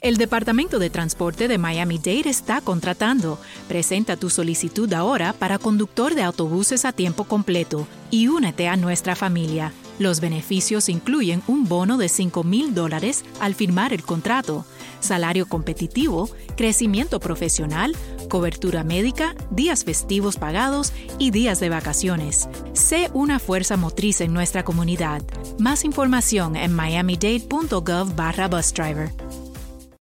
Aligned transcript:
El 0.00 0.16
Departamento 0.16 0.78
de 0.78 0.88
Transporte 0.88 1.46
de 1.46 1.58
Miami-Dade 1.58 2.30
está 2.30 2.62
contratando. 2.62 3.38
Presenta 3.68 4.16
tu 4.16 4.30
solicitud 4.30 4.90
ahora 4.94 5.34
para 5.34 5.58
conductor 5.58 6.14
de 6.14 6.22
autobuses 6.22 6.86
a 6.86 6.92
tiempo 6.92 7.24
completo 7.24 7.86
y 8.10 8.28
únete 8.28 8.66
a 8.66 8.78
nuestra 8.78 9.14
familia. 9.14 9.74
Los 9.98 10.20
beneficios 10.20 10.88
incluyen 10.88 11.42
un 11.46 11.68
bono 11.68 11.98
de 11.98 12.08
5 12.08 12.44
mil 12.44 12.72
dólares 12.72 13.26
al 13.40 13.54
firmar 13.54 13.92
el 13.92 14.02
contrato, 14.02 14.64
salario 15.00 15.46
competitivo, 15.46 16.30
crecimiento 16.56 17.20
profesional, 17.20 17.94
cobertura 18.30 18.84
médica, 18.84 19.34
días 19.50 19.84
festivos 19.84 20.38
pagados 20.38 20.94
y 21.18 21.30
días 21.30 21.60
de 21.60 21.68
vacaciones. 21.68 22.48
Sé 22.72 23.10
una 23.12 23.38
fuerza 23.38 23.76
motriz 23.76 24.22
en 24.22 24.32
nuestra 24.32 24.64
comunidad. 24.64 25.20
Más 25.58 25.84
información 25.84 26.56
en 26.56 26.74
miamidade.gov 26.74 28.16
barra 28.16 28.48
busdriver. 28.48 29.10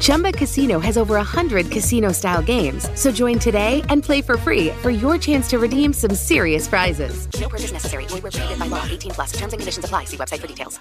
Chumba 0.00 0.32
Casino 0.32 0.80
has 0.80 0.98
over 0.98 1.14
100 1.14 1.70
casino 1.70 2.12
style 2.12 2.42
games. 2.42 2.90
So 2.94 3.12
join 3.12 3.38
today 3.38 3.82
and 3.88 4.02
play 4.02 4.20
for 4.20 4.36
free 4.36 4.70
for 4.82 4.90
your 4.90 5.16
chance 5.16 5.48
to 5.50 5.58
redeem 5.58 5.92
some 5.92 6.14
serious 6.14 6.68
prizes. 6.68 7.28
No 7.40 7.48
purchase 7.48 7.72
necessary. 7.72 8.04
Void 8.06 8.22
where 8.22 8.32
prohibited 8.32 8.58
by 8.58 8.66
law. 8.66 8.84
18 8.84 9.12
plus. 9.12 9.32
Terms 9.32 9.52
and 9.52 9.60
conditions 9.60 9.84
apply. 9.84 10.04
See 10.04 10.16
website 10.16 10.40
for 10.40 10.46
details. 10.48 10.80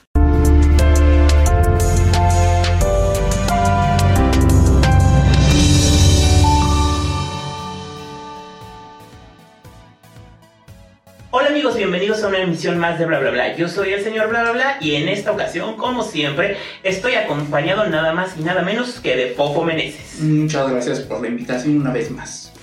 Hola 11.37 11.49
amigos, 11.49 11.75
bienvenidos 11.75 12.23
a 12.23 12.29
una 12.29 12.39
emisión 12.39 12.77
más 12.77 12.97
de 12.97 13.05
Bla 13.05 13.19
Bla 13.19 13.29
Bla. 13.29 13.57
Yo 13.57 13.67
soy 13.67 13.91
el 13.91 14.01
señor 14.01 14.29
Bla 14.29 14.43
Bla 14.43 14.51
Bla 14.53 14.77
y 14.79 14.95
en 14.95 15.09
esta 15.09 15.33
ocasión, 15.33 15.75
como 15.75 16.01
siempre, 16.01 16.55
estoy 16.81 17.15
acompañado 17.15 17.85
nada 17.89 18.13
más 18.13 18.37
y 18.39 18.41
nada 18.41 18.61
menos 18.61 19.01
que 19.01 19.17
de 19.17 19.27
Fofo 19.31 19.65
Meneses. 19.65 20.21
Muchas 20.21 20.71
gracias 20.71 21.01
por 21.01 21.19
la 21.21 21.27
invitación 21.27 21.81
una 21.81 21.91
vez 21.91 22.09
más. 22.09 22.53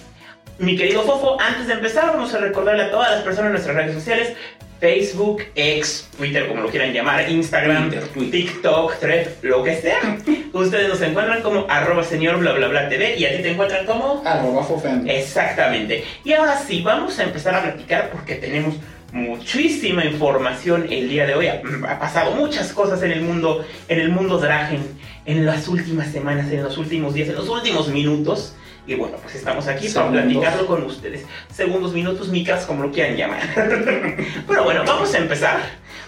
Mi 0.58 0.74
querido 0.74 1.02
Fofo, 1.02 1.38
antes 1.38 1.66
de 1.66 1.74
empezar 1.74 2.06
vamos 2.06 2.32
a 2.32 2.38
recordarle 2.38 2.84
a 2.84 2.90
todas 2.90 3.10
las 3.10 3.20
personas 3.20 3.48
en 3.48 3.52
nuestras 3.52 3.76
redes 3.76 3.94
sociales, 3.94 4.32
Facebook, 4.82 5.44
X, 5.54 6.08
Twitter, 6.16 6.48
como 6.48 6.62
lo 6.62 6.68
quieran 6.68 6.92
llamar, 6.92 7.30
Instagram, 7.30 7.88
Twitter, 7.88 8.08
Twitter. 8.08 8.30
TikTok, 8.32 8.98
Thread, 8.98 9.28
lo 9.42 9.62
que 9.62 9.76
sea. 9.76 10.18
Ustedes 10.52 10.88
nos 10.88 11.00
encuentran 11.02 11.40
como 11.40 11.66
arroba 11.70 12.02
señor 12.02 12.38
bla 12.38 12.50
bla 12.50 12.66
bla 12.66 12.88
TV 12.88 13.16
y 13.16 13.24
a 13.24 13.36
ti 13.36 13.44
te 13.44 13.52
encuentran 13.52 13.86
como... 13.86 14.24
Arroba. 14.26 14.66
Exactamente. 15.06 16.02
Y 16.24 16.32
ahora 16.32 16.58
sí, 16.58 16.82
vamos 16.82 17.16
a 17.20 17.22
empezar 17.22 17.54
a 17.54 17.62
platicar 17.62 18.10
porque 18.10 18.34
tenemos 18.34 18.74
muchísima 19.12 20.04
información 20.04 20.88
el 20.90 21.08
día 21.08 21.28
de 21.28 21.36
hoy. 21.36 21.46
Ha, 21.46 21.62
ha 21.88 22.00
pasado 22.00 22.32
muchas 22.32 22.72
cosas 22.72 23.04
en 23.04 23.12
el 23.12 23.20
mundo, 23.20 23.64
en 23.86 24.00
el 24.00 24.08
mundo 24.08 24.38
Dragen, 24.38 24.82
en 25.26 25.46
las 25.46 25.68
últimas 25.68 26.10
semanas, 26.10 26.50
en 26.50 26.60
los 26.60 26.76
últimos 26.76 27.14
días, 27.14 27.28
en 27.28 27.36
los 27.36 27.48
últimos 27.48 27.86
minutos. 27.86 28.56
Y 28.86 28.94
bueno, 28.94 29.16
pues 29.22 29.36
estamos 29.36 29.68
aquí 29.68 29.88
Segundos. 29.88 30.14
para 30.14 30.24
platicarlo 30.24 30.66
con 30.66 30.82
ustedes. 30.84 31.24
Segundos, 31.52 31.92
minutos, 31.92 32.28
micas, 32.28 32.66
como 32.66 32.82
lo 32.82 32.90
quieran 32.90 33.16
llamar. 33.16 33.40
Pero 34.48 34.64
bueno, 34.64 34.82
vamos 34.84 35.14
a 35.14 35.18
empezar 35.18 35.60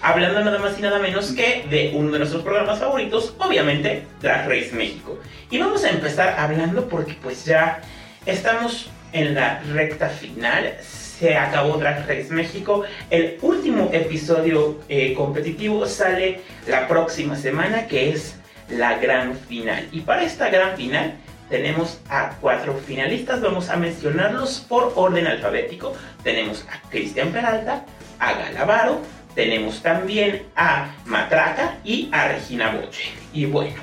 hablando 0.03 0.45
nada 0.45 0.59
más 0.59 0.79
y 0.79 0.83
nada 0.83 0.99
menos 0.99 1.33
que 1.33 1.67
de 1.71 1.93
uno 1.95 2.11
de 2.11 2.19
nuestros 2.19 2.43
programas 2.43 2.81
favoritos, 2.81 3.35
obviamente 3.39 4.07
Drag 4.21 4.49
Race 4.49 4.71
México. 4.73 5.19
Y 5.51 5.59
vamos 5.59 5.85
a 5.85 5.91
empezar 5.91 6.35
hablando 6.39 6.89
porque 6.89 7.17
pues 7.23 7.45
ya 7.45 7.81
estamos 8.27 8.91
en 9.13 9.35
la 9.35 9.63
recta 9.73 10.09
final. 10.09 10.75
Se 10.81 11.37
acabó 11.37 11.79
Drag 11.79 12.09
Race 12.09 12.29
México. 12.31 12.83
El 13.09 13.39
último 13.41 13.89
episodio 13.93 14.81
eh, 14.89 15.15
competitivo 15.15 15.87
sale 15.87 16.41
la 16.67 16.89
próxima 16.89 17.37
semana, 17.37 17.87
que 17.87 18.11
es 18.11 18.35
la 18.69 18.99
gran 18.99 19.37
final. 19.37 19.87
Y 19.93 20.01
para 20.01 20.25
esta 20.25 20.51
gran 20.51 20.77
final 20.77 21.15
tenemos 21.49 22.01
a 22.09 22.31
cuatro 22.41 22.75
finalistas. 22.87 23.41
Vamos 23.41 23.69
a 23.69 23.77
mencionarlos 23.77 24.61
por 24.69 24.93
orden 24.97 25.27
alfabético. 25.27 25.95
Tenemos 26.23 26.65
a 26.71 26.89
Cristian 26.89 27.31
Peralta, 27.33 27.85
a 28.19 28.33
Galavaro, 28.33 29.01
tenemos 29.35 29.83
también 29.83 30.45
a 30.55 30.95
Matraca 31.07 31.79
y 31.85 32.09
a 32.13 32.29
Regina 32.29 32.71
Boche. 32.71 33.11
Y 33.33 33.47
bueno, 33.47 33.83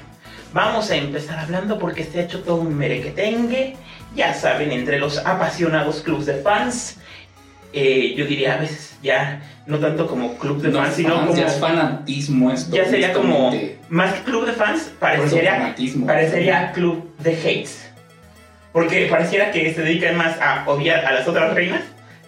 vamos 0.53 0.89
a 0.91 0.95
empezar 0.95 1.39
hablando 1.39 1.77
porque 1.77 2.05
se 2.05 2.19
ha 2.19 2.23
hecho 2.23 2.41
todo 2.41 2.61
un 2.61 2.77
merequetengue. 2.77 3.75
Ya 4.15 4.33
saben, 4.33 4.71
entre 4.71 4.99
los 4.99 5.17
apasionados 5.19 6.01
clubs 6.01 6.25
de 6.25 6.35
fans. 6.35 6.97
Eh, 7.73 8.13
yo 8.15 8.25
diría 8.25 8.55
a 8.55 8.57
veces 8.57 8.97
ya 9.01 9.41
no 9.65 9.79
tanto 9.79 10.07
como 10.07 10.37
club 10.37 10.61
de 10.61 10.69
No, 10.69 10.79
fans, 10.79 10.95
sino 10.95 11.15
fans, 11.15 11.27
como 11.27 11.39
ya 11.39 11.47
es 11.47 11.59
fanatismo 11.59 12.51
esto. 12.51 12.75
ya 12.75 12.85
sería 12.85 13.13
como 13.13 13.53
más 13.89 14.13
que 14.13 14.23
club 14.23 14.45
de 14.45 14.53
fans, 14.53 14.91
parecería 14.99 15.75
parecería 16.05 16.71
club 16.71 17.15
de 17.19 17.31
hates. 17.33 17.89
Porque 18.71 19.07
pareciera 19.09 19.51
que 19.51 19.73
se 19.73 19.81
dedican 19.81 20.15
más 20.15 20.39
a 20.41 20.63
odiar 20.67 21.05
a 21.05 21.11
las 21.11 21.27
otras 21.27 21.53
reinas 21.53 21.81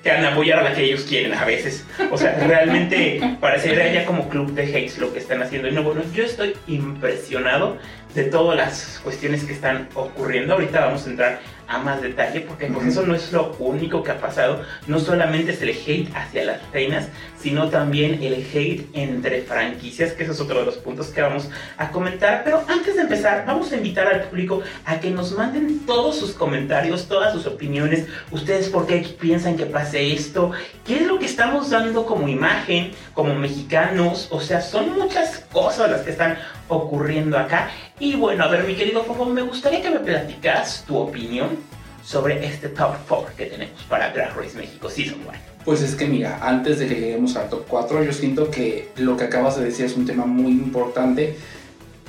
que 0.04 0.12
a 0.12 0.34
apoyar 0.34 0.60
a 0.60 0.64
la 0.64 0.74
que 0.74 0.84
ellos 0.84 1.06
quieren 1.08 1.34
a 1.34 1.46
veces. 1.46 1.86
O 2.12 2.18
sea, 2.18 2.36
realmente 2.46 3.22
parecería 3.40 3.92
ya 3.94 4.06
como 4.06 4.28
club 4.28 4.52
de 4.52 4.64
hates 4.64 4.98
lo 4.98 5.14
que 5.14 5.20
están 5.20 5.42
haciendo. 5.42 5.70
Y 5.70 5.72
no, 5.72 5.82
bueno, 5.84 6.02
yo 6.14 6.26
estoy 6.26 6.54
impresionado 6.68 7.78
de 8.14 8.24
todas 8.26 8.58
las 8.58 9.00
cuestiones 9.02 9.46
que 9.46 9.54
están 9.54 9.88
ocurriendo. 9.96 10.56
Ahorita 10.56 10.86
vamos 10.86 11.08
a 11.08 11.10
entrar 11.10 11.40
a 11.74 11.80
más 11.80 12.02
detalle 12.02 12.42
porque 12.42 12.68
pues 12.68 12.88
eso 12.88 13.04
no 13.04 13.16
es 13.16 13.32
lo 13.32 13.56
único 13.60 14.04
que 14.04 14.12
ha 14.12 14.20
pasado. 14.20 14.62
No 14.88 15.00
solamente 15.00 15.52
es 15.54 15.62
el 15.62 15.70
hate 15.70 16.10
hacia 16.16 16.46
las 16.46 16.72
reinas, 16.72 17.08
sino 17.40 17.70
también 17.70 18.24
el 18.24 18.34
hate 18.34 18.88
entre 18.94 19.42
franquicias, 19.42 20.14
que 20.14 20.24
eso 20.24 20.32
es 20.32 20.40
otro 20.40 20.60
de 20.60 20.66
los 20.66 20.78
puntos 20.78 21.08
que 21.08 21.22
vamos 21.22 21.50
a 21.78 21.90
comentar. 21.92 22.44
Pero 22.44 22.64
antes 22.68 22.96
de 22.96 23.02
empezar, 23.02 23.46
vamos 23.46 23.72
a 23.72 23.78
invitar 23.78 24.08
al 24.08 24.24
público 24.24 24.62
a 24.86 25.00
que 25.00 25.10
nos 25.10 25.34
manden 25.34 25.86
todos 25.86 26.18
sus 26.18 26.32
comentarios, 26.32 27.08
todas 27.08 27.34
sus 27.34 27.46
opiniones. 27.48 28.06
Ustedes 28.32 28.70
por 28.70 28.88
qué 28.88 29.00
piensan 29.20 29.58
que 29.58 29.66
pase 29.66 30.14
esto, 30.14 30.52
qué 30.86 30.98
es 30.98 31.02
lo 31.08 31.20
que 31.20 31.26
estamos 31.26 31.70
dando 31.70 32.06
como 32.06 32.28
imagen, 32.28 32.92
como 33.14 33.34
mexicanos. 33.36 34.28
O 34.32 34.40
sea, 34.40 34.62
son 34.62 34.98
muchas 34.98 35.40
cosas 35.52 35.92
las 35.92 36.02
que 36.02 36.12
están 36.12 36.38
ocurriendo 36.68 37.38
acá. 37.38 37.70
Y 38.00 38.16
bueno, 38.16 38.44
a 38.44 38.48
ver, 38.48 38.64
mi 38.64 38.76
querido 38.76 39.04
Fofo, 39.04 39.26
me 39.26 39.42
gustaría 39.42 39.82
que 39.82 39.90
me 39.90 40.00
platicaras 40.00 40.84
tu 40.86 40.98
opinión 40.98 41.58
sobre 42.04 42.46
este 42.46 42.70
top 42.70 42.96
4 43.08 43.36
que 43.36 43.46
tenemos 43.46 43.82
para 43.84 44.12
Drag 44.12 44.36
Race 44.36 44.58
México 44.58 44.90
Season 44.90 45.20
1. 45.28 45.32
Pues 45.66 45.82
es 45.82 45.96
que 45.96 46.06
mira, 46.06 46.40
antes 46.42 46.80
de 46.80 46.88
que 46.88 46.96
lleguemos 46.96 47.36
al 47.38 47.50
top 47.50 47.66
4, 47.68 48.04
yo 48.04 48.12
siento 48.12 48.52
que 48.52 48.90
lo 48.98 49.16
que 49.16 49.24
acabas 49.24 49.58
de 49.58 49.66
decir 49.66 49.86
es 49.86 49.96
un 49.96 50.06
tema 50.06 50.26
muy 50.26 50.52
importante 50.52 51.38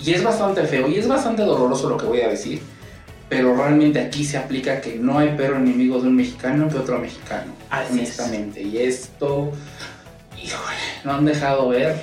y 0.05 0.13
es 0.13 0.25
bastante 0.25 0.65
feo 0.65 0.89
y 0.89 0.99
es 0.99 1.07
bastante 1.07 1.43
doloroso 1.43 1.89
lo 1.89 1.97
que 1.97 2.07
voy 2.07 2.21
a 2.23 2.29
decir, 2.29 2.61
pero 3.29 3.55
realmente 3.57 4.01
aquí 4.01 4.25
se 4.25 4.37
aplica 4.37 4.81
que 4.81 4.97
no 4.97 5.19
hay 5.19 5.37
peor 5.37 5.57
enemigo 5.57 6.01
de 6.01 6.09
un 6.09 6.17
mexicano 6.17 6.69
que 6.69 6.79
otro 6.79 6.99
mexicano, 6.99 7.53
Así 7.71 7.85
es. 7.87 7.93
honestamente. 7.93 8.61
Y 8.63 8.79
esto, 8.79 9.53
híjole, 10.43 10.77
no 11.05 11.13
han 11.13 11.25
dejado 11.25 11.69
ver. 11.69 11.95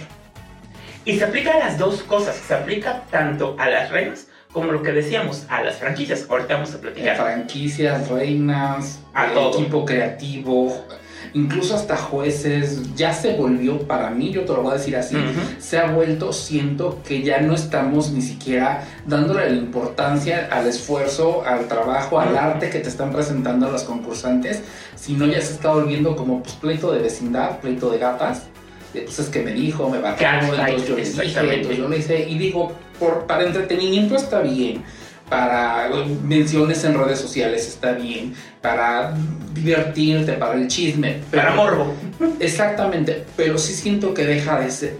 Y 1.03 1.17
se 1.17 1.25
aplica 1.25 1.51
a 1.53 1.59
las 1.59 1.77
dos 1.77 2.03
cosas, 2.03 2.35
se 2.35 2.53
aplica 2.53 3.03
tanto 3.11 3.55
a 3.59 3.69
las 3.69 3.91
reinas 3.91 4.27
como 4.51 4.71
lo 4.71 4.83
que 4.83 4.91
decíamos, 4.91 5.45
a 5.49 5.63
las 5.63 5.77
franquicias. 5.77 6.25
Ahorita 6.29 6.55
vamos 6.55 6.73
a 6.73 6.81
platicar. 6.81 7.15
franquicias, 7.15 8.09
reinas, 8.09 8.99
A 9.13 9.27
todo. 9.33 9.53
equipo 9.59 9.85
creativo, 9.85 10.85
incluso 11.33 11.75
hasta 11.75 11.95
jueces, 11.95 12.95
ya 12.95 13.13
se 13.13 13.33
volvió 13.33 13.79
para 13.79 14.09
mí, 14.09 14.31
yo 14.31 14.41
te 14.41 14.53
lo 14.53 14.63
voy 14.63 14.71
a 14.71 14.77
decir 14.77 14.95
así, 14.95 15.15
se 15.59 15.77
ha 15.77 15.91
vuelto, 15.91 16.33
siento 16.33 16.99
que 17.07 17.21
ya 17.21 17.39
no 17.41 17.53
estamos 17.53 18.11
ni 18.11 18.21
siquiera 18.21 18.83
dándole 19.05 19.49
la 19.49 19.55
importancia 19.55 20.49
al 20.51 20.67
esfuerzo, 20.67 21.43
al 21.45 21.67
trabajo, 21.67 22.19
al 22.19 22.37
arte 22.37 22.69
que 22.69 22.79
te 22.79 22.89
están 22.89 23.11
presentando 23.11 23.71
los 23.71 23.83
concursantes, 23.83 24.61
sino 24.95 25.25
ya 25.25 25.41
se 25.41 25.53
está 25.53 25.71
volviendo 25.71 26.15
como 26.15 26.43
pues, 26.43 26.55
pleito 26.55 26.91
de 26.91 26.99
vecindad, 26.99 27.59
pleito 27.59 27.89
de 27.89 27.97
gatas. 27.97 28.43
Pues 28.91 29.19
es 29.19 29.29
que 29.29 29.41
me 29.41 29.53
dijo, 29.53 29.89
me 29.89 29.99
entonces 29.99 30.85
yo 30.85 30.95
le 30.97 31.03
dije, 31.03 31.39
entonces 31.39 31.77
yo 31.77 31.87
le 31.87 31.97
hice, 31.97 32.27
y 32.27 32.37
digo, 32.37 32.73
por, 33.01 33.25
para 33.25 33.43
entretenimiento 33.43 34.15
está 34.15 34.39
bien, 34.41 34.83
para 35.27 35.89
menciones 36.23 36.83
en 36.83 36.93
redes 36.97 37.19
sociales 37.19 37.67
está 37.67 37.93
bien, 37.93 38.33
para 38.61 39.13
divertirte, 39.53 40.33
para 40.33 40.53
el 40.55 40.67
chisme. 40.67 41.19
pero- 41.31 41.43
Para 41.43 41.55
morbo. 41.55 41.93
Exactamente, 42.39 43.25
pero 43.35 43.57
sí 43.57 43.73
siento 43.73 44.13
que 44.13 44.25
deja 44.25 44.59
de 44.59 44.69
ser, 44.69 44.95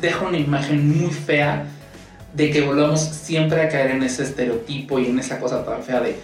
deja 0.00 0.24
una 0.24 0.38
imagen 0.38 0.98
muy 1.00 1.10
fea 1.10 1.64
de 2.32 2.50
que 2.50 2.62
volvamos 2.62 3.00
siempre 3.00 3.60
a 3.60 3.68
caer 3.68 3.90
en 3.90 4.02
ese 4.02 4.22
estereotipo 4.22 4.98
y 4.98 5.06
en 5.06 5.18
esa 5.18 5.38
cosa 5.38 5.64
tan 5.64 5.82
fea 5.82 6.00
de, 6.00 6.16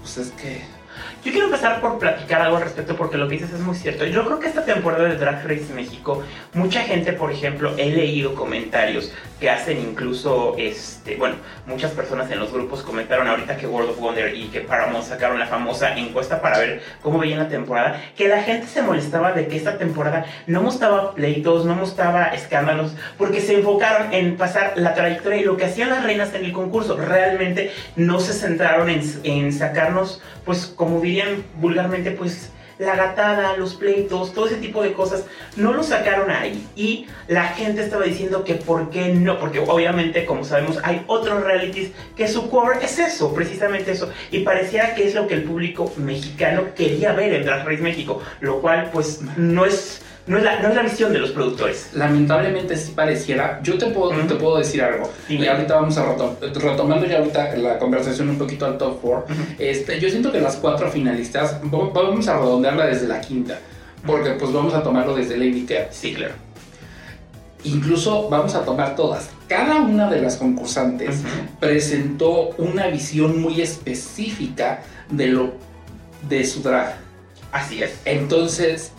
pues 0.00 0.16
es 0.18 0.28
que 0.40 0.62
Yo 1.24 1.32
quiero 1.32 1.46
empezar 1.46 1.80
por 1.80 1.98
platicar 1.98 2.40
algo 2.42 2.56
al 2.58 2.62
respecto 2.62 2.96
porque 2.96 3.16
lo 3.16 3.26
que 3.28 3.34
dices 3.34 3.52
es 3.52 3.58
muy 3.60 3.74
cierto. 3.74 4.06
Yo 4.06 4.24
creo 4.24 4.38
que 4.38 4.46
esta 4.46 4.64
temporada 4.64 5.08
de 5.08 5.16
Drag 5.16 5.42
Race 5.44 5.66
México, 5.74 6.22
mucha 6.54 6.82
gente, 6.82 7.12
por 7.12 7.32
ejemplo, 7.32 7.74
he 7.76 7.90
leído 7.90 8.34
comentarios 8.36 9.10
que 9.40 9.50
hacen 9.50 9.78
incluso, 9.78 10.54
este, 10.58 11.16
bueno, 11.16 11.36
muchas 11.66 11.90
personas 11.90 12.30
en 12.30 12.38
los 12.38 12.52
grupos 12.52 12.82
comentaron 12.82 13.28
ahorita 13.28 13.56
que 13.56 13.66
World 13.66 13.90
of 13.90 13.98
Wonder 13.98 14.34
y 14.34 14.48
que 14.48 14.60
Paramount 14.60 15.04
sacaron 15.04 15.38
la 15.38 15.46
famosa 15.46 15.94
encuesta 15.96 16.40
para 16.40 16.58
ver 16.58 16.82
cómo 17.02 17.18
veían 17.18 17.38
la 17.38 17.48
temporada, 17.48 18.00
que 18.16 18.28
la 18.28 18.42
gente 18.42 18.66
se 18.66 18.82
molestaba 18.82 19.32
de 19.32 19.46
que 19.46 19.56
esta 19.56 19.76
temporada 19.76 20.24
no 20.46 20.62
mostraba 20.62 21.14
pleitos, 21.14 21.66
no 21.66 21.74
mostraba 21.74 22.26
escándalos, 22.28 22.94
porque 23.18 23.40
se 23.40 23.54
enfocaron 23.54 24.12
en 24.14 24.36
pasar 24.36 24.72
la 24.76 24.94
trayectoria 24.94 25.40
y 25.40 25.44
lo 25.44 25.56
que 25.56 25.66
hacían 25.66 25.90
las 25.90 26.02
reinas 26.02 26.32
en 26.34 26.44
el 26.44 26.52
concurso. 26.52 26.96
Realmente 26.96 27.72
no 27.94 28.20
se 28.20 28.32
centraron 28.32 28.88
en, 28.88 29.02
en 29.24 29.52
sacarnos, 29.52 30.22
pues 30.46 30.66
como 30.66 31.00
dirían 31.00 31.44
vulgarmente, 31.60 32.10
pues 32.10 32.52
la 32.78 32.96
gatada, 32.96 33.56
los 33.56 33.74
pleitos, 33.74 34.32
todo 34.34 34.46
ese 34.46 34.56
tipo 34.56 34.82
de 34.82 34.92
cosas, 34.92 35.24
no 35.56 35.72
lo 35.72 35.82
sacaron 35.82 36.30
ahí. 36.30 36.66
Y 36.76 37.06
la 37.28 37.48
gente 37.48 37.82
estaba 37.82 38.04
diciendo 38.04 38.44
que 38.44 38.54
por 38.54 38.90
qué 38.90 39.14
no, 39.14 39.38
porque 39.38 39.60
obviamente, 39.60 40.24
como 40.26 40.44
sabemos, 40.44 40.78
hay 40.82 41.02
otros 41.06 41.42
realities 41.42 41.90
que 42.16 42.28
su 42.28 42.50
core 42.50 42.84
es 42.84 42.98
eso, 42.98 43.32
precisamente 43.34 43.92
eso. 43.92 44.10
Y 44.30 44.40
parecía 44.40 44.94
que 44.94 45.06
es 45.06 45.14
lo 45.14 45.26
que 45.26 45.34
el 45.34 45.44
público 45.44 45.92
mexicano 45.96 46.74
quería 46.74 47.12
ver 47.12 47.32
en 47.32 47.44
Drag 47.44 47.66
Race 47.66 47.82
México, 47.82 48.22
lo 48.40 48.60
cual 48.60 48.90
pues 48.92 49.20
no 49.36 49.64
es 49.64 50.02
no 50.26 50.38
es, 50.38 50.42
la, 50.42 50.60
no 50.60 50.68
es 50.68 50.74
la 50.74 50.82
visión 50.82 51.12
de 51.12 51.20
los 51.20 51.30
productores. 51.30 51.90
Lamentablemente 51.94 52.76
sí 52.76 52.92
pareciera. 52.96 53.60
Yo 53.62 53.78
te 53.78 53.86
puedo, 53.86 54.10
te 54.26 54.34
puedo 54.34 54.58
decir 54.58 54.82
algo. 54.82 55.12
Y 55.28 55.46
ahorita 55.46 55.76
vamos 55.76 55.96
a 55.98 56.14
retomando 56.40 57.06
ya 57.06 57.18
ahorita 57.18 57.54
la 57.56 57.78
conversación 57.78 58.30
un 58.30 58.38
poquito 58.38 58.66
al 58.66 58.76
top 58.76 58.98
4. 59.00 59.36
este, 59.58 60.00
yo 60.00 60.10
siento 60.10 60.32
que 60.32 60.40
las 60.40 60.56
cuatro 60.56 60.90
finalistas, 60.90 61.60
vamos 61.62 62.26
a 62.26 62.38
redondearla 62.38 62.86
desde 62.86 63.06
la 63.06 63.20
quinta. 63.20 63.58
Porque 64.04 64.30
pues 64.30 64.52
vamos 64.52 64.74
a 64.74 64.82
tomarlo 64.82 65.14
desde 65.14 65.36
Lady 65.36 65.64
Care. 65.64 65.88
Sí, 65.90 66.12
claro. 66.14 66.34
Incluso 67.62 68.28
vamos 68.28 68.54
a 68.54 68.64
tomar 68.64 68.96
todas. 68.96 69.30
Cada 69.48 69.80
una 69.80 70.10
de 70.10 70.20
las 70.20 70.36
concursantes 70.36 71.22
presentó 71.60 72.50
una 72.58 72.88
visión 72.88 73.40
muy 73.40 73.60
específica 73.60 74.82
de 75.08 75.28
lo 75.28 75.52
de 76.28 76.44
su 76.44 76.62
drag. 76.62 76.96
Así 77.52 77.82
es. 77.82 78.00
Entonces, 78.04 78.92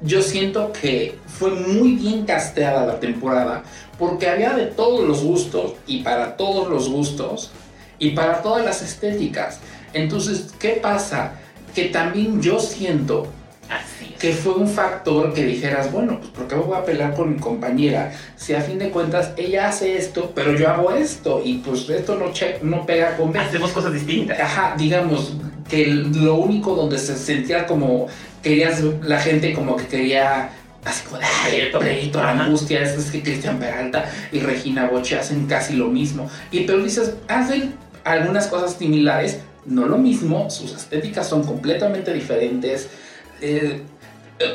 yo 0.00 0.22
siento 0.22 0.72
que 0.72 1.18
fue 1.26 1.50
muy 1.50 1.96
bien 1.96 2.24
casteada 2.26 2.86
la 2.86 3.00
temporada 3.00 3.62
porque 3.98 4.28
había 4.28 4.52
de 4.52 4.66
todos 4.66 5.06
los 5.06 5.22
gustos 5.22 5.74
y 5.86 6.02
para 6.02 6.36
todos 6.36 6.68
los 6.68 6.88
gustos 6.88 7.50
y 7.98 8.10
para 8.10 8.42
todas 8.42 8.64
las 8.64 8.82
estéticas. 8.82 9.60
Entonces, 9.92 10.52
¿qué 10.58 10.78
pasa? 10.82 11.32
Que 11.74 11.86
también 11.86 12.42
yo 12.42 12.58
siento 12.60 13.28
que 14.18 14.32
fue 14.32 14.54
un 14.54 14.68
factor 14.68 15.34
que 15.34 15.44
dijeras, 15.44 15.92
bueno, 15.92 16.18
pues 16.18 16.30
¿por 16.30 16.46
qué 16.46 16.54
voy 16.54 16.76
a 16.76 16.84
pelear 16.84 17.14
con 17.14 17.34
mi 17.34 17.38
compañera? 17.38 18.12
Si 18.36 18.54
a 18.54 18.60
fin 18.60 18.78
de 18.78 18.90
cuentas 18.90 19.32
ella 19.36 19.68
hace 19.68 19.96
esto, 19.96 20.32
pero 20.34 20.56
yo 20.56 20.68
hago 20.68 20.92
esto 20.92 21.42
y 21.44 21.58
pues 21.58 21.88
esto 21.88 22.16
no, 22.16 22.32
no 22.62 22.86
pega 22.86 23.16
con... 23.16 23.36
Hacemos 23.36 23.72
cosas 23.72 23.92
distintas. 23.92 24.38
Ajá, 24.40 24.74
digamos 24.78 25.34
que 25.68 25.86
lo 25.86 26.36
único 26.36 26.74
donde 26.74 26.98
se 26.98 27.16
sentía 27.16 27.66
como 27.66 28.06
querías, 28.46 28.80
la 29.02 29.18
gente 29.20 29.52
como 29.52 29.76
que 29.76 29.86
quería 29.86 30.50
así 30.84 31.04
como 31.04 31.18
de 31.18 31.24
ay, 31.24 32.10
la 32.14 32.30
angustia, 32.30 32.80
es, 32.80 33.10
que 33.10 33.20
Cristian 33.20 33.58
Peralta 33.58 34.04
y 34.30 34.38
Regina 34.38 34.86
Boche 34.86 35.18
hacen 35.18 35.46
casi 35.46 35.74
lo 35.74 35.88
mismo. 35.88 36.30
Y 36.52 36.60
pero 36.60 36.82
dices, 36.82 37.14
hacen 37.26 37.74
algunas 38.04 38.46
cosas 38.46 38.74
similares, 38.74 39.40
no 39.64 39.86
lo 39.86 39.98
mismo, 39.98 40.48
sus 40.48 40.72
estéticas 40.74 41.28
son 41.28 41.42
completamente 41.42 42.12
diferentes. 42.12 42.88
Eh, 43.40 43.82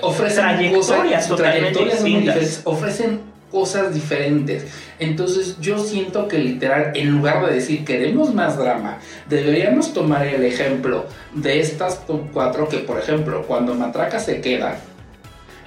ofrecen 0.01 0.45
trayectorias, 0.45 1.27
cosas, 1.27 1.37
trayectorias 1.37 2.01
muy 2.01 2.15
diferentes, 2.15 2.61
ofrecen 2.63 3.19
cosas 3.51 3.93
diferentes. 3.93 4.65
Entonces 4.99 5.57
yo 5.59 5.77
siento 5.77 6.27
que 6.27 6.37
literal, 6.37 6.91
en 6.95 7.11
lugar 7.11 7.45
de 7.45 7.55
decir 7.55 7.85
queremos 7.85 8.33
más 8.33 8.57
drama, 8.57 8.99
deberíamos 9.29 9.93
tomar 9.93 10.25
el 10.25 10.43
ejemplo 10.43 11.05
de 11.33 11.59
estas 11.59 12.01
cuatro 12.33 12.67
que, 12.67 12.79
por 12.79 12.99
ejemplo, 12.99 13.43
cuando 13.47 13.75
Matraca 13.75 14.19
se 14.19 14.41
queda, 14.41 14.79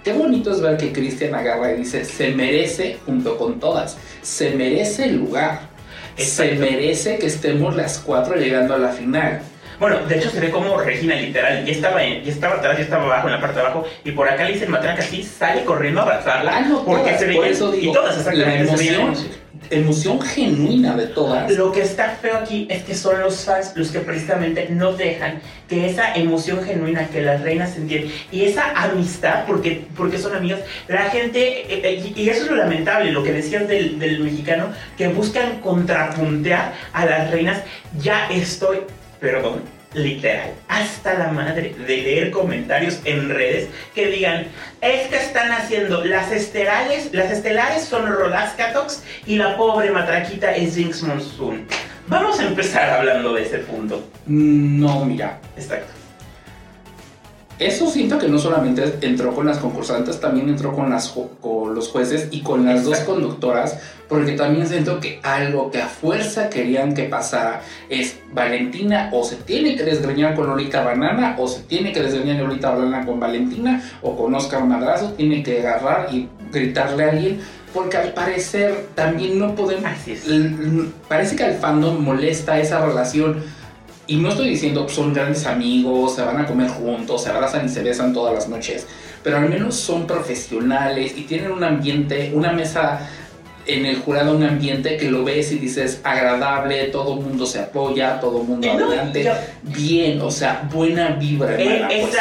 qué 0.02 0.12
bonito 0.12 0.50
es 0.50 0.60
ver 0.60 0.76
que 0.76 0.92
Cristian 0.92 1.34
agarra 1.34 1.72
y 1.72 1.78
dice, 1.78 2.04
se 2.04 2.30
merece 2.30 2.98
junto 3.04 3.36
con 3.36 3.60
todas, 3.60 3.96
se 4.22 4.50
merece 4.50 5.04
el 5.04 5.16
lugar. 5.16 5.74
Se 6.16 6.52
merece 6.52 7.18
que 7.18 7.26
estemos 7.26 7.74
las 7.74 7.98
cuatro 7.98 8.36
llegando 8.36 8.74
a 8.74 8.78
la 8.78 8.90
final. 8.90 9.42
Bueno, 9.78 9.98
de 10.06 10.16
hecho 10.16 10.30
se 10.30 10.40
ve 10.40 10.50
como 10.50 10.78
Regina 10.78 11.16
literal, 11.16 11.64
ya 11.64 11.72
estaba, 11.72 12.02
en, 12.02 12.22
ya 12.22 12.32
estaba 12.32 12.56
atrás, 12.56 12.76
ya 12.76 12.84
estaba 12.84 13.04
abajo 13.04 13.28
en 13.28 13.34
la 13.34 13.40
parte 13.40 13.56
de 13.56 13.62
abajo, 13.62 13.84
y 14.04 14.12
por 14.12 14.28
acá 14.28 14.44
le 14.44 14.52
dicen 14.52 14.70
Matraca 14.70 15.02
así, 15.02 15.22
sale 15.22 15.64
corriendo 15.64 16.00
a 16.00 16.04
abrazarla. 16.04 16.58
Ah, 16.58 16.82
porque 16.84 17.18
se 17.18 17.26
ve 17.26 17.48
eso 17.48 17.72
digo, 17.72 17.90
y 17.90 17.94
todas 17.94 18.24
la 18.34 18.54
emoción, 18.54 19.14
emoción 19.70 20.20
genuina 20.20 20.96
de 20.96 21.06
todas. 21.06 21.50
Lo 21.52 21.72
que 21.72 21.82
está 21.82 22.10
feo 22.10 22.36
aquí 22.36 22.66
es 22.70 22.84
que 22.84 22.94
son 22.94 23.20
los 23.20 23.44
fans 23.44 23.72
los 23.74 23.90
que 23.90 24.00
precisamente 24.00 24.68
no 24.70 24.92
dejan 24.92 25.40
que 25.68 25.88
esa 25.88 26.14
emoción 26.14 26.62
genuina 26.64 27.08
que 27.08 27.22
las 27.22 27.40
reinas 27.40 27.74
sentían 27.74 28.04
y 28.30 28.44
esa 28.44 28.70
amistad, 28.76 29.44
porque, 29.46 29.86
porque 29.96 30.18
son 30.18 30.34
amigas, 30.34 30.60
la 30.88 31.10
gente, 31.10 31.62
eh, 31.72 31.80
eh, 31.84 32.12
y 32.14 32.28
eso 32.28 32.44
es 32.44 32.50
lo 32.50 32.56
lamentable, 32.56 33.10
lo 33.10 33.22
que 33.22 33.32
decías 33.32 33.66
del, 33.66 33.98
del 33.98 34.20
mexicano, 34.20 34.68
que 34.96 35.08
buscan 35.08 35.60
contrapuntear 35.60 36.74
a 36.92 37.06
las 37.06 37.30
reinas, 37.30 37.62
ya 37.98 38.28
estoy 38.30 38.80
perdón, 39.24 39.62
literal, 39.94 40.50
hasta 40.68 41.14
la 41.14 41.28
madre 41.28 41.74
de 41.86 41.96
leer 41.96 42.30
comentarios 42.30 43.00
en 43.06 43.30
redes 43.30 43.68
que 43.94 44.08
digan, 44.08 44.48
es 44.82 45.08
que 45.08 45.16
están 45.16 45.50
haciendo 45.50 46.04
las 46.04 46.30
estelares, 46.30 47.08
las 47.14 47.30
estelares 47.30 47.84
son 47.84 48.04
Catox 48.58 49.02
y 49.24 49.36
la 49.36 49.56
pobre 49.56 49.90
matraquita 49.90 50.54
es 50.54 50.74
Jinx 50.76 51.02
Monsoon. 51.04 51.66
Vamos 52.06 52.38
a 52.38 52.46
empezar 52.46 52.90
hablando 52.90 53.32
de 53.32 53.44
ese 53.44 53.60
punto. 53.60 54.06
No, 54.26 55.06
mira. 55.06 55.40
Exacto. 55.56 56.03
Eso 57.58 57.88
siento 57.88 58.18
que 58.18 58.28
no 58.28 58.38
solamente 58.38 58.98
entró 59.02 59.32
con 59.32 59.46
las 59.46 59.58
concursantes, 59.58 60.18
también 60.18 60.48
entró 60.48 60.72
con, 60.74 60.90
las, 60.90 61.14
con 61.40 61.74
los 61.74 61.88
jueces 61.88 62.28
y 62.32 62.40
con 62.40 62.64
las 62.64 62.84
dos 62.84 62.98
conductoras, 63.00 63.78
porque 64.08 64.32
también 64.32 64.66
siento 64.66 64.98
que 64.98 65.20
algo 65.22 65.70
que 65.70 65.80
a 65.80 65.86
fuerza 65.86 66.50
querían 66.50 66.94
que 66.94 67.04
pasara 67.04 67.62
es 67.88 68.18
Valentina 68.32 69.10
o 69.12 69.22
se 69.22 69.36
tiene 69.36 69.76
que 69.76 69.84
desgreñar 69.84 70.34
con 70.34 70.48
Lolita 70.48 70.82
Banana 70.82 71.36
o 71.38 71.46
se 71.46 71.62
tiene 71.62 71.92
que 71.92 72.02
desgreñar 72.02 72.40
Lolita 72.42 72.70
Banana 72.70 73.06
con 73.06 73.20
Valentina 73.20 73.82
o 74.02 74.16
con 74.16 74.34
Oscar 74.34 74.64
Madrazo, 74.64 75.12
tiene 75.12 75.42
que 75.44 75.60
agarrar 75.60 76.08
y 76.12 76.28
gritarle 76.52 77.04
a 77.04 77.10
alguien 77.10 77.40
porque 77.72 77.96
al 77.96 78.12
parecer 78.12 78.86
también 78.94 79.38
no 79.38 79.54
podemos... 79.54 79.90
Parece 81.08 81.36
que 81.36 81.44
al 81.44 81.54
fandom 81.54 82.02
molesta 82.02 82.58
esa 82.60 82.84
relación 82.86 83.42
y 84.06 84.16
no 84.16 84.30
estoy 84.30 84.50
diciendo 84.50 84.88
son 84.88 85.12
grandes 85.12 85.46
amigos, 85.46 86.14
se 86.14 86.22
van 86.22 86.40
a 86.40 86.46
comer 86.46 86.68
juntos, 86.68 87.22
se 87.22 87.30
abrazan 87.30 87.66
y 87.66 87.68
se 87.68 87.82
besan 87.82 88.12
todas 88.12 88.34
las 88.34 88.48
noches, 88.48 88.86
pero 89.22 89.38
al 89.38 89.48
menos 89.48 89.74
son 89.76 90.06
profesionales 90.06 91.14
y 91.16 91.22
tienen 91.22 91.52
un 91.52 91.64
ambiente, 91.64 92.30
una 92.34 92.52
mesa 92.52 93.08
en 93.66 93.86
el 93.86 93.96
jurado, 93.96 94.36
un 94.36 94.42
ambiente 94.42 94.96
que 94.96 95.10
lo 95.10 95.24
ves 95.24 95.52
y 95.52 95.58
dices 95.58 96.00
agradable, 96.04 96.84
todo 96.88 97.14
el 97.14 97.20
mundo 97.20 97.46
se 97.46 97.60
apoya, 97.60 98.20
todo 98.20 98.42
el 98.42 98.48
mundo 98.48 98.70
adelante, 98.70 99.30
bien, 99.62 100.20
o 100.20 100.30
sea, 100.30 100.68
buena 100.70 101.10
vibra. 101.10 101.58
Eh, 101.58 101.86
pues 102.02 102.16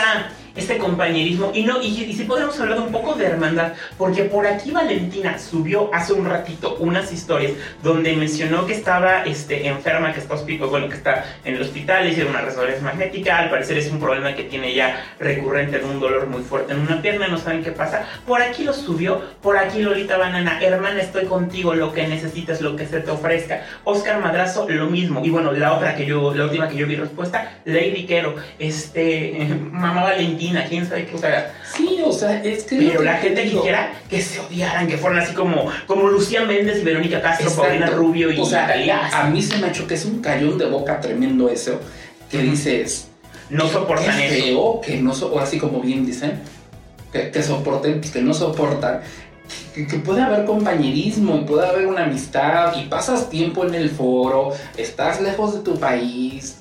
este 0.55 0.77
compañerismo. 0.77 1.51
Y 1.53 1.63
no, 1.63 1.81
y, 1.81 2.13
si 2.13 2.23
podemos 2.23 2.59
hablar 2.59 2.79
un 2.79 2.91
poco 2.91 3.15
de 3.15 3.25
hermandad, 3.25 3.73
porque 3.97 4.23
por 4.23 4.45
aquí 4.45 4.71
Valentina 4.71 5.39
subió 5.39 5.93
hace 5.93 6.13
un 6.13 6.25
ratito 6.25 6.75
unas 6.79 7.11
historias 7.11 7.53
donde 7.81 8.15
mencionó 8.15 8.65
que 8.65 8.73
estaba 8.73 9.23
este, 9.23 9.67
enferma, 9.67 10.13
que 10.13 10.19
está 10.19 10.35
bueno, 10.69 10.89
que 10.89 10.95
está 10.95 11.25
en 11.43 11.55
el 11.55 11.61
hospital, 11.61 12.09
hicieron 12.09 12.31
una 12.31 12.41
resonancia 12.41 12.81
magnética, 12.81 13.37
al 13.37 13.49
parecer 13.49 13.77
es 13.77 13.89
un 13.91 13.99
problema 13.99 14.35
que 14.35 14.43
tiene 14.43 14.73
ya 14.73 15.03
recurrente 15.19 15.77
en 15.77 15.85
un 15.85 15.99
dolor 15.99 16.27
muy 16.27 16.43
fuerte 16.43 16.73
en 16.73 16.79
una 16.79 17.01
pierna, 17.01 17.27
no 17.27 17.37
saben 17.37 17.63
qué 17.63 17.71
pasa. 17.71 18.05
Por 18.25 18.41
aquí 18.41 18.63
lo 18.63 18.73
subió, 18.73 19.21
por 19.41 19.57
aquí 19.57 19.81
Lolita 19.81 20.17
Banana, 20.17 20.59
hermana, 20.61 21.01
estoy 21.01 21.25
contigo, 21.25 21.73
lo 21.73 21.93
que 21.93 22.07
necesitas, 22.07 22.61
lo 22.61 22.75
que 22.75 22.85
se 22.85 22.99
te 22.99 23.11
ofrezca. 23.11 23.63
Oscar 23.83 24.19
Madrazo, 24.21 24.67
lo 24.69 24.87
mismo. 24.87 25.23
Y 25.23 25.29
bueno, 25.29 25.51
la 25.51 25.73
otra 25.73 25.95
que 25.95 26.05
yo, 26.05 26.33
la 26.33 26.45
última 26.45 26.67
que 26.67 26.75
yo 26.75 26.87
vi 26.87 26.95
respuesta, 26.95 27.59
Lady 27.65 28.05
Quero, 28.05 28.35
este, 28.59 29.47
mamá 29.71 30.03
Valentina 30.03 30.42
quién 30.67 30.87
sabe 30.87 31.05
qué, 31.05 31.15
o 31.15 31.17
sea. 31.17 31.53
Sí, 31.75 31.99
o 32.03 32.11
sea, 32.11 32.43
es 32.43 32.63
que. 32.63 32.77
Pero 32.77 33.03
la 33.03 33.17
gente 33.17 33.43
quisiera 33.43 33.93
que 34.09 34.21
se 34.21 34.39
odiaran, 34.39 34.87
que 34.87 34.97
fueran 34.97 35.19
así 35.19 35.33
como, 35.33 35.69
como 35.87 36.07
Lucía 36.07 36.45
Méndez 36.45 36.79
y 36.81 36.83
Verónica 36.83 37.21
Castro, 37.21 37.51
Paulina 37.51 37.87
Rubio 37.87 38.31
y 38.31 38.39
o 38.39 38.45
sea, 38.45 38.73
A 39.13 39.29
mí 39.29 39.41
se 39.41 39.57
me 39.57 39.67
ha 39.67 39.69
hecho 39.69 39.87
que 39.87 39.95
es 39.95 40.05
un 40.05 40.21
cayón 40.21 40.57
de 40.57 40.65
boca 40.65 40.99
tremendo 40.99 41.49
eso, 41.49 41.79
que 42.29 42.39
dices. 42.39 43.09
No 43.49 43.67
soportan 43.67 44.15
feo, 44.15 44.81
que 44.81 44.97
no 44.97 45.11
o 45.11 45.39
así 45.39 45.59
como 45.59 45.81
bien 45.81 46.05
dicen, 46.05 46.39
que, 47.11 47.29
que 47.29 47.43
soporten, 47.43 47.99
pues 47.99 48.11
que 48.11 48.21
no 48.21 48.33
soportan. 48.33 49.01
Que, 49.75 49.85
que, 49.85 49.97
puede 49.97 50.21
haber 50.21 50.45
compañerismo 50.45 51.35
y 51.35 51.41
puede 51.41 51.67
haber 51.67 51.85
una 51.85 52.05
amistad 52.05 52.75
y 52.77 52.85
pasas 52.85 53.29
tiempo 53.29 53.65
en 53.65 53.75
el 53.75 53.89
foro, 53.89 54.51
estás 54.77 55.21
lejos 55.21 55.53
de 55.53 55.59
tu 55.59 55.77
país 55.77 56.57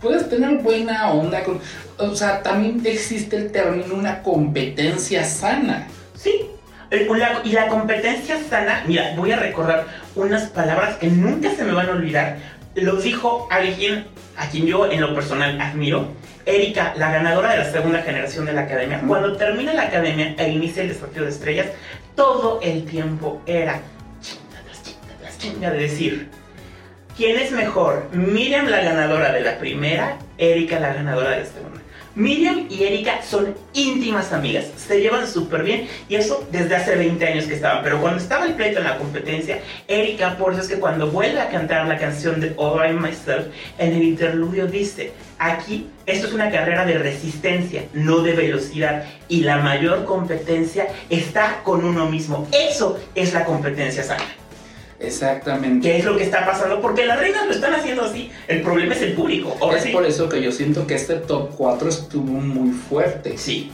puedes 0.00 0.28
tener 0.28 0.58
buena 0.58 1.10
onda 1.12 1.42
con... 1.44 1.60
O 1.98 2.14
sea, 2.14 2.42
también 2.42 2.80
existe 2.84 3.36
el 3.36 3.52
término 3.52 3.94
una 3.94 4.22
competencia 4.22 5.24
sana. 5.24 5.86
Sí. 6.14 6.46
Eh, 6.90 7.06
la- 7.16 7.40
y 7.44 7.52
la 7.52 7.68
competencia 7.68 8.38
sana, 8.48 8.82
mira, 8.86 9.12
voy 9.16 9.32
a 9.32 9.36
recordar 9.36 9.86
unas 10.16 10.48
palabras 10.50 10.96
que 10.96 11.06
nunca 11.08 11.50
se 11.54 11.64
me 11.64 11.72
van 11.72 11.88
a 11.88 11.92
olvidar. 11.92 12.38
Lo 12.74 12.96
dijo 12.96 13.46
alguien 13.50 14.06
a 14.36 14.48
quien 14.48 14.66
yo 14.66 14.90
en 14.90 15.00
lo 15.00 15.14
personal 15.14 15.60
admiro. 15.60 16.08
Erika, 16.46 16.94
la 16.96 17.12
ganadora 17.12 17.52
de 17.52 17.58
la 17.58 17.70
segunda 17.70 18.02
generación 18.02 18.46
de 18.46 18.54
la 18.54 18.62
academia. 18.62 19.02
Cuando 19.06 19.36
termina 19.36 19.72
la 19.74 19.82
academia 19.82 20.34
e 20.38 20.48
inicia 20.48 20.82
el 20.82 20.88
desafío 20.88 21.22
de 21.22 21.28
estrellas, 21.28 21.66
todo 22.16 22.58
el 22.62 22.84
tiempo 22.86 23.40
era 23.46 23.80
chinga 24.22 24.60
tras 24.64 24.82
chinga 24.82 25.14
tras 25.20 25.38
chinga 25.38 25.70
de 25.70 25.78
decir. 25.78 26.28
¿Quién 27.20 27.38
es 27.38 27.52
mejor? 27.52 28.08
Miriam, 28.12 28.68
la 28.68 28.80
ganadora 28.80 29.30
de 29.30 29.42
la 29.42 29.58
primera, 29.58 30.16
Erika, 30.38 30.80
la 30.80 30.94
ganadora 30.94 31.32
de 31.32 31.40
la 31.40 31.44
segunda. 31.44 31.78
Miriam 32.14 32.66
y 32.70 32.84
Erika 32.84 33.20
son 33.22 33.54
íntimas 33.74 34.32
amigas, 34.32 34.68
se 34.74 35.02
llevan 35.02 35.28
súper 35.28 35.62
bien 35.62 35.86
y 36.08 36.14
eso 36.14 36.48
desde 36.50 36.76
hace 36.76 36.96
20 36.96 37.22
años 37.26 37.44
que 37.44 37.56
estaban. 37.56 37.82
Pero 37.82 38.00
cuando 38.00 38.22
estaba 38.22 38.46
el 38.46 38.54
pleito 38.54 38.78
en 38.78 38.84
la 38.84 38.96
competencia, 38.96 39.60
Erika, 39.86 40.38
por 40.38 40.54
eso 40.54 40.62
es 40.62 40.68
que 40.68 40.80
cuando 40.80 41.10
vuelve 41.10 41.42
a 41.42 41.50
cantar 41.50 41.86
la 41.88 41.98
canción 41.98 42.40
de 42.40 42.54
All 42.56 42.78
by 42.78 42.94
Myself, 42.94 43.48
en 43.76 43.92
el 43.92 44.02
interludio 44.02 44.66
dice: 44.66 45.12
Aquí 45.38 45.90
esto 46.06 46.26
es 46.26 46.32
una 46.32 46.50
carrera 46.50 46.86
de 46.86 46.96
resistencia, 46.96 47.84
no 47.92 48.20
de 48.20 48.32
velocidad, 48.32 49.04
y 49.28 49.42
la 49.42 49.58
mayor 49.58 50.06
competencia 50.06 50.86
está 51.10 51.60
con 51.64 51.84
uno 51.84 52.06
mismo. 52.06 52.48
Eso 52.50 52.98
es 53.14 53.34
la 53.34 53.44
competencia 53.44 54.02
sana. 54.04 54.39
Exactamente. 55.00 55.88
¿Qué 55.88 55.98
es 55.98 56.04
lo 56.04 56.16
que 56.16 56.24
está 56.24 56.44
pasando? 56.44 56.80
Porque 56.80 57.06
las 57.06 57.18
reinas 57.18 57.46
lo 57.46 57.52
están 57.52 57.74
haciendo 57.74 58.02
así. 58.02 58.30
El 58.46 58.60
problema 58.60 58.94
es 58.94 59.02
el 59.02 59.14
público. 59.14 59.56
Ahora 59.60 59.78
es 59.78 59.84
sí. 59.84 59.92
por 59.92 60.04
eso 60.04 60.28
que 60.28 60.42
yo 60.42 60.52
siento 60.52 60.86
que 60.86 60.94
este 60.94 61.16
top 61.16 61.50
4 61.56 61.88
estuvo 61.88 62.32
muy 62.32 62.72
fuerte. 62.72 63.38
Sí. 63.38 63.72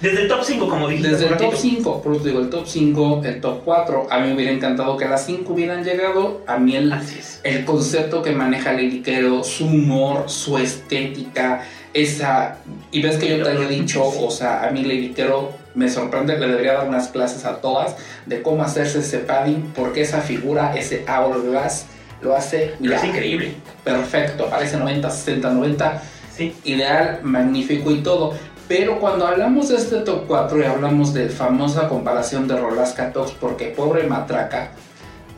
Desde 0.00 0.22
el 0.22 0.28
top 0.28 0.44
5, 0.44 0.68
como 0.68 0.88
dijiste. 0.88 1.10
Desde 1.10 1.24
el 1.24 1.32
top 1.32 1.50
ratito. 1.50 1.60
5, 1.60 2.02
por 2.02 2.14
eso 2.14 2.24
digo, 2.24 2.38
el 2.38 2.50
top 2.50 2.66
5, 2.66 3.22
el 3.24 3.40
top 3.40 3.62
4, 3.64 4.06
a 4.08 4.20
mí 4.20 4.28
me 4.28 4.34
hubiera 4.34 4.52
encantado 4.52 4.96
que 4.96 5.06
las 5.06 5.26
5 5.26 5.52
hubieran 5.52 5.82
llegado. 5.82 6.42
A 6.46 6.58
mí 6.58 6.76
el, 6.76 6.94
el 7.42 7.64
concepto 7.64 8.22
que 8.22 8.30
maneja 8.30 8.72
Liriquero, 8.72 9.42
su 9.42 9.66
humor, 9.66 10.30
su 10.30 10.56
estética, 10.58 11.66
esa... 11.92 12.58
Y 12.92 13.02
ves 13.02 13.16
que 13.16 13.36
yo 13.36 13.42
te 13.42 13.50
había 13.50 13.66
dicho, 13.66 14.04
o 14.06 14.30
sea, 14.30 14.64
a 14.64 14.70
mí 14.70 14.84
Liriquero 14.84 15.52
me 15.78 15.88
sorprende, 15.88 16.36
le 16.38 16.48
debería 16.48 16.72
dar 16.74 16.88
unas 16.88 17.06
clases 17.08 17.44
a 17.44 17.60
todas 17.60 17.94
de 18.26 18.42
cómo 18.42 18.64
hacerse 18.64 18.98
ese 18.98 19.18
padding, 19.18 19.72
porque 19.76 20.00
esa 20.00 20.20
figura, 20.20 20.74
ese 20.76 21.04
hourglass, 21.08 21.86
lo 22.20 22.34
hace 22.34 22.74
mira, 22.80 22.96
es 22.96 23.04
increíble. 23.04 23.54
perfecto, 23.84 24.50
parece 24.50 24.76
90, 24.76 25.08
60, 25.08 25.50
90, 25.50 26.02
Sí. 26.36 26.52
ideal, 26.64 27.20
magnífico 27.22 27.92
y 27.92 28.00
todo. 28.02 28.32
Pero 28.66 28.98
cuando 28.98 29.24
hablamos 29.26 29.68
de 29.68 29.76
este 29.76 29.98
top 29.98 30.24
4 30.26 30.60
y 30.60 30.64
hablamos 30.64 31.14
de 31.14 31.28
famosa 31.28 31.88
comparación 31.88 32.48
de 32.48 32.56
Rolasca 32.56 33.12
Tox, 33.12 33.30
porque 33.40 33.66
pobre 33.68 34.02
matraca, 34.02 34.70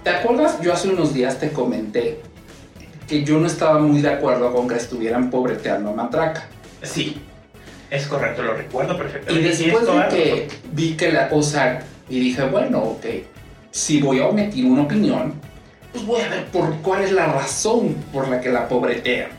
¿te 0.02 0.08
acuerdas? 0.10 0.58
Yo 0.62 0.72
hace 0.72 0.88
unos 0.88 1.12
días 1.12 1.38
te 1.38 1.50
comenté 1.52 2.20
que 3.06 3.24
yo 3.24 3.38
no 3.38 3.46
estaba 3.46 3.78
muy 3.78 4.00
de 4.00 4.08
acuerdo 4.08 4.52
con 4.54 4.66
que 4.68 4.76
estuvieran 4.76 5.28
pobreteando 5.30 5.90
a 5.90 5.92
matraca. 5.94 6.48
Sí. 6.82 7.20
Es 7.90 8.06
correcto, 8.06 8.42
lo 8.42 8.54
recuerdo 8.54 8.94
Y 8.94 8.98
perfectamente. 8.98 9.48
después 9.48 9.68
Tienes 9.68 9.86
toda 9.86 10.08
de 10.08 10.16
que 10.16 10.48
vi 10.72 10.94
que 10.94 11.10
la 11.12 11.28
cosa, 11.28 11.80
y 12.08 12.20
dije, 12.20 12.44
bueno, 12.44 12.78
ok, 12.78 13.04
si 13.70 14.00
voy 14.00 14.20
a 14.20 14.26
omitir 14.26 14.64
una 14.64 14.82
opinión, 14.82 15.34
pues 15.92 16.06
voy 16.06 16.20
a 16.20 16.28
ver 16.28 16.46
por 16.46 16.76
cuál 16.82 17.02
es 17.02 17.12
la 17.12 17.26
razón 17.26 17.94
por 18.12 18.28
la 18.28 18.40
que 18.40 18.48
la 18.50 18.68
pobretean. 18.68 19.30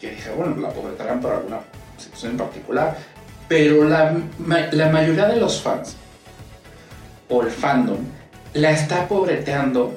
Yo 0.00 0.08
dije, 0.08 0.30
bueno, 0.34 0.56
la 0.56 0.70
pobretearán 0.70 1.20
por 1.20 1.32
alguna 1.32 1.60
situación 1.98 2.32
en 2.32 2.38
particular, 2.38 2.96
pero 3.48 3.84
la, 3.84 4.16
la 4.72 4.88
mayoría 4.88 5.26
de 5.26 5.36
los 5.36 5.60
fans, 5.60 5.96
o 7.28 7.42
el 7.42 7.50
fandom, 7.50 7.98
la 8.54 8.70
está 8.70 9.06
pobreteando 9.06 9.96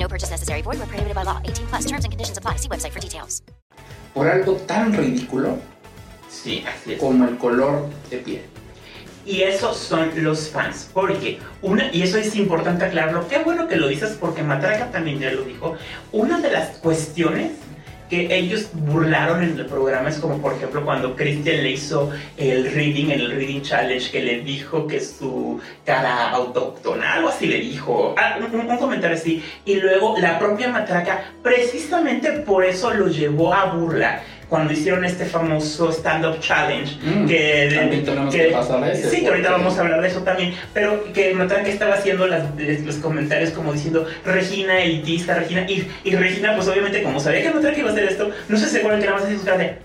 No 0.00 0.08
purchase 0.08 0.30
necessary. 0.30 0.62
Void 0.62 0.78
where 0.78 0.86
prohibited 0.88 1.14
by 1.14 1.24
law. 1.24 1.40
18 1.44 1.66
plus 1.66 1.84
terms 1.84 2.04
and 2.04 2.10
conditions 2.10 2.38
apply. 2.38 2.56
See 2.56 2.68
website 2.68 2.92
for 2.92 3.00
details. 3.00 3.42
por 4.14 4.26
algo 4.26 4.54
tan 4.66 4.92
ridículo 4.92 5.56
Sí, 6.28 6.64
así 6.66 6.94
es. 6.94 6.98
como 7.00 7.24
el 7.28 7.36
color 7.38 7.88
de 8.10 8.16
piel. 8.18 8.42
Y 9.24 9.42
esos 9.42 9.76
son 9.76 10.10
los 10.24 10.48
fans. 10.48 10.88
Porque 10.92 11.38
una, 11.62 11.92
y 11.92 12.02
eso 12.02 12.18
es 12.18 12.34
importante 12.34 12.84
aclararlo. 12.86 13.28
Qué 13.28 13.38
bueno 13.38 13.68
que 13.68 13.76
lo 13.76 13.86
dices 13.86 14.16
porque 14.18 14.42
Matraca 14.42 14.90
también 14.90 15.20
ya 15.20 15.30
lo 15.30 15.42
dijo. 15.42 15.76
Una 16.10 16.40
de 16.40 16.50
las 16.50 16.78
cuestiones 16.78 17.52
que 18.10 18.36
ellos 18.36 18.68
burlaron 18.74 19.42
en 19.42 19.56
el 19.56 19.66
programa 19.66 20.08
es 20.08 20.18
como 20.18 20.38
por 20.42 20.54
ejemplo 20.54 20.84
cuando 20.84 21.14
Christian 21.14 21.62
le 21.62 21.70
hizo 21.70 22.10
el 22.36 22.70
reading 22.72 23.06
en 23.06 23.20
el 23.20 23.30
reading 23.30 23.62
challenge 23.62 24.10
que 24.10 24.20
le 24.20 24.40
dijo 24.40 24.86
que 24.86 25.00
su 25.00 25.60
cara 25.86 26.30
autóctona, 26.30 27.14
algo 27.14 27.28
así 27.28 27.46
le 27.46 27.60
dijo, 27.60 28.14
Ah, 28.18 28.36
un, 28.38 28.54
un 28.54 28.76
comentario 28.76 29.16
así, 29.16 29.42
y 29.64 29.76
luego 29.76 30.16
la 30.18 30.38
propia 30.38 30.68
Matraca 30.68 31.24
precisamente 31.42 32.32
por 32.32 32.64
eso 32.64 32.92
lo 32.92 33.06
llevó 33.06 33.54
a 33.54 33.66
burlar 33.66 34.22
cuando 34.50 34.72
hicieron 34.74 35.04
este 35.06 35.24
famoso 35.24 35.90
stand-up 35.92 36.40
challenge 36.40 36.96
Mm, 37.02 37.26
que, 37.26 37.72
también 37.74 38.04
tenemos 38.04 38.34
que 38.34 38.44
pasar 38.48 38.82
a 38.84 38.92
ese, 38.92 39.08
sí, 39.08 39.20
que 39.22 39.28
ahorita 39.28 39.52
vamos 39.52 39.78
a 39.78 39.80
hablar 39.80 40.02
de 40.02 40.08
eso 40.08 40.20
también, 40.22 40.52
pero 40.74 41.10
que 41.14 41.32
notaban 41.32 41.64
que 41.64 41.70
estaba 41.70 41.94
haciendo 41.94 42.26
las- 42.26 42.44
los 42.84 42.96
comentarios 42.96 43.50
como 43.52 43.72
diciendo 43.72 44.06
Regina 44.26 44.82
elitista, 44.82 45.34
Regina, 45.34 45.62
y, 45.68 45.88
y 46.04 46.16
Regina 46.16 46.54
pues 46.56 46.68
obviamente 46.68 47.02
como 47.02 47.18
sabía 47.20 47.42
que 47.42 47.50
Matraca 47.50 47.78
iba 47.78 47.88
a 47.88 47.92
hacer 47.92 48.04
esto, 48.04 48.30
no 48.48 48.56
se 48.58 48.66
asegura 48.66 48.98
que 48.98 49.06
nada 49.06 49.18
más 49.18 49.24
así 49.26 49.36
su 49.38 49.44
cara 49.44 49.58
de, 49.58 49.76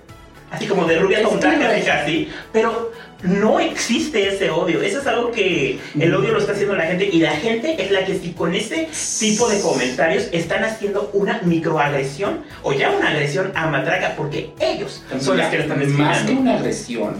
así 0.51 0.65
como 0.67 0.85
de 0.85 0.99
rubia 0.99 1.21
casi 1.23 1.79
es- 1.79 1.85
casi, 1.85 2.29
pero 2.53 2.91
no 3.23 3.59
existe 3.59 4.27
ese 4.27 4.49
odio, 4.51 4.81
eso 4.81 4.99
es 5.01 5.07
algo 5.07 5.31
que 5.31 5.79
el 5.99 6.13
odio 6.13 6.31
lo 6.33 6.39
está 6.39 6.51
haciendo 6.51 6.75
la 6.75 6.85
gente 6.85 7.09
y 7.11 7.19
la 7.19 7.31
gente 7.31 7.81
es 7.83 7.89
la 7.91 8.05
que 8.05 8.19
si 8.19 8.31
con 8.33 8.53
ese 8.53 8.87
tipo 9.19 9.49
de 9.49 9.59
comentarios 9.61 10.27
están 10.31 10.63
haciendo 10.63 11.09
una 11.13 11.41
microagresión 11.43 12.41
o 12.61 12.73
ya 12.73 12.91
una 12.91 13.09
agresión 13.09 13.51
a 13.55 13.67
Matraca 13.67 14.13
porque 14.15 14.51
ellos 14.59 15.01
son 15.19 15.37
las 15.37 15.49
que 15.49 15.61
están 15.61 15.97
Más 15.97 16.19
que 16.21 16.33
una 16.33 16.55
agresión, 16.57 17.15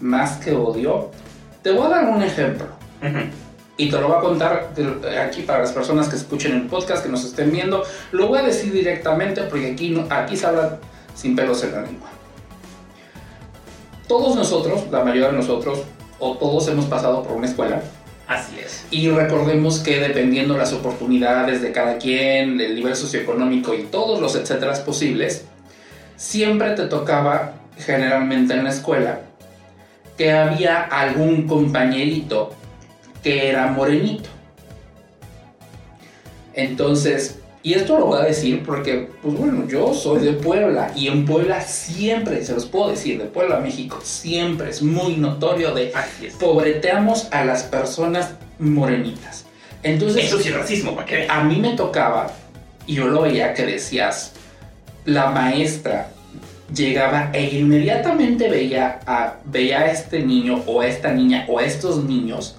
más 0.00 0.38
que 0.38 0.52
odio, 0.52 1.10
te 1.62 1.72
voy 1.72 1.86
a 1.86 1.88
dar 1.90 2.04
un 2.08 2.22
ejemplo. 2.22 2.66
Ujú. 3.02 3.18
Y 3.76 3.90
te 3.90 4.00
lo 4.00 4.08
voy 4.08 4.16
a 4.18 4.20
contar 4.20 4.74
de- 4.74 5.18
aquí 5.20 5.42
para 5.42 5.60
las 5.60 5.72
personas 5.72 6.08
que 6.08 6.16
escuchen 6.16 6.52
el 6.54 6.62
podcast, 6.62 7.04
que 7.04 7.08
nos 7.10 7.24
estén 7.24 7.52
viendo. 7.52 7.84
Lo 8.12 8.26
voy 8.28 8.38
a 8.38 8.42
decir 8.42 8.72
directamente 8.72 9.42
porque 9.42 9.70
aquí, 9.72 9.90
no- 9.90 10.06
aquí 10.10 10.36
se 10.36 10.46
habla 10.46 10.78
sin 11.14 11.36
pelos 11.36 11.62
en 11.64 11.72
la 11.72 11.82
lengua. 11.82 12.08
Todos 14.08 14.34
nosotros, 14.34 14.84
la 14.90 15.04
mayoría 15.04 15.28
de 15.28 15.34
nosotros, 15.34 15.80
o 16.18 16.36
todos 16.36 16.66
hemos 16.68 16.86
pasado 16.86 17.22
por 17.22 17.36
una 17.36 17.46
escuela. 17.46 17.82
Así 18.26 18.58
es. 18.58 18.86
Y 18.90 19.08
recordemos 19.10 19.78
que 19.78 20.00
dependiendo 20.00 20.56
las 20.56 20.72
oportunidades 20.72 21.62
de 21.62 21.72
cada 21.72 21.98
quien, 21.98 22.60
el 22.60 22.74
nivel 22.74 22.96
socioeconómico 22.96 23.74
y 23.74 23.84
todos 23.84 24.20
los 24.20 24.34
etcétera 24.34 24.72
posibles, 24.84 25.44
siempre 26.16 26.70
te 26.74 26.86
tocaba, 26.86 27.52
generalmente 27.78 28.54
en 28.54 28.64
la 28.64 28.70
escuela, 28.70 29.20
que 30.16 30.32
había 30.32 30.82
algún 30.82 31.46
compañerito 31.46 32.50
que 33.22 33.48
era 33.48 33.68
morenito. 33.68 34.28
Entonces, 36.54 37.38
y 37.68 37.74
esto 37.74 37.98
lo 37.98 38.06
voy 38.06 38.22
a 38.22 38.24
decir 38.24 38.62
porque, 38.64 39.10
pues 39.20 39.36
bueno, 39.36 39.68
yo 39.68 39.92
soy 39.92 40.24
de 40.24 40.32
Puebla 40.32 40.90
y 40.96 41.08
en 41.08 41.26
Puebla 41.26 41.60
siempre, 41.60 42.42
se 42.42 42.54
los 42.54 42.64
puedo 42.64 42.88
decir, 42.88 43.18
de 43.18 43.26
Puebla, 43.26 43.60
México, 43.60 44.00
siempre 44.02 44.70
es 44.70 44.80
muy 44.80 45.16
notorio 45.16 45.74
de 45.74 45.92
pobreteamos 46.40 47.28
a 47.30 47.44
las 47.44 47.64
personas 47.64 48.30
morenitas. 48.58 49.44
Entonces, 49.82 50.24
Eso 50.24 50.40
sí 50.40 50.48
es 50.48 50.56
racismo, 50.56 50.94
¿para 50.94 51.06
qué? 51.06 51.26
a 51.28 51.44
mí 51.44 51.56
me 51.56 51.76
tocaba, 51.76 52.32
y 52.86 52.94
yo 52.94 53.06
lo 53.08 53.20
veía 53.20 53.52
que 53.52 53.66
decías, 53.66 54.32
la 55.04 55.30
maestra 55.30 56.10
llegaba 56.74 57.28
e 57.34 57.54
inmediatamente 57.54 58.48
veía 58.48 59.00
a, 59.04 59.40
veía 59.44 59.80
a 59.80 59.90
este 59.90 60.20
niño 60.22 60.62
o 60.64 60.80
a 60.80 60.86
esta 60.86 61.12
niña 61.12 61.44
o 61.46 61.58
a 61.58 61.64
estos 61.64 62.02
niños 62.02 62.56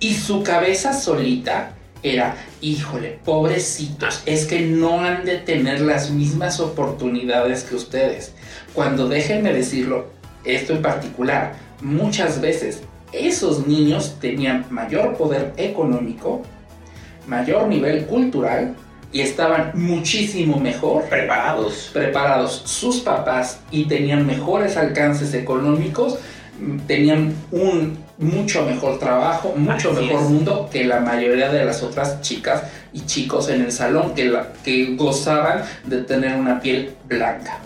y 0.00 0.14
su 0.14 0.42
cabeza 0.42 0.94
solita 0.94 1.76
era, 2.02 2.36
híjole, 2.60 3.18
pobrecitos, 3.24 4.22
es 4.26 4.46
que 4.46 4.60
no 4.60 5.00
han 5.00 5.24
de 5.24 5.38
tener 5.38 5.80
las 5.80 6.10
mismas 6.10 6.60
oportunidades 6.60 7.64
que 7.64 7.76
ustedes. 7.76 8.32
Cuando 8.74 9.08
déjenme 9.08 9.52
decirlo, 9.52 10.06
esto 10.44 10.72
en 10.72 10.82
particular, 10.82 11.54
muchas 11.80 12.40
veces 12.40 12.82
esos 13.12 13.66
niños 13.66 14.16
tenían 14.20 14.66
mayor 14.70 15.16
poder 15.16 15.52
económico, 15.56 16.42
mayor 17.26 17.68
nivel 17.68 18.06
cultural 18.06 18.74
y 19.12 19.20
estaban 19.20 19.72
muchísimo 19.74 20.58
mejor 20.58 21.04
Preparados. 21.04 21.90
preparados 21.92 22.62
sus 22.64 23.00
papás 23.00 23.60
y 23.70 23.84
tenían 23.84 24.26
mejores 24.26 24.76
alcances 24.76 25.34
económicos, 25.34 26.18
mm, 26.58 26.78
tenían 26.86 27.34
un 27.50 27.98
mucho 28.18 28.64
mejor 28.64 28.98
trabajo, 28.98 29.54
mucho 29.56 29.90
Así 29.92 30.00
mejor 30.04 30.22
es. 30.22 30.28
mundo 30.28 30.68
que 30.72 30.84
la 30.84 31.00
mayoría 31.00 31.50
de 31.50 31.64
las 31.64 31.82
otras 31.82 32.20
chicas 32.20 32.62
y 32.92 33.00
chicos 33.06 33.48
en 33.48 33.62
el 33.62 33.72
salón 33.72 34.14
que, 34.14 34.26
la- 34.26 34.52
que 34.64 34.94
gozaban 34.96 35.62
de 35.86 36.02
tener 36.02 36.36
una 36.36 36.60
piel 36.60 36.94
blanca. 37.08 37.58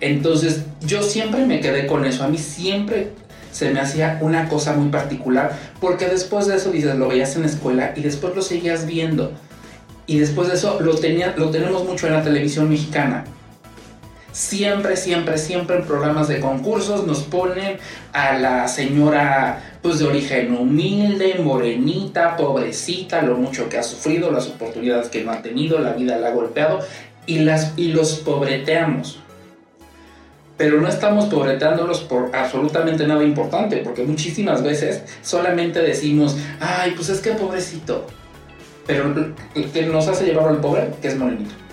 Entonces 0.00 0.62
yo 0.82 1.02
siempre 1.02 1.46
me 1.46 1.60
quedé 1.60 1.86
con 1.86 2.04
eso, 2.04 2.24
a 2.24 2.28
mí 2.28 2.38
siempre 2.38 3.12
se 3.52 3.70
me 3.70 3.80
hacía 3.80 4.18
una 4.20 4.48
cosa 4.48 4.74
muy 4.74 4.90
particular 4.90 5.52
porque 5.80 6.06
después 6.06 6.46
de 6.46 6.56
eso 6.56 6.70
dices, 6.70 6.94
lo 6.96 7.08
veías 7.08 7.34
en 7.36 7.42
la 7.42 7.48
escuela 7.48 7.92
y 7.96 8.02
después 8.02 8.34
lo 8.34 8.42
seguías 8.42 8.86
viendo. 8.86 9.32
Y 10.08 10.18
después 10.18 10.48
de 10.48 10.54
eso 10.54 10.78
lo, 10.80 10.94
tenía, 10.96 11.34
lo 11.36 11.50
tenemos 11.50 11.84
mucho 11.84 12.06
en 12.06 12.12
la 12.12 12.22
televisión 12.22 12.68
mexicana. 12.68 13.24
Siempre, 14.36 14.98
siempre, 14.98 15.38
siempre 15.38 15.76
en 15.76 15.86
programas 15.86 16.28
de 16.28 16.40
concursos 16.40 17.06
nos 17.06 17.22
ponen 17.22 17.78
a 18.12 18.34
la 18.34 18.68
señora 18.68 19.78
pues 19.80 19.98
de 19.98 20.04
origen 20.04 20.54
humilde, 20.54 21.36
morenita, 21.42 22.36
pobrecita, 22.36 23.22
lo 23.22 23.38
mucho 23.38 23.70
que 23.70 23.78
ha 23.78 23.82
sufrido, 23.82 24.30
las 24.30 24.46
oportunidades 24.48 25.08
que 25.08 25.24
no 25.24 25.30
ha 25.32 25.40
tenido, 25.40 25.78
la 25.78 25.94
vida 25.94 26.18
la 26.18 26.28
ha 26.28 26.30
golpeado 26.32 26.80
y, 27.24 27.38
las, 27.38 27.72
y 27.78 27.92
los 27.92 28.16
pobreteamos. 28.16 29.20
Pero 30.58 30.82
no 30.82 30.88
estamos 30.88 31.24
pobreteándolos 31.32 32.00
por 32.00 32.36
absolutamente 32.36 33.06
nada 33.06 33.24
importante, 33.24 33.78
porque 33.78 34.02
muchísimas 34.02 34.62
veces 34.62 35.02
solamente 35.22 35.80
decimos, 35.80 36.36
ay, 36.60 36.92
pues 36.94 37.08
es 37.08 37.20
que 37.20 37.30
pobrecito. 37.30 38.06
Pero 38.86 39.14
el 39.54 39.70
que 39.70 39.86
nos 39.86 40.08
hace 40.08 40.26
llevar 40.26 40.48
al 40.48 40.60
pobre, 40.60 40.90
que 41.00 41.08
es 41.08 41.16
morenito. 41.16 41.65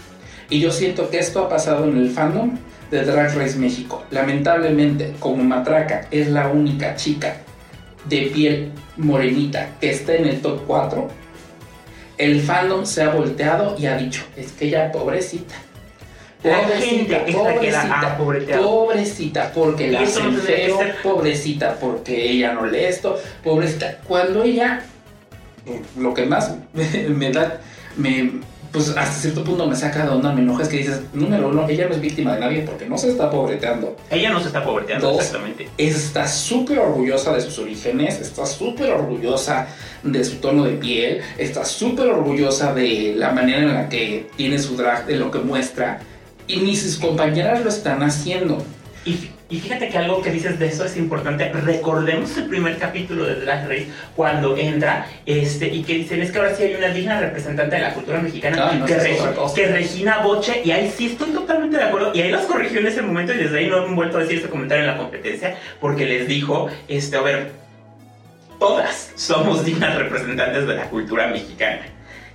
Y 0.54 0.60
yo 0.60 0.72
siento 0.72 1.10
que 1.10 1.18
esto 1.18 1.44
ha 1.44 1.50
pasado 1.50 1.86
en 1.86 1.98
el 1.98 2.12
fandom 2.12 2.60
de 2.92 3.04
Drag 3.04 3.36
Race 3.36 3.58
México. 3.58 4.04
Lamentablemente, 4.12 5.16
como 5.20 5.44
Matraca 5.44 6.06
es 6.12 6.28
la 6.30 6.48
única 6.50 6.96
chica 6.96 7.38
de 8.06 8.30
piel 8.32 8.72
morenita 8.98 9.72
que 9.82 9.90
está 9.90 10.14
en 10.14 10.28
el 10.28 10.42
top 10.42 10.62
4, 10.68 11.08
el 12.20 12.40
fandom 12.40 12.86
se 12.86 13.02
ha 13.02 13.10
volteado 13.10 13.76
y 13.80 13.88
ha 13.88 13.98
dicho, 13.98 14.22
es 14.38 14.52
que 14.52 14.66
ella 14.66 14.92
pobrecita. 14.92 15.56
La 16.44 16.58
gente 16.80 17.72
la 17.72 18.12
ha 18.12 18.16
pobreteado. 18.20 18.64
pobrecita, 18.64 19.52
porque 19.56 19.90
la 19.90 20.02
hacen 20.02 20.36
feo, 20.36 20.78
pobrecita, 21.02 21.78
porque 21.80 22.30
ella 22.30 22.54
no 22.54 22.68
lee 22.68 22.84
esto, 22.84 23.20
pobrecita. 23.44 24.02
Cuando 24.08 24.44
ella, 24.44 24.84
lo 25.98 26.14
que 26.14 26.28
más 26.28 26.54
me 27.10 27.32
da, 27.32 27.60
me, 27.98 28.53
pues 28.74 28.90
hasta 28.90 29.12
cierto 29.12 29.44
punto 29.44 29.68
me 29.68 29.76
saca 29.76 30.04
de 30.04 30.10
onda, 30.10 30.34
me 30.34 30.42
enoja, 30.42 30.64
es 30.64 30.70
que 30.70 30.78
dices, 30.78 31.02
número 31.14 31.50
uno, 31.50 31.70
ella 31.70 31.88
no 31.88 31.94
es 31.94 32.02
víctima 32.02 32.34
de 32.34 32.40
nadie 32.40 32.62
porque 32.64 32.88
no 32.90 32.98
se 32.98 33.12
está 33.12 33.30
pobreteando. 33.30 33.96
Ella 34.10 34.32
no 34.32 34.40
se 34.40 34.48
está 34.48 34.64
pobreteando, 34.64 35.12
Dos. 35.12 35.20
exactamente. 35.20 35.70
Está 35.78 36.28
súper 36.28 36.80
orgullosa 36.80 37.36
de 37.36 37.42
sus 37.42 37.60
orígenes, 37.60 38.20
está 38.20 38.48
súper 38.48 38.90
orgullosa 38.90 39.68
de 40.02 40.26
su 40.26 40.38
tono 40.38 40.64
de 40.64 40.72
piel, 40.72 41.22
está 41.38 41.64
súper 41.64 42.08
orgullosa 42.08 42.74
de 42.74 43.14
la 43.16 43.32
manera 43.32 43.60
en 43.60 43.74
la 43.76 43.90
que 43.90 44.28
tiene 44.36 44.58
su 44.58 44.76
drag, 44.76 45.06
de 45.06 45.18
lo 45.18 45.30
que 45.30 45.38
muestra, 45.38 46.00
y 46.48 46.58
ni 46.58 46.76
sus 46.76 46.98
compañeras 46.98 47.64
lo 47.64 47.70
están 47.70 48.02
haciendo. 48.02 48.66
Y, 49.06 49.30
y 49.50 49.60
fíjate 49.60 49.90
que 49.90 49.98
algo 49.98 50.22
que 50.22 50.32
dices 50.32 50.58
de 50.58 50.68
eso 50.68 50.86
es 50.86 50.98
importante. 50.98 51.52
Recordemos 51.52 52.36
el 52.38 52.46
primer 52.46 52.78
capítulo 52.78 53.26
de 53.26 53.36
Drag 53.36 53.68
Race 53.68 53.88
cuando 54.16 54.58
entra 54.58 55.08
este, 55.26 55.68
y 55.68 55.84
que 55.84 55.96
dicen 55.96 56.22
es 56.22 56.32
que 56.32 56.40
ahora 56.40 56.56
sí 56.56 56.64
hay 56.64 56.76
una 56.76 56.88
digna 56.88 57.20
representante 57.20 57.76
de 57.76 57.82
la 57.82 57.94
cultura 57.94 58.20
mexicana 58.20 58.70
Ay, 58.72 58.80
no, 58.80 58.86
que, 58.86 59.18
cosa. 59.36 59.56
que 59.56 59.68
Regina 59.68 60.20
Boche. 60.20 60.62
Y 60.64 60.72
ahí 60.72 60.92
sí 60.96 61.08
estoy 61.08 61.32
totalmente 61.32 61.78
de 61.78 61.84
acuerdo. 61.84 62.12
Y 62.14 62.22
ahí 62.22 62.32
las 62.32 62.46
corrigió 62.46 62.80
en 62.80 62.88
ese 62.88 63.02
momento 63.02 63.34
y 63.34 63.38
desde 63.38 63.60
ahí 63.60 63.68
no 63.68 63.78
han 63.78 63.96
vuelto 63.96 64.18
a 64.18 64.22
decir 64.22 64.40
ese 64.40 64.50
comentario 64.50 64.86
en 64.86 64.92
la 64.92 64.98
competencia 64.98 65.56
porque 65.80 66.06
les 66.06 66.28
dijo, 66.28 66.70
este, 66.88 67.18
a 67.18 67.22
ver, 67.22 67.52
todas 68.60 69.12
somos 69.16 69.66
dignas 69.66 69.96
representantes 69.96 70.66
de 70.66 70.76
la 70.76 70.90
cultura 70.90 71.28
mexicana. 71.28 71.86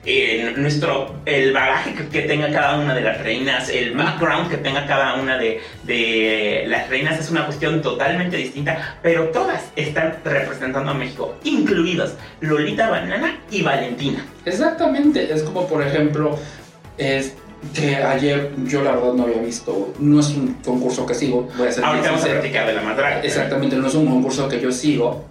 Eh, 0.04 0.54
nuestro, 0.56 1.16
el 1.26 1.52
bagaje 1.52 1.92
que, 1.92 2.08
que 2.08 2.22
tenga 2.22 2.50
cada 2.50 2.78
una 2.78 2.94
de 2.94 3.02
las 3.02 3.20
reinas, 3.20 3.68
el 3.68 3.94
background 3.94 4.48
que 4.48 4.56
tenga 4.56 4.86
cada 4.86 5.16
una 5.16 5.36
de, 5.36 5.60
de 5.82 6.64
las 6.68 6.88
reinas 6.88 7.18
es 7.18 7.30
una 7.30 7.44
cuestión 7.44 7.82
totalmente 7.82 8.36
distinta, 8.36 8.98
pero 9.02 9.28
todas 9.28 9.64
están 9.76 10.16
representando 10.24 10.92
a 10.92 10.94
México, 10.94 11.36
incluidas 11.44 12.14
Lolita 12.40 12.88
Banana 12.88 13.40
y 13.50 13.62
Valentina. 13.62 14.24
Exactamente, 14.44 15.32
es 15.32 15.42
como 15.42 15.66
por 15.66 15.82
ejemplo, 15.82 16.38
es 16.96 17.34
que 17.74 17.96
ayer 17.96 18.52
yo 18.64 18.82
la 18.82 18.92
verdad 18.92 19.14
no 19.14 19.24
había 19.24 19.42
visto, 19.42 19.92
no 19.98 20.20
es 20.20 20.28
un 20.28 20.54
concurso 20.64 21.04
que 21.06 21.14
sigo, 21.14 21.48
voy 21.58 21.68
a 21.68 21.72
ser 21.72 21.84
Ahorita 21.84 22.10
vamos 22.12 22.24
a 22.24 22.28
platicar 22.28 22.66
de 22.66 22.72
la 22.72 22.82
madre. 22.82 23.20
Exactamente, 23.24 23.76
no 23.76 23.88
es 23.88 23.94
un 23.94 24.06
concurso 24.06 24.48
que 24.48 24.60
yo 24.60 24.70
sigo, 24.70 25.24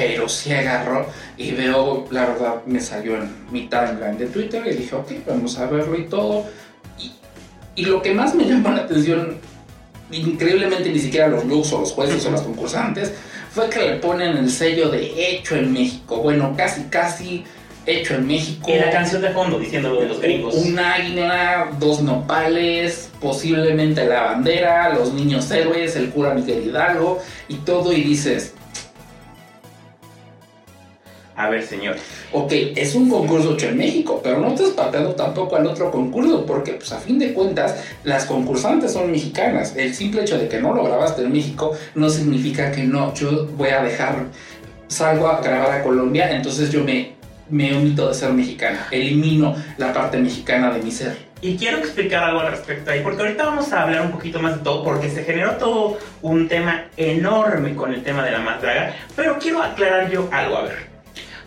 pero 0.00 0.30
sí 0.30 0.50
agarro 0.50 1.06
y 1.36 1.50
veo, 1.50 2.06
la 2.10 2.24
verdad, 2.24 2.62
me 2.64 2.80
salió 2.80 3.16
en 3.16 3.30
mi 3.50 3.68
timeline 3.68 4.16
de 4.16 4.26
Twitter 4.26 4.66
y 4.66 4.74
dije, 4.74 4.94
ok, 4.96 5.12
vamos 5.26 5.58
a 5.58 5.66
verlo 5.66 5.94
y 5.98 6.04
todo. 6.04 6.46
Y, 6.98 7.12
y 7.76 7.84
lo 7.84 8.00
que 8.00 8.14
más 8.14 8.34
me 8.34 8.44
llama 8.44 8.70
la 8.70 8.82
atención, 8.84 9.36
increíblemente 10.10 10.88
ni 10.88 10.98
siquiera 10.98 11.28
los 11.28 11.44
looks 11.44 11.74
o 11.74 11.80
los 11.80 11.92
jueces 11.92 12.24
o 12.24 12.30
los 12.30 12.40
concursantes, 12.40 13.12
fue 13.52 13.68
que 13.68 13.80
le 13.80 13.96
ponen 13.96 14.38
el 14.38 14.50
sello 14.50 14.88
de 14.88 15.34
hecho 15.34 15.56
en 15.56 15.70
México. 15.70 16.22
Bueno, 16.22 16.54
casi, 16.56 16.84
casi 16.84 17.44
hecho 17.84 18.14
en 18.14 18.26
México. 18.26 18.70
Y 18.70 18.78
la 18.78 18.90
canción 18.90 19.20
de 19.20 19.30
fondo 19.30 19.58
diciendo 19.58 19.90
lo 19.90 20.00
de 20.00 20.08
los 20.08 20.20
gringos. 20.22 20.54
Un 20.54 20.78
águila, 20.78 21.72
dos 21.78 22.00
nopales, 22.00 23.10
posiblemente 23.20 24.06
la 24.06 24.22
bandera, 24.22 24.94
los 24.94 25.12
niños 25.12 25.50
héroes, 25.50 25.94
el 25.96 26.08
cura 26.08 26.32
Miguel 26.32 26.68
Hidalgo 26.68 27.18
y 27.48 27.56
todo 27.56 27.92
y 27.92 28.02
dices, 28.02 28.54
A 31.40 31.48
ver, 31.48 31.62
señor. 31.62 31.96
ok, 32.32 32.52
es 32.76 32.94
un 32.94 33.08
concurso 33.08 33.54
hecho 33.54 33.68
en 33.68 33.78
México, 33.78 34.20
pero 34.22 34.40
no 34.40 34.48
estás 34.48 34.70
pateando 34.70 35.14
tampoco 35.14 35.56
al 35.56 35.66
otro 35.66 35.90
concurso 35.90 36.44
porque 36.44 36.72
pues 36.72 36.92
a 36.92 36.98
fin 36.98 37.18
de 37.18 37.32
cuentas 37.32 37.82
las 38.04 38.26
concursantes 38.26 38.92
son 38.92 39.10
mexicanas. 39.10 39.74
El 39.74 39.94
simple 39.94 40.20
hecho 40.20 40.36
de 40.36 40.48
que 40.48 40.60
no 40.60 40.74
lo 40.74 40.84
grabaste 40.84 41.22
en 41.22 41.32
México 41.32 41.72
no 41.94 42.10
significa 42.10 42.70
que 42.70 42.82
no, 42.82 43.14
yo 43.14 43.46
voy 43.56 43.70
a 43.70 43.82
dejar, 43.82 44.26
salgo 44.88 45.28
a 45.28 45.40
grabar 45.40 45.80
a 45.80 45.82
Colombia, 45.82 46.30
entonces 46.30 46.70
yo 46.70 46.84
me, 46.84 47.14
me 47.48 47.74
omito 47.74 48.08
de 48.08 48.14
ser 48.14 48.34
mexicana, 48.34 48.88
elimino 48.90 49.56
la 49.78 49.94
parte 49.94 50.18
mexicana 50.18 50.70
de 50.72 50.82
mi 50.82 50.90
ser. 50.90 51.30
Y 51.40 51.56
quiero 51.56 51.78
explicar 51.78 52.22
algo 52.22 52.40
al 52.40 52.50
respecto 52.50 52.90
ahí, 52.90 53.00
porque 53.02 53.22
ahorita 53.22 53.46
vamos 53.46 53.72
a 53.72 53.84
hablar 53.84 54.02
un 54.02 54.12
poquito 54.12 54.40
más 54.40 54.58
de 54.58 54.62
todo, 54.62 54.84
porque 54.84 55.08
se 55.08 55.24
generó 55.24 55.52
todo 55.52 55.96
un 56.20 56.48
tema 56.48 56.84
enorme 56.98 57.74
con 57.74 57.94
el 57.94 58.02
tema 58.02 58.22
de 58.26 58.32
la 58.32 58.40
más 58.40 58.60
draga, 58.60 58.92
pero 59.16 59.38
quiero 59.38 59.62
aclarar 59.62 60.10
yo 60.10 60.28
algo, 60.30 60.58
a 60.58 60.62
ver. 60.64 60.89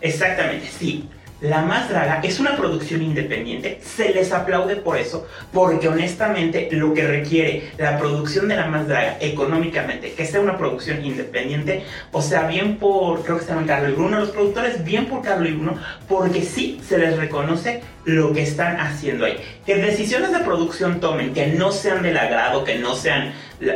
Exactamente, 0.04 0.68
sí. 0.68 1.10
La 1.40 1.62
Más 1.62 1.90
Draga 1.90 2.22
es 2.24 2.40
una 2.40 2.56
producción 2.56 3.02
independiente, 3.02 3.80
se 3.82 4.14
les 4.14 4.32
aplaude 4.32 4.78
por 4.78 4.98
eso, 4.98 5.28
porque 5.52 5.90
honestamente 5.90 6.70
lo 6.72 6.94
que 6.94 7.06
requiere 7.06 7.72
la 7.78 7.98
producción 7.98 8.48
de 8.48 8.56
La 8.56 8.68
Más 8.68 8.88
Draga 8.88 9.18
económicamente, 9.20 10.14
que 10.14 10.26
sea 10.26 10.40
una 10.40 10.58
producción 10.58 11.04
independiente, 11.04 11.84
o 12.14 12.22
sea, 12.22 12.48
bien 12.48 12.78
por, 12.78 13.24
creo 13.24 13.38
que 13.38 13.44
se 13.44 13.50
llaman 13.50 13.68
Carlos 13.68 13.92
y 13.92 13.96
Bruno, 13.96 14.20
los 14.20 14.30
productores, 14.30 14.86
bien 14.86 15.08
por 15.08 15.22
Carlos 15.22 15.50
y 15.50 15.54
Bruno, 15.54 15.78
porque 16.08 16.44
sí 16.44 16.80
se 16.88 16.98
les 16.98 17.18
reconoce 17.18 17.82
lo 18.06 18.34
que 18.34 18.44
están 18.44 18.80
haciendo 18.80 19.26
ahí. 19.26 19.38
Que 19.66 19.76
decisiones 19.76 20.32
de 20.32 20.40
producción 20.40 21.00
tomen, 21.00 21.34
que 21.34 21.48
no 21.48 21.72
sean 21.72 22.04
del 22.04 22.18
agrado, 22.18 22.64
que 22.64 22.80
no 22.80 22.96
sean 22.96 23.34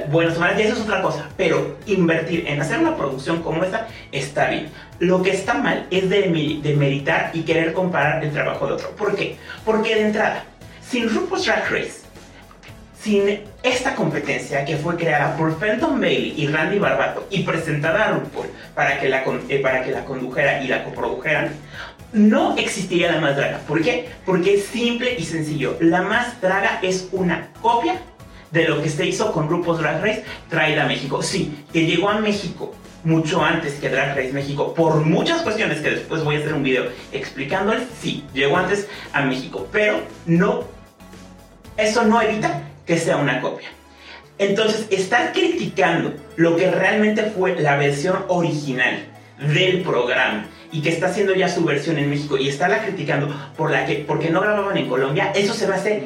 buenas 0.10 0.38
o 0.38 0.40
malas, 0.40 0.60
eso 0.60 0.74
es 0.74 0.82
otra 0.82 1.02
cosa, 1.02 1.30
pero 1.38 1.78
invertir 1.86 2.46
en 2.48 2.62
hacer 2.62 2.80
una 2.80 2.98
producción 2.98 3.42
como 3.42 3.64
esta 3.64 3.88
está 4.12 4.50
bien. 4.50 4.70
Lo 5.00 5.22
que 5.22 5.32
está 5.32 5.54
mal 5.54 5.88
es 5.92 6.10
de, 6.10 6.60
demeritar 6.62 7.32
y 7.34 7.44
querer 7.44 7.74
comparar 7.74 8.24
el 8.24 8.32
trabajo 8.32 8.68
de 8.68 8.74
otro. 8.74 8.92
¿Por 8.92 9.16
qué? 9.16 9.38
Porque 9.64 9.96
de 9.96 10.08
entrada, 10.08 10.44
sin 10.82 11.10
RuPaul's 11.10 11.46
Drag 11.46 11.72
Race, 11.72 12.08
sin 13.00 13.42
esta 13.64 13.96
competencia 13.96 14.66
que 14.66 14.76
fue 14.76 14.98
creada 14.98 15.38
por 15.38 15.58
Fenton 15.60 16.02
Bailey 16.02 16.34
y 16.36 16.48
Randy 16.48 16.80
Barbato 16.80 17.28
y 17.30 17.44
presentada 17.44 18.06
a 18.06 18.12
RuPaul 18.12 18.48
para 18.74 19.00
que 19.00 19.08
la, 19.08 19.24
eh, 19.50 19.60
para 19.60 19.84
que 19.84 19.92
la 19.92 20.04
condujera 20.04 20.62
y 20.64 20.68
la 20.68 20.84
coprodujeran, 20.84 21.52
no 22.18 22.58
existiría 22.58 23.12
la 23.12 23.22
más 23.22 23.36
draga. 23.36 23.60
¿Por 23.68 23.82
qué? 23.82 24.10
Porque 24.26 24.56
es 24.56 24.66
simple 24.66 25.16
y 25.18 25.24
sencillo. 25.24 25.78
La 25.80 26.02
más 26.02 26.42
draga 26.42 26.80
es 26.82 27.10
una 27.12 27.50
copia 27.62 28.02
de 28.52 28.68
lo 28.68 28.82
que 28.82 28.90
se 28.90 29.06
hizo 29.06 29.32
con 29.32 29.50
RuPaul's 29.50 29.80
Drag 29.80 30.02
Race 30.02 30.24
traída 30.50 30.84
a 30.84 30.88
México. 30.88 31.22
Sí, 31.22 31.66
que 31.72 31.86
llegó 31.86 32.10
a 32.10 32.20
México 32.20 32.74
mucho 33.04 33.44
antes 33.44 33.74
que 33.76 33.90
Drag 33.90 34.16
Race 34.16 34.34
México 34.34 34.74
por 34.74 34.98
muchas 34.98 35.42
cuestiones 35.42 35.80
que 35.80 35.92
después 35.92 36.24
voy 36.24 36.36
a 36.36 36.40
hacer 36.40 36.54
un 36.54 36.64
video 36.64 36.86
explicándoles. 37.12 37.84
Sí, 38.02 38.24
llegó 38.34 38.58
antes 38.58 38.88
a 39.14 39.22
México, 39.22 39.68
pero 39.72 40.02
no 40.26 40.66
eso 41.78 42.04
no 42.06 42.22
evita 42.22 42.64
que 42.86 42.98
sea 42.98 43.18
una 43.18 43.40
copia. 43.40 43.70
Entonces, 44.40 44.88
estar 44.90 45.32
criticando 45.32 46.14
lo 46.36 46.56
que 46.58 46.70
realmente 46.70 47.24
fue 47.24 47.60
la 47.60 47.76
versión 47.76 48.26
original 48.28 49.06
del 49.40 49.82
programa 49.82 50.46
y 50.72 50.82
que 50.82 50.90
está 50.90 51.08
haciendo 51.08 51.34
ya 51.34 51.50
su 51.50 51.64
versión 51.64 51.98
en 51.98 52.10
México 52.10 52.38
y 52.38 52.50
estarla 52.50 52.84
criticando 52.84 53.34
por 53.56 53.72
la 53.72 53.86
que 53.86 54.04
porque 54.08 54.30
no 54.30 54.42
grababan 54.42 54.78
en 54.78 54.88
Colombia, 54.88 55.32
eso 55.36 55.54
se 55.54 55.68
va 55.68 55.76
a 55.76 55.78
hacer 55.78 56.04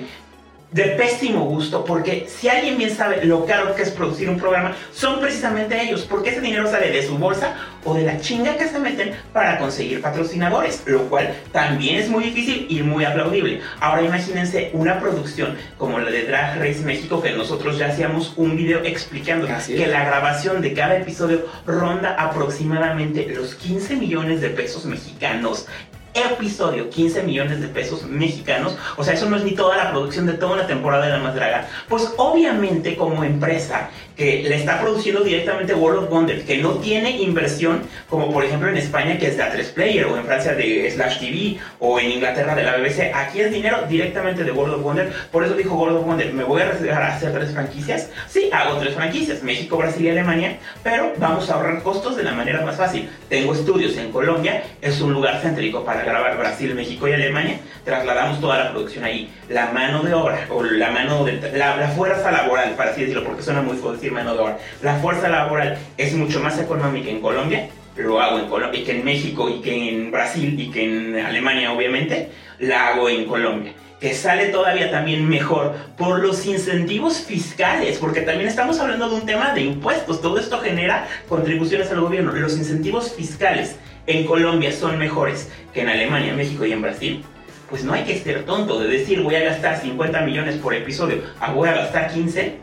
de 0.72 0.84
pésimo 0.84 1.46
gusto, 1.46 1.84
porque 1.84 2.28
si 2.30 2.48
alguien 2.48 2.78
bien 2.78 2.96
sabe 2.96 3.26
lo 3.26 3.46
caro 3.46 3.76
que 3.76 3.82
es 3.82 3.90
producir 3.90 4.30
un 4.30 4.40
programa, 4.40 4.76
son 4.94 5.20
precisamente 5.20 5.82
ellos, 5.82 6.06
porque 6.10 6.30
ese 6.30 6.42
dinero 6.42 6.70
sale 6.70 6.92
de 6.92 7.06
su 7.06 7.18
bolsa 7.18 7.56
o 7.84 7.94
de 7.94 8.04
la 8.04 8.20
chinga 8.20 8.56
que 8.56 8.68
se 8.68 8.80
meten 8.80 9.14
para 9.34 9.58
conseguir 9.58 10.02
patrocinadores, 10.02 10.84
lo 10.86 11.10
cual 11.10 11.34
también 11.52 11.98
es 11.98 12.10
muy 12.10 12.26
difícil 12.26 12.68
y 12.70 12.84
muy 12.84 13.04
aplaudible. 13.04 13.62
Ahora 13.80 14.04
imagínense 14.04 14.70
una 14.74 15.00
producción 15.00 15.58
como 15.78 16.00
la 16.00 16.10
de 16.10 16.26
Drag 16.26 16.60
Race 16.60 16.82
México, 16.84 17.22
que 17.22 17.32
nosotros 17.32 17.78
ya 17.78 17.88
hacíamos 17.88 18.34
un 18.38 18.56
video 18.56 18.84
explicando 18.84 19.48
que 19.68 19.88
la 19.88 20.06
grabación 20.06 20.62
de 20.62 20.74
cada 20.74 20.98
episodio 20.98 21.46
ronda 21.66 22.16
aproximadamente 22.18 23.28
los 23.28 23.56
15 23.56 23.96
millones 23.96 24.42
de 24.42 24.50
pesos 24.50 24.86
mexicanos 24.86 25.68
episodio, 26.14 26.90
15 26.90 27.24
millones 27.24 27.62
de 27.62 27.68
pesos 27.68 28.04
mexicanos, 28.04 28.78
o 28.98 29.04
sea, 29.04 29.14
eso 29.14 29.30
no 29.30 29.38
es 29.38 29.44
ni 29.44 29.52
toda 29.52 29.78
la 29.78 29.92
producción 29.92 30.26
de 30.26 30.34
toda 30.34 30.54
una 30.54 30.68
temporada 30.68 31.06
de 31.06 31.12
La 31.12 31.20
Más 31.20 31.36
Draga, 31.36 31.68
pues 31.88 32.14
obviamente 32.18 32.96
como 32.96 33.24
empresa 33.24 33.90
que 34.16 34.44
le 34.44 34.56
está 34.56 34.82
produciendo 34.82 35.22
directamente 35.22 35.74
World 35.74 36.04
of 36.04 36.10
Wonder, 36.10 36.44
que 36.44 36.58
no 36.58 36.76
tiene 36.76 37.12
inversión, 37.22 37.84
como 38.10 38.32
por 38.32 38.44
ejemplo 38.44 38.70
en 38.70 38.78
España 38.78 39.18
que 39.18 39.28
es 39.28 39.38
de 39.38 39.44
A3 39.44 39.74
Player, 39.74 40.06
o 40.06 40.18
en 40.18 40.26
Francia 40.26 40.54
de 40.54 40.90
Slash 40.92 41.20
TV, 41.20 41.58
o 41.80 42.00
en 42.00 42.12
Inglaterra 42.12 42.56
de 42.56 42.64
la 42.64 42.78
BBC, 42.78 43.14
aquí 43.14 43.42
es 43.42 43.52
dinero 43.52 43.84
directamente 43.88 44.44
de 44.44 44.52
World 44.52 44.76
of 44.76 44.82
Wonder, 44.84 45.14
por 45.32 45.44
eso 45.44 45.54
dijo 45.54 45.76
World 45.76 45.98
of 45.98 46.06
Wonder, 46.06 46.34
¿me 46.34 46.44
voy 46.44 46.62
a 46.62 46.66
arriesgar 46.66 47.02
a 47.02 47.16
hacer 47.16 47.32
tres 47.34 47.52
franquicias? 47.52 48.10
Sí, 48.28 48.50
hago 48.52 48.78
tres 48.78 48.96
franquicias, 48.96 49.44
México, 49.44 49.78
Brasil 49.78 50.06
y 50.06 50.10
Alemania, 50.10 50.58
pero 50.84 51.14
vamos 51.18 51.50
a 51.50 51.56
ahorrar 51.56 51.82
costos 51.84 52.18
de 52.18 52.24
la 52.24 52.34
manera 52.34 52.62
más 52.62 52.76
fácil. 52.76 53.10
Tengo 53.30 53.54
estudios 53.54 53.98
en 53.98 54.12
Colombia, 54.12 54.64
es 54.82 55.00
un 55.02 55.14
lugar 55.14 55.40
céntrico 55.42 55.84
para 55.86 56.04
grabar 56.04 56.38
Brasil, 56.38 56.74
México 56.76 57.08
y 57.08 57.14
Alemania, 57.14 57.60
trasladamos 57.86 58.40
toda 58.42 58.58
la 58.58 58.72
producción 58.72 59.04
ahí. 59.04 59.34
La 59.50 59.72
mano 59.72 60.04
de 60.04 60.14
obra, 60.14 60.48
o 60.50 60.64
la 60.64 60.92
mano 60.92 61.24
de 61.24 61.52
la, 61.54 61.78
la 61.78 61.88
fuerza 61.90 62.32
laboral, 62.32 62.72
para 62.76 62.92
así 62.92 63.02
decirlo, 63.02 63.24
porque 63.24 63.42
suena 63.42 63.62
muy 63.62 63.78
fuerte 63.78 64.01
de. 64.10 64.58
La 64.82 64.96
fuerza 64.96 65.30
laboral 65.30 65.78
es 65.98 66.14
mucho 66.14 66.40
más 66.40 66.60
económica 66.60 67.10
en 67.10 67.22
Colombia, 67.22 67.70
lo 67.96 68.20
hago 68.20 68.40
en 68.40 68.48
Colombia, 68.48 68.80
y 68.80 68.84
que 68.84 68.92
en 68.94 69.06
México, 69.06 69.50
y 69.50 69.62
que 69.62 69.90
en 69.90 70.12
Brasil, 70.12 70.60
y 70.60 70.72
que 70.72 70.84
en 70.84 71.16
Alemania, 71.20 71.72
obviamente, 71.72 72.30
la 72.60 72.90
hago 72.90 73.10
en 73.10 73.26
Colombia. 73.26 73.74
Que 74.00 74.16
sale 74.16 74.48
todavía 74.48 74.90
también 74.90 75.30
mejor 75.30 75.76
por 75.98 76.20
los 76.20 76.46
incentivos 76.48 77.20
fiscales, 77.20 78.00
porque 78.00 78.22
también 78.22 78.50
estamos 78.50 78.80
hablando 78.80 79.10
de 79.10 79.16
un 79.16 79.26
tema 79.26 79.54
de 79.54 79.62
impuestos, 79.62 80.22
todo 80.22 80.40
esto 80.40 80.60
genera 80.60 81.08
contribuciones 81.30 81.92
al 81.92 82.02
gobierno, 82.02 82.32
los 82.32 82.58
incentivos 82.58 83.14
fiscales 83.14 83.76
en 84.08 84.26
Colombia 84.26 84.72
son 84.72 84.98
mejores 84.98 85.52
que 85.74 85.82
en 85.82 85.90
Alemania, 85.90 86.34
México 86.34 86.66
y 86.66 86.72
en 86.72 86.82
Brasil, 86.82 87.24
pues 87.70 87.84
no 87.84 87.94
hay 87.94 88.04
que 88.04 88.20
ser 88.20 88.44
tonto 88.44 88.80
de 88.80 88.88
decir 88.88 89.22
voy 89.22 89.36
a 89.36 89.40
gastar 89.40 89.80
50 89.80 90.22
millones 90.22 90.58
por 90.58 90.74
episodio, 90.74 91.22
a 91.40 91.54
voy 91.54 91.70
a 91.70 91.74
gastar 91.74 92.12
15, 92.12 92.56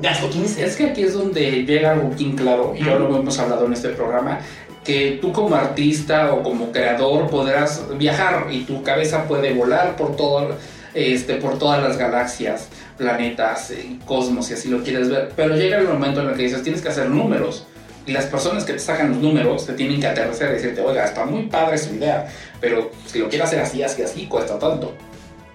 15. 0.00 0.64
Es 0.64 0.76
que 0.76 0.86
aquí 0.86 1.02
es 1.02 1.14
donde 1.14 1.64
llega 1.64 1.92
algo 1.92 2.10
bien 2.10 2.36
claro, 2.36 2.74
y 2.76 2.84
ya 2.84 2.94
lo 2.94 3.16
hemos 3.16 3.38
hablado 3.38 3.66
en 3.66 3.72
este 3.72 3.90
programa, 3.90 4.40
que 4.84 5.18
tú 5.20 5.32
como 5.32 5.54
artista 5.54 6.32
o 6.32 6.42
como 6.42 6.72
creador 6.72 7.28
podrás 7.28 7.84
viajar 7.98 8.46
y 8.50 8.64
tu 8.64 8.82
cabeza 8.82 9.24
puede 9.28 9.54
volar 9.54 9.96
por 9.96 10.16
todo, 10.16 10.56
este, 10.94 11.34
por 11.34 11.58
todas 11.58 11.82
las 11.82 11.96
galaxias, 11.96 12.68
planetas, 12.98 13.70
eh, 13.70 13.98
cosmos, 14.04 14.46
si 14.46 14.54
así 14.54 14.68
lo 14.68 14.82
quieres 14.82 15.08
ver. 15.08 15.32
Pero 15.36 15.54
llega 15.54 15.78
el 15.78 15.86
momento 15.86 16.22
en 16.22 16.30
el 16.30 16.34
que 16.34 16.42
dices, 16.42 16.62
tienes 16.62 16.82
que 16.82 16.88
hacer 16.88 17.08
números. 17.08 17.66
Y 18.04 18.12
las 18.12 18.26
personas 18.26 18.64
que 18.64 18.72
te 18.72 18.80
sacan 18.80 19.10
los 19.10 19.18
números 19.18 19.64
te 19.64 19.74
tienen 19.74 20.00
que 20.00 20.08
aterrizar 20.08 20.50
y 20.50 20.54
decirte, 20.54 20.80
oiga, 20.80 21.04
está 21.04 21.24
muy 21.24 21.42
padre 21.46 21.78
su 21.78 21.94
idea, 21.94 22.26
pero 22.60 22.90
si 23.06 23.20
lo 23.20 23.28
quieres 23.28 23.46
hacer 23.46 23.60
así, 23.60 23.80
así, 23.84 24.02
así, 24.02 24.26
cuesta 24.26 24.58
tanto. 24.58 24.92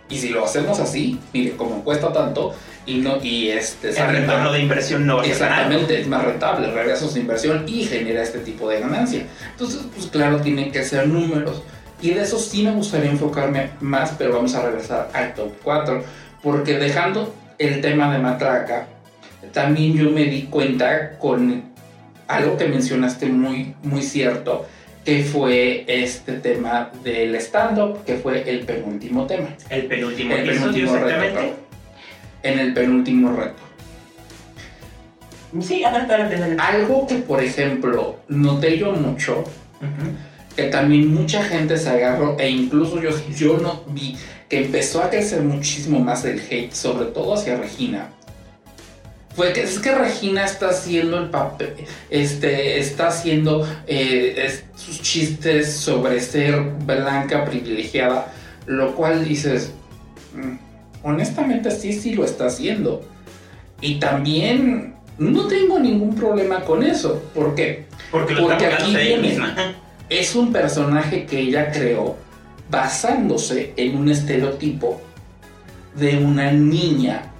Y 0.10 0.18
si 0.18 0.30
lo 0.30 0.46
hacemos 0.46 0.80
así, 0.80 1.20
mire, 1.34 1.58
como 1.58 1.84
cuesta 1.84 2.14
tanto, 2.14 2.54
y 2.88 2.96
no 3.00 3.22
y 3.22 3.50
este 3.50 3.90
el 3.90 4.08
retorno 4.08 4.52
de 4.52 4.62
inversión 4.62 5.06
no 5.06 5.18
va 5.18 5.24
a 5.24 5.26
exactamente 5.26 6.00
es 6.00 6.08
más 6.08 6.24
rentable 6.24 6.72
regresa 6.72 7.08
su 7.08 7.20
inversión 7.20 7.66
y 7.68 7.84
genera 7.84 8.24
este 8.24 8.40
tipo 8.40 8.68
de 8.70 8.80
ganancia. 8.80 9.26
Entonces 9.52 9.82
pues 9.94 10.08
claro 10.08 10.42
tienen 10.42 10.72
que 10.72 10.84
ser 10.84 11.08
números. 11.08 11.62
Y 12.02 12.12
de 12.12 12.22
eso 12.22 12.38
sí 12.40 12.64
me 12.64 12.72
gustaría 12.72 13.12
enfocarme 13.12 13.72
más 13.82 14.14
pero 14.18 14.34
vamos 14.34 14.56
a 14.56 14.64
regresar 14.64 15.10
al 15.14 15.34
top 15.34 15.52
4 15.64 16.04
porque 16.42 16.80
dejando 16.80 17.34
el 17.60 17.82
tema 17.82 18.12
de 18.14 18.20
matraca 18.20 18.88
también 19.52 19.94
yo 19.94 20.10
me 20.10 20.26
di 20.26 20.44
cuenta 20.44 21.18
con 21.20 21.64
algo 22.28 22.58
que 22.58 22.66
mencionaste 22.68 23.28
muy 23.28 23.76
muy 23.84 24.02
cierto 24.02 24.66
que 25.04 25.24
fue 25.24 25.86
este 25.88 26.34
tema 26.34 26.92
del 27.02 27.34
stand-up, 27.36 28.04
que 28.04 28.16
fue 28.16 28.44
el 28.50 28.66
penúltimo 28.66 29.26
tema. 29.26 29.56
El 29.70 29.86
penúltimo, 29.86 30.36
el 30.36 30.50
penúltimo 30.50 30.96
exactamente. 30.96 31.40
Reto, 31.40 31.67
en 32.48 32.60
el 32.60 32.74
penúltimo 32.74 33.32
reto. 33.32 33.68
Sí, 35.62 35.84
adelante, 35.84 36.14
adelante, 36.14 36.62
Algo 36.62 37.08
que, 37.08 37.16
por 37.16 37.42
ejemplo, 37.44 38.18
noté 38.28 38.78
yo 38.78 38.92
mucho, 38.92 39.44
que 40.56 40.64
también 40.64 41.14
mucha 41.14 41.44
gente 41.44 41.78
se 41.78 41.90
agarró, 41.90 42.38
e 42.38 42.50
incluso 42.50 43.02
yo, 43.02 43.10
yo 43.36 43.58
no 43.58 43.84
vi 43.88 44.18
que 44.50 44.66
empezó 44.66 45.04
a 45.04 45.10
crecer 45.10 45.42
muchísimo 45.42 46.00
más 46.00 46.26
el 46.26 46.40
hate, 46.40 46.72
sobre 46.72 47.06
todo 47.08 47.34
hacia 47.34 47.58
Regina. 47.58 48.10
Fue 49.36 49.54
que 49.54 49.62
es 49.62 49.78
que 49.80 49.94
Regina 49.94 50.46
está 50.46 50.70
haciendo 50.70 51.20
el 51.20 51.30
papel, 51.30 51.76
este, 52.10 52.80
está 52.80 53.10
haciendo 53.10 53.68
eh, 53.86 54.62
sus 54.76 55.02
chistes 55.02 55.74
sobre 55.74 56.20
ser 56.20 56.60
blanca 56.86 57.46
privilegiada, 57.46 58.34
lo 58.66 58.96
cual 58.96 59.24
dices, 59.26 59.72
mm, 60.34 60.67
honestamente 61.04 61.72
sí, 61.72 61.94
sí 61.94 62.14
lo 62.14 62.26
está 62.26 62.48
haciendo. 62.48 63.04
Y 63.82 63.96
también 63.96 64.96
no 65.18 65.48
tengo 65.48 65.80
ningún 65.80 66.16
problema 66.16 66.62
con 66.62 66.84
eso. 66.84 67.24
¿Por 67.34 67.56
qué? 67.56 67.86
Porque, 68.12 68.36
Porque 68.36 68.66
aquí 68.66 68.96
viene, 68.96 69.38
es 70.10 70.36
un 70.36 70.52
personaje 70.52 71.26
que 71.26 71.40
ella 71.40 71.72
creó 71.72 72.16
basándose 72.70 73.74
en 73.78 73.98
un 73.98 74.10
estereotipo 74.10 75.02
de 75.96 76.18
una 76.18 76.52
niña 76.52 77.32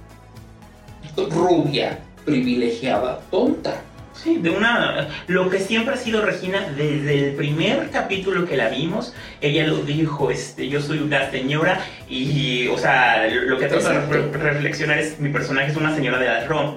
rubia, 1.26 1.98
privilegiada, 2.24 3.20
tonta. 3.30 3.82
Sí, 4.22 4.38
de 4.38 4.50
una. 4.50 5.08
Lo 5.28 5.48
que 5.48 5.60
siempre 5.60 5.94
ha 5.94 5.96
sido 5.96 6.22
Regina, 6.22 6.72
desde 6.76 7.28
el 7.28 7.34
primer 7.36 7.90
capítulo 7.90 8.46
que 8.46 8.56
la 8.56 8.68
vimos, 8.68 9.14
ella 9.40 9.64
lo 9.66 9.76
dijo: 9.76 10.32
este, 10.32 10.68
Yo 10.68 10.80
soy 10.80 10.98
una 10.98 11.30
señora, 11.30 11.80
y, 12.08 12.66
o 12.66 12.76
sea, 12.76 13.28
lo 13.28 13.56
que 13.58 13.66
trata 13.66 14.00
de 14.00 14.22
reflexionar 14.32 14.98
es: 14.98 15.20
mi 15.20 15.28
personaje 15.28 15.70
es 15.70 15.76
una 15.76 15.94
señora 15.94 16.18
de 16.18 16.26
la 16.26 16.46
rom. 16.46 16.76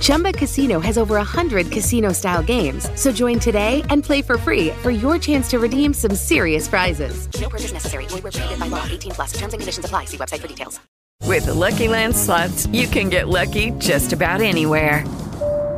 Chumba 0.00 0.32
Casino 0.32 0.80
has 0.80 0.98
over 0.98 1.14
100 1.14 1.70
casino 1.70 2.12
style 2.12 2.42
games. 2.42 2.88
So 2.94 3.12
join 3.12 3.38
today 3.38 3.84
and 3.90 4.02
play 4.02 4.22
for 4.22 4.38
free 4.38 4.70
for 4.82 4.90
your 4.90 5.18
chance 5.18 5.48
to 5.50 5.60
redeem 5.60 5.94
some 5.94 6.14
serious 6.16 6.66
prizes. 6.66 7.28
No 7.40 7.48
purchase 7.48 7.72
necessary. 7.72 8.06
Void 8.06 8.24
where 8.24 8.32
prohibited 8.32 8.58
by 8.58 8.66
law. 8.66 8.84
18 8.90 9.12
plus. 9.12 9.32
Terms 9.34 9.52
and 9.52 9.60
conditions 9.60 9.84
apply. 9.84 10.06
See 10.06 10.16
website 10.16 10.40
for 10.40 10.48
details. 10.48 10.80
With 11.22 11.46
the 11.46 11.54
Lucky 11.54 11.88
Land 11.88 12.14
slots, 12.14 12.66
you 12.66 12.86
can 12.86 13.08
get 13.08 13.28
lucky 13.28 13.70
just 13.78 14.12
about 14.12 14.40
anywhere. 14.42 15.04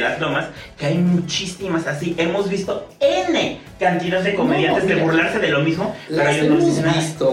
Las 0.00 0.18
lomas, 0.20 0.46
que 0.78 0.86
hay 0.86 0.96
muchísimas 0.96 1.86
así. 1.86 2.14
Hemos 2.16 2.48
visto 2.48 2.88
N 2.98 3.60
cantidad 3.78 4.22
de 4.22 4.34
comediantes 4.34 4.88
de 4.88 4.94
burlarse 4.94 5.38
de 5.38 5.48
lo 5.48 5.60
mismo, 5.60 5.94
pero 6.08 6.24
Las 6.24 6.36
ellos 6.36 6.48
no 6.48 6.58
hemos 6.62 6.78
nada. 6.78 6.98
visto, 6.98 7.32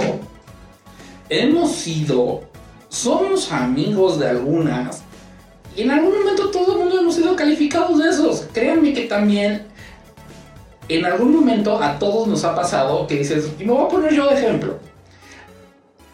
hemos 1.29 1.71
sido, 1.71 2.49
somos 2.89 3.49
amigos 3.53 4.19
de 4.19 4.27
algunas, 4.27 5.03
y 5.73 5.83
en 5.83 5.91
algún 5.91 6.19
momento 6.19 6.49
todo 6.49 6.73
el 6.73 7.35
calificados 7.37 7.97
de 7.97 8.09
esos. 8.09 8.47
Créanme 8.51 8.91
que 8.93 9.03
también 9.03 9.65
en 10.89 11.05
algún 11.05 11.33
momento 11.33 11.81
a 11.81 11.97
todos 11.97 12.27
nos 12.27 12.43
ha 12.43 12.53
pasado 12.53 13.07
que 13.07 13.19
dices, 13.19 13.51
y 13.57 13.63
me 13.63 13.71
voy 13.71 13.85
a 13.85 13.87
poner 13.87 14.13
yo 14.13 14.27
de 14.29 14.37
ejemplo. 14.37 14.79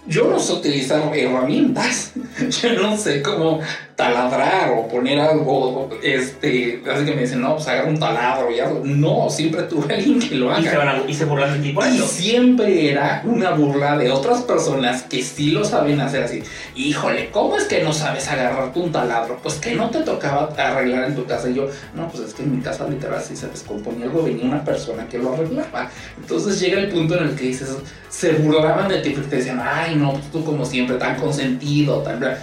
Yo 0.06 0.30
no 0.30 0.40
sé 0.40 0.54
utilizar 0.54 1.12
herramientas. 1.16 2.12
Yo 2.62 2.74
no 2.74 2.96
sé 2.96 3.24
cómo 3.24 3.60
taladrar 3.96 4.72
o 4.72 4.88
poner 4.90 5.20
algo, 5.20 5.90
este, 6.04 6.84
así 6.92 7.06
que 7.06 7.16
me 7.16 7.22
dicen, 7.22 7.42
no, 7.42 7.56
pues 7.56 7.68
agarra 7.68 7.88
un 7.88 7.98
taladro 7.98 8.52
y 8.52 8.60
algo. 8.60 8.82
No, 8.84 9.30
siempre 9.30 9.64
tuve 9.64 9.94
alguien 9.94 10.20
que 10.20 10.36
lo 10.36 10.52
haga. 10.52 10.60
Y 10.62 10.66
se, 10.66 10.78
van 10.78 10.88
a, 10.90 11.04
y 11.08 11.14
se 11.14 11.26
burlan 11.26 11.54
de 11.54 11.60
ti 11.60 11.74
por 11.74 11.88
Y 11.88 11.96
eso. 11.96 12.08
siempre 12.08 12.92
era 12.92 13.22
una 13.26 13.52
burla 13.52 13.98
de 13.98 14.12
otras 14.12 14.42
personas 14.42 15.04
que 15.04 15.24
sí 15.24 15.52
lo 15.52 15.64
saben 15.64 16.02
hacer 16.02 16.24
así. 16.24 16.44
Híjole, 16.76 17.30
¿cómo 17.32 17.56
es 17.56 17.66
que 17.66 17.84
no 17.84 17.94
sabes 17.94 18.28
agarrarte 18.28 18.80
un 18.80 18.92
taladro? 18.92 19.40
Pues 19.42 19.56
que 19.56 19.76
no 19.76 19.90
te 19.90 20.00
tocaba 20.02 20.50
arreglar 20.58 21.06
en 21.06 21.16
tu 21.16 21.26
casa. 21.26 21.50
Y 21.50 21.54
yo, 21.54 21.68
no, 21.94 22.10
pues 22.10 22.28
es 22.28 22.34
que 22.34 22.44
en 22.44 22.58
mi 22.58 22.62
casa 22.62 22.88
literal 22.90 23.22
si 23.22 23.36
se 23.38 23.48
descomponía 23.48 24.06
algo, 24.08 24.24
venía 24.24 24.46
una 24.46 24.64
persona 24.64 25.08
que 25.08 25.20
lo 25.20 25.34
arreglaba. 25.34 25.90
Entonces 26.20 26.60
llega 26.60 26.80
el 26.82 26.90
punto 26.90 27.18
en 27.18 27.30
el 27.30 27.36
que 27.36 27.46
dices, 27.46 27.74
se 28.10 28.34
burlaban 28.34 28.90
de 28.90 28.98
ti 29.00 29.12
porque 29.12 29.30
te 29.30 29.36
decían, 29.38 29.62
ay, 29.64 29.96
no, 29.96 30.12
pues 30.14 30.26
tú 30.32 30.44
como 30.44 30.66
siempre, 30.66 30.98
tan 30.98 31.16
consentido, 31.16 32.00
tan 32.00 32.20
bla. 32.20 32.38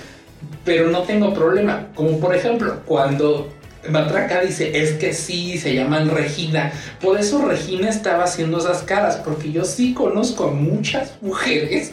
Pero 0.64 0.90
no 0.90 1.02
tengo 1.02 1.34
problema. 1.34 1.88
Como 1.94 2.20
por 2.20 2.34
ejemplo, 2.34 2.80
cuando 2.86 3.52
Matraca 3.88 4.40
dice, 4.40 4.78
es 4.80 4.92
que 4.92 5.12
sí, 5.12 5.58
se 5.58 5.74
llaman 5.74 6.10
Regina. 6.10 6.72
Por 7.00 7.18
eso 7.18 7.44
Regina 7.44 7.88
estaba 7.88 8.24
haciendo 8.24 8.58
esas 8.58 8.82
caras, 8.82 9.16
porque 9.16 9.50
yo 9.50 9.64
sí 9.64 9.92
conozco 9.92 10.44
a 10.44 10.50
muchas 10.52 11.12
mujeres 11.20 11.92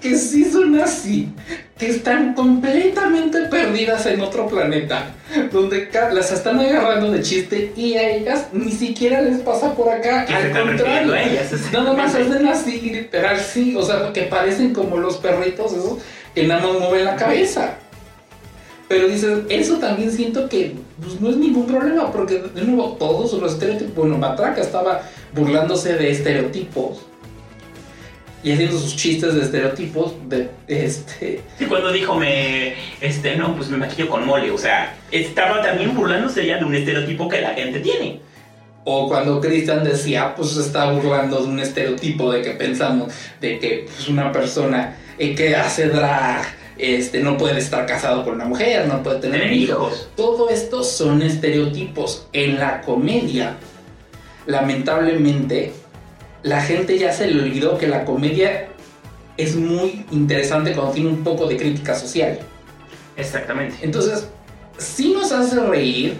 que 0.00 0.16
sí 0.16 0.44
son 0.44 0.78
así, 0.80 1.28
que 1.78 1.88
están 1.90 2.34
completamente 2.34 3.42
perdidas 3.42 4.04
en 4.06 4.20
otro 4.20 4.48
planeta, 4.48 5.10
donde 5.52 5.88
las 6.12 6.32
están 6.32 6.58
agarrando 6.58 7.12
de 7.12 7.22
chiste 7.22 7.72
y 7.76 7.94
a 7.94 8.10
ellas 8.10 8.48
ni 8.52 8.72
siquiera 8.72 9.20
les 9.22 9.38
pasa 9.40 9.74
por 9.74 9.88
acá. 9.88 10.26
Al 10.28 10.50
contrario, 10.50 11.14
ellas, 11.14 11.52
nada 11.72 11.92
más 11.92 12.14
hacen 12.14 12.46
así, 12.46 12.80
literal, 12.80 13.38
sí, 13.38 13.76
o 13.76 13.82
sea, 13.82 14.12
que 14.12 14.22
parecen 14.22 14.72
como 14.74 14.96
los 14.96 15.18
perritos 15.18 15.72
esos 15.72 15.98
que 16.34 16.46
nada 16.46 16.66
más 16.66 16.80
mueven 16.80 17.04
la 17.04 17.16
cabeza. 17.16 17.76
Pero 18.88 19.08
dices, 19.08 19.40
eso 19.48 19.78
también 19.78 20.12
siento 20.12 20.48
que 20.48 20.74
pues, 21.00 21.20
no 21.20 21.30
es 21.30 21.36
ningún 21.36 21.66
problema, 21.66 22.12
porque 22.12 22.38
de 22.38 22.62
nuevo 22.62 22.96
todos 22.98 23.32
los 23.34 23.52
estereotipos, 23.52 23.94
bueno, 23.94 24.18
Matraca 24.18 24.60
estaba 24.60 25.02
burlándose 25.34 25.94
de 25.94 26.10
estereotipos 26.10 26.98
y 28.44 28.52
haciendo 28.52 28.78
sus 28.78 28.96
chistes 28.96 29.34
de 29.34 29.42
estereotipos 29.42 30.14
de 30.28 30.50
este 30.66 31.40
Sí, 31.58 31.66
cuando 31.66 31.92
dijo 31.92 32.16
me, 32.16 32.74
este, 33.00 33.36
no, 33.36 33.54
pues 33.56 33.68
me 33.68 33.76
maquillo 33.76 34.08
con 34.08 34.26
mole, 34.26 34.50
o 34.50 34.58
sea, 34.58 34.94
estaba 35.10 35.62
también 35.62 35.94
burlándose 35.94 36.44
ya 36.44 36.58
de 36.58 36.64
un 36.64 36.74
estereotipo 36.74 37.28
que 37.28 37.40
la 37.40 37.54
gente 37.54 37.80
tiene. 37.80 38.20
O 38.84 39.08
cuando 39.08 39.40
Cristian 39.40 39.84
decía, 39.84 40.34
pues 40.34 40.56
está 40.56 40.90
burlando 40.90 41.40
de 41.40 41.48
un 41.48 41.60
estereotipo 41.60 42.32
de 42.32 42.42
que 42.42 42.50
pensamos 42.50 43.12
de 43.40 43.60
que 43.60 43.86
pues, 43.86 44.08
una 44.08 44.32
persona 44.32 44.96
eh, 45.18 45.34
que 45.34 45.54
hace 45.56 45.88
drag 45.88 46.44
este, 46.78 47.20
no 47.20 47.36
puede 47.36 47.58
estar 47.58 47.86
casado 47.86 48.24
con 48.24 48.34
una 48.34 48.44
mujer, 48.44 48.86
no 48.88 49.02
puede 49.02 49.20
tener, 49.20 49.40
Tener 49.42 49.54
hijos. 49.56 49.76
hijos. 49.92 50.08
Todo 50.16 50.48
esto 50.48 50.82
son 50.82 51.22
estereotipos. 51.22 52.26
En 52.32 52.58
la 52.58 52.80
comedia, 52.80 53.56
lamentablemente, 54.46 55.72
la 56.42 56.60
gente 56.60 56.98
ya 56.98 57.12
se 57.12 57.28
le 57.28 57.42
olvidó 57.42 57.78
que 57.78 57.86
la 57.86 58.04
comedia 58.04 58.68
es 59.36 59.54
muy 59.56 60.04
interesante 60.10 60.72
cuando 60.72 60.92
tiene 60.92 61.10
un 61.10 61.22
poco 61.24 61.46
de 61.46 61.56
crítica 61.56 61.94
social. 61.94 62.38
Exactamente. 63.16 63.76
Entonces, 63.82 64.28
sí 64.78 65.12
nos 65.12 65.30
hace 65.32 65.60
reír, 65.60 66.16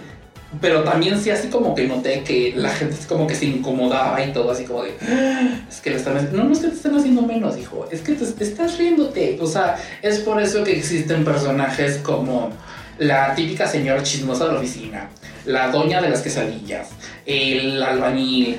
pero 0.61 0.83
también 0.83 1.19
sí 1.19 1.29
así 1.29 1.47
como 1.49 1.73
que 1.75 1.87
noté 1.87 2.21
que 2.23 2.53
la 2.55 2.69
gente 2.69 2.95
como 3.07 3.27
que 3.27 3.35
se 3.35 3.45
incomodaba 3.45 4.23
y 4.23 4.31
todo 4.33 4.51
así 4.51 4.63
como 4.65 4.83
de, 4.83 4.93
"Ah, 5.01 5.49
es 5.69 5.81
que 5.81 5.89
le 5.91 5.95
están 5.97 6.15
haciendo, 6.17 6.37
no, 6.37 6.43
no 6.45 6.53
es 6.53 6.59
que 6.59 6.67
te 6.67 6.75
están 6.75 6.95
haciendo 6.97 7.21
menos, 7.23 7.57
hijo, 7.57 7.87
es 7.91 8.01
que 8.01 8.13
te, 8.13 8.25
te 8.25 8.43
estás 8.43 8.77
riéndote. 8.77 9.37
O 9.41 9.47
sea, 9.47 9.77
es 10.01 10.19
por 10.19 10.41
eso 10.41 10.63
que 10.63 10.77
existen 10.77 11.23
personajes 11.25 11.97
como 11.97 12.51
la 12.99 13.33
típica 13.35 13.67
señora 13.67 14.03
chismosa 14.03 14.45
de 14.47 14.53
la 14.53 14.59
oficina, 14.59 15.09
la 15.45 15.69
doña 15.69 16.01
de 16.01 16.09
las 16.09 16.21
quesadillas, 16.21 16.89
el 17.25 17.81
albañil, 17.81 18.57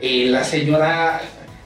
eh, 0.00 0.26
la 0.28 0.42
señora... 0.44 1.20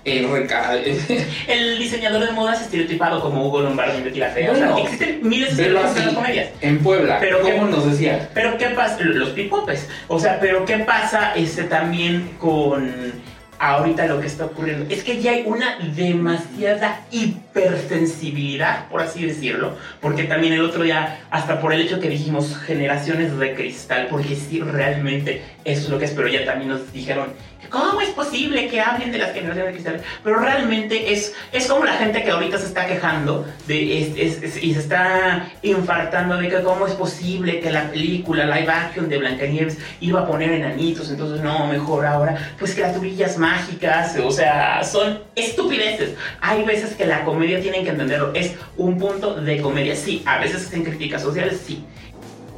eh, 0.06 1.26
El 1.48 1.78
diseñador 1.78 2.24
de 2.24 2.32
modas 2.32 2.62
estereotipado 2.62 3.20
como 3.20 3.46
Hugo 3.46 3.60
Lombardi 3.62 4.02
Betty 4.02 4.20
la 4.20 4.30
Fea. 4.30 4.50
Bueno, 4.50 4.74
o 4.74 4.76
sea, 4.76 4.84
existen 4.84 5.20
miles 5.22 5.56
de 5.56 5.62
estereotipos 5.64 5.98
en 5.98 6.06
las 6.06 6.14
comedias. 6.14 6.48
en 6.60 6.78
Puebla, 6.78 7.18
Pero 7.20 7.40
¿cómo 7.40 7.66
que- 7.66 7.72
nos 7.72 7.90
decía? 7.90 8.28
Pero 8.32 8.56
qué 8.56 8.66
pasa, 8.66 8.98
los 9.00 9.30
pipopes. 9.30 9.88
O 10.08 10.18
sea, 10.20 10.38
pero 10.40 10.64
qué 10.64 10.78
pasa 10.78 11.34
este 11.34 11.64
también 11.64 12.30
con 12.38 13.26
ahorita 13.58 14.06
lo 14.06 14.20
que 14.20 14.26
está 14.26 14.44
ocurriendo. 14.44 14.86
Es 14.94 15.02
que 15.02 15.20
ya 15.20 15.32
hay 15.32 15.42
una 15.46 15.78
demasiada 15.94 17.00
hipersensibilidad, 17.10 18.88
por 18.88 19.00
así 19.00 19.24
decirlo. 19.24 19.72
Porque 20.00 20.24
también 20.24 20.52
el 20.52 20.60
otro 20.60 20.82
día, 20.82 21.20
hasta 21.30 21.60
por 21.60 21.72
el 21.72 21.80
hecho 21.80 21.98
que 21.98 22.08
dijimos 22.08 22.56
generaciones 22.58 23.36
de 23.38 23.54
cristal, 23.54 24.08
porque 24.10 24.36
sí 24.36 24.60
realmente 24.60 25.42
eso 25.64 25.82
es 25.84 25.88
lo 25.88 25.98
que 25.98 26.04
es, 26.04 26.10
pero 26.12 26.28
ya 26.28 26.44
también 26.44 26.70
nos 26.70 26.92
dijeron. 26.92 27.32
¿Cómo 27.70 28.00
es 28.00 28.10
posible 28.10 28.68
que 28.68 28.80
hablen 28.80 29.10
de 29.10 29.18
las 29.18 29.32
generaciones 29.32 29.66
de 29.66 29.72
cristal? 29.72 30.00
Pero 30.22 30.38
realmente 30.38 31.12
es, 31.12 31.34
es 31.52 31.66
como 31.66 31.84
la 31.84 31.94
gente 31.94 32.22
que 32.22 32.30
ahorita 32.30 32.58
se 32.58 32.66
está 32.66 32.86
quejando 32.86 33.44
de, 33.66 34.02
es- 34.02 34.40
es- 34.42 34.62
y 34.62 34.72
se 34.72 34.80
está 34.80 35.50
infartando 35.62 36.36
de 36.36 36.48
que 36.48 36.62
cómo 36.62 36.86
es 36.86 36.92
posible 36.94 37.58
que 37.60 37.72
la 37.72 37.90
película 37.90 38.44
live 38.46 38.70
action 38.70 39.08
de 39.08 39.18
Blancanieves 39.18 39.78
iba 40.00 40.20
a 40.20 40.26
poner 40.28 40.52
enanitos, 40.52 41.10
entonces 41.10 41.40
no, 41.42 41.66
mejor 41.66 42.06
ahora, 42.06 42.52
pues 42.58 42.72
criaturillas 42.74 43.36
mágicas, 43.36 44.16
o 44.22 44.30
sea, 44.30 44.84
son 44.84 45.22
estupideces. 45.34 46.10
Hay 46.40 46.62
veces 46.62 46.94
que 46.94 47.04
la 47.04 47.24
comedia 47.24 47.60
tienen 47.60 47.82
que 47.84 47.90
entenderlo, 47.90 48.32
es 48.34 48.52
un 48.76 48.96
punto 48.96 49.34
de 49.34 49.60
comedia, 49.60 49.96
sí, 49.96 50.22
a 50.24 50.38
veces 50.38 50.72
en 50.72 50.84
críticas 50.84 51.22
sociales, 51.22 51.60
sí. 51.66 51.84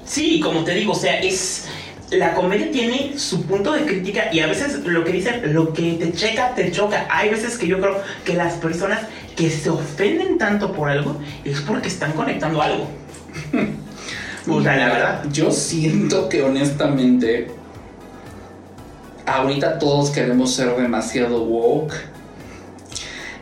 Sí, 0.05 0.41
como 0.41 0.65
te 0.65 0.73
digo, 0.75 0.93
o 0.93 0.97
sea, 0.97 1.19
es... 1.21 1.69
La 2.11 2.35
comedia 2.35 2.71
tiene 2.71 3.19
su 3.19 3.45
punto 3.45 3.73
de 3.73 3.85
crítica 3.85 4.33
y 4.33 4.41
a 4.41 4.47
veces 4.47 4.85
lo 4.85 5.05
que 5.05 5.13
dicen, 5.13 5.53
lo 5.53 5.73
que 5.73 5.93
te 5.93 6.13
checa, 6.13 6.55
te 6.55 6.71
choca. 6.73 7.07
Hay 7.11 7.29
veces 7.29 7.59
que 7.59 7.67
yo 7.67 7.81
creo 7.81 8.01
que 8.25 8.35
las 8.35 8.55
personas 8.55 9.01
que 9.37 9.51
se 9.51 9.69
ofenden 9.69 10.39
tanto 10.39 10.73
por 10.73 10.89
algo 10.89 11.17
es 11.45 11.61
porque 11.61 11.89
están 11.89 12.13
conectando 12.13 12.63
algo. 12.63 12.89
O 14.51 14.63
sea, 14.63 14.77
la 14.79 14.89
verdad. 14.89 15.25
Yo 15.31 15.51
siento 15.51 16.27
que 16.31 16.43
honestamente 16.43 17.49
ahorita 19.27 19.79
todos 19.79 20.11
queremos 20.11 20.55
ser 20.55 20.75
demasiado 20.75 21.43
woke 21.43 21.95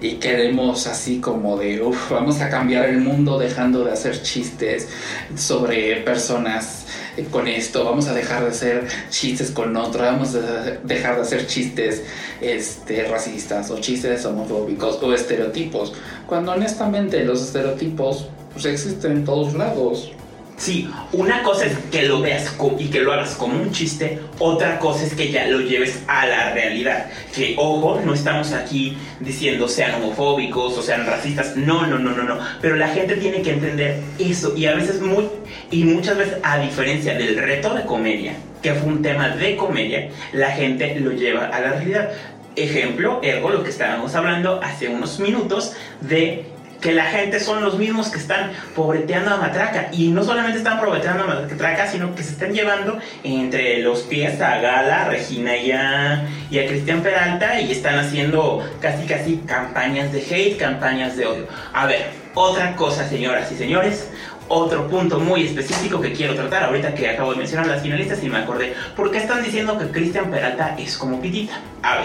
y 0.00 0.14
queremos 0.14 0.86
así 0.86 1.20
como 1.20 1.56
de, 1.56 1.80
uff, 1.80 2.10
vamos 2.10 2.40
a 2.40 2.50
cambiar 2.50 2.86
el 2.86 3.00
mundo 3.00 3.38
dejando 3.38 3.84
de 3.84 3.92
hacer 3.92 4.20
chistes 4.22 4.88
sobre 5.36 5.96
personas 6.02 6.85
con 7.24 7.48
esto, 7.48 7.84
vamos 7.84 8.08
a 8.08 8.14
dejar 8.14 8.42
de 8.44 8.50
hacer 8.50 8.86
chistes 9.10 9.50
con 9.50 9.76
otro, 9.76 10.02
vamos 10.02 10.34
a 10.34 10.78
dejar 10.84 11.16
de 11.16 11.22
hacer 11.22 11.46
chistes 11.46 12.04
este, 12.40 13.04
racistas 13.04 13.70
o 13.70 13.80
chistes 13.80 14.24
homofóbicos 14.24 15.02
o 15.02 15.12
estereotipos, 15.12 15.94
cuando 16.26 16.52
honestamente 16.52 17.24
los 17.24 17.42
estereotipos 17.42 18.28
pues, 18.52 18.64
existen 18.66 19.12
en 19.12 19.24
todos 19.24 19.54
lados. 19.54 20.12
Sí, 20.56 20.88
una 21.12 21.42
cosa 21.42 21.66
es 21.66 21.76
que 21.90 22.04
lo 22.04 22.22
veas 22.22 22.56
y 22.78 22.86
que 22.86 23.00
lo 23.00 23.12
hagas 23.12 23.34
como 23.34 23.60
un 23.60 23.72
chiste, 23.72 24.20
otra 24.38 24.78
cosa 24.78 25.04
es 25.04 25.14
que 25.14 25.30
ya 25.30 25.46
lo 25.48 25.60
lleves 25.60 26.02
a 26.08 26.26
la 26.26 26.54
realidad. 26.54 27.10
Que, 27.34 27.54
ojo, 27.58 28.00
no 28.02 28.14
estamos 28.14 28.52
aquí 28.52 28.96
diciendo 29.20 29.68
sean 29.68 29.96
homofóbicos 29.96 30.78
o 30.78 30.82
sean 30.82 31.04
racistas, 31.04 31.56
no, 31.56 31.86
no, 31.86 31.98
no, 31.98 32.12
no, 32.12 32.22
no. 32.22 32.38
Pero 32.62 32.76
la 32.76 32.88
gente 32.88 33.16
tiene 33.16 33.42
que 33.42 33.50
entender 33.50 34.00
eso 34.18 34.56
y 34.56 34.64
a 34.64 34.74
veces 34.74 35.02
muy, 35.02 35.28
y 35.70 35.84
muchas 35.84 36.16
veces 36.16 36.38
a 36.42 36.58
diferencia 36.58 37.14
del 37.14 37.36
reto 37.36 37.74
de 37.74 37.84
comedia, 37.84 38.32
que 38.62 38.72
fue 38.72 38.88
un 38.88 39.02
tema 39.02 39.28
de 39.28 39.56
comedia, 39.56 40.08
la 40.32 40.52
gente 40.52 40.98
lo 41.00 41.12
lleva 41.12 41.48
a 41.48 41.60
la 41.60 41.72
realidad. 41.72 42.10
Ejemplo, 42.56 43.20
ergo, 43.22 43.50
lo 43.50 43.62
que 43.62 43.68
estábamos 43.68 44.14
hablando 44.14 44.62
hace 44.62 44.88
unos 44.88 45.20
minutos 45.20 45.74
de 46.00 46.55
que 46.80 46.92
la 46.92 47.06
gente 47.06 47.40
son 47.40 47.62
los 47.62 47.78
mismos 47.78 48.08
que 48.08 48.18
están 48.18 48.52
pobreteando 48.74 49.32
a 49.32 49.36
Matraca. 49.36 49.88
Y 49.92 50.08
no 50.08 50.24
solamente 50.24 50.58
están 50.58 50.80
pobreteando 50.80 51.24
a 51.24 51.26
Matraca, 51.26 51.86
sino 51.88 52.14
que 52.14 52.22
se 52.22 52.32
están 52.32 52.52
llevando 52.52 52.98
entre 53.24 53.80
los 53.80 54.00
pies 54.02 54.40
a 54.40 54.58
Gala, 54.58 55.02
a 55.02 55.08
Regina 55.08 55.56
y 55.56 55.72
a, 55.72 56.28
y 56.50 56.58
a 56.58 56.66
Cristian 56.66 57.02
Peralta 57.02 57.60
y 57.60 57.72
están 57.72 57.98
haciendo 57.98 58.64
casi 58.80 59.06
casi 59.06 59.38
campañas 59.46 60.12
de 60.12 60.20
hate, 60.20 60.58
campañas 60.58 61.16
de 61.16 61.26
odio. 61.26 61.46
A 61.72 61.86
ver, 61.86 62.10
otra 62.34 62.76
cosa, 62.76 63.08
señoras 63.08 63.50
y 63.52 63.56
señores. 63.56 64.10
Otro 64.48 64.86
punto 64.86 65.18
muy 65.18 65.44
específico 65.44 66.00
que 66.00 66.12
quiero 66.12 66.36
tratar 66.36 66.62
ahorita 66.64 66.94
que 66.94 67.08
acabo 67.08 67.32
de 67.32 67.38
mencionar 67.38 67.66
las 67.66 67.82
finalistas 67.82 68.22
y 68.22 68.28
me 68.28 68.38
acordé. 68.38 68.74
¿Por 68.94 69.10
qué 69.10 69.18
están 69.18 69.42
diciendo 69.42 69.76
que 69.76 69.86
Cristian 69.86 70.30
Peralta 70.30 70.76
es 70.78 70.96
como 70.96 71.20
Pitita? 71.20 71.60
A 71.82 71.96
ver, 71.96 72.04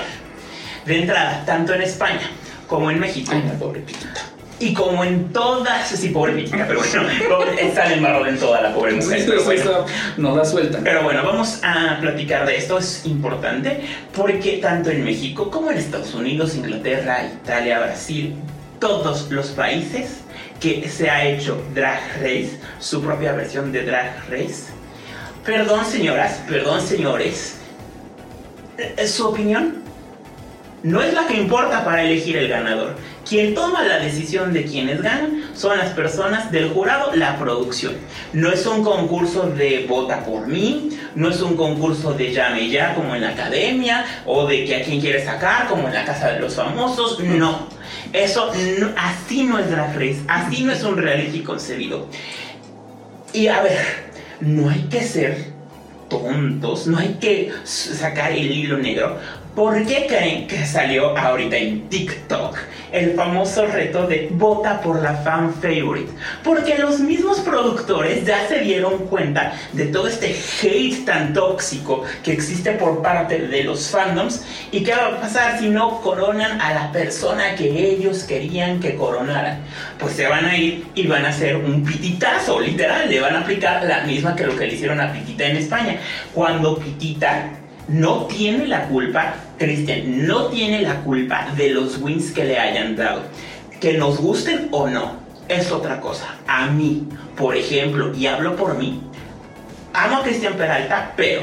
de 0.85 1.01
entrada, 1.01 1.43
tanto 1.45 1.75
en 1.75 1.83
España 1.83 2.31
como 2.71 2.89
en 2.89 2.99
México. 2.99 3.31
Ay, 3.35 3.43
pobre 3.59 3.81
pitita. 3.81 4.30
Y 4.61 4.73
como 4.75 5.03
en 5.03 5.33
todas, 5.33 5.89
sí, 5.89 6.09
pobre 6.09 6.35
Vikinga, 6.35 6.67
pero 6.67 6.81
bueno, 6.81 7.09
está 7.59 7.91
embarrado 7.91 8.27
en 8.27 8.37
toda 8.37 8.61
la 8.61 8.71
pobre 8.71 8.93
mujer. 8.93 9.23
pero 9.27 9.43
bueno. 9.43 9.85
no 10.17 10.37
la 10.37 10.45
suelta. 10.45 10.79
Pero 10.83 11.01
bueno, 11.01 11.23
vamos 11.23 11.59
a 11.63 11.97
platicar 11.99 12.45
de 12.45 12.57
esto, 12.57 12.77
es 12.77 13.03
importante, 13.07 13.81
porque 14.15 14.57
tanto 14.57 14.91
en 14.91 15.03
México 15.03 15.49
como 15.49 15.71
en 15.71 15.79
Estados 15.79 16.13
Unidos, 16.13 16.53
Inglaterra, 16.53 17.25
Italia, 17.41 17.79
Brasil, 17.79 18.35
todos 18.79 19.31
los 19.31 19.47
países 19.47 20.21
que 20.59 20.87
se 20.87 21.09
ha 21.09 21.25
hecho 21.25 21.59
Drag 21.73 21.99
Race, 22.21 22.59
su 22.79 23.01
propia 23.01 23.31
versión 23.31 23.71
de 23.71 23.83
Drag 23.83 24.29
Race. 24.29 24.65
Perdón 25.43 25.83
señoras, 25.85 26.39
perdón 26.47 26.81
señores, 26.81 27.57
¿su 29.07 29.27
opinión? 29.27 29.81
No 30.83 31.01
es 31.01 31.13
la 31.13 31.25
que 31.25 31.35
importa 31.35 31.83
para 31.83 32.03
elegir 32.03 32.37
el 32.37 32.47
ganador 32.47 32.95
quien 33.27 33.53
toma 33.53 33.83
la 33.83 33.99
decisión 33.99 34.53
de 34.53 34.65
quienes 34.65 35.01
ganan 35.01 35.43
son 35.53 35.77
las 35.77 35.91
personas 35.91 36.51
del 36.51 36.69
jurado, 36.69 37.15
la 37.15 37.37
producción. 37.37 37.95
No 38.33 38.51
es 38.51 38.65
un 38.65 38.83
concurso 38.83 39.49
de 39.49 39.85
vota 39.87 40.23
por 40.23 40.47
mí, 40.47 40.89
no 41.15 41.29
es 41.29 41.41
un 41.41 41.55
concurso 41.55 42.13
de 42.13 42.31
llame 42.31 42.69
ya 42.69 42.95
como 42.95 43.15
en 43.15 43.21
la 43.21 43.29
academia 43.29 44.05
o 44.25 44.47
de 44.47 44.65
que 44.65 44.77
a 44.77 44.83
quien 44.83 44.99
quiere 44.99 45.23
sacar 45.23 45.67
como 45.67 45.87
en 45.87 45.93
la 45.93 46.05
casa 46.05 46.31
de 46.31 46.39
los 46.39 46.55
famosos, 46.55 47.19
no. 47.19 47.67
Eso 48.13 48.51
así 48.97 49.43
no 49.43 49.59
es 49.59 49.69
Drag 49.69 49.95
Race, 49.95 50.21
así 50.27 50.63
no 50.63 50.73
es 50.73 50.83
un 50.83 50.97
reality 50.97 51.41
concebido. 51.41 52.07
Y 53.33 53.47
a 53.47 53.61
ver, 53.61 54.11
no 54.41 54.69
hay 54.69 54.81
que 54.89 55.01
ser 55.03 55.51
tontos, 56.09 56.87
no 56.87 56.97
hay 56.97 57.17
que 57.21 57.53
sacar 57.63 58.33
el 58.33 58.51
hilo 58.51 58.77
negro. 58.77 59.17
¿Por 59.55 59.85
qué 59.85 60.05
creen 60.07 60.47
que 60.47 60.65
salió 60.65 61.17
ahorita 61.17 61.57
en 61.57 61.89
TikTok 61.89 62.57
el 62.93 63.15
famoso 63.15 63.65
reto 63.65 64.07
de 64.07 64.29
vota 64.31 64.79
por 64.79 65.01
la 65.01 65.13
fan 65.13 65.53
favorite? 65.53 66.09
Porque 66.41 66.77
los 66.77 67.01
mismos 67.01 67.41
productores 67.41 68.25
ya 68.25 68.47
se 68.47 68.59
dieron 68.59 69.07
cuenta 69.07 69.51
de 69.73 69.87
todo 69.87 70.07
este 70.07 70.33
hate 70.61 71.03
tan 71.03 71.33
tóxico 71.33 72.05
que 72.23 72.31
existe 72.31 72.71
por 72.71 73.01
parte 73.01 73.39
de 73.47 73.63
los 73.65 73.89
fandoms 73.89 74.41
y 74.71 74.83
qué 74.83 74.95
va 74.95 75.07
a 75.07 75.19
pasar 75.19 75.59
si 75.59 75.67
no 75.67 75.99
coronan 75.99 76.61
a 76.61 76.73
la 76.73 76.91
persona 76.93 77.53
que 77.55 77.91
ellos 77.91 78.23
querían 78.23 78.79
que 78.79 78.95
coronaran. 78.95 79.63
Pues 79.99 80.13
se 80.13 80.27
van 80.27 80.45
a 80.45 80.55
ir 80.55 80.87
y 80.95 81.07
van 81.07 81.25
a 81.25 81.29
hacer 81.29 81.57
un 81.57 81.83
pititazo, 81.83 82.61
literal, 82.61 83.09
le 83.09 83.19
van 83.19 83.35
a 83.35 83.41
aplicar 83.41 83.83
la 83.83 84.03
misma 84.03 84.33
que 84.33 84.45
lo 84.45 84.55
que 84.55 84.67
le 84.67 84.75
hicieron 84.75 85.01
a 85.01 85.11
Pitita 85.11 85.45
en 85.45 85.57
España. 85.57 85.99
Cuando 86.33 86.77
Pitita 86.77 87.60
no 87.91 88.25
tiene 88.25 88.67
la 88.67 88.87
culpa, 88.87 89.35
Cristian, 89.57 90.27
no 90.27 90.45
tiene 90.47 90.81
la 90.81 91.01
culpa 91.01 91.47
de 91.55 91.69
los 91.71 91.97
wins 91.99 92.31
que 92.31 92.45
le 92.45 92.57
hayan 92.57 92.95
dado. 92.95 93.23
Que 93.79 93.93
nos 93.97 94.19
gusten 94.19 94.69
o 94.71 94.87
no, 94.87 95.17
es 95.47 95.71
otra 95.71 95.99
cosa. 95.99 96.35
A 96.47 96.67
mí, 96.67 97.07
por 97.35 97.55
ejemplo, 97.55 98.13
y 98.15 98.27
hablo 98.27 98.55
por 98.55 98.77
mí, 98.77 99.01
amo 99.93 100.17
a 100.17 100.23
Cristian 100.23 100.53
Peralta, 100.53 101.13
pero 101.15 101.41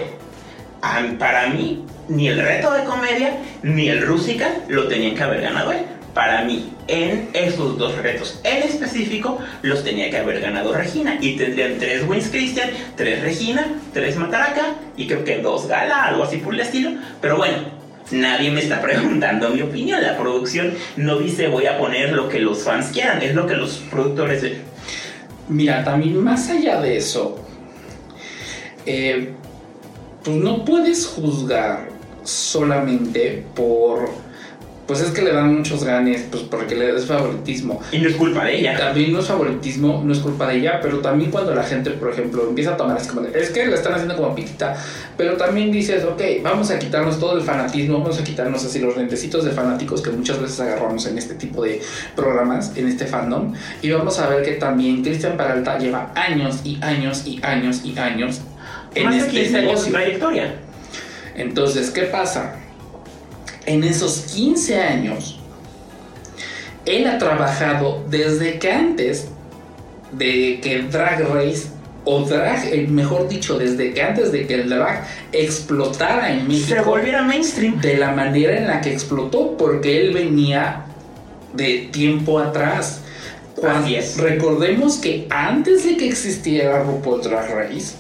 para 1.19 1.49
mí, 1.49 1.85
ni 2.09 2.29
el 2.29 2.41
reto 2.41 2.73
de 2.73 2.85
comedia, 2.85 3.39
ni 3.63 3.89
el 3.89 4.07
Rúsica 4.07 4.49
lo 4.69 4.89
tenían 4.89 5.15
que 5.15 5.23
haber 5.23 5.43
ganado 5.43 5.73
él 5.73 5.98
para 6.15 6.45
mí, 6.45 6.73
en 6.89 7.29
esos 7.33 7.79
dos 7.79 7.97
retos 7.97 8.41
en 8.45 8.63
específico, 8.63 9.39
los 9.63 9.85
tenía 9.85 10.11
que 10.11 10.19
haber 10.19 10.41
ganado 10.41 10.73
Regina. 10.73 11.19
Y 11.21 11.37
tendrían 11.37 11.79
tres 11.79 12.07
wins 12.09 12.29
Christian, 12.29 12.71
tres 12.97 13.23
Regina, 13.23 13.67
tres 13.93 14.17
Mataraca 14.17 14.75
y 14.97 15.07
creo 15.07 15.25
que 15.25 15.39
dos 15.39 15.69
Gala, 15.69 16.05
algo 16.05 16.25
así 16.25 16.39
por 16.39 16.55
el 16.55 16.61
estilo. 16.61 16.91
Pero 17.21 17.37
bueno, 17.37 17.59
nadie 18.11 18.51
me 18.51 18.61
está 18.61 18.81
preguntando 18.83 19.51
mi 19.51 19.63
opinión. 19.63 20.03
La 20.03 20.17
producción 20.17 20.75
no 20.97 21.19
dice 21.19 21.49
voy 21.49 21.67
a 21.67 21.79
poner 21.79 22.13
lo 22.13 22.29
que 22.29 22.41
los 22.41 22.63
fans 22.63 22.89
quieran, 22.93 23.23
es 23.23 23.35
lo 23.35 23.47
que 23.47 23.55
los 23.55 23.79
productores 23.91 24.43
ven. 24.43 24.63
Mira, 25.49 25.83
también 25.83 26.23
más 26.23 26.51
allá 26.51 26.81
de 26.81 26.99
eso, 26.99 27.39
eh, 28.85 29.31
pues 30.23 30.37
no 30.37 30.65
puedes 30.65 31.07
juzgar 31.07 31.89
solamente 32.23 33.45
por 33.55 34.11
pues 34.89 35.03
es 35.03 35.11
que 35.11 35.21
le 35.21 35.35
dan 35.35 35.55
muchos 35.55 35.85
ganes, 35.85 36.25
pues 36.31 36.45
porque 36.45 36.75
le 36.75 36.97
es 36.97 37.05
favoritismo. 37.05 37.79
Y 37.93 37.99
no 37.99 38.09
es 38.09 38.17
culpa 38.17 38.47
de 38.47 38.59
ella. 38.59 38.75
También 38.79 39.13
no 39.13 39.19
es 39.19 39.27
favoritismo, 39.27 40.03
no 40.03 40.11
es 40.15 40.19
culpa 40.19 40.49
de 40.49 40.57
ella, 40.57 40.81
pero 40.81 41.01
también 41.01 41.31
cuando 41.31 41.55
la 41.55 41.63
gente, 41.63 41.91
por 41.91 42.11
ejemplo, 42.11 42.49
empieza 42.49 42.73
a 42.73 42.77
tomar 42.79 42.97
así 42.97 43.11
como 43.11 43.27
es 43.27 43.51
que 43.51 43.67
la 43.67 43.75
están 43.75 43.93
haciendo 43.93 44.17
como 44.17 44.35
pitita, 44.35 44.75
pero 45.19 45.37
también 45.37 45.71
dices, 45.71 46.05
ok, 46.05 46.23
vamos 46.43 46.71
a 46.71 46.79
quitarnos 46.79 47.21
todo 47.21 47.37
el 47.37 47.43
fanatismo, 47.43 47.99
vamos 47.99 48.19
a 48.19 48.25
quitarnos 48.25 48.65
así 48.65 48.79
los 48.79 48.97
lentecitos 48.97 49.45
de 49.45 49.51
fanáticos 49.51 50.01
que 50.01 50.09
muchas 50.09 50.41
veces 50.41 50.59
agarramos 50.61 51.05
en 51.05 51.19
este 51.19 51.35
tipo 51.35 51.63
de 51.63 51.83
programas, 52.17 52.75
en 52.75 52.89
este 52.89 53.05
fandom, 53.05 53.53
y 53.83 53.91
vamos 53.91 54.19
a 54.19 54.27
ver 54.31 54.43
que 54.43 54.53
también 54.53 55.03
Cristian 55.03 55.37
Peralta 55.37 55.79
lleva 55.79 56.13
años 56.15 56.61
y 56.65 56.79
años 56.81 57.27
y 57.27 57.39
años 57.43 57.83
y 57.85 57.99
años 57.99 58.41
en 58.95 59.13
este 59.13 59.55
años 59.55 59.85
trayectoria. 59.85 60.55
Entonces, 61.35 61.91
¿qué 61.91 62.05
pasa? 62.05 62.55
En 63.69 63.85
esos 63.85 64.21
15 64.35 64.81
años, 64.81 65.39
él 66.87 67.07
ha 67.07 67.19
trabajado 67.19 68.03
desde 68.09 68.59
que 68.59 68.73
antes 68.73 69.29
de 70.13 70.59
que 70.63 70.75
el 70.75 70.91
Drag 70.91 71.21
Race, 71.29 71.69
o 72.05 72.23
Drag, 72.23 72.65
eh, 72.73 72.87
mejor 72.89 73.29
dicho, 73.29 73.59
desde 73.59 73.93
que 73.93 74.01
antes 74.01 74.33
de 74.33 74.47
que 74.47 74.55
el 74.55 74.71
Drag 74.71 75.07
explotara 75.33 76.33
en 76.33 76.49
México. 76.49 76.69
Se 76.69 76.81
volviera 76.81 77.23
mainstream. 77.23 77.79
De 77.81 77.99
la 77.99 78.13
manera 78.13 78.57
en 78.57 78.67
la 78.67 78.81
que 78.81 78.91
explotó, 78.91 79.55
porque 79.59 80.01
él 80.01 80.15
venía 80.15 80.87
de 81.53 81.91
tiempo 81.93 82.39
atrás. 82.39 83.03
Cuando, 83.55 83.91
Recordemos 84.17 84.97
que 84.97 85.27
antes 85.29 85.85
de 85.85 85.97
que 85.99 86.09
existiera 86.09 86.83
RuPaul 86.85 87.21
Drag 87.21 87.51
Race, 87.51 87.97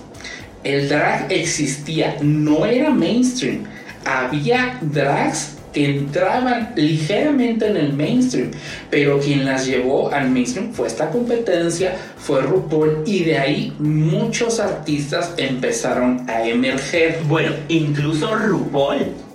el 0.64 0.88
drag 0.88 1.30
existía, 1.30 2.16
no 2.22 2.64
era 2.64 2.90
mainstream. 2.90 3.64
Había 4.04 4.78
drags 4.80 5.57
entraban 5.84 6.72
ligeramente 6.76 7.66
en 7.66 7.76
el 7.76 7.92
mainstream, 7.92 8.50
pero 8.90 9.18
quien 9.18 9.44
las 9.44 9.66
llevó 9.66 10.12
al 10.12 10.30
mainstream 10.30 10.72
fue 10.72 10.86
esta 10.86 11.10
competencia, 11.10 11.94
fue 12.16 12.42
RuPaul 12.42 13.02
y 13.06 13.24
de 13.24 13.38
ahí 13.38 13.72
muchos 13.78 14.60
artistas 14.60 15.34
empezaron 15.36 16.28
a 16.28 16.46
emerger. 16.46 17.20
Bueno, 17.28 17.52
incluso 17.68 18.34
RuPaul 18.34 19.27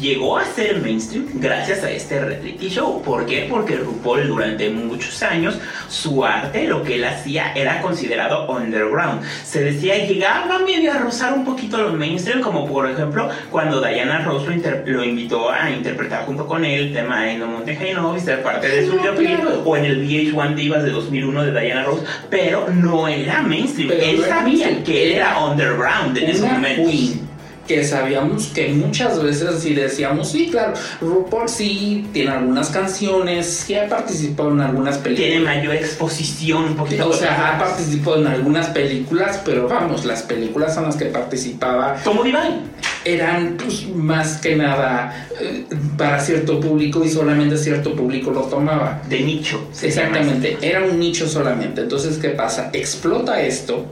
llegó 0.00 0.38
a 0.38 0.44
ser 0.44 0.80
mainstream 0.80 1.26
gracias 1.34 1.82
a 1.84 1.90
este 1.90 2.20
reality 2.20 2.68
show. 2.68 3.02
¿Por 3.02 3.26
qué? 3.26 3.46
Porque 3.48 3.76
RuPaul 3.76 4.28
durante 4.28 4.70
muchos 4.70 5.22
años 5.22 5.58
su 5.88 6.24
arte, 6.24 6.66
lo 6.66 6.82
que 6.82 6.96
él 6.96 7.04
hacía, 7.04 7.52
era 7.54 7.80
considerado 7.80 8.50
underground. 8.50 9.22
Se 9.44 9.62
decía, 9.62 10.06
llegaba 10.06 10.58
medio 10.58 10.92
a 10.92 10.98
rozar 10.98 11.32
un 11.32 11.44
poquito 11.44 11.78
los 11.78 11.94
mainstream, 11.94 12.40
como 12.40 12.66
por 12.66 12.90
ejemplo 12.90 13.28
cuando 13.50 13.80
Diana 13.80 14.24
Ross 14.24 14.44
lo, 14.86 15.04
invitó 15.04 15.50
a 15.50 15.70
interpretar 15.70 16.26
junto 16.26 16.46
con 16.46 16.64
él 16.64 16.88
el 16.88 16.92
tema 16.92 17.22
de 17.24 17.38
No 17.38 17.46
Monte 17.46 17.72
y 17.72 18.20
ser 18.20 18.42
parte 18.42 18.68
de 18.68 18.86
su 18.86 18.92
videoclip, 18.92 19.66
o 19.66 19.76
en 19.76 19.84
el 19.84 20.06
VH1 20.06 20.54
Divas 20.54 20.82
de 20.82 20.90
2001 20.90 21.44
de 21.44 21.60
Diana 21.60 21.84
Ross, 21.84 22.00
pero 22.30 22.68
no 22.72 23.08
era 23.08 23.42
mainstream. 23.42 23.90
él 23.92 24.24
sabía 24.26 24.82
que 24.82 25.06
él 25.06 25.12
era 25.12 25.38
underground 25.44 26.16
en 26.18 26.30
ese 26.30 26.46
momento 26.46 26.90
que 27.66 27.84
sabíamos 27.84 28.46
que 28.48 28.68
muchas 28.68 29.22
veces 29.22 29.60
sí 29.60 29.74
decíamos, 29.74 30.30
sí, 30.30 30.48
claro, 30.50 30.74
RuPaul 31.00 31.48
sí 31.48 32.06
tiene 32.12 32.30
algunas 32.30 32.70
canciones, 32.70 33.46
sí 33.46 33.74
ha 33.74 33.88
participado 33.88 34.50
en 34.52 34.60
algunas 34.60 34.98
películas. 34.98 35.30
Tiene 35.30 35.44
mayor 35.44 35.74
exposición, 35.74 36.64
un 36.64 36.76
poquito. 36.76 37.08
O 37.08 37.12
sea, 37.12 37.54
ha 37.54 37.58
participado 37.58 38.20
en 38.20 38.26
algunas 38.28 38.68
películas, 38.68 39.40
pero 39.44 39.68
vamos, 39.68 40.04
las 40.04 40.22
películas 40.22 40.76
en 40.76 40.84
las 40.84 40.96
que 40.96 41.06
participaba. 41.06 41.96
Como 42.04 42.22
Divine. 42.22 42.76
Eran 43.04 43.56
pues, 43.56 43.88
más 43.88 44.38
que 44.38 44.56
nada 44.56 45.28
eh, 45.40 45.64
para 45.96 46.20
cierto 46.20 46.60
público 46.60 47.04
y 47.04 47.08
solamente 47.08 47.56
cierto 47.56 47.94
público 47.94 48.30
lo 48.30 48.42
tomaba. 48.42 49.00
De 49.08 49.20
nicho. 49.20 49.68
Exactamente, 49.80 50.58
era 50.60 50.84
un 50.84 50.98
nicho 50.98 51.28
solamente. 51.28 51.82
Entonces, 51.82 52.18
¿qué 52.18 52.30
pasa? 52.30 52.70
Explota 52.72 53.40
esto 53.40 53.86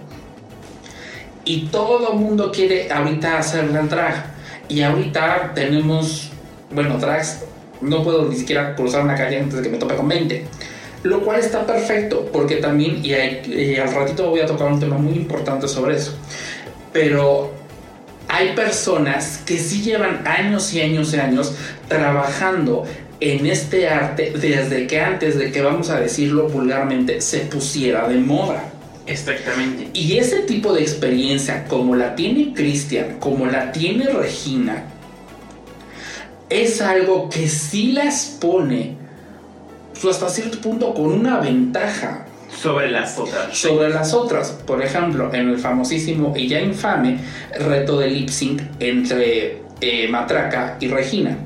y 1.45 1.67
todo 1.67 2.13
el 2.13 2.19
mundo 2.19 2.51
quiere 2.53 2.91
ahorita 2.91 3.39
hacer 3.39 3.71
la 3.71 3.83
drag. 3.83 4.35
Y 4.69 4.83
ahorita 4.83 5.53
tenemos, 5.55 6.31
bueno, 6.71 6.99
drags, 6.99 7.45
no 7.81 8.03
puedo 8.03 8.29
ni 8.29 8.37
siquiera 8.37 8.75
cruzar 8.75 9.03
una 9.03 9.15
calle 9.15 9.39
antes 9.39 9.57
de 9.57 9.63
que 9.63 9.69
me 9.69 9.79
tope 9.79 9.95
con 9.95 10.09
20. 10.09 10.47
Lo 11.03 11.21
cual 11.21 11.41
está 11.41 11.67
perfecto, 11.67 12.31
porque 12.33 12.57
también, 12.57 13.05
y, 13.05 13.13
y 13.53 13.77
al 13.77 13.93
ratito 13.93 14.31
voy 14.31 14.41
a 14.41 14.47
tocar 14.47 14.73
un 14.73 14.81
tema 14.81 14.97
muy 14.97 15.13
importante 15.15 15.69
sobre 15.69 15.97
eso. 15.97 16.17
Pero 16.93 17.53
hay 18.29 18.55
personas 18.55 19.43
que 19.45 19.59
sí 19.59 19.83
llevan 19.83 20.27
años 20.27 20.73
y 20.73 20.81
años 20.81 21.13
y 21.13 21.19
años 21.19 21.55
trabajando 21.89 22.85
en 23.21 23.47
este 23.47 23.89
arte 23.89 24.33
desde 24.35 24.87
que 24.87 25.01
antes 25.01 25.39
de 25.39 25.53
que, 25.53 25.63
vamos 25.63 25.91
a 25.91 26.01
decirlo 26.01 26.49
vulgarmente, 26.49 27.21
se 27.21 27.41
pusiera 27.41 28.09
de 28.09 28.17
moda. 28.17 28.74
Exactamente. 29.07 29.91
Y 29.93 30.17
ese 30.17 30.41
tipo 30.41 30.73
de 30.73 30.83
experiencia, 30.83 31.65
como 31.65 31.95
la 31.95 32.15
tiene 32.15 32.53
Cristian, 32.55 33.19
como 33.19 33.47
la 33.47 33.73
tiene 33.73 34.07
Regina, 34.07 34.85
es 36.49 36.81
algo 36.81 37.29
que 37.29 37.49
sí 37.49 37.93
las 37.93 38.37
pone 38.41 38.97
pues, 40.01 40.17
hasta 40.17 40.29
cierto 40.29 40.61
punto 40.61 40.95
con 40.95 41.07
una 41.07 41.41
ventaja. 41.41 42.27
Sobre 42.63 42.91
las 42.91 43.19
otras. 43.19 43.57
Sobre 43.57 43.89
las 43.91 44.15
otras. 44.15 44.51
Por 44.67 44.83
ejemplo, 44.83 45.33
en 45.35 45.51
el 45.51 45.59
famosísimo 45.59 46.35
y 46.37 46.49
ya 46.49 46.61
infame 46.61 47.19
reto 47.59 47.99
de 47.99 48.09
lip 48.09 48.29
sync 48.29 48.63
entre 48.79 49.63
eh, 49.81 50.09
Matraca 50.09 50.77
y 50.81 50.89
Regina. 50.89 51.37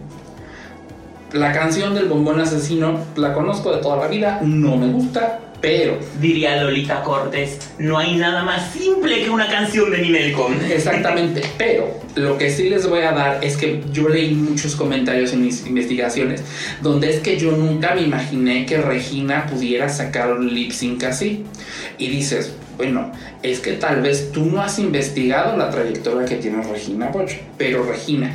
La 1.33 1.53
canción 1.53 1.95
del 1.95 2.07
bombón 2.07 2.41
asesino 2.41 3.05
la 3.17 3.35
conozco 3.35 3.75
de 3.75 3.83
toda 3.83 3.99
la 3.99 4.09
vida, 4.09 4.41
no 4.43 4.77
me 4.77 4.87
gusta, 4.87 5.41
pero. 5.61 5.99
Diría 6.21 6.63
Lolita 6.63 7.03
Cortés, 7.03 7.73
no 7.79 7.99
hay 7.99 8.17
nada 8.17 8.43
más 8.45 8.73
simple 8.73 9.23
que 9.23 9.29
una 9.29 9.47
canción 9.49 9.91
de 9.91 9.99
Ninel 9.99 10.33
Conde. 10.33 10.75
Exactamente, 10.75 11.43
pero 11.59 12.01
lo 12.15 12.39
que 12.39 12.51
sí 12.51 12.71
les 12.71 12.89
voy 12.89 13.01
a 13.01 13.13
dar 13.13 13.45
es 13.45 13.59
que 13.59 13.83
yo 13.93 14.09
leí 14.09 14.35
muchos 14.35 14.75
comentarios 14.75 15.35
en 15.35 15.45
mis 15.45 15.67
investigaciones 15.67 16.43
donde 16.81 17.11
es 17.11 17.21
que 17.21 17.39
yo 17.39 17.53
nunca 17.53 17.95
me 17.95 18.03
imaginé 18.03 18.65
que 18.65 18.79
Regina 18.79 19.47
pudiera 19.47 19.91
sacar 19.91 20.33
un 20.33 20.53
lip 20.55 20.73
sync 20.73 21.05
así. 21.05 21.45
Y 21.99 22.09
dices, 22.09 22.55
bueno, 22.79 23.13
es 23.43 23.61
que 23.61 23.73
tal 23.73 24.01
vez 24.01 24.33
tú 24.33 24.47
no 24.47 24.63
has 24.63 24.79
investigado 24.79 25.59
la 25.59 25.69
trayectoria 25.69 26.27
que 26.27 26.37
tiene 26.37 26.63
Regina 26.63 27.09
Boch, 27.09 27.33
pero 27.59 27.83
Regina, 27.83 28.33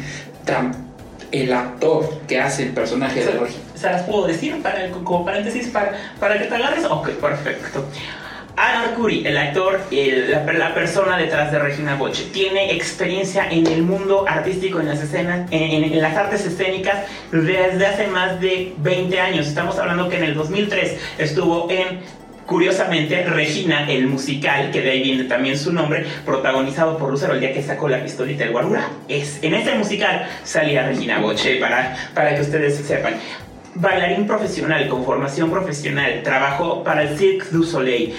el 1.34 1.52
actor 1.52 2.10
que 2.28 2.40
hace 2.40 2.64
el 2.64 2.70
personaje 2.70 3.26
de 3.26 3.32
Regina 3.32 3.64
se 3.76 3.90
las 3.90 4.04
puedo 4.04 4.28
decir 4.28 4.62
para, 4.62 4.90
como 4.92 5.26
paréntesis 5.26 5.68
para, 5.68 5.92
para 6.20 6.38
que 6.38 6.46
te 6.46 6.56
agarres. 6.56 6.86
Ok, 6.86 7.10
perfecto. 7.10 7.84
Alan 8.56 8.90
Arcuri, 8.90 9.26
el 9.26 9.36
actor, 9.36 9.80
la, 9.90 10.74
persona 10.76 11.18
detrás 11.18 11.52
de 11.52 11.58
Regina 11.58 11.96
Boche, 11.96 12.26
tiene 12.32 12.72
experiencia 12.74 13.50
en 13.50 13.66
el 13.66 13.82
mundo 13.82 14.26
artístico, 14.28 14.80
en 14.80 14.88
las 14.88 15.02
escenas, 15.02 15.52
en, 15.52 15.84
en, 15.84 16.02
las 16.02 16.16
artes 16.16 16.46
escénicas 16.46 17.06
desde 17.32 17.86
hace 17.86 18.08
más 18.08 18.40
de 18.40 18.76
20 18.78 19.20
años. 19.20 19.48
Estamos 19.48 19.80
hablando 19.80 20.08
que 20.08 20.18
en 20.18 20.24
el 20.26 20.36
2003 20.36 20.98
estuvo 21.18 21.68
en 21.72 22.02
Curiosamente, 22.46 23.24
Regina, 23.24 23.90
el 23.90 24.08
musical, 24.08 24.70
que 24.72 24.82
de 24.82 24.92
ahí 24.92 25.04
viene 25.04 25.24
también 25.24 25.58
su 25.58 25.72
nombre, 25.72 26.06
protagonizado 26.26 26.98
por 26.98 27.10
Lucero 27.10 27.34
el 27.34 27.40
día 27.40 27.54
que 27.54 27.64
sacó 27.64 27.88
la 27.88 28.04
pistolita 28.04 28.44
del 28.44 28.52
guarura. 28.52 28.90
Es, 29.08 29.40
en 29.42 29.54
ese 29.54 29.76
musical 29.76 30.28
salía 30.44 30.86
Regina 30.86 31.20
Boche, 31.20 31.56
para, 31.56 31.96
para 32.14 32.36
que 32.36 32.42
ustedes 32.42 32.76
sepan 32.76 33.14
bailarín 33.76 34.28
profesional 34.28 34.88
con 34.88 35.04
formación 35.04 35.50
profesional, 35.50 36.22
trabajó 36.24 36.84
para 36.84 37.04
el 37.04 37.18
Cirque 37.18 37.48
du 37.52 37.64
Soleil, 37.64 38.14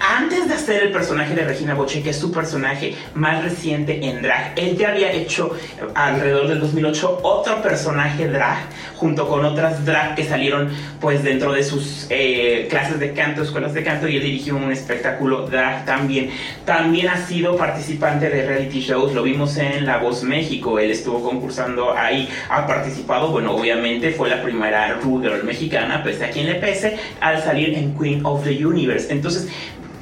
antes 0.00 0.48
de 0.48 0.54
hacer 0.54 0.82
el 0.82 0.92
personaje 0.92 1.34
de 1.34 1.44
Regina 1.44 1.74
Boche, 1.74 2.02
que 2.02 2.10
es 2.10 2.18
su 2.18 2.32
personaje 2.32 2.94
más 3.14 3.44
reciente 3.44 4.04
en 4.06 4.22
drag, 4.22 4.54
él 4.56 4.76
ya 4.76 4.90
había 4.90 5.12
hecho 5.12 5.54
alrededor 5.94 6.48
del 6.48 6.60
2008 6.60 7.20
otro 7.22 7.62
personaje 7.62 8.26
drag 8.26 8.58
junto 8.96 9.28
con 9.28 9.44
otras 9.44 9.84
drag 9.84 10.14
que 10.14 10.24
salieron 10.24 10.70
pues 11.00 11.22
dentro 11.22 11.52
de 11.52 11.62
sus 11.62 12.06
eh, 12.08 12.66
clases 12.70 12.98
de 12.98 13.12
canto, 13.12 13.42
escuelas 13.42 13.74
de 13.74 13.84
canto 13.84 14.08
y 14.08 14.16
él 14.16 14.22
dirigió 14.22 14.56
un 14.56 14.72
espectáculo 14.72 15.46
drag 15.46 15.84
también. 15.84 16.30
También 16.64 17.08
ha 17.08 17.26
sido 17.26 17.56
participante 17.56 18.30
de 18.30 18.46
reality 18.46 18.80
shows, 18.80 19.14
lo 19.14 19.22
vimos 19.22 19.56
en 19.58 19.84
La 19.84 19.98
Voz 19.98 20.22
México, 20.22 20.78
él 20.78 20.90
estuvo 20.90 21.22
concursando 21.22 21.92
ahí, 21.96 22.28
ha 22.48 22.66
participado, 22.66 23.28
bueno, 23.28 23.54
obviamente 23.54 24.12
fue 24.12 24.30
la 24.30 24.42
primera 24.42 24.94
Ru 24.94 25.20
Girl 25.20 25.44
mexicana, 25.44 26.02
pese 26.02 26.24
a 26.24 26.30
quien 26.30 26.46
le 26.46 26.54
pese, 26.54 26.96
al 27.20 27.42
salir 27.42 27.74
en 27.74 27.96
Queen 27.98 28.24
of 28.24 28.44
the 28.44 28.64
Universe. 28.64 29.12
Entonces, 29.12 29.48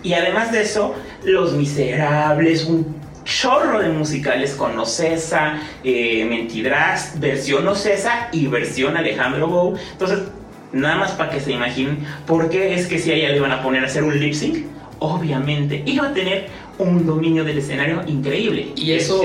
y 0.03 0.13
además 0.15 0.53
de 0.53 0.63
eso, 0.63 0.95
Los 1.25 1.53
Miserables, 1.55 2.65
un 2.65 2.97
chorro 3.25 3.81
de 3.81 3.91
musicales 3.91 4.55
con 4.55 4.79
Ocesa, 4.79 5.61
eh, 5.85 6.25
Mentidrax, 6.29 7.21
versión 7.21 7.69
Ocesa 7.69 8.29
y 8.33 8.47
versión 8.47 8.97
Alejandro 8.97 9.49
Bow. 9.49 9.77
Entonces, 9.93 10.21
nada 10.73 10.97
más 10.97 11.13
para 11.13 11.31
que 11.31 11.41
se 11.41 11.53
imaginen 11.53 11.99
por 12.27 12.49
qué 12.49 12.75
es 12.75 12.87
que 12.87 12.99
si 12.99 13.11
a 13.11 13.15
ella 13.15 13.29
le 13.31 13.37
iban 13.37 13.53
a 13.53 13.63
poner 13.63 13.83
a 13.83 13.87
hacer 13.87 14.03
un 14.03 14.19
lip 14.19 14.33
sync, 14.33 14.65
obviamente 14.99 15.83
iba 15.87 16.09
a 16.09 16.15
tener 16.15 16.47
un 16.79 17.07
dominio 17.07 17.45
del 17.45 17.59
escenario 17.59 18.03
increíble. 18.07 18.73
Y 18.77 18.93
eso, 18.93 19.23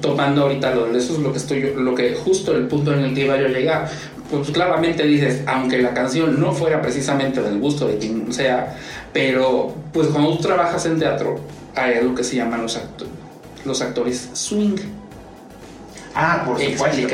tomando 0.00 0.42
ahorita 0.42 0.74
lo, 0.74 0.86
eso 0.96 1.14
es 1.14 1.18
lo 1.20 1.32
que 1.32 1.38
estoy, 1.38 1.72
lo 1.76 1.94
que 1.94 2.14
justo 2.14 2.56
el 2.56 2.66
punto 2.66 2.92
en 2.92 3.00
el 3.00 3.14
que 3.14 3.24
iba 3.24 3.38
yo 3.38 3.46
a 3.46 3.50
llegar. 3.50 3.90
Pues 4.30 4.50
claramente 4.50 5.04
dices, 5.04 5.42
aunque 5.46 5.78
la 5.78 5.92
canción 5.92 6.40
no 6.40 6.52
fuera 6.52 6.80
precisamente 6.80 7.42
del 7.42 7.58
gusto 7.58 7.88
de 7.88 7.98
quien 7.98 8.32
sea, 8.32 8.76
pero 9.12 9.74
pues 9.92 10.08
cuando 10.08 10.36
tú 10.36 10.42
trabajas 10.42 10.84
en 10.86 10.98
teatro, 10.98 11.40
hay 11.74 11.94
algo 11.94 12.14
que 12.14 12.24
se 12.24 12.36
llaman 12.36 12.62
los, 12.62 12.80
los 13.64 13.82
actores 13.82 14.30
swing. 14.32 14.76
Ah, 16.14 16.42
por 16.44 16.60
supuesto. 16.60 17.06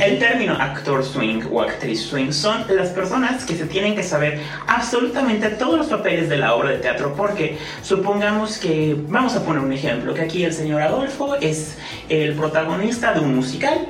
El 0.00 0.18
término 0.18 0.54
actor 0.54 1.04
swing 1.04 1.42
o 1.52 1.62
actriz 1.62 2.02
swing 2.02 2.32
son 2.32 2.64
las 2.70 2.88
personas 2.88 3.44
que 3.44 3.56
se 3.56 3.66
tienen 3.66 3.94
que 3.94 4.02
saber 4.02 4.40
absolutamente 4.66 5.48
todos 5.50 5.78
los 5.78 5.86
papeles 5.86 6.28
de 6.28 6.38
la 6.38 6.54
obra 6.54 6.70
de 6.70 6.78
teatro 6.78 7.14
porque 7.16 7.58
supongamos 7.82 8.58
que, 8.58 8.96
vamos 9.08 9.36
a 9.36 9.44
poner 9.44 9.62
un 9.62 9.72
ejemplo, 9.72 10.12
que 10.12 10.22
aquí 10.22 10.44
el 10.44 10.52
señor 10.52 10.82
Adolfo 10.82 11.36
es 11.36 11.76
el 12.08 12.34
protagonista 12.34 13.14
de 13.14 13.20
un 13.20 13.36
musical 13.36 13.86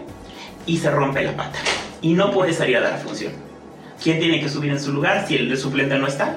y 0.67 0.77
se 0.77 0.91
rompe 0.91 1.23
la 1.23 1.35
pata 1.35 1.59
y 2.03 2.13
no 2.13 2.31
puede 2.31 2.53
salir 2.53 2.77
a 2.77 2.83
dar 2.83 2.99
función. 2.99 3.33
¿Quién 4.03 4.19
tiene 4.19 4.41
que 4.41 4.51
subir 4.51 4.71
en 4.71 4.81
su 4.81 4.93
lugar 4.93 5.27
si 5.27 5.37
el 5.37 5.57
suplente 5.57 5.99
no 5.99 6.07
está? 6.07 6.37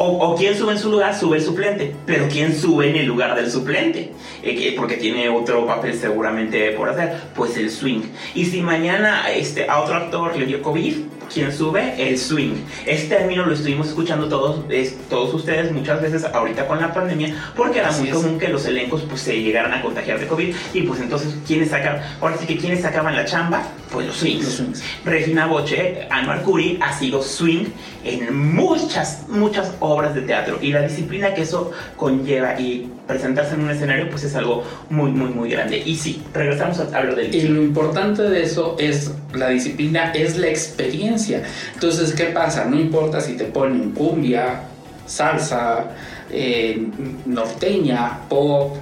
O, 0.00 0.36
quien 0.36 0.56
sube 0.56 0.70
en 0.70 0.78
su 0.78 0.92
lugar, 0.92 1.12
sube 1.12 1.38
el 1.38 1.42
suplente. 1.42 1.92
Pero 2.06 2.28
¿quién 2.30 2.54
sube 2.54 2.88
en 2.88 2.94
el 2.94 3.06
lugar 3.06 3.34
del 3.34 3.50
suplente? 3.50 4.12
Eh, 4.44 4.72
porque 4.76 4.96
tiene 4.96 5.28
otro 5.28 5.66
papel 5.66 5.92
seguramente 5.98 6.70
por 6.70 6.88
hacer. 6.88 7.20
Pues 7.34 7.56
el 7.56 7.68
swing. 7.68 8.02
Y 8.32 8.44
si 8.44 8.62
mañana 8.62 9.28
este, 9.32 9.68
a 9.68 9.80
otro 9.80 9.96
actor 9.96 10.36
le 10.36 10.46
dio 10.46 10.62
COVID, 10.62 10.94
¿quién 11.32 11.52
sube? 11.52 11.94
El 11.98 12.18
swing. 12.18 12.56
Este 12.86 13.16
término 13.16 13.46
lo 13.46 13.52
estuvimos 13.52 13.88
escuchando 13.88 14.28
todos, 14.28 14.64
todos 15.08 15.34
ustedes 15.34 15.72
muchas 15.72 16.00
veces 16.00 16.24
ahorita 16.24 16.66
con 16.66 16.80
la 16.80 16.92
pandemia, 16.92 17.34
porque 17.56 17.78
era 17.80 17.92
muy 17.92 18.08
común 18.08 18.38
que 18.38 18.48
los 18.48 18.64
elencos 18.66 19.02
pues, 19.08 19.22
se 19.22 19.40
llegaran 19.40 19.72
a 19.72 19.82
contagiar 19.82 20.18
de 20.18 20.26
COVID. 20.26 20.54
Y 20.74 20.82
pues 20.82 21.00
entonces, 21.00 21.34
¿quiénes 21.46 21.70
sacaban? 21.70 22.02
Ahora 22.20 22.36
sí 22.36 22.46
que 22.46 22.56
¿quiénes 22.56 22.82
sacaban 22.82 23.14
la 23.14 23.24
chamba? 23.24 23.62
Pues 23.92 24.06
los 24.06 24.16
swings. 24.16 24.82
Regina 25.04 25.46
Boche, 25.46 26.06
Anwar 26.10 26.42
Curry 26.42 26.78
ha 26.80 26.92
sido 26.92 27.22
swing 27.22 27.66
en 28.04 28.54
muchas, 28.54 29.28
muchas 29.28 29.74
obras 29.80 30.14
de 30.14 30.22
teatro 30.22 30.58
y 30.60 30.72
la 30.72 30.82
disciplina 30.82 31.34
que 31.34 31.42
eso 31.42 31.72
conlleva 31.96 32.58
y 32.60 32.90
presentarse 33.08 33.54
en 33.54 33.62
un 33.62 33.70
escenario 33.70 34.08
pues 34.10 34.22
es 34.22 34.36
algo 34.36 34.62
muy, 34.90 35.10
muy, 35.10 35.30
muy 35.30 35.50
grande. 35.50 35.82
Y 35.84 35.96
sí, 35.96 36.22
regresamos 36.32 36.78
a 36.78 36.84
hablar 36.84 37.16
del... 37.16 37.34
Y 37.34 37.42
lo 37.48 37.62
importante 37.62 38.22
de 38.22 38.42
eso 38.42 38.76
es 38.78 39.10
la 39.34 39.48
disciplina, 39.48 40.12
es 40.12 40.36
la 40.36 40.46
experiencia. 40.48 41.42
Entonces, 41.74 42.12
¿qué 42.12 42.26
pasa? 42.26 42.66
No 42.66 42.78
importa 42.78 43.20
si 43.20 43.36
te 43.36 43.44
ponen 43.46 43.92
cumbia, 43.92 44.60
salsa, 45.06 45.86
eh, 46.30 46.86
norteña, 47.24 48.20
pop, 48.28 48.76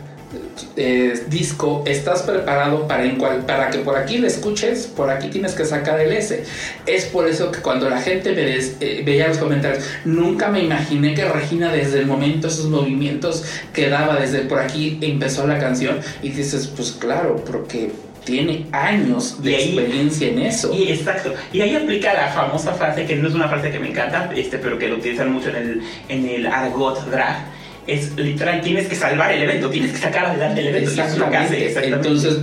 eh, 0.76 1.24
disco, 1.28 1.84
estás 1.86 2.22
preparado 2.22 2.86
para, 2.86 3.04
en 3.04 3.16
cual, 3.16 3.46
para 3.46 3.70
que 3.70 3.78
por 3.78 3.96
aquí 3.96 4.18
le 4.18 4.26
escuches, 4.26 4.86
por 4.86 5.10
aquí 5.10 5.28
tienes 5.28 5.54
que 5.54 5.64
sacar 5.64 6.00
el 6.00 6.12
S. 6.12 6.44
Es 6.86 7.04
por 7.06 7.26
eso 7.28 7.50
que 7.50 7.60
cuando 7.60 7.88
la 7.88 8.00
gente 8.00 8.32
me 8.32 8.56
eh, 8.56 9.02
veía 9.04 9.28
los 9.28 9.38
comentarios, 9.38 9.84
nunca 10.04 10.48
me 10.48 10.62
imaginé 10.62 11.14
que 11.14 11.24
Regina 11.24 11.72
desde 11.72 12.00
el 12.00 12.06
momento, 12.06 12.48
esos 12.48 12.66
movimientos 12.66 13.44
que 13.72 13.88
daba 13.88 14.16
desde 14.16 14.40
por 14.40 14.58
aquí 14.58 14.98
empezó 15.00 15.46
la 15.46 15.58
canción 15.58 15.98
y 16.22 16.30
dices, 16.30 16.66
pues 16.74 16.92
claro, 16.92 17.42
porque 17.44 17.90
tiene 18.26 18.66
años 18.72 19.42
de 19.42 19.54
experiencia 19.54 20.28
en 20.28 20.40
eso. 20.40 20.74
Y 20.74 20.90
exacto. 20.90 21.32
Y 21.52 21.60
ahí 21.60 21.74
aplica 21.76 22.12
la 22.12 22.28
famosa 22.28 22.72
frase, 22.72 23.06
que 23.06 23.16
no 23.16 23.28
es 23.28 23.34
una 23.34 23.48
frase 23.48 23.70
que 23.70 23.78
me 23.78 23.88
encanta, 23.88 24.30
este, 24.34 24.58
pero 24.58 24.78
que 24.78 24.88
lo 24.88 24.96
utilizan 24.96 25.32
mucho 25.32 25.50
en 25.50 25.56
el, 25.56 25.82
en 26.08 26.28
el 26.28 26.46
argot 26.46 27.08
drag, 27.08 27.46
es 27.86 28.16
literal, 28.16 28.60
tienes 28.60 28.88
que 28.88 28.94
salvar 28.94 29.32
el 29.32 29.42
evento, 29.42 29.70
tienes 29.70 29.92
que 29.92 29.98
sacar 29.98 30.26
adelante 30.26 30.60
el 30.60 30.68
evento. 30.68 30.90
Exactamente. 30.90 31.86
Entonces, 31.86 32.38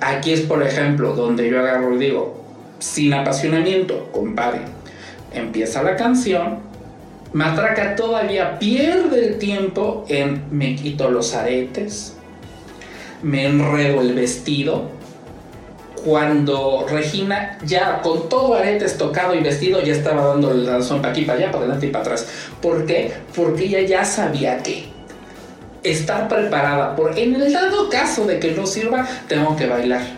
aquí 0.00 0.32
es, 0.32 0.40
por 0.42 0.62
ejemplo, 0.62 1.14
donde 1.14 1.48
yo 1.48 1.60
agarro 1.60 1.94
y 1.94 1.98
digo, 1.98 2.44
sin 2.78 3.14
apasionamiento, 3.14 4.10
compadre, 4.12 4.60
empieza 5.32 5.82
la 5.82 5.96
canción, 5.96 6.60
Matraca 7.32 7.94
todavía 7.94 8.58
pierde 8.58 9.28
el 9.28 9.38
tiempo 9.38 10.04
en 10.08 10.44
me 10.50 10.74
quito 10.76 11.10
los 11.10 11.34
aretes, 11.34 12.16
me 13.22 13.46
enredo 13.46 14.00
el 14.00 14.14
vestido, 14.14 14.90
cuando 16.08 16.86
Regina 16.88 17.58
ya 17.66 18.00
con 18.00 18.30
todo 18.30 18.54
aretes 18.54 18.96
tocado 18.96 19.34
y 19.34 19.40
vestido 19.40 19.82
ya 19.82 19.92
estaba 19.92 20.24
dando 20.24 20.52
el 20.52 20.64
danzón 20.64 21.02
para 21.02 21.12
aquí, 21.12 21.26
para 21.26 21.38
allá, 21.38 21.48
para 21.48 21.64
adelante 21.64 21.86
y 21.86 21.90
para 21.90 22.04
atrás. 22.04 22.26
¿Por 22.62 22.86
qué? 22.86 23.12
Porque 23.36 23.64
ella 23.64 23.82
ya 23.82 24.04
sabía 24.06 24.56
que 24.62 24.86
estar 25.82 26.26
preparada 26.26 26.96
por 26.96 27.18
en 27.18 27.34
el 27.34 27.52
dado 27.52 27.90
caso 27.90 28.24
de 28.26 28.40
que 28.40 28.52
no 28.52 28.66
sirva, 28.66 29.06
tengo 29.28 29.54
que 29.54 29.66
bailar. 29.66 30.17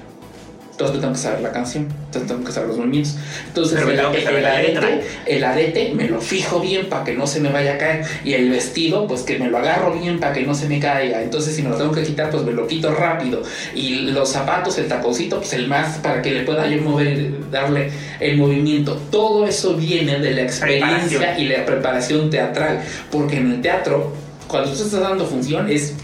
Entonces 0.81 0.97
me 0.97 1.03
tengo 1.03 1.12
que 1.12 1.20
saber 1.20 1.41
la 1.43 1.53
canción, 1.53 1.89
entonces 2.07 2.26
tengo 2.26 2.43
que 2.43 2.53
saber 2.53 2.68
los 2.68 2.78
movimientos. 2.78 3.16
Entonces 3.49 3.83
el, 3.83 4.47
arete, 4.47 5.05
el 5.26 5.45
arete 5.45 5.93
me 5.95 6.09
lo 6.09 6.22
fijo 6.22 6.59
bien 6.59 6.89
para 6.89 7.05
que 7.05 7.12
no 7.12 7.26
se 7.26 7.39
me 7.41 7.51
vaya 7.51 7.74
a 7.74 7.78
caer. 7.78 8.07
Y 8.24 8.33
el 8.33 8.49
vestido, 8.49 9.07
pues 9.07 9.20
que 9.20 9.39
me 9.39 9.51
lo 9.51 9.59
agarro 9.59 9.93
bien 9.93 10.18
para 10.18 10.33
que 10.33 10.41
no 10.41 10.55
se 10.55 10.68
me 10.70 10.81
caiga. 10.81 11.20
Entonces 11.22 11.55
si 11.55 11.62
me 11.62 11.68
lo 11.68 11.76
tengo 11.76 11.93
que 11.93 12.03
quitar, 12.03 12.31
pues 12.31 12.45
me 12.45 12.53
lo 12.53 12.66
quito 12.66 12.95
rápido. 12.95 13.43
Y 13.74 14.07
los 14.12 14.31
zapatos, 14.31 14.78
el 14.78 14.89
taconcito, 14.89 15.37
pues 15.37 15.53
el 15.53 15.68
más 15.68 15.99
para 15.99 16.22
que 16.22 16.31
le 16.31 16.45
pueda 16.45 16.66
yo 16.66 16.81
mover, 16.81 17.51
darle 17.51 17.91
el 18.18 18.39
movimiento. 18.39 18.99
Todo 19.11 19.47
eso 19.47 19.74
viene 19.74 20.18
de 20.18 20.33
la 20.33 20.43
experiencia 20.43 21.39
y 21.39 21.45
la 21.45 21.66
preparación 21.66 22.31
teatral. 22.31 22.81
Porque 23.11 23.37
en 23.37 23.53
el 23.53 23.61
teatro, 23.61 24.14
cuando 24.49 24.70
tú 24.70 24.83
estás 24.83 24.99
dando 24.99 25.26
función, 25.26 25.70
es 25.70 25.95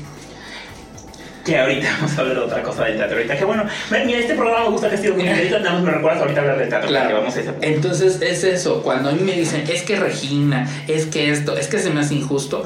Que 1.47 1.59
ahorita 1.59 1.89
vamos 2.01 2.19
a 2.19 2.21
hablar 2.21 2.37
de 2.37 2.43
otra 2.43 2.63
cosa 2.63 2.85
del 2.85 2.97
teatro. 2.97 3.17
Ahorita 3.17 3.39
que 3.39 3.45
bueno, 3.45 3.65
mira, 3.91 4.19
este 4.19 4.35
programa 4.35 4.65
me 4.65 4.71
gusta 4.71 4.91
que 4.91 4.97
ha 4.97 4.99
sido 4.99 5.15
muy 5.15 5.23
directo, 5.23 5.59
nada 5.61 5.75
más 5.75 5.83
me 5.83 5.91
recuerdas 5.93 6.23
ahorita 6.23 6.41
hablar 6.41 6.59
del 6.59 6.69
teatro. 6.69 6.89
porque 6.89 7.15
vamos 7.15 7.37
a 7.37 7.41
ese 7.41 7.53
punto. 7.53 7.67
Entonces 7.67 8.21
es 8.21 8.45
eso, 8.45 8.83
cuando 8.83 9.11
a 9.11 9.13
mí 9.13 9.21
me 9.23 9.33
dicen, 9.33 9.65
es 9.69 9.83
que 9.83 9.97
Regina, 9.97 10.69
es 10.89 11.07
que 11.07 11.31
esto, 11.31 11.57
es 11.57 11.69
que 11.69 11.79
se 11.79 11.91
me 11.91 12.01
hace 12.01 12.15
injusto, 12.15 12.65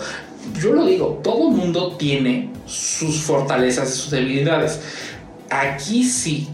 yo 0.58 0.72
lo 0.72 0.86
digo, 0.86 1.20
todo 1.22 1.50
mundo 1.50 1.96
tiene 1.96 2.50
sus 2.66 3.20
fortalezas 3.22 3.90
y 3.90 3.92
sus 3.98 4.10
debilidades. 4.10 4.80
Aquí 5.50 6.04
sí, 6.04 6.48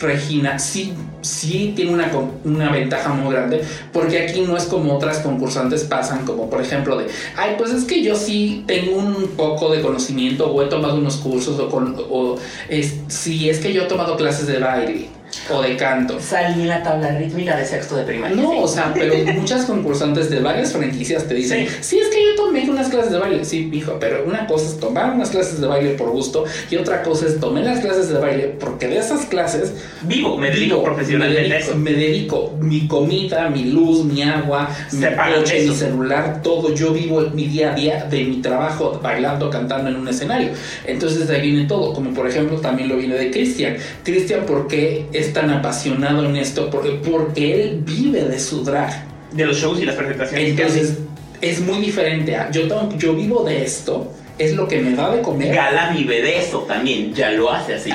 Regina 0.00 0.58
sí, 0.58 0.92
sí 1.22 1.72
tiene 1.74 1.92
una, 1.92 2.10
una 2.44 2.70
ventaja 2.70 3.10
muy 3.10 3.32
grande, 3.32 3.62
porque 3.92 4.22
aquí 4.22 4.42
no 4.42 4.56
es 4.56 4.64
como 4.64 4.94
otras 4.96 5.18
concursantes 5.20 5.84
pasan, 5.84 6.24
como 6.24 6.50
por 6.50 6.60
ejemplo 6.60 6.96
de, 6.96 7.06
ay, 7.36 7.54
pues 7.56 7.72
es 7.72 7.84
que 7.84 8.02
yo 8.02 8.14
sí 8.14 8.64
tengo 8.66 8.96
un 8.96 9.28
poco 9.36 9.70
de 9.70 9.80
conocimiento 9.80 10.50
o 10.52 10.62
he 10.62 10.66
tomado 10.66 10.96
unos 10.96 11.16
cursos 11.16 11.58
o, 11.58 11.68
con, 11.68 11.96
o 12.10 12.36
es, 12.68 12.94
es 13.26 13.58
que 13.58 13.72
yo 13.72 13.82
he 13.82 13.86
tomado 13.86 14.16
clases 14.16 14.46
de 14.46 14.58
baile 14.58 15.15
o 15.50 15.62
de 15.62 15.76
canto. 15.76 16.20
Salí 16.20 16.62
en 16.62 16.68
la 16.68 16.82
tabla 16.82 17.16
rítmica 17.18 17.56
de 17.56 17.64
sexto 17.64 17.96
de 17.96 18.04
primaria. 18.04 18.36
No, 18.36 18.50
sí. 18.50 18.58
o 18.60 18.68
sea, 18.68 18.92
pero 18.94 19.14
muchas 19.34 19.64
concursantes 19.64 20.30
de 20.30 20.40
varias 20.40 20.72
franquicias 20.72 21.24
te 21.24 21.34
dicen, 21.34 21.66
sí. 21.80 21.98
es 21.98 22.08
que 22.08 22.24
yo 22.24 22.36
tomé 22.36 22.68
unas 22.68 22.88
clases 22.88 23.12
de 23.12 23.18
baile. 23.18 23.44
Sí, 23.44 23.70
hijo, 23.72 23.96
pero 24.00 24.24
una 24.26 24.46
cosa 24.46 24.66
es 24.66 24.78
tomar 24.78 25.12
unas 25.12 25.30
clases 25.30 25.60
de 25.60 25.66
baile 25.66 25.90
por 25.90 26.10
gusto 26.10 26.44
y 26.70 26.76
otra 26.76 27.02
cosa 27.02 27.26
es 27.26 27.38
tomé 27.40 27.62
las 27.62 27.80
clases 27.80 28.08
de 28.08 28.18
baile 28.18 28.56
porque 28.58 28.88
de 28.88 28.98
esas 28.98 29.26
clases 29.26 29.72
Vivo, 30.02 30.36
me 30.36 30.50
dedico 30.50 30.82
profesionalmente 30.82 31.42
me 31.42 31.46
a 31.46 31.58
dedico, 31.58 31.70
eso. 31.70 31.78
me 31.78 31.92
dedico 31.92 32.54
mi 32.60 32.86
comida, 32.88 33.48
mi 33.50 33.64
luz, 33.64 34.04
mi 34.04 34.22
agua, 34.22 34.68
mi 34.92 35.00
Se 35.00 35.16
coche, 35.16 35.66
mi 35.66 35.74
celular, 35.74 36.40
todo. 36.42 36.74
Yo 36.74 36.92
vivo 36.92 37.20
mi 37.32 37.46
día 37.46 37.72
a 37.72 37.74
día 37.74 38.04
de 38.04 38.24
mi 38.24 38.40
trabajo 38.42 39.00
bailando, 39.02 39.50
cantando 39.50 39.90
en 39.90 39.96
un 39.96 40.08
escenario. 40.08 40.50
Entonces 40.86 41.28
de 41.28 41.36
ahí 41.36 41.50
viene 41.50 41.66
todo, 41.66 41.92
como 41.92 42.10
por 42.10 42.26
ejemplo 42.26 42.58
también 42.60 42.88
lo 42.88 42.96
viene 42.96 43.14
de 43.16 43.30
Cristian. 43.30 43.76
Cristian, 44.02 44.44
¿por 44.46 44.66
qué 44.68 45.06
es 45.12 45.32
tan 45.40 45.50
apasionado 45.50 46.24
en 46.24 46.36
esto? 46.36 46.70
Porque, 46.70 46.90
porque 47.08 47.62
él 47.62 47.80
vive 47.84 48.24
de 48.24 48.38
su 48.40 48.64
drag. 48.64 49.04
De 49.32 49.44
los 49.44 49.56
shows 49.58 49.80
y 49.80 49.84
las 49.84 49.94
presentaciones. 49.96 50.50
Entonces 50.50 50.98
es 51.40 51.60
muy 51.60 51.78
diferente. 51.80 52.34
a- 52.36 52.50
yo, 52.50 52.62
yo 52.96 53.14
vivo 53.14 53.44
de 53.44 53.62
esto, 53.64 54.12
es 54.38 54.54
lo 54.54 54.66
que 54.68 54.80
me 54.80 54.94
da 54.94 55.14
de 55.14 55.20
comer. 55.22 55.54
Gala 55.54 55.90
vive 55.96 56.20
de 56.22 56.38
eso 56.38 56.60
también, 56.60 57.12
ya 57.14 57.30
lo 57.32 57.50
hace 57.52 57.74
así. 57.74 57.90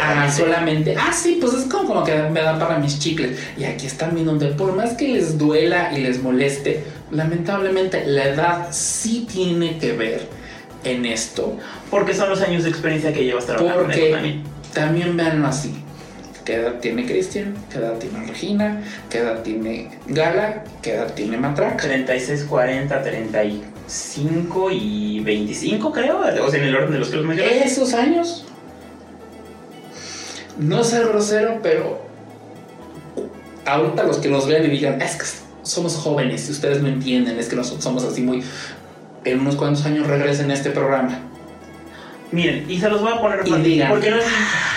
Ah, 0.00 0.30
solamente. 0.30 0.94
Ah, 0.98 1.12
sí, 1.12 1.38
pues 1.40 1.54
es 1.54 1.64
como, 1.64 1.86
como 1.88 2.04
que 2.04 2.14
me 2.30 2.40
da 2.40 2.58
para 2.58 2.78
mis 2.78 2.98
chicles. 2.98 3.38
Y 3.58 3.64
aquí 3.64 3.86
están 3.86 4.14
bien 4.14 4.26
donde, 4.26 4.46
por 4.48 4.74
más 4.74 4.92
que 4.94 5.08
les 5.08 5.36
duela 5.38 5.92
y 5.96 6.00
les 6.00 6.22
moleste, 6.22 6.84
lamentablemente 7.10 8.04
la 8.06 8.24
edad 8.28 8.68
sí 8.70 9.26
tiene 9.30 9.78
que 9.78 9.92
ver 9.92 10.22
en 10.84 11.04
esto. 11.06 11.56
Porque 11.90 12.14
son 12.14 12.28
los 12.30 12.40
años 12.42 12.64
de 12.64 12.70
experiencia 12.70 13.12
que 13.12 13.24
llevas 13.24 13.46
trabajando 13.46 13.84
en 13.84 13.90
eso 13.90 14.00
Porque 14.00 14.12
también. 14.12 14.42
también 14.74 15.16
veanlo 15.16 15.46
así. 15.48 15.74
¿Qué 16.44 16.54
edad 16.56 16.74
tiene 16.80 17.06
Cristian? 17.06 17.54
¿Qué 17.70 17.78
edad 17.78 17.94
tiene 17.98 18.26
Regina? 18.26 18.82
¿Qué 19.08 19.18
edad 19.18 19.42
tiene 19.42 19.90
Gala? 20.06 20.64
¿Qué 20.82 20.94
edad 20.94 21.12
tiene 21.14 21.36
Matraca? 21.36 21.76
36, 21.76 22.44
40, 22.44 23.02
35 23.02 24.70
y 24.72 25.20
25 25.20 25.92
creo, 25.92 26.20
o 26.20 26.50
sea, 26.50 26.60
en 26.60 26.66
el 26.66 26.74
orden 26.74 26.92
de 26.92 26.98
los 26.98 27.08
que 27.10 27.16
los 27.16 27.26
mencionaste. 27.26 27.64
Esos 27.64 27.94
años. 27.94 28.44
No 30.58 30.82
ser 30.82 31.06
grosero, 31.06 31.60
pero 31.62 32.02
ahorita 33.64 34.02
los 34.02 34.18
que 34.18 34.28
nos 34.28 34.46
vean 34.46 34.64
y 34.64 34.68
digan, 34.68 35.00
es 35.00 35.16
que 35.16 35.24
somos 35.62 35.94
jóvenes 35.96 36.48
y 36.48 36.52
ustedes 36.52 36.82
no 36.82 36.88
entienden, 36.88 37.38
es 37.38 37.48
que 37.48 37.56
nosotros 37.56 37.84
somos 37.84 38.04
así 38.04 38.22
muy... 38.22 38.42
En 39.24 39.40
unos 39.40 39.54
cuantos 39.54 39.86
años 39.86 40.08
regresen 40.08 40.50
a 40.50 40.54
este 40.54 40.70
programa. 40.70 41.20
Miren, 42.32 42.64
y 42.68 42.80
se 42.80 42.88
los 42.88 43.02
voy 43.02 43.12
a 43.12 43.20
poner 43.20 43.40
Y 43.46 43.52
digan, 43.60 43.90
porque 43.90 44.10
no 44.10 44.16
es, 44.16 44.24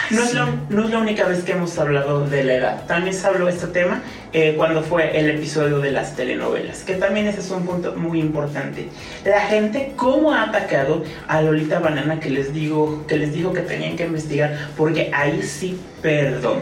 no, 0.09 0.23
es 0.23 0.29
sí. 0.29 0.35
la, 0.35 0.53
no 0.69 0.83
es 0.83 0.89
la 0.89 0.99
única 0.99 1.25
vez 1.25 1.43
que 1.43 1.53
hemos 1.53 1.77
hablado 1.79 2.27
de 2.27 2.43
la 2.43 2.53
edad. 2.55 2.85
También 2.85 3.15
se 3.15 3.25
habló 3.25 3.47
este 3.47 3.67
tema 3.67 4.01
eh, 4.33 4.55
cuando 4.57 4.83
fue 4.83 5.17
el 5.17 5.29
episodio 5.29 5.79
de 5.79 5.91
las 5.91 6.17
telenovelas, 6.17 6.83
que 6.83 6.95
también 6.95 7.27
ese 7.27 7.39
es 7.39 7.49
un 7.51 7.65
punto 7.65 7.95
muy 7.95 8.19
importante. 8.19 8.89
La 9.23 9.39
gente 9.41 9.93
cómo 9.95 10.33
ha 10.33 10.43
atacado 10.43 11.05
a 11.29 11.41
Lolita 11.41 11.79
Banana 11.79 12.19
que 12.19 12.29
les 12.29 12.53
digo 12.53 13.07
que 13.07 13.15
les 13.15 13.33
dijo 13.33 13.53
que 13.53 13.61
tenían 13.61 13.95
que 13.95 14.03
investigar, 14.03 14.71
porque 14.75 15.09
ahí 15.13 15.41
sí, 15.41 15.79
perdón. 16.01 16.59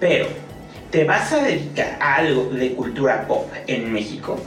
Pero 0.00 0.28
te 0.90 1.04
vas 1.04 1.30
a 1.34 1.42
dedicar 1.42 1.98
a 2.00 2.16
algo 2.16 2.44
de 2.50 2.72
cultura 2.72 3.26
pop 3.28 3.52
en 3.66 3.92
México, 3.92 4.40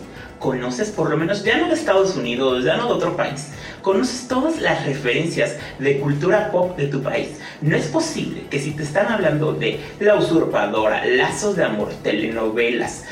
conoces 0.47 0.89
por 0.89 1.09
lo 1.09 1.15
menos, 1.15 1.41
ya 1.45 1.57
no 1.57 1.69
de 1.69 1.73
Estados 1.73 2.17
Unidos, 2.17 2.65
ya 2.65 2.75
no 2.75 2.87
de 2.87 2.93
otro 2.95 3.15
país, 3.15 3.47
conoces 3.81 4.27
todas 4.27 4.59
las 4.59 4.85
referencias 4.85 5.55
de 5.79 5.99
cultura 5.99 6.51
pop 6.51 6.75
de 6.77 6.87
tu 6.87 7.01
país. 7.01 7.29
No 7.61 7.77
es 7.77 7.85
posible 7.85 8.41
que 8.49 8.59
si 8.59 8.71
te 8.71 8.83
están 8.83 9.07
hablando 9.09 9.53
de 9.53 9.79
La 10.01 10.15
Usurpadora, 10.15 11.05
Lazos 11.05 11.55
de 11.55 11.63
Amor, 11.63 11.93
telenovelas, 12.03 13.05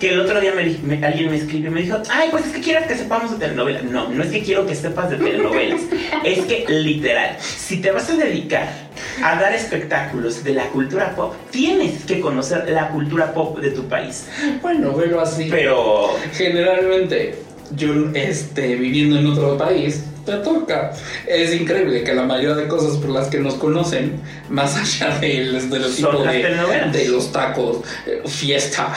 que 0.00 0.10
el 0.10 0.18
otro 0.22 0.40
día 0.40 0.52
me, 0.56 0.64
di- 0.64 0.80
me- 0.82 1.06
alguien 1.06 1.30
me 1.30 1.36
escribió 1.36 1.70
y 1.70 1.74
me 1.74 1.82
dijo, 1.82 1.98
ay, 2.10 2.26
pues 2.32 2.46
es 2.46 2.52
que 2.52 2.60
quieres 2.60 2.88
que 2.88 2.96
sepamos 2.96 3.30
de 3.30 3.36
telenovelas. 3.38 3.84
No, 3.84 4.08
no 4.08 4.24
es 4.24 4.30
que 4.32 4.42
quiero 4.42 4.66
que 4.66 4.74
sepas 4.74 5.08
de 5.10 5.18
telenovelas. 5.18 5.82
es 6.24 6.40
que 6.46 6.64
literal, 6.68 7.36
si 7.38 7.76
te 7.80 7.92
vas 7.92 8.10
a 8.10 8.16
dedicar 8.16 8.68
a 9.22 9.36
dar 9.36 9.52
espectáculos 9.54 10.44
de 10.44 10.54
la 10.54 10.66
cultura 10.68 11.14
pop, 11.14 11.34
tienes 11.50 12.04
que 12.04 12.20
conocer 12.20 12.68
la 12.70 12.88
cultura 12.88 13.32
pop 13.32 13.58
de 13.58 13.70
tu 13.70 13.88
país. 13.88 14.28
Bueno, 14.60 14.94
velo 14.94 15.20
así. 15.20 15.48
Pero 15.50 16.14
Generalmente, 16.32 17.34
yo 17.76 17.92
este, 18.14 18.76
viviendo 18.76 19.18
en 19.18 19.26
otro 19.26 19.56
país, 19.56 20.04
te 20.24 20.32
toca. 20.36 20.92
Es 21.26 21.52
increíble 21.52 22.04
que 22.04 22.14
la 22.14 22.22
mayoría 22.22 22.54
de 22.54 22.68
cosas 22.68 22.96
por 22.96 23.10
las 23.10 23.28
que 23.28 23.38
nos 23.38 23.54
conocen, 23.54 24.20
más 24.48 24.76
allá 24.76 25.18
del 25.18 25.56
estereotipo 25.56 26.22
de, 26.22 26.90
de 26.92 27.08
los 27.08 27.32
tacos, 27.32 27.78
eh, 28.06 28.22
fiesta, 28.26 28.94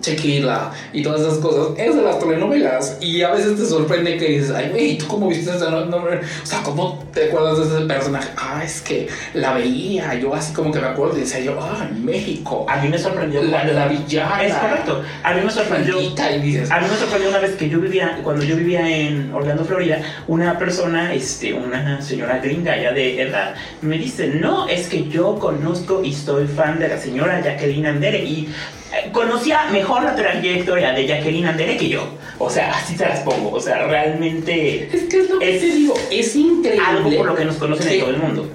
tequila 0.00 0.72
y 0.92 1.02
todas 1.02 1.20
esas 1.22 1.38
cosas, 1.38 1.78
es 1.78 1.94
de 1.94 2.02
las 2.02 2.18
telenovelas. 2.18 2.98
Y 3.00 3.22
a 3.22 3.30
veces 3.32 3.56
te 3.56 3.66
sorprende 3.66 4.16
que 4.16 4.26
dices, 4.28 4.50
ay, 4.50 4.70
güey, 4.70 4.98
¿tú 4.98 5.06
cómo 5.06 5.28
viste 5.28 5.54
esa 5.54 5.70
no- 5.70 5.84
nombre? 5.86 6.20
O 6.42 6.46
sea, 6.46 6.62
¿cómo 6.62 7.04
te 7.12 7.24
acuerdas 7.28 7.58
de 7.58 7.76
ese 7.76 7.86
personaje? 7.86 8.28
Ah, 8.36 8.62
es 8.64 8.80
que 8.82 9.08
la 9.34 9.54
veía, 9.54 10.14
yo 10.14 10.34
así 10.34 10.52
como 10.52 10.72
que 10.72 10.80
me 10.80 10.86
acuerdo 10.86 11.16
y 11.16 11.20
decía 11.20 11.40
yo, 11.40 11.58
ah, 11.60 11.86
en 11.90 12.04
México. 12.04 12.66
a 12.68 12.76
mí 12.82 12.88
me 12.88 12.98
sorprendió 12.98 13.42
La, 13.42 13.50
cuando- 13.62 13.72
la 13.72 13.88
villana. 13.88 14.42
Es 14.44 14.54
correcto. 14.54 15.02
A 15.22 15.34
mí 15.34 15.40
me 15.44 15.50
sorprendió. 15.50 15.94
Maldita, 15.96 16.30
y 16.36 16.40
dices, 16.40 16.70
A 16.70 16.80
mí 16.80 16.86
me 16.90 16.96
sorprendió 16.96 17.28
una 17.30 17.38
vez 17.38 17.52
que 17.56 17.68
yo 17.68 17.80
vivía, 17.80 18.20
cuando 18.22 18.44
yo 18.44 18.56
vivía 18.56 18.88
en 18.88 19.32
Orlando, 19.32 19.64
Florida, 19.64 20.00
una 20.28 20.58
persona, 20.58 21.12
este, 21.14 21.52
una 21.54 22.00
señora 22.02 22.38
gringa 22.38 22.76
ya 22.80 22.92
de 22.92 23.20
edad, 23.22 23.54
me 23.82 23.98
dice, 23.98 24.28
no, 24.28 24.68
es 24.68 24.88
que 24.88 25.08
yo 25.08 25.38
conozco 25.38 26.02
y 26.04 26.12
soy 26.12 26.46
fan 26.46 26.78
de 26.78 26.88
la 26.88 26.98
señora 26.98 27.40
Jacqueline 27.40 27.86
Andere 27.86 28.24
y 28.24 28.48
eh, 28.94 29.10
conocía 29.12 29.64
mejor 29.72 29.85
la 30.02 30.14
trayectoria 30.14 30.92
de 30.92 31.06
Jacqueline 31.06 31.46
Andere 31.46 31.76
que 31.76 31.88
yo. 31.88 32.06
O 32.38 32.50
sea, 32.50 32.72
así 32.76 32.96
se 32.96 33.04
las 33.06 33.20
pongo. 33.20 33.50
O 33.52 33.60
sea, 33.60 33.86
realmente 33.86 34.88
Es 34.94 35.04
que 35.04 35.20
es 35.20 35.30
lo 35.30 35.38
que 35.38 35.54
Es 35.54 35.60
te 35.60 35.66
digo, 35.66 35.94
es 36.10 36.36
increíble. 36.36 36.84
algo 36.86 37.10
por 37.16 37.26
lo 37.26 37.34
que 37.34 37.44
nos 37.44 37.56
conocen 37.56 37.88
en 37.88 38.00
todo 38.00 38.10
el 38.10 38.18
mundo. 38.18 38.50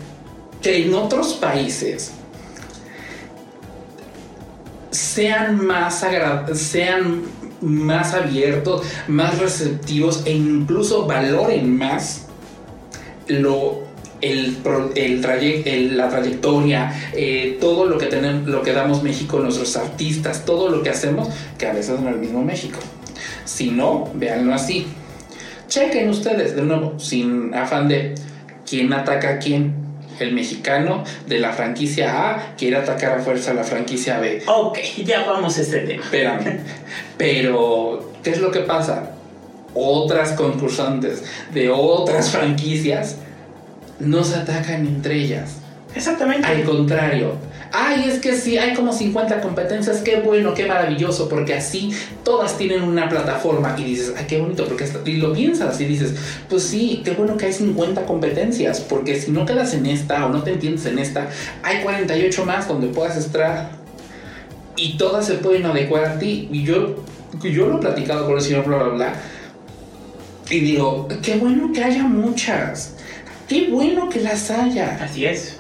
que 0.62 0.84
en 0.86 0.94
otros 0.94 1.34
países 1.34 2.12
sean 4.92 5.66
más 5.66 6.06
sean 6.54 7.24
más 7.62 8.14
abiertos, 8.14 8.86
más 9.08 9.38
receptivos 9.40 10.24
e 10.26 10.32
incluso 10.34 11.06
valoren 11.06 11.78
más 11.78 12.28
lo 13.28 13.84
el, 14.22 14.58
el 14.96 15.22
traye- 15.22 15.64
el- 15.66 15.98
la 15.98 16.10
trayectoria, 16.10 16.94
eh, 17.14 17.58
todo 17.60 17.86
lo 17.86 17.98
que 17.98 18.06
tenemos, 18.08 18.48
lo 18.48 18.62
que 18.62 18.72
damos 18.74 19.02
México, 19.04 19.40
nuestros 19.40 19.76
artistas, 19.78 20.46
todo 20.46 20.70
lo 20.70 20.84
que 20.84 20.90
hacemos, 20.90 21.30
que 21.58 21.68
a 21.68 21.74
veces 21.74 22.00
no 22.00 22.10
es 22.10 22.16
el 22.16 22.22
mismo 22.22 22.44
México. 22.44 22.80
Si 23.46 23.72
no, 23.72 24.10
véanlo 24.14 24.54
así. 24.54 24.88
Chequen 25.68 26.10
ustedes, 26.10 26.56
de 26.56 26.62
nuevo, 26.64 27.00
sin 27.00 27.54
afán 27.56 27.88
de 27.88 28.16
quién 28.70 28.92
ataca 28.94 29.30
a 29.30 29.40
quién. 29.40 29.80
El 30.20 30.34
mexicano 30.34 31.04
de 31.28 31.40
la 31.40 31.52
franquicia 31.52 32.30
A 32.30 32.56
quiere 32.56 32.76
atacar 32.76 33.18
a 33.18 33.22
fuerza 33.24 33.52
a 33.52 33.54
la 33.56 33.64
franquicia 33.64 34.20
B. 34.20 34.44
Ok, 34.46 34.78
ya 35.04 35.26
vamos 35.26 35.58
a 35.58 35.62
ese 35.62 35.80
tema. 35.80 36.04
Espérame. 36.04 36.60
Pero, 37.18 38.12
¿qué 38.24 38.30
es 38.32 38.40
lo 38.40 38.52
que 38.52 38.60
pasa? 38.60 39.12
Otras 39.74 40.34
concursantes 40.34 41.24
de 41.54 41.70
otras 41.70 42.30
franquicias 42.30 43.16
no 44.02 44.24
se 44.24 44.36
atacan 44.36 44.86
entre 44.88 45.16
ellas. 45.16 45.58
Exactamente. 45.96 46.48
Al 46.48 46.64
contrario. 46.64 47.36
Ay, 47.74 48.06
es 48.10 48.20
que 48.20 48.36
sí, 48.36 48.58
hay 48.58 48.74
como 48.74 48.92
50 48.92 49.40
competencias, 49.40 50.02
qué 50.02 50.20
bueno, 50.20 50.54
qué 50.54 50.66
maravilloso, 50.66 51.30
porque 51.30 51.54
así 51.54 51.92
todas 52.24 52.58
tienen 52.58 52.84
una 52.84 53.08
plataforma 53.08 53.76
y 53.78 53.84
dices, 53.86 54.14
ay, 54.18 54.26
qué 54.28 54.42
bonito, 54.42 54.66
porque 54.66 54.86
y 55.06 55.18
lo 55.18 55.32
piensas 55.32 55.80
y 55.80 55.86
dices, 55.86 56.16
pues 56.50 56.64
sí, 56.64 57.02
qué 57.06 57.12
bueno 57.12 57.38
que 57.38 57.46
hay 57.46 57.54
50 57.54 58.06
competencias, 58.06 58.82
porque 58.82 59.20
si 59.20 59.32
no 59.32 59.46
quedas 59.46 59.74
en 59.74 59.86
esta 59.86 60.26
o 60.26 60.30
no 60.30 60.44
te 60.44 60.52
entiendes 60.52 60.86
en 60.86 61.00
esta, 61.00 61.30
hay 61.64 61.82
48 61.82 62.46
más 62.46 62.68
donde 62.68 62.88
puedas 62.88 63.16
estar 63.16 63.72
y 64.76 64.98
todas 64.98 65.26
se 65.26 65.36
pueden 65.36 65.66
adecuar 65.66 66.04
a 66.06 66.20
ti. 66.20 66.50
Y 66.52 66.64
yo, 66.64 67.06
yo 67.42 67.68
lo 67.68 67.78
he 67.78 67.80
platicado 67.80 68.26
con 68.26 68.36
el 68.36 68.42
señor 68.42 68.66
bla, 68.66 68.84
bla, 68.84 68.94
bla, 68.94 69.14
y 70.52 70.60
digo, 70.60 71.08
qué 71.24 71.38
bueno 71.38 71.72
que 71.74 71.82
haya 71.82 72.04
muchas, 72.04 72.96
qué 73.52 73.68
bueno 73.68 74.08
que 74.08 74.22
las 74.22 74.50
haya. 74.50 74.98
Así 75.04 75.26
es. 75.26 75.58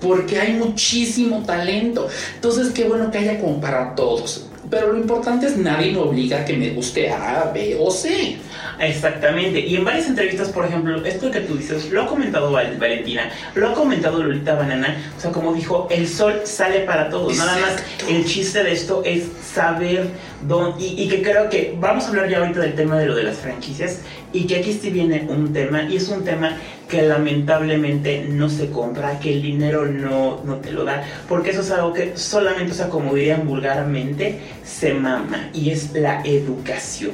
Porque 0.00 0.40
hay 0.40 0.54
muchísimo 0.54 1.44
talento. 1.44 2.08
Entonces, 2.34 2.72
qué 2.74 2.84
bueno 2.84 3.12
que 3.12 3.18
haya 3.18 3.40
como 3.40 3.60
para 3.60 3.94
todos. 3.94 4.48
Pero 4.68 4.92
lo 4.92 4.98
importante 4.98 5.46
es 5.46 5.56
nadie 5.56 5.92
me 5.92 5.98
obliga 5.98 6.40
a 6.40 6.44
que 6.44 6.54
me 6.54 6.70
guste 6.70 7.10
A, 7.10 7.52
B 7.54 7.76
o 7.78 7.92
C. 7.92 8.38
Exactamente. 8.82 9.60
Y 9.60 9.76
en 9.76 9.84
varias 9.84 10.08
entrevistas, 10.08 10.48
por 10.48 10.66
ejemplo, 10.66 11.04
esto 11.04 11.30
que 11.30 11.40
tú 11.40 11.56
dices, 11.56 11.90
lo 11.92 12.02
ha 12.02 12.06
comentado 12.06 12.50
Val- 12.50 12.76
Valentina, 12.78 13.30
lo 13.54 13.68
ha 13.68 13.74
comentado 13.74 14.22
Lolita 14.22 14.54
Banana. 14.54 14.96
O 15.16 15.20
sea, 15.20 15.30
como 15.30 15.54
dijo, 15.54 15.86
el 15.90 16.08
sol 16.08 16.40
sale 16.44 16.80
para 16.80 17.08
todos. 17.08 17.36
Nada 17.38 17.56
más 17.58 17.76
el 18.08 18.24
chiste 18.24 18.64
de 18.64 18.72
esto 18.72 19.02
es 19.04 19.22
saber 19.54 20.08
dónde. 20.48 20.84
Y, 20.84 21.02
y 21.04 21.08
que 21.08 21.22
creo 21.22 21.48
que 21.48 21.76
vamos 21.78 22.04
a 22.04 22.08
hablar 22.08 22.28
ya 22.28 22.38
ahorita 22.38 22.58
del 22.60 22.74
tema 22.74 22.98
de 22.98 23.06
lo 23.06 23.14
de 23.14 23.22
las 23.22 23.36
franquicias. 23.38 24.00
Y 24.32 24.46
que 24.46 24.56
aquí 24.56 24.72
sí 24.72 24.90
viene 24.90 25.26
un 25.28 25.52
tema, 25.52 25.84
y 25.84 25.96
es 25.96 26.08
un 26.08 26.24
tema 26.24 26.56
que 26.88 27.02
lamentablemente 27.02 28.26
no 28.28 28.48
se 28.48 28.70
compra, 28.70 29.20
que 29.20 29.34
el 29.34 29.42
dinero 29.42 29.84
no, 29.86 30.40
no 30.44 30.56
te 30.56 30.72
lo 30.72 30.84
da, 30.84 31.04
porque 31.28 31.50
eso 31.50 31.60
es 31.60 31.70
algo 31.70 31.92
que 31.92 32.16
solamente, 32.16 32.72
o 32.72 32.74
sea, 32.74 32.88
como 32.88 33.14
dirían 33.14 33.46
vulgarmente, 33.46 34.40
se 34.64 34.94
mama, 34.94 35.50
y 35.52 35.70
es 35.70 35.92
la 35.92 36.22
educación. 36.24 37.12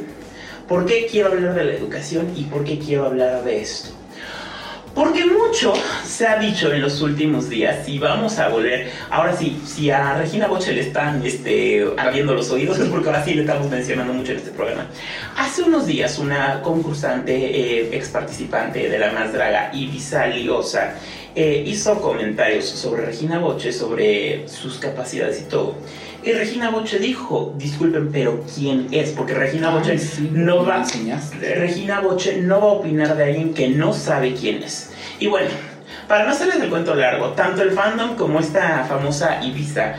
¿Por 0.69 0.85
qué 0.85 1.07
quiero 1.11 1.31
hablar 1.31 1.55
de 1.55 1.65
la 1.65 1.73
educación 1.73 2.31
y 2.37 2.45
por 2.45 2.63
qué 2.63 2.79
quiero 2.79 3.07
hablar 3.07 3.43
de 3.43 3.63
esto? 3.63 3.89
Porque 4.95 5.25
mucho 5.25 5.73
se 6.05 6.27
ha 6.27 6.39
dicho 6.39 6.71
en 6.73 6.83
los 6.83 7.01
últimos 7.01 7.49
días 7.49 7.89
y 7.89 7.99
vamos 7.99 8.39
a 8.39 8.49
volver. 8.49 8.91
Ahora 9.09 9.35
sí, 9.35 9.63
si 9.65 9.91
a 9.91 10.19
Regina 10.19 10.47
Boche 10.47 10.75
le 10.75 10.81
están 10.81 11.25
este, 11.25 11.87
ardiendo 11.97 12.35
los 12.35 12.51
oídos, 12.51 12.79
es 12.81 12.89
porque 12.89 13.09
ahora 13.09 13.25
sí 13.25 13.33
le 13.33 13.43
estamos 13.43 13.71
mencionando 13.71 14.13
mucho 14.13 14.33
en 14.33 14.39
este 14.39 14.51
programa. 14.51 14.87
Hace 15.39 15.63
unos 15.63 15.87
días, 15.87 16.19
una 16.19 16.61
concursante, 16.61 17.33
eh, 17.35 17.89
ex 17.93 18.09
participante 18.09 18.91
de 18.91 18.99
la 18.99 19.13
Más 19.13 19.33
Draga, 19.33 19.71
Ibiza 19.73 20.27
Liosa, 20.27 20.95
eh, 21.35 21.65
hizo 21.67 22.01
comentarios 22.01 22.65
sobre 22.65 23.07
Regina 23.07 23.39
Boche, 23.39 23.73
sobre 23.73 24.49
sus 24.49 24.79
capacidades 24.79 25.41
y 25.41 25.45
todo. 25.45 25.77
Y 26.25 26.33
Regina 26.33 26.71
Boche 26.71 26.99
dijo, 26.99 27.55
disculpen, 27.57 28.11
pero 28.11 28.45
¿quién 28.55 28.89
es? 28.91 29.11
Porque 29.11 29.35
Regina 29.35 29.71
Boche 29.71 29.93
Ay, 29.93 29.99
sí, 29.99 30.31
no 30.33 30.65
va... 30.65 30.85
Regina 31.41 32.01
Boche 32.01 32.39
no 32.43 32.61
va 32.61 32.69
a 32.69 32.73
opinar 32.73 33.17
de 33.17 33.25
alguien 33.25 33.55
que 33.55 33.69
no 33.69 33.93
sabe 33.93 34.35
quién 34.35 34.63
es. 34.63 34.91
Y 35.21 35.29
bueno, 35.29 35.51
para 36.09 36.25
no 36.25 36.31
hacerles 36.31 36.61
el 36.61 36.71
cuento 36.71 36.95
largo, 36.95 37.29
tanto 37.31 37.63
el 37.63 37.71
fandom 37.71 38.17
como 38.17 38.41
esta 38.41 38.85
famosa 38.85 39.45
Ibiza 39.45 39.95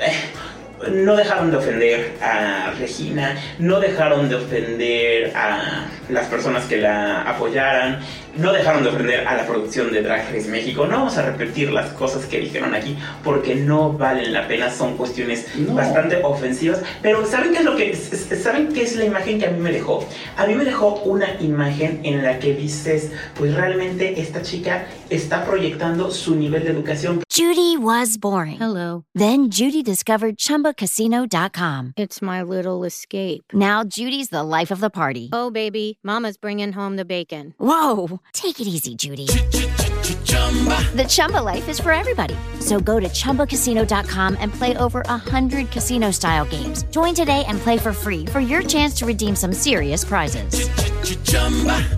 eh, 0.00 0.90
no 0.90 1.14
dejaron 1.14 1.50
de 1.50 1.56
ofender 1.58 2.14
a 2.22 2.72
Regina, 2.78 3.36
no 3.58 3.78
dejaron 3.78 4.28
de 4.28 4.36
ofender 4.36 5.36
a 5.36 5.86
las 6.12 6.26
personas 6.26 6.64
que 6.64 6.76
la 6.78 7.22
apoyaran, 7.22 8.00
no 8.36 8.52
dejaron 8.52 8.82
de 8.84 8.90
ofender 8.90 9.26
a 9.26 9.36
la 9.36 9.46
producción 9.46 9.90
de 9.92 10.02
Drag 10.02 10.32
Race 10.32 10.48
México. 10.48 10.86
No 10.86 10.98
vamos 10.98 11.16
a 11.18 11.22
repetir 11.22 11.70
las 11.72 11.90
cosas 11.92 12.26
que 12.26 12.38
dijeron 12.40 12.74
aquí 12.74 12.96
porque 13.24 13.54
no 13.56 13.92
valen 13.92 14.32
la 14.32 14.46
pena, 14.46 14.70
son 14.70 14.96
cuestiones 14.96 15.46
No. 15.56 15.74
bastante 15.74 16.20
ofensivas. 16.22 16.82
Pero 17.02 17.26
¿saben 17.26 17.52
qué 17.52 17.58
es 17.58 17.64
lo 17.64 17.76
que 17.76 17.94
saben 17.96 18.72
qué 18.72 18.82
es 18.82 18.96
la 18.96 19.04
imagen 19.04 19.38
que 19.38 19.46
a 19.46 19.50
mí 19.50 19.58
me 19.60 19.72
dejó? 19.72 20.06
A 20.36 20.46
mí 20.46 20.54
me 20.54 20.64
dejó 20.64 20.94
una 21.04 21.40
imagen 21.40 22.00
en 22.04 22.22
la 22.22 22.38
que 22.38 22.54
dices, 22.54 23.10
pues 23.34 23.54
realmente 23.54 24.20
esta 24.20 24.42
chica 24.42 24.86
está 25.08 25.44
proyectando 25.44 26.10
su 26.10 26.36
nivel 26.36 26.64
de 26.64 26.70
educación. 26.70 27.22
Judy 27.32 27.76
was 27.76 28.16
boring. 28.18 28.58
Hello. 28.60 29.04
Then 29.14 29.50
Judy 29.50 29.82
discovered 29.82 30.36
ChumbaCasino.com. 30.36 31.92
It's 31.96 32.20
my 32.22 32.42
little 32.42 32.84
escape. 32.84 33.44
Now 33.52 33.82
Judy's 33.84 34.28
the 34.30 34.42
life 34.42 34.70
of 34.70 34.80
the 34.80 34.90
party. 34.90 35.30
Oh, 35.32 35.50
baby, 35.50 35.98
Mama's 36.02 36.36
bringing 36.36 36.72
home 36.72 36.96
the 36.96 37.04
bacon. 37.04 37.54
Whoa, 37.58 38.20
take 38.32 38.60
it 38.60 38.66
easy, 38.66 38.94
Judy. 38.94 39.26
The 39.26 41.06
Chumba 41.08 41.38
life 41.38 41.68
is 41.68 41.78
for 41.80 41.92
everybody. 41.92 42.36
So 42.58 42.80
go 42.80 43.00
to 43.00 43.08
ChumbaCasino.com 43.08 44.36
and 44.38 44.52
play 44.52 44.76
over 44.76 45.00
100 45.06 45.70
casino 45.70 46.10
style 46.10 46.44
games. 46.44 46.82
Join 46.90 47.14
today 47.14 47.44
and 47.46 47.58
play 47.58 47.78
for 47.78 47.92
free 47.92 48.26
for 48.26 48.40
your 48.40 48.62
chance 48.62 48.94
to 48.96 49.06
redeem 49.06 49.34
some 49.34 49.52
serious 49.52 50.04
prizes. 50.04 50.68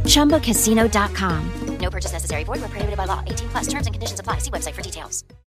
ChumbaCasino.com. 0.04 1.52
No 1.78 1.90
purchase 1.90 2.12
necessary. 2.12 2.44
Void 2.44 2.60
where 2.60 2.68
prohibited 2.68 2.96
by 2.96 3.06
law. 3.06 3.22
18 3.26 3.48
plus 3.48 3.66
terms 3.66 3.86
and 3.86 3.94
conditions 3.94 4.20
apply. 4.20 4.38
See 4.38 4.50
website 4.50 4.74
for 4.74 4.82
details. 4.82 5.24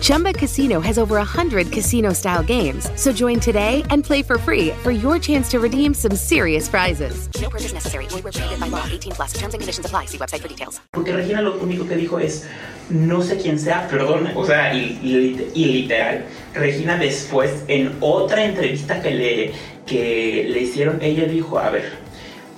Chumba 0.00 0.32
Casino 0.32 0.80
has 0.80 0.98
over 0.98 1.16
100 1.16 1.72
casino 1.72 2.12
style 2.12 2.42
games. 2.42 2.90
So 2.96 3.12
join 3.12 3.40
today 3.40 3.82
and 3.90 4.04
play 4.04 4.22
for 4.22 4.38
free 4.38 4.70
for 4.82 4.90
your 4.90 5.18
chance 5.18 5.48
to 5.50 5.58
redeem 5.58 5.94
some 5.94 6.14
serious 6.16 6.68
prizes. 6.68 7.28
No 7.40 7.48
purchase 7.50 7.72
necessary. 7.72 8.06
Void 8.06 8.24
where 8.24 8.32
prohibited 8.32 8.60
by 8.60 8.68
law. 8.68 8.84
18 8.90 9.12
plus 9.12 9.32
terms 9.32 9.54
and 9.54 9.60
conditions 9.60 9.86
apply. 9.86 10.06
See 10.06 10.18
website 10.18 10.40
for 10.40 10.48
details. 10.48 10.80
Porque 10.92 11.12
Regina 11.12 11.42
lo 11.42 11.58
único 11.60 11.86
que 11.88 11.96
dijo 11.96 12.18
es, 12.20 12.46
no 12.90 13.20
sé 13.22 13.36
quién 13.42 13.58
sea, 13.58 13.88
perdón, 13.88 14.30
o 14.34 14.44
sea, 14.46 14.72
y, 14.74 14.98
y- 15.02 15.50
y 15.54 15.64
literal, 15.66 16.24
Regina 16.54 16.96
después, 16.96 17.64
en 17.68 17.96
otra 18.00 18.44
entrevista 18.44 19.02
que 19.02 19.10
le, 19.10 19.52
que 19.86 20.46
le 20.48 20.60
hicieron, 20.60 21.00
ella 21.02 21.24
dijo, 21.26 21.58
a 21.58 21.70
ver, 21.70 21.92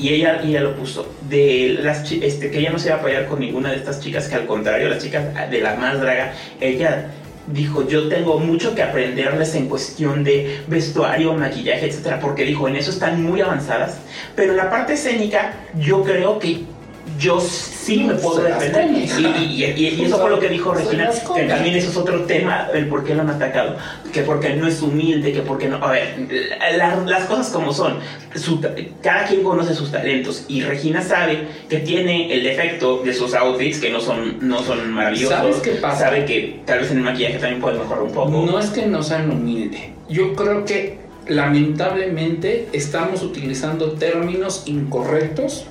y 0.01 0.14
ella, 0.14 0.40
ella 0.42 0.62
lo 0.62 0.74
puso, 0.74 1.14
de 1.28 1.78
las 1.82 2.11
este, 2.11 2.51
que 2.51 2.59
ella 2.59 2.70
no 2.70 2.78
se 2.78 2.88
iba 2.88 2.96
a 2.96 2.98
apoyar 3.01 3.26
con 3.26 3.40
ninguna 3.40 3.70
de 3.70 3.76
estas 3.76 4.01
chicas, 4.01 4.28
que 4.28 4.34
al 4.34 4.46
contrario, 4.46 4.88
las 4.88 5.03
chicas 5.03 5.51
de 5.51 5.61
la 5.61 5.76
más 5.76 6.01
draga, 6.01 6.32
ella 6.59 7.11
dijo, 7.46 7.86
yo 7.86 8.09
tengo 8.09 8.38
mucho 8.38 8.74
que 8.74 8.82
aprenderles 8.82 9.55
en 9.55 9.68
cuestión 9.68 10.24
de 10.24 10.61
vestuario, 10.68 11.34
maquillaje, 11.34 11.86
etcétera, 11.86 12.18
porque 12.18 12.44
dijo, 12.44 12.66
en 12.66 12.76
eso 12.76 12.90
están 12.90 13.22
muy 13.22 13.42
avanzadas, 13.42 13.98
pero 14.34 14.53
en 14.53 14.57
la 14.57 14.70
parte 14.70 14.94
escénica, 14.94 15.55
yo 15.78 16.03
creo 16.03 16.38
que 16.38 16.64
yo 17.20 17.38
sí 17.40 18.04
me 18.04 18.14
puedo 18.14 18.40
defender. 18.42 18.90
Y, 18.90 19.04
y- 19.04 19.64
y- 19.64 19.88
y 20.00 20.04
eso 20.04 20.18
fue 20.18 20.30
lo 20.30 20.40
que 20.40 20.48
dijo 20.48 20.72
Regina, 20.72 21.10
que 21.36 21.42
también 21.44 21.76
eso 21.76 21.90
es 21.90 21.96
otro 21.96 22.22
tema, 22.24 22.68
el 22.74 22.88
por 22.88 23.04
qué 23.04 23.14
lo 23.14 23.20
han 23.22 23.30
atacado, 23.30 23.76
que 24.12 24.22
porque 24.22 24.54
no 24.54 24.66
es 24.66 24.80
humilde, 24.80 25.32
que 25.32 25.42
porque 25.42 25.68
no... 25.68 25.76
A 25.84 25.92
ver, 25.92 26.16
la- 26.76 26.96
las 27.06 27.24
cosas 27.26 27.48
como 27.50 27.72
son, 27.72 27.98
Su 28.34 28.60
cada 29.02 29.26
quien 29.26 29.42
conoce 29.42 29.74
sus 29.74 29.92
talentos 29.92 30.44
y 30.48 30.62
Regina 30.62 31.02
sabe 31.02 31.46
que 31.68 31.78
tiene 31.80 32.32
el 32.32 32.42
defecto 32.42 33.02
de 33.04 33.12
sus 33.12 33.34
outfits, 33.34 33.78
que 33.78 33.90
no 33.90 34.00
son, 34.00 34.38
no 34.40 34.62
son 34.62 34.90
maravillosos. 34.92 35.36
¿Sabes 35.36 35.56
qué 35.56 35.70
pasa? 35.72 36.06
Sabe 36.06 36.24
que 36.24 36.60
tal 36.64 36.78
vez 36.80 36.90
en 36.90 36.98
el 36.98 37.02
maquillaje 37.04 37.38
también 37.38 37.60
puede 37.60 37.78
mejorar 37.78 38.02
un 38.04 38.12
poco. 38.12 38.30
No 38.30 38.58
es 38.58 38.70
que 38.70 38.86
no 38.86 39.02
sean 39.02 39.30
humildes. 39.30 39.80
Yo 40.08 40.34
creo 40.34 40.64
que 40.64 40.98
lamentablemente 41.26 42.68
estamos 42.72 43.22
utilizando 43.22 43.92
términos 43.92 44.62
incorrectos 44.66 45.66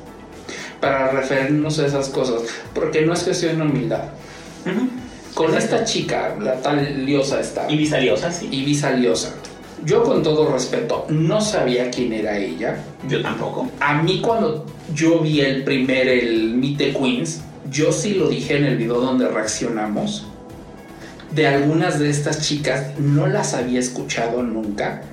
para 0.79 1.11
referirnos 1.11 1.79
a 1.79 1.85
esas 1.85 2.09
cosas. 2.09 2.41
Porque 2.73 3.01
no 3.05 3.13
es 3.13 3.23
cuestión 3.23 3.57
de 3.57 3.63
humildad. 3.63 4.03
Con 5.33 5.53
Exacto. 5.53 5.75
esta 5.75 5.85
chica, 5.85 6.35
la 6.39 6.61
tal 6.61 7.05
Liosa 7.05 7.39
está. 7.39 7.69
Y 7.69 7.77
visaliosa, 7.77 8.31
sí. 8.31 8.49
Ibiza 8.51 8.91
Liosa. 8.91 9.33
Yo 9.85 10.03
con 10.03 10.23
todo 10.23 10.51
respeto 10.51 11.05
no 11.09 11.39
sabía 11.39 11.89
quién 11.89 12.11
era 12.11 12.37
ella. 12.37 12.77
Yo 13.07 13.21
tampoco. 13.21 13.69
A 13.79 14.01
mí 14.01 14.19
cuando 14.21 14.65
yo 14.93 15.19
vi 15.19 15.41
el 15.41 15.63
primer, 15.63 16.07
el 16.07 16.55
Meet 16.55 16.77
the 16.77 16.93
Queens, 16.93 17.41
yo 17.71 17.91
sí 17.91 18.15
lo 18.15 18.27
dije 18.27 18.57
en 18.57 18.65
el 18.65 18.77
video 18.77 18.99
donde 18.99 19.27
reaccionamos. 19.27 20.25
De 21.31 21.47
algunas 21.47 21.99
de 21.99 22.09
estas 22.09 22.45
chicas 22.45 22.99
no 22.99 23.27
las 23.27 23.53
había 23.53 23.79
escuchado 23.79 24.43
nunca. 24.43 25.03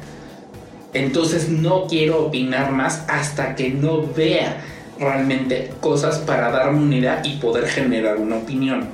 Entonces 0.94 1.48
no 1.50 1.86
quiero 1.86 2.26
opinar 2.26 2.72
más 2.72 3.04
hasta 3.06 3.54
que 3.54 3.70
no 3.70 4.02
vea 4.02 4.64
realmente 4.98 5.72
cosas 5.80 6.18
para 6.18 6.50
darme 6.50 6.82
una 6.82 6.96
idea 6.96 7.22
y 7.24 7.36
poder 7.36 7.66
generar 7.66 8.16
una 8.16 8.36
opinión. 8.36 8.88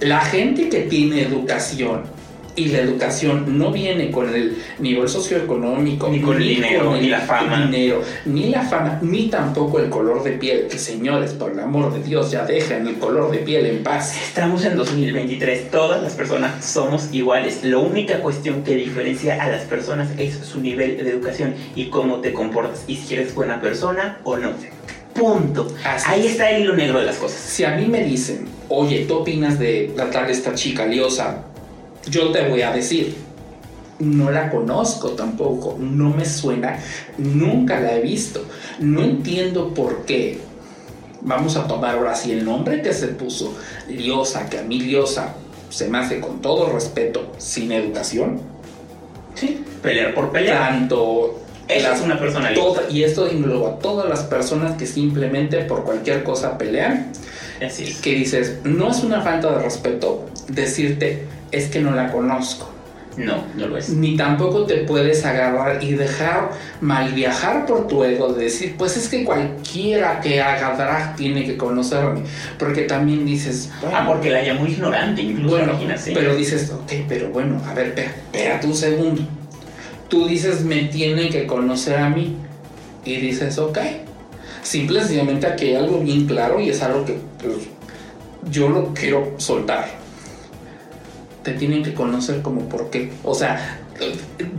La 0.00 0.20
gente 0.20 0.68
que 0.68 0.82
tiene 0.82 1.22
educación 1.22 2.19
y 2.60 2.68
la 2.68 2.78
educación 2.80 3.58
no 3.58 3.70
viene 3.72 4.10
con 4.10 4.28
el 4.34 4.58
nivel 4.78 5.08
socioeconómico, 5.08 6.08
Ni 6.08 6.20
con 6.20 6.36
el 6.36 6.46
dinero, 6.48 6.94
ni 7.00 7.08
la 7.08 7.20
fama. 7.20 7.66
dinero, 7.66 8.02
ni 8.26 8.50
la 8.50 8.62
fama, 8.62 8.98
ni 9.02 9.28
tampoco 9.28 9.78
el 9.78 9.88
color 9.88 10.22
de 10.22 10.32
piel. 10.32 10.66
Que 10.68 10.78
señores, 10.78 11.32
por 11.32 11.52
el 11.52 11.60
amor 11.60 11.92
de 11.92 12.02
Dios, 12.02 12.30
ya 12.30 12.44
dejen 12.44 12.86
el 12.86 12.96
color 12.98 13.30
de 13.30 13.38
piel 13.38 13.66
en 13.66 13.82
paz. 13.82 14.14
Estamos 14.22 14.64
en 14.64 14.76
2023, 14.76 15.70
todas 15.70 16.02
las 16.02 16.12
personas 16.14 16.64
somos 16.64 17.08
iguales. 17.12 17.64
La 17.64 17.78
única 17.78 18.20
cuestión 18.20 18.62
que 18.62 18.74
diferencia 18.76 19.42
a 19.42 19.48
las 19.48 19.62
personas 19.62 20.08
es 20.18 20.34
su 20.36 20.60
nivel 20.60 20.98
de 21.02 21.10
educación 21.10 21.54
y 21.74 21.86
cómo 21.86 22.16
te 22.20 22.32
comportas 22.32 22.84
y 22.86 22.96
si 22.96 23.14
eres 23.14 23.34
buena 23.34 23.60
persona 23.60 24.18
o 24.24 24.36
no. 24.36 24.50
Punto. 25.14 25.66
Así 25.84 26.06
Ahí 26.08 26.20
es. 26.26 26.32
está 26.32 26.50
el 26.50 26.62
hilo 26.62 26.76
negro 26.76 27.00
de 27.00 27.06
las 27.06 27.16
cosas. 27.16 27.38
Si 27.38 27.64
a 27.64 27.74
mí 27.76 27.86
me 27.86 28.02
dicen, 28.04 28.46
oye, 28.68 29.04
¿tú 29.06 29.16
opinas 29.16 29.58
de 29.58 29.92
la 29.96 30.08
tal 30.10 30.30
esta 30.30 30.54
chica 30.54 30.86
liosa? 30.86 31.44
Yo 32.08 32.30
te 32.30 32.48
voy 32.48 32.62
a 32.62 32.72
decir, 32.72 33.14
no 33.98 34.30
la 34.30 34.50
conozco 34.50 35.10
tampoco, 35.10 35.76
no 35.78 36.10
me 36.10 36.24
suena, 36.24 36.78
nunca 37.18 37.80
la 37.80 37.94
he 37.96 38.00
visto, 38.00 38.44
no 38.78 39.02
entiendo 39.02 39.74
por 39.74 40.04
qué. 40.06 40.40
Vamos 41.22 41.56
a 41.56 41.66
tomar 41.66 41.96
ahora 41.96 42.14
sí 42.14 42.32
el 42.32 42.44
nombre 42.44 42.80
que 42.80 42.94
se 42.94 43.08
puso, 43.08 43.54
liosa, 43.88 44.48
que 44.48 44.58
a 44.58 44.62
mí 44.62 44.80
liosa 44.80 45.34
se 45.68 45.88
me 45.88 45.98
hace 45.98 46.18
con 46.20 46.40
todo 46.40 46.72
respeto, 46.72 47.30
sin 47.36 47.70
educación. 47.72 48.40
Sí. 49.34 49.62
Pelear 49.82 50.14
por 50.14 50.30
pelear. 50.32 50.70
Tanto 50.70 51.38
Ella 51.68 51.94
es 51.94 52.00
una 52.00 52.18
persona 52.18 52.52
toda- 52.54 52.90
y 52.90 53.04
esto 53.04 53.28
engloba 53.28 53.72
a 53.72 53.78
todas 53.78 54.08
las 54.08 54.22
personas 54.24 54.76
que 54.76 54.86
simplemente 54.86 55.58
por 55.64 55.84
cualquier 55.84 56.24
cosa 56.24 56.58
pelean 56.58 57.12
Así 57.64 57.84
es. 57.84 57.96
que 58.00 58.12
dices, 58.14 58.56
no 58.64 58.90
es 58.90 59.04
una 59.04 59.20
falta 59.20 59.52
de 59.56 59.62
respeto 59.62 60.26
decirte, 60.48 61.26
es 61.50 61.66
que 61.68 61.80
no 61.80 61.92
la 61.92 62.10
conozco. 62.12 62.70
No, 63.16 63.44
no 63.56 63.66
lo 63.66 63.76
es. 63.76 63.90
Ni 63.90 64.16
tampoco 64.16 64.64
te 64.64 64.76
puedes 64.84 65.24
agarrar 65.26 65.82
y 65.82 65.92
dejar 65.94 66.50
mal 66.80 67.12
viajar 67.12 67.66
por 67.66 67.88
tu 67.88 68.04
ego 68.04 68.32
de 68.32 68.44
decir, 68.44 68.76
pues 68.78 68.96
es 68.96 69.08
que 69.08 69.24
cualquiera 69.24 70.20
que 70.20 70.40
haga 70.40 70.76
drag 70.76 71.16
tiene 71.16 71.44
que 71.44 71.56
conocerme. 71.56 72.22
Porque 72.58 72.82
también 72.82 73.26
dices, 73.26 73.68
Ah, 73.92 74.04
porque 74.06 74.30
la 74.30 74.42
llamó 74.42 74.64
ignorante, 74.66 75.22
incluso, 75.22 75.56
bueno, 75.56 75.72
imagínate. 75.72 76.12
pero 76.14 76.36
dices, 76.36 76.70
ok, 76.70 76.92
pero 77.08 77.30
bueno, 77.30 77.60
a 77.68 77.74
ver, 77.74 77.88
espera, 77.88 78.10
espérate 78.10 78.66
un 78.68 78.74
segundo. 78.76 79.22
Tú 80.08 80.26
dices, 80.26 80.62
me 80.62 80.84
tiene 80.84 81.28
que 81.30 81.46
conocer 81.46 81.98
a 81.98 82.08
mí. 82.08 82.36
Y 83.04 83.16
dices, 83.16 83.58
ok. 83.58 83.78
Simple 84.62 84.98
y 84.98 85.02
sencillamente 85.02 85.46
aquí 85.46 85.66
hay 85.66 85.76
algo 85.76 85.98
bien 86.00 86.26
claro 86.26 86.60
y 86.60 86.68
es 86.70 86.80
algo 86.82 87.04
que 87.04 87.18
pues, 87.42 87.54
yo 88.50 88.68
lo 88.68 88.94
quiero 88.94 89.34
soltar. 89.38 89.99
Te 91.42 91.52
tienen 91.52 91.82
que 91.82 91.94
conocer 91.94 92.42
como 92.42 92.68
por 92.68 92.90
qué. 92.90 93.10
O 93.24 93.34
sea, 93.34 93.80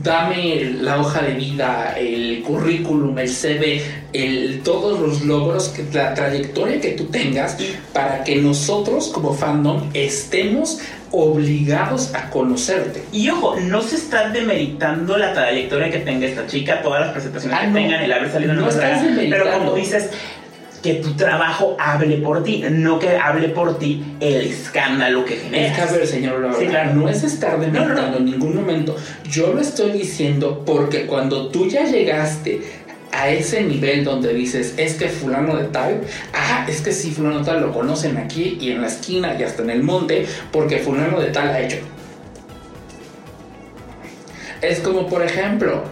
dame 0.03 0.77
la 0.81 0.99
hoja 0.99 1.21
de 1.21 1.33
vida, 1.33 1.95
el 1.97 2.43
currículum, 2.43 3.17
el 3.17 3.29
CV, 3.29 3.81
el, 4.13 4.61
todos 4.63 4.99
los 4.99 5.21
logros, 5.21 5.69
que, 5.69 5.85
la 5.93 6.13
trayectoria 6.13 6.79
que 6.79 6.91
tú 6.91 7.05
tengas 7.05 7.57
para 7.93 8.23
que 8.23 8.35
nosotros 8.37 9.09
como 9.09 9.33
fandom 9.33 9.89
estemos 9.93 10.79
obligados 11.11 12.13
a 12.15 12.29
conocerte. 12.29 13.03
Y 13.11 13.29
ojo, 13.29 13.57
no 13.59 13.81
se 13.81 13.97
está 13.97 14.29
demeritando 14.29 15.17
la 15.17 15.33
trayectoria 15.33 15.91
que 15.91 15.99
tenga 15.99 16.25
esta 16.25 16.47
chica, 16.47 16.81
todas 16.81 17.01
las 17.01 17.11
presentaciones 17.11 17.57
Ah, 17.59 17.61
que 17.63 17.67
no. 17.67 17.73
tengan, 17.73 18.01
el 18.01 18.13
haber 18.13 18.31
salido 18.31 18.53
en 18.53 18.59
No 18.59 18.71
saga, 18.71 19.03
Pero 19.15 19.51
como 19.51 19.75
dices, 19.75 20.09
que 20.81 20.95
tu 20.95 21.13
trabajo 21.13 21.75
hable 21.79 22.17
por 22.17 22.43
ti, 22.43 22.63
no 22.71 22.97
que 22.97 23.15
hable 23.17 23.49
por 23.49 23.77
ti 23.77 24.03
el 24.19 24.41
escándalo 24.47 25.23
que 25.25 25.35
Es 25.35 25.41
generas. 25.43 25.75
que, 25.75 25.81
a 25.81 25.91
ver, 25.97 26.07
señor 26.07 26.39
Laura, 26.41 26.57
Sí, 26.59 26.65
claro. 26.65 26.93
no 26.95 27.07
es 27.09 27.23
estar 27.23 27.59
demeritando 27.59 27.93
No, 27.95 28.01
no, 28.01 28.11
no. 28.11 28.17
en 28.17 28.25
ningún 28.25 28.55
momento. 28.55 28.95
Yo 29.29 29.53
lo 29.53 29.61
estoy 29.61 29.91
diciendo 29.91 30.63
porque 30.65 31.05
cuando 31.05 31.49
tú 31.49 31.67
ya 31.67 31.83
llegaste 31.85 32.61
a 33.11 33.29
ese 33.29 33.61
nivel 33.63 34.03
donde 34.03 34.33
dices, 34.33 34.73
es 34.77 34.95
que 34.95 35.07
fulano 35.09 35.55
de 35.57 35.65
tal, 35.65 36.01
ah, 36.33 36.65
es 36.67 36.81
que 36.81 36.91
sí, 36.93 37.11
fulano 37.11 37.39
de 37.39 37.45
tal 37.45 37.61
lo 37.61 37.71
conocen 37.73 38.17
aquí 38.17 38.57
y 38.59 38.71
en 38.71 38.81
la 38.81 38.87
esquina 38.87 39.35
y 39.39 39.43
hasta 39.43 39.61
en 39.63 39.69
el 39.69 39.83
monte, 39.83 40.25
porque 40.51 40.79
fulano 40.79 41.19
de 41.19 41.27
tal 41.27 41.49
ha 41.49 41.59
hecho. 41.59 41.77
Es 44.61 44.79
como, 44.79 45.07
por 45.07 45.23
ejemplo, 45.23 45.83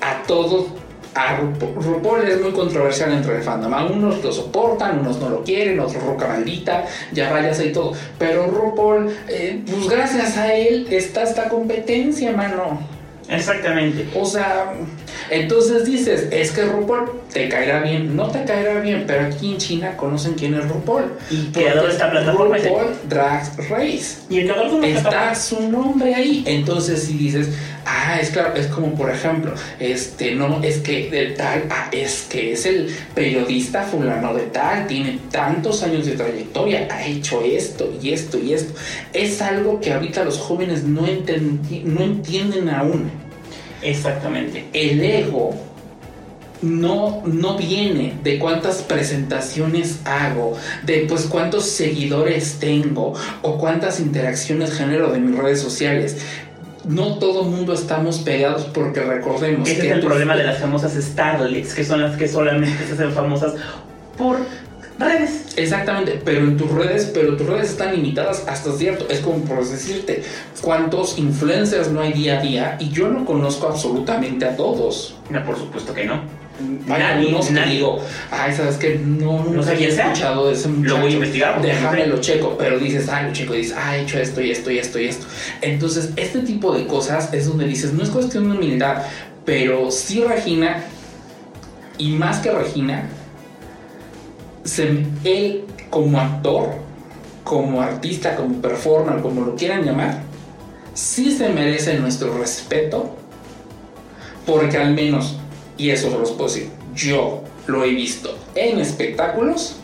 a 0.00 0.22
todos, 0.26 0.66
a 1.16 1.36
RuPaul, 1.38 1.82
RuPaul 1.82 2.28
es 2.28 2.40
muy 2.42 2.52
controversial 2.52 3.10
entre 3.10 3.36
el 3.36 3.42
fandom. 3.42 3.72
A 3.72 3.86
unos 3.86 4.22
lo 4.22 4.30
soportan, 4.30 4.98
unos 4.98 5.18
no 5.18 5.30
lo 5.30 5.42
quieren, 5.42 5.80
otros 5.80 6.02
roca 6.02 6.28
maldita, 6.28 6.84
ya 7.12 7.32
váyase 7.32 7.68
y 7.68 7.72
todo. 7.72 7.94
Pero 8.18 8.46
RuPaul, 8.46 9.10
eh, 9.28 9.62
pues 9.66 9.88
gracias 9.88 10.36
a 10.36 10.54
él 10.54 10.86
está 10.90 11.22
esta 11.22 11.48
competencia, 11.48 12.32
mano. 12.32 12.96
Exactamente. 13.28 14.08
O 14.14 14.24
sea, 14.24 14.74
entonces 15.30 15.84
dices, 15.84 16.28
es 16.30 16.52
que 16.52 16.64
RuPaul 16.64 17.10
te 17.32 17.48
caerá 17.48 17.80
bien, 17.80 18.14
no 18.14 18.28
te 18.28 18.44
caerá 18.44 18.80
bien, 18.80 19.04
pero 19.06 19.26
aquí 19.26 19.52
en 19.52 19.58
China 19.58 19.96
conocen 19.96 20.34
quién 20.34 20.54
es 20.54 20.68
RuPaul. 20.68 21.12
Y 21.30 21.46
creador 21.46 21.86
de 21.86 21.92
esta 21.92 22.10
plataforma. 22.10 22.58
RuPaul 22.58 22.86
Drag 23.08 23.70
Race. 23.70 24.18
Y 24.28 24.40
el 24.40 24.50
creador 24.50 24.80
de 24.80 24.92
Está 24.92 25.34
su 25.34 25.68
nombre 25.68 26.14
ahí. 26.14 26.44
Entonces, 26.46 27.02
si 27.04 27.14
dices, 27.14 27.48
ah, 27.86 28.18
es 28.20 28.30
claro, 28.30 28.54
es 28.54 28.66
como 28.66 28.94
por 28.94 29.10
ejemplo, 29.10 29.54
este, 29.78 30.34
no, 30.34 30.62
es 30.62 30.78
que 30.78 31.08
de 31.10 31.26
tal, 31.30 31.64
ah, 31.70 31.88
es 31.92 32.26
que 32.28 32.52
es 32.52 32.66
el 32.66 32.94
periodista 33.14 33.82
fulano 33.82 34.34
de 34.34 34.42
tal, 34.44 34.86
tiene 34.86 35.18
tantos 35.30 35.82
años 35.82 36.04
de 36.04 36.12
trayectoria, 36.12 36.88
ha 36.90 37.06
hecho 37.06 37.42
esto 37.42 37.92
y 38.02 38.12
esto 38.12 38.38
y 38.38 38.52
esto. 38.52 38.74
Es 39.12 39.40
algo 39.40 39.80
que 39.80 39.92
ahorita 39.92 40.24
los 40.24 40.38
jóvenes 40.38 40.84
no, 40.84 41.06
enten- 41.06 41.60
no 41.84 42.02
entienden 42.02 42.68
aún. 42.68 43.10
Exactamente. 43.82 44.64
El 44.72 45.00
ego 45.02 45.54
no, 46.62 47.22
no 47.26 47.56
viene 47.58 48.14
de 48.24 48.38
cuántas 48.38 48.76
presentaciones 48.82 49.98
hago, 50.06 50.56
de 50.84 51.04
pues 51.08 51.26
cuántos 51.26 51.66
seguidores 51.66 52.56
tengo 52.58 53.12
o 53.42 53.58
cuántas 53.58 54.00
interacciones 54.00 54.72
genero 54.72 55.12
de 55.12 55.18
mis 55.18 55.36
redes 55.38 55.60
sociales. 55.60 56.16
No 56.86 57.18
todo 57.18 57.42
mundo 57.42 57.72
estamos 57.72 58.18
pegados 58.18 58.64
porque 58.72 59.00
recordemos 59.00 59.68
Ese 59.68 59.80
que 59.80 59.88
es 59.88 59.94
el 59.94 60.00
problema 60.00 60.36
de 60.36 60.44
las 60.44 60.58
famosas 60.58 60.94
starlets, 60.94 61.74
que 61.74 61.84
son 61.84 62.00
las 62.00 62.16
que 62.16 62.28
solamente 62.28 62.86
se 62.86 62.92
hacen 62.92 63.12
famosas 63.12 63.54
por 64.16 64.38
redes. 64.98 65.54
Exactamente, 65.56 66.20
pero 66.24 66.40
en 66.40 66.56
tus 66.56 66.70
redes, 66.70 67.10
pero 67.12 67.36
tus 67.36 67.46
redes 67.46 67.70
están 67.70 67.94
limitadas 67.94 68.44
hasta 68.46 68.72
cierto. 68.72 69.06
Es 69.08 69.20
como 69.20 69.44
por 69.44 69.66
decirte, 69.66 70.22
cuántos 70.62 71.18
influencers 71.18 71.90
no 71.90 72.00
hay 72.00 72.12
día 72.12 72.38
a 72.38 72.42
día 72.42 72.76
y 72.78 72.90
yo 72.90 73.08
no 73.08 73.24
conozco 73.24 73.68
absolutamente 73.68 74.44
a 74.44 74.56
todos. 74.56 75.16
No, 75.30 75.44
por 75.44 75.58
supuesto 75.58 75.92
que 75.92 76.04
no. 76.04 76.45
Hay 76.58 76.88
Nadie, 76.88 77.04
algunos 77.04 77.46
que 77.48 77.52
nadie. 77.52 77.74
digo, 77.74 77.98
ay, 78.30 78.52
sabes 78.54 78.76
que 78.76 78.98
no, 78.98 79.44
No 79.44 79.62
quién 79.62 79.92
sea. 79.92 80.06
escuchado 80.06 80.46
de 80.48 80.54
ese 80.54 80.68
muchacho. 80.68 80.94
Lo 80.94 81.00
voy 81.02 81.10
a 81.10 81.14
investigar, 81.14 81.56
no 81.56 81.62
Déjame 81.62 82.06
lo 82.06 82.20
checo, 82.20 82.56
pero 82.58 82.78
dices, 82.78 83.08
ay, 83.10 83.26
lo 83.26 83.32
checo, 83.32 83.54
y 83.54 83.58
dices, 83.58 83.76
ah, 83.78 83.96
he 83.96 84.02
hecho 84.02 84.18
esto 84.18 84.40
y 84.40 84.50
esto 84.50 84.70
y 84.70 84.78
esto 84.78 84.98
y 84.98 85.06
esto. 85.06 85.26
Entonces, 85.60 86.10
este 86.16 86.40
tipo 86.40 86.72
de 86.72 86.86
cosas 86.86 87.32
es 87.34 87.46
donde 87.46 87.66
dices, 87.66 87.92
no 87.92 88.02
es 88.02 88.08
cuestión 88.08 88.48
de 88.50 88.56
humildad, 88.56 89.02
pero 89.44 89.90
sí 89.90 90.22
Regina, 90.24 90.82
y 91.98 92.10
más 92.12 92.38
que 92.38 92.50
Regina, 92.50 93.04
se- 94.64 95.04
él 95.24 95.64
como 95.90 96.18
actor, 96.20 96.70
como 97.44 97.80
artista, 97.80 98.34
como 98.34 98.60
performer, 98.60 99.20
como 99.22 99.44
lo 99.44 99.54
quieran 99.54 99.84
llamar, 99.84 100.20
sí 100.94 101.30
se 101.30 101.48
merece 101.50 101.98
nuestro 101.98 102.36
respeto, 102.38 103.14
porque 104.46 104.76
al 104.78 104.94
menos, 104.94 105.36
y 105.76 105.90
eso 105.90 106.10
se 106.10 106.18
los 106.18 106.30
puedo 106.32 106.48
decir, 106.48 106.70
yo 106.94 107.42
lo 107.66 107.84
he 107.84 107.90
visto 107.90 108.36
en 108.54 108.78
espectáculos, 108.78 109.76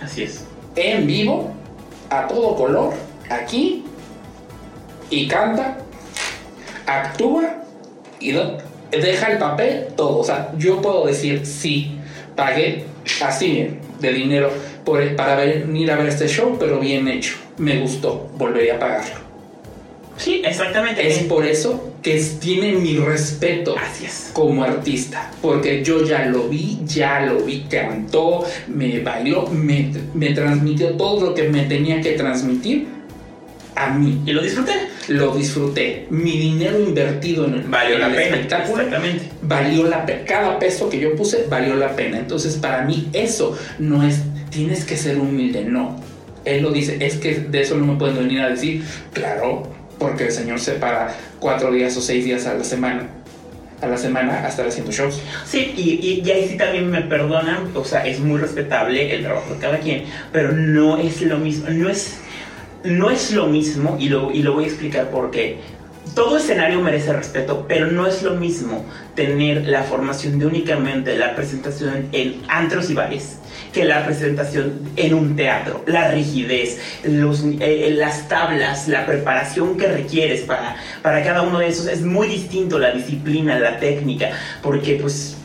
Así 0.00 0.24
es. 0.24 0.44
en 0.76 1.06
vivo, 1.06 1.52
a 2.10 2.26
todo 2.26 2.56
color, 2.56 2.92
aquí, 3.30 3.84
y 5.10 5.28
canta, 5.28 5.78
actúa 6.86 7.62
y 8.18 8.32
deja 8.90 9.32
el 9.32 9.38
papel 9.38 9.88
todo. 9.96 10.18
O 10.18 10.24
sea, 10.24 10.52
yo 10.56 10.80
puedo 10.80 11.06
decir, 11.06 11.46
sí, 11.46 11.98
pagué 12.34 12.86
así 13.22 13.78
de 14.00 14.12
dinero 14.12 14.50
por, 14.84 15.14
para 15.16 15.36
venir 15.36 15.90
a 15.90 15.96
ver 15.96 16.08
este 16.08 16.28
show, 16.28 16.56
pero 16.58 16.78
bien 16.80 17.08
hecho. 17.08 17.34
Me 17.58 17.78
gustó, 17.80 18.30
volvería 18.36 18.76
a 18.76 18.78
pagarlo. 18.78 19.31
Sí, 20.22 20.42
exactamente. 20.44 21.06
Es 21.06 21.18
por 21.24 21.44
eso 21.46 21.94
que 22.02 22.22
tiene 22.40 22.72
mi 22.72 22.96
respeto 22.96 23.74
es. 24.04 24.30
como 24.32 24.62
artista, 24.64 25.30
porque 25.40 25.82
yo 25.84 26.04
ya 26.04 26.26
lo 26.26 26.48
vi, 26.48 26.78
ya 26.84 27.20
lo 27.26 27.40
vi, 27.44 27.66
cantó, 27.68 28.44
me 28.68 29.00
bailó, 29.00 29.48
me, 29.48 29.92
me 30.14 30.30
transmitió 30.32 30.90
todo 30.96 31.26
lo 31.26 31.34
que 31.34 31.48
me 31.48 31.64
tenía 31.64 32.00
que 32.00 32.12
transmitir 32.12 32.86
a 33.74 33.90
mí. 33.90 34.20
Y 34.26 34.32
lo 34.32 34.42
disfruté. 34.42 34.72
Lo 35.08 35.34
disfruté. 35.34 36.06
Mi 36.10 36.38
dinero 36.38 36.78
invertido 36.80 37.46
en 37.46 37.54
el, 37.54 37.62
Valió 37.62 37.94
en 37.96 38.00
la 38.02 38.08
pena. 38.08 38.22
espectáculo 38.36 38.82
Exactamente. 38.82 39.28
valió 39.42 39.84
la 39.88 40.06
pena. 40.06 40.24
Cada 40.24 40.58
peso 40.58 40.88
que 40.88 41.00
yo 41.00 41.16
puse 41.16 41.46
valió 41.48 41.74
la 41.74 41.96
pena. 41.96 42.18
Entonces, 42.18 42.56
para 42.56 42.84
mí, 42.84 43.08
eso 43.12 43.56
no 43.78 44.06
es 44.06 44.20
tienes 44.50 44.84
que 44.84 44.96
ser 44.96 45.18
humilde. 45.18 45.64
No. 45.64 45.96
Él 46.44 46.62
lo 46.62 46.70
dice, 46.70 46.98
es 47.00 47.16
que 47.16 47.34
de 47.34 47.62
eso 47.62 47.76
no 47.76 47.86
me 47.86 47.98
pueden 47.98 48.16
venir 48.16 48.40
a 48.40 48.50
decir, 48.50 48.84
claro, 49.12 49.62
porque 50.02 50.24
el 50.24 50.32
señor 50.32 50.58
se 50.58 50.72
para 50.72 51.16
cuatro 51.38 51.70
días 51.70 51.96
o 51.96 52.02
seis 52.02 52.24
días 52.24 52.46
a 52.46 52.54
la 52.54 52.64
semana 52.64 53.06
a 53.80 53.86
la 53.88 53.96
semana 53.96 54.44
a 54.44 54.48
estar 54.48 54.66
haciendo 54.66 54.92
shows. 54.92 55.20
Sí, 55.44 55.74
y, 55.76 55.82
y, 55.82 56.22
y 56.24 56.30
ahí 56.30 56.48
sí 56.48 56.56
también 56.56 56.88
me 56.88 57.02
perdonan, 57.02 57.70
o 57.74 57.84
sea, 57.84 58.06
es 58.06 58.20
muy 58.20 58.38
respetable 58.38 59.12
el 59.12 59.24
trabajo 59.24 59.54
de 59.54 59.58
cada 59.58 59.78
quien, 59.80 60.04
pero 60.30 60.52
no 60.52 60.98
es 60.98 61.20
lo 61.22 61.38
mismo, 61.38 61.68
no 61.68 61.88
es, 61.88 62.18
no 62.84 63.10
es 63.10 63.32
lo 63.32 63.48
mismo, 63.48 63.96
y 63.98 64.08
lo, 64.08 64.30
y 64.30 64.42
lo 64.42 64.54
voy 64.54 64.64
a 64.64 64.66
explicar 64.68 65.10
por 65.10 65.32
qué. 65.32 65.58
Todo 66.14 66.36
escenario 66.36 66.80
merece 66.80 67.12
respeto, 67.12 67.64
pero 67.66 67.86
no 67.86 68.06
es 68.06 68.22
lo 68.22 68.34
mismo 68.34 68.84
tener 69.14 69.66
la 69.66 69.82
formación 69.82 70.38
de 70.38 70.46
únicamente 70.46 71.16
la 71.16 71.34
presentación 71.34 72.08
en 72.12 72.42
antros 72.48 72.90
y 72.90 72.94
bares 72.94 73.38
que 73.72 73.84
la 73.84 74.04
presentación 74.04 74.90
en 74.96 75.14
un 75.14 75.36
teatro. 75.36 75.82
La 75.86 76.10
rigidez, 76.10 76.78
los, 77.04 77.42
eh, 77.60 77.94
las 77.96 78.28
tablas, 78.28 78.88
la 78.88 79.06
preparación 79.06 79.76
que 79.76 79.86
requieres 79.86 80.42
para, 80.42 80.76
para 81.00 81.22
cada 81.22 81.42
uno 81.42 81.58
de 81.58 81.68
esos 81.68 81.86
es 81.86 82.02
muy 82.02 82.28
distinto, 82.28 82.78
la 82.78 82.92
disciplina, 82.92 83.58
la 83.58 83.78
técnica, 83.78 84.30
porque 84.62 84.98
pues 85.00 85.36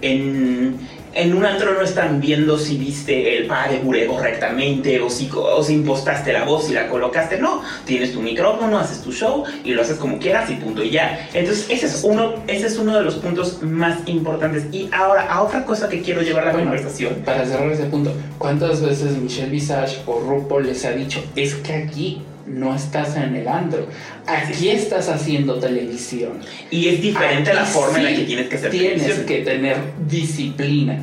en, 0.00 0.78
en 1.14 1.34
un 1.34 1.44
antro 1.44 1.74
no 1.74 1.82
están 1.82 2.20
viendo 2.20 2.58
si 2.58 2.76
viste 2.76 3.36
el 3.38 3.46
pa 3.46 3.68
de 3.68 3.78
buré 3.78 4.06
correctamente 4.06 5.00
o 5.00 5.10
si, 5.10 5.30
o 5.32 5.64
impostaste 5.68 6.32
la 6.32 6.44
voz 6.44 6.70
y 6.70 6.72
la 6.72 6.88
colocaste. 6.88 7.38
No, 7.38 7.62
tienes 7.84 8.12
tu 8.12 8.20
micrófono, 8.20 8.78
haces 8.78 9.02
tu 9.02 9.12
show 9.12 9.44
y 9.64 9.72
lo 9.72 9.82
haces 9.82 9.96
como 9.96 10.18
quieras 10.18 10.50
y 10.50 10.54
punto 10.54 10.82
y 10.82 10.90
ya. 10.90 11.28
Entonces 11.34 11.66
ese 11.68 11.86
es 11.86 12.02
uno, 12.04 12.34
ese 12.46 12.66
es 12.66 12.78
uno 12.78 12.96
de 12.96 13.02
los 13.02 13.16
puntos 13.16 13.62
más 13.62 13.98
importantes. 14.06 14.66
Y 14.72 14.88
ahora, 14.92 15.32
a 15.32 15.42
otra 15.42 15.64
cosa 15.64 15.88
que 15.88 16.02
quiero 16.02 16.22
llevar 16.22 16.46
la 16.46 16.52
conversación. 16.52 17.22
Para 17.24 17.44
cerrar 17.44 17.70
ese 17.70 17.84
punto, 17.84 18.12
¿cuántas 18.38 18.82
veces 18.82 19.16
Michelle 19.16 19.50
Visage 19.50 19.98
o 20.06 20.20
RuPaul 20.20 20.66
les 20.66 20.84
ha 20.84 20.92
dicho, 20.92 21.22
es 21.36 21.54
que 21.56 21.74
aquí 21.74 22.22
no 22.46 22.74
estás 22.74 23.16
en 23.16 23.36
el 23.36 23.48
andro, 23.48 23.86
aquí 24.26 24.70
estás 24.70 25.08
haciendo 25.08 25.56
televisión? 25.58 26.40
Y 26.70 26.88
es 26.88 27.00
diferente 27.02 27.52
la 27.54 27.64
forma 27.64 27.98
en 27.98 28.04
la 28.04 28.10
que 28.14 28.24
tienes 28.24 28.48
que 28.48 28.56
hacer 28.56 28.70
Tienes 28.70 29.02
televisión. 29.02 29.26
que 29.26 29.38
tener 29.42 29.76
disciplina. 30.08 30.98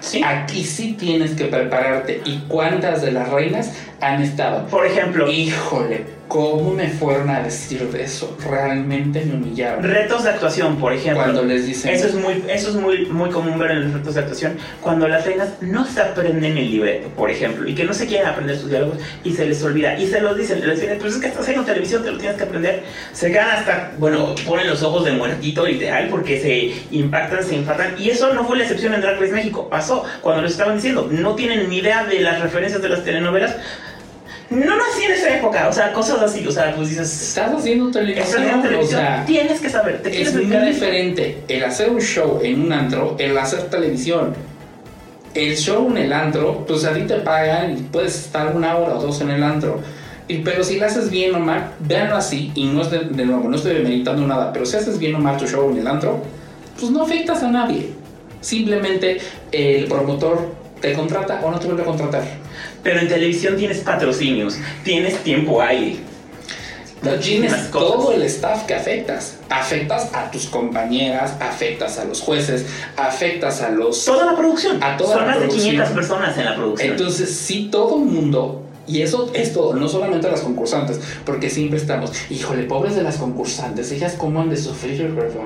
Sí. 0.00 0.22
Aquí 0.24 0.62
sí 0.64 0.96
tienes 0.98 1.32
que 1.32 1.46
prepararte. 1.46 2.20
¿Y 2.24 2.38
cuántas 2.48 3.02
de 3.02 3.10
las 3.12 3.28
reinas 3.30 3.72
han 4.00 4.22
estado? 4.22 4.66
Por 4.68 4.86
ejemplo, 4.86 5.30
Híjole, 5.30 6.04
¿cómo 6.28 6.72
me 6.72 6.88
fueron 6.88 7.30
a 7.30 7.40
decir 7.40 7.90
de 7.90 8.04
eso? 8.04 8.36
Realmente 8.46 9.24
me 9.24 9.34
humillaron. 9.34 9.82
retos 9.82 10.24
de 10.24 10.30
actuación, 10.30 10.76
por 10.76 10.92
ejemplo. 10.92 11.24
Cuando 11.24 11.42
les 11.42 11.66
dicen... 11.66 11.92
Eso 11.92 12.06
es 12.06 12.14
muy, 12.14 12.44
eso 12.48 12.68
es 12.68 12.76
muy, 12.76 13.06
muy 13.06 13.30
común 13.30 13.58
ver 13.58 13.72
en 13.72 13.84
los 13.84 13.94
retos 13.94 14.14
de 14.14 14.20
actuación. 14.20 14.58
Cuando 14.80 15.08
las 15.08 15.24
reinas 15.24 15.48
no 15.60 15.86
se 15.86 16.00
aprenden 16.00 16.56
el 16.58 16.70
libreto, 16.70 17.08
por 17.08 17.30
ejemplo, 17.30 17.66
y 17.66 17.74
que 17.74 17.84
no 17.84 17.94
se 17.94 18.06
quieren 18.06 18.26
aprender 18.26 18.56
sus 18.56 18.70
diálogos 18.70 18.98
y 19.24 19.32
se 19.32 19.46
les 19.46 19.62
olvida. 19.64 19.98
Y 19.98 20.06
se 20.06 20.20
los 20.20 20.36
dicen, 20.36 20.66
les 20.66 20.80
dicen, 20.80 20.98
pues 20.98 21.14
es 21.14 21.20
que 21.20 21.26
estás 21.28 21.42
haciendo 21.42 21.64
televisión, 21.64 22.04
te 22.04 22.10
lo 22.10 22.18
tienes 22.18 22.36
que 22.36 22.44
aprender. 22.44 22.82
Se 23.12 23.32
quedan 23.32 23.50
hasta, 23.50 23.92
bueno, 23.98 24.34
ponen 24.46 24.68
los 24.68 24.82
ojos 24.82 25.04
de 25.04 25.12
muertito 25.12 25.66
literal 25.66 26.08
porque 26.10 26.40
se 26.40 26.96
impactan, 26.96 27.42
se 27.42 27.56
infartan. 27.56 27.94
Y 27.98 28.10
eso 28.10 28.34
no 28.34 28.44
fue 28.44 28.58
la 28.58 28.64
excepción 28.64 28.94
en 28.94 29.00
Drag 29.00 29.18
Race 29.18 29.32
México. 29.32 29.68
Pasó 29.68 30.04
cuando 30.20 30.42
les 30.42 30.52
estaban 30.52 30.76
diciendo, 30.76 31.08
no 31.10 31.34
tienen 31.34 31.68
ni 31.68 31.78
idea 31.78 32.04
de 32.04 32.20
las 32.20 32.40
referencias 32.40 32.82
de 32.82 32.88
las 32.90 33.02
telenovelas. 33.02 33.56
No 34.50 34.76
nací 34.76 35.04
en 35.04 35.12
esa 35.12 35.36
época, 35.36 35.68
o 35.68 35.72
sea, 35.72 35.92
cosas 35.92 36.22
así, 36.22 36.46
o 36.46 36.50
sea, 36.50 36.74
pues 36.74 36.88
dices, 36.88 37.28
Estás 37.28 37.52
haciendo 37.52 37.88
estás 37.88 38.02
televisión, 38.02 38.58
o 38.58 38.62
televisión, 38.62 39.00
sea... 39.00 39.24
tienes 39.26 39.60
que 39.60 39.68
saber, 39.68 40.02
te 40.02 40.22
Es 40.22 40.34
muy 40.34 40.56
diferente 40.56 41.42
el 41.48 41.64
hacer 41.64 41.90
un 41.90 42.00
show 42.00 42.40
en 42.42 42.62
un 42.62 42.72
antro, 42.72 43.14
el 43.18 43.36
hacer 43.36 43.64
televisión. 43.64 44.34
El 45.34 45.54
show 45.54 45.90
en 45.90 45.98
el 45.98 46.12
antro, 46.14 46.64
pues 46.66 46.86
a 46.86 46.94
ti 46.94 47.02
te 47.02 47.16
pagan 47.16 47.76
y 47.76 47.82
puedes 47.82 48.18
estar 48.18 48.56
una 48.56 48.76
hora 48.76 48.96
o 48.96 49.02
dos 49.02 49.20
en 49.20 49.30
el 49.30 49.42
antro. 49.42 49.80
Y, 50.28 50.38
pero 50.38 50.64
si 50.64 50.78
lo 50.78 50.86
haces 50.86 51.10
bien 51.10 51.34
o 51.34 51.40
mal, 51.40 51.72
véanlo 51.80 52.16
así, 52.16 52.50
y 52.54 52.64
no 52.64 52.80
es 52.80 52.90
de, 52.90 53.00
de 53.00 53.26
nuevo, 53.26 53.48
no 53.50 53.56
estoy 53.56 53.74
demeritando 53.74 54.26
nada, 54.26 54.50
pero 54.52 54.64
si 54.64 54.78
haces 54.78 54.98
bien 54.98 55.14
o 55.14 55.18
mal 55.18 55.36
tu 55.36 55.46
show 55.46 55.70
en 55.70 55.78
el 55.78 55.86
antro, 55.86 56.22
pues 56.80 56.90
no 56.90 57.02
afectas 57.02 57.42
a 57.42 57.50
nadie. 57.50 57.90
Simplemente 58.40 59.18
el 59.52 59.84
promotor 59.84 60.54
te 60.80 60.94
contrata 60.94 61.40
o 61.44 61.50
no 61.50 61.58
te 61.58 61.66
vuelve 61.66 61.82
a 61.82 61.86
contratar. 61.86 62.47
Pero 62.88 63.00
en 63.00 63.08
televisión 63.08 63.54
tienes 63.54 63.80
patrocinios, 63.80 64.56
tienes 64.82 65.22
tiempo 65.22 65.60
ahí. 65.60 66.00
No 67.02 67.16
tienes 67.16 67.70
todo 67.70 68.14
el 68.14 68.22
staff 68.22 68.64
que 68.64 68.72
afectas. 68.72 69.36
Afectas 69.50 70.08
a 70.14 70.30
tus 70.30 70.46
compañeras, 70.46 71.34
afectas 71.38 71.98
a 71.98 72.06
los 72.06 72.22
jueces, 72.22 72.64
afectas 72.96 73.60
a 73.60 73.68
los... 73.68 74.06
Toda 74.06 74.24
la 74.24 74.34
producción. 74.34 74.82
A 74.82 74.96
toda 74.96 75.16
Son 75.16 75.20
la 75.20 75.32
más 75.32 75.34
de 75.34 75.48
producción. 75.48 75.70
500 75.72 75.94
personas 75.94 76.38
en 76.38 76.44
la 76.46 76.56
producción. 76.56 76.90
Entonces, 76.92 77.36
sí, 77.36 77.68
todo 77.70 77.98
el 77.98 78.06
mundo, 78.06 78.64
y 78.88 79.02
eso 79.02 79.30
es 79.34 79.52
todo, 79.52 79.74
no 79.74 79.86
solamente 79.86 80.30
las 80.30 80.40
concursantes, 80.40 81.00
porque 81.24 81.50
siempre 81.50 81.78
estamos, 81.78 82.12
híjole, 82.30 82.64
pobres 82.64 82.96
de 82.96 83.02
las 83.02 83.18
concursantes, 83.18 83.92
ellas 83.92 84.14
cómo 84.18 84.40
han 84.40 84.50
de 84.50 84.56
sufrir, 84.56 85.12
¿verdad? 85.14 85.42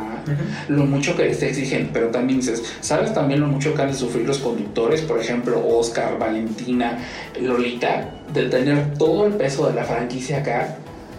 Lo 0.69 0.87
mucho 0.87 1.17
que 1.17 1.25
les 1.25 1.43
exigen, 1.43 1.91
pero 1.93 2.09
también 2.09 2.41
dices, 2.41 2.63
¿sabes 2.81 3.13
también 3.13 3.41
lo 3.41 3.49
mucho 3.49 3.75
que 3.75 3.83
han 3.83 3.89
de 3.89 3.95
sufrir 3.95 4.27
los 4.27 4.39
conductores? 4.39 5.03
Por 5.03 5.19
ejemplo, 5.19 5.63
Oscar, 5.67 6.19
Valentina, 6.19 6.99
Lolita, 7.41 8.11
de 8.33 8.47
tener 8.47 8.95
todo 8.95 9.27
el 9.27 9.35
peso 9.35 9.69
de 9.69 9.75
la 9.75 9.85
franquicia 9.85 10.39
acá. 10.39 10.77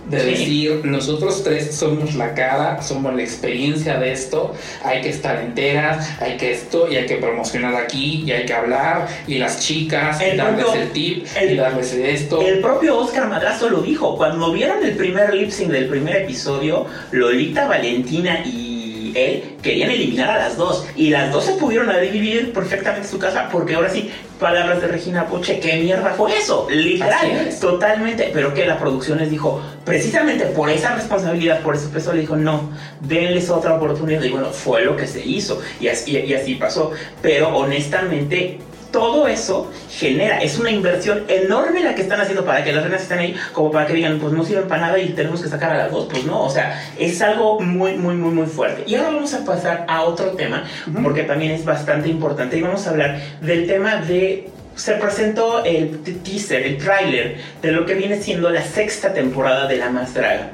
De 0.09 0.19
Sí. 0.19 0.29
decir, 0.31 0.81
nosotros 0.83 1.43
tres 1.43 1.75
somos 1.75 2.15
la 2.15 2.33
cara, 2.33 2.81
somos 2.81 3.13
la 3.15 3.21
experiencia 3.23 3.97
de 3.99 4.11
esto, 4.11 4.53
hay 4.83 5.01
que 5.01 5.09
estar 5.09 5.41
enteras, 5.41 6.09
hay 6.19 6.35
que 6.37 6.51
esto, 6.51 6.91
y 6.91 6.97
hay 6.97 7.05
que 7.05 7.15
promocionar 7.15 7.73
aquí, 7.75 8.23
y 8.25 8.31
hay 8.31 8.45
que 8.45 8.53
hablar, 8.53 9.07
y 9.27 9.37
las 9.37 9.61
chicas, 9.61 10.19
y 10.21 10.25
El 10.25 10.37
darles 10.37 10.65
propio- 10.65 10.81
el 10.81 10.89
tip, 10.91 11.25
el- 11.39 11.51
y 11.53 11.55
darles 11.55 11.93
esto. 11.93 12.41
El 12.41 12.59
propio 12.59 12.97
Oscar 12.97 13.29
Madrazo 13.29 13.69
lo 13.69 13.81
dijo. 13.81 14.17
Cuando 14.17 14.51
vieron 14.51 14.83
el 14.83 14.91
primer 14.95 15.33
lip 15.33 15.49
sync 15.51 15.69
del 15.69 15.87
primer 15.87 16.17
episodio, 16.17 16.85
Lolita, 17.11 17.67
Valentina 17.67 18.41
y 18.45 18.72
él 19.15 19.55
querían 19.61 19.91
eliminar 19.91 20.29
a 20.29 20.37
las 20.37 20.57
dos. 20.57 20.85
Y 20.95 21.09
las 21.09 21.31
dos 21.31 21.45
se 21.45 21.53
pudieron 21.53 21.89
dividir 22.01 22.53
perfectamente 22.53 23.07
su 23.07 23.19
casa. 23.19 23.49
Porque 23.51 23.75
ahora 23.75 23.89
sí, 23.89 24.11
palabras 24.39 24.81
de 24.81 24.87
Regina 24.87 25.27
Poche, 25.27 25.59
¿qué 25.59 25.77
mierda 25.77 26.13
fue 26.15 26.37
eso? 26.37 26.67
Literal, 26.69 27.49
totalmente. 27.59 28.31
Pero 28.33 28.53
que 28.53 28.65
la 28.65 28.77
producción 28.79 29.19
les 29.19 29.29
dijo, 29.29 29.61
precisamente 29.85 30.45
por 30.47 30.69
esa 30.69 30.95
responsabilidad, 30.95 31.61
por 31.61 31.75
ese 31.75 31.87
peso, 31.87 32.13
le 32.13 32.21
dijo, 32.21 32.35
no, 32.35 32.71
denles 33.01 33.49
otra 33.49 33.75
oportunidad. 33.75 34.21
Y 34.23 34.29
bueno, 34.29 34.49
fue 34.51 34.83
lo 34.83 34.95
que 34.95 35.07
se 35.07 35.25
hizo. 35.25 35.61
Y 35.79 35.87
así, 35.87 36.17
y 36.17 36.33
así 36.33 36.55
pasó. 36.55 36.91
Pero 37.21 37.55
honestamente, 37.55 38.59
todo 38.93 39.27
eso 39.27 39.69
genera, 39.89 40.37
es 40.37 40.59
una 40.59 40.69
inversión 40.69 41.25
enorme 41.27 41.83
la 41.83 41.95
que 41.95 42.03
están 42.03 42.21
haciendo 42.21 42.45
para 42.45 42.63
que 42.63 42.71
las 42.71 42.83
reinas 42.83 43.01
estén 43.01 43.19
ahí, 43.19 43.35
como 43.51 43.71
para 43.71 43.87
que 43.87 43.93
digan, 43.93 44.19
pues 44.19 44.31
no 44.31 44.45
sirven 44.45 44.67
para 44.67 44.81
nada 44.81 44.99
y 44.99 45.09
tenemos 45.09 45.41
que 45.41 45.49
sacar 45.49 45.71
a 45.71 45.77
las 45.79 45.91
dos, 45.91 46.07
pues 46.09 46.23
no, 46.23 46.43
o 46.43 46.49
sea, 46.49 46.79
es 46.97 47.19
algo 47.21 47.59
muy, 47.59 47.95
muy, 47.95 48.15
muy, 48.15 48.31
muy 48.31 48.45
fuerte. 48.45 48.83
Y 48.85 48.95
ahora 48.95 49.09
vamos 49.09 49.33
a 49.33 49.43
pasar 49.43 49.85
a 49.89 50.03
otro 50.03 50.27
tema, 50.33 50.63
porque 51.01 51.23
también 51.23 51.51
es 51.51 51.65
bastante 51.65 52.07
importante, 52.07 52.55
y 52.55 52.61
vamos 52.61 52.87
a 52.87 52.91
hablar 52.91 53.19
del 53.41 53.67
tema 53.67 53.97
de... 53.97 54.49
Se 54.75 54.93
presentó 54.93 55.63
el 55.63 55.99
teaser, 56.23 56.63
el 56.63 56.79
tráiler 56.79 57.37
de 57.61 57.71
lo 57.71 57.85
que 57.85 57.93
viene 57.93 58.19
siendo 58.19 58.49
la 58.49 58.63
sexta 58.63 59.13
temporada 59.13 59.67
de 59.67 59.77
La 59.77 59.91
Más 59.91 60.15
Draga. 60.15 60.49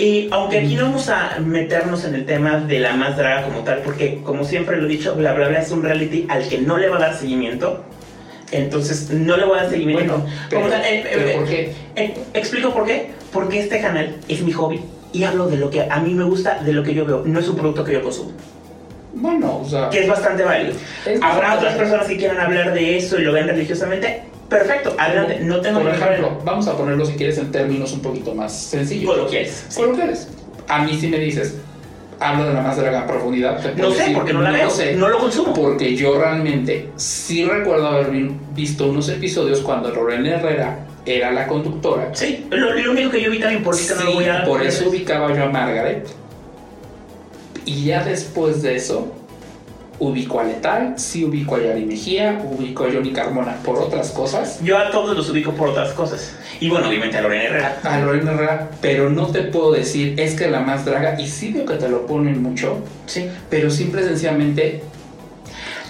Y 0.00 0.28
aunque 0.30 0.60
aquí 0.60 0.74
no 0.76 0.84
vamos 0.84 1.10
a 1.10 1.38
meternos 1.44 2.04
en 2.06 2.14
el 2.14 2.24
tema 2.24 2.58
de 2.58 2.80
La 2.80 2.94
Más 2.96 3.18
Draga 3.18 3.42
como 3.42 3.60
tal, 3.60 3.80
porque 3.84 4.20
como 4.24 4.44
siempre 4.44 4.78
lo 4.78 4.86
he 4.86 4.88
dicho, 4.88 5.14
Bla 5.14 5.34
Bla 5.34 5.48
Bla 5.48 5.60
es 5.60 5.70
un 5.70 5.82
reality 5.82 6.26
al 6.30 6.48
que 6.48 6.58
no 6.58 6.78
le 6.78 6.88
va 6.88 6.96
a 6.96 7.00
dar 7.00 7.14
seguimiento. 7.14 7.84
Entonces 8.50 9.10
no 9.10 9.36
le 9.36 9.44
voy 9.44 9.58
a 9.58 9.62
dar 9.62 9.70
seguimiento. 9.70 10.18
Bueno, 10.18 10.36
Como 10.50 10.68
tal, 10.68 10.82
eh, 10.84 11.04
pero 11.12 11.28
eh, 11.28 11.34
¿por 11.36 11.48
qué? 11.48 11.72
eh, 11.96 12.14
explico 12.34 12.72
por 12.72 12.86
qué. 12.86 13.10
Porque 13.30 13.60
este 13.60 13.80
canal 13.80 14.16
es 14.26 14.40
mi 14.42 14.52
hobby 14.52 14.80
y 15.12 15.22
hablo 15.24 15.48
de 15.48 15.58
lo 15.58 15.70
que 15.70 15.82
a 15.82 16.00
mí 16.00 16.14
me 16.14 16.24
gusta, 16.24 16.60
de 16.64 16.72
lo 16.72 16.82
que 16.82 16.94
yo 16.94 17.04
veo. 17.04 17.22
No 17.26 17.38
es 17.38 17.48
un 17.48 17.56
producto 17.56 17.84
que 17.84 17.92
yo 17.92 18.02
consumo. 18.02 18.32
Bueno, 19.12 19.60
o 19.62 19.68
sea, 19.68 19.90
Que 19.90 20.00
es 20.00 20.08
bastante 20.08 20.44
válido. 20.44 20.72
Es 21.04 21.20
Habrá 21.22 21.56
otras 21.56 21.74
personas 21.74 22.06
que 22.06 22.16
quieran 22.16 22.40
hablar 22.40 22.72
de 22.72 22.96
eso 22.96 23.18
y 23.18 23.22
lo 23.22 23.32
ven 23.32 23.46
religiosamente. 23.48 24.22
Perfecto, 24.50 24.94
adelante. 24.98 25.38
No 25.40 25.60
tengo 25.62 25.80
por 25.80 25.88
ejemplo, 25.90 26.16
problema. 26.28 26.38
vamos 26.44 26.66
a 26.68 26.76
ponerlo 26.76 27.06
si 27.06 27.12
quieres 27.14 27.38
en 27.38 27.50
términos 27.50 27.92
un 27.92 28.00
poquito 28.02 28.34
más 28.34 28.52
sencillos. 28.54 29.14
Coloquiales, 29.14 29.64
sí. 29.68 29.76
Coloquiales. 29.80 30.28
A 30.68 30.84
mí 30.84 30.98
si 31.00 31.06
me 31.08 31.18
dices, 31.18 31.56
hablo 32.18 32.46
de 32.46 32.52
la 32.54 32.60
más 32.60 32.76
draga 32.76 33.00
a 33.02 33.06
profundidad. 33.06 33.62
No 33.76 33.90
sé, 33.92 33.98
decir, 34.00 34.14
porque 34.14 34.32
no 34.32 34.42
la 34.42 34.50
veo, 34.50 34.68
sé, 34.68 34.94
no 34.96 35.08
lo 35.08 35.18
consumo. 35.18 35.54
Porque 35.54 35.94
yo 35.96 36.18
realmente 36.20 36.90
sí 36.96 37.44
recuerdo 37.44 37.86
haber 37.88 38.10
vi- 38.10 38.36
visto 38.54 38.88
unos 38.88 39.08
episodios 39.08 39.60
cuando 39.60 39.90
Lorena 39.90 40.30
Herrera 40.36 40.80
era 41.06 41.30
la 41.30 41.46
conductora. 41.46 42.10
Sí, 42.12 42.46
lo, 42.50 42.74
lo 42.74 42.90
único 42.92 43.10
que 43.10 43.22
yo 43.22 43.30
vi 43.30 43.38
también, 43.38 43.62
por 43.62 43.74
eso 43.74 43.94
no 43.94 44.02
lo 44.02 44.10
Sí, 44.10 44.14
voy 44.16 44.24
a 44.26 44.44
por 44.44 44.62
eso 44.62 44.88
ubicaba 44.90 45.32
yo 45.34 45.44
a 45.44 45.48
Margaret. 45.48 46.06
Y 47.64 47.84
ya 47.84 48.02
después 48.04 48.62
de 48.62 48.76
eso, 48.76 49.12
ubico 50.00 50.40
a 50.40 50.44
Letal, 50.44 50.94
sí 50.96 51.24
ubico 51.24 51.56
a 51.56 51.60
Yari 51.62 51.84
Mejía, 51.84 52.42
ubico 52.44 52.84
a 52.84 52.88
Johnny 52.92 53.12
Carmona 53.12 53.56
por 53.64 53.78
otras 53.78 54.10
cosas. 54.10 54.60
Yo 54.64 54.76
a 54.78 54.90
todos 54.90 55.16
los 55.16 55.28
ubico 55.30 55.52
por 55.52 55.68
otras 55.68 55.92
cosas. 55.92 56.34
Y 56.58 56.68
bueno, 56.70 56.88
obviamente 56.88 57.16
a 57.18 57.20
Lorena 57.22 57.44
Herrera. 57.44 57.78
A 57.84 57.98
Lorena 58.00 58.32
Herrera, 58.32 58.70
pero 58.80 59.10
no 59.10 59.26
te 59.28 59.42
puedo 59.42 59.72
decir, 59.72 60.18
es 60.18 60.34
que 60.34 60.48
la 60.50 60.60
más 60.60 60.84
draga, 60.84 61.20
y 61.20 61.28
sí 61.28 61.52
veo 61.52 61.64
que 61.66 61.74
te 61.74 61.88
lo 61.88 62.06
ponen 62.06 62.42
mucho, 62.42 62.78
Sí. 63.06 63.28
pero 63.48 63.70
simple 63.70 64.00
y 64.02 64.04
sencillamente, 64.04 64.82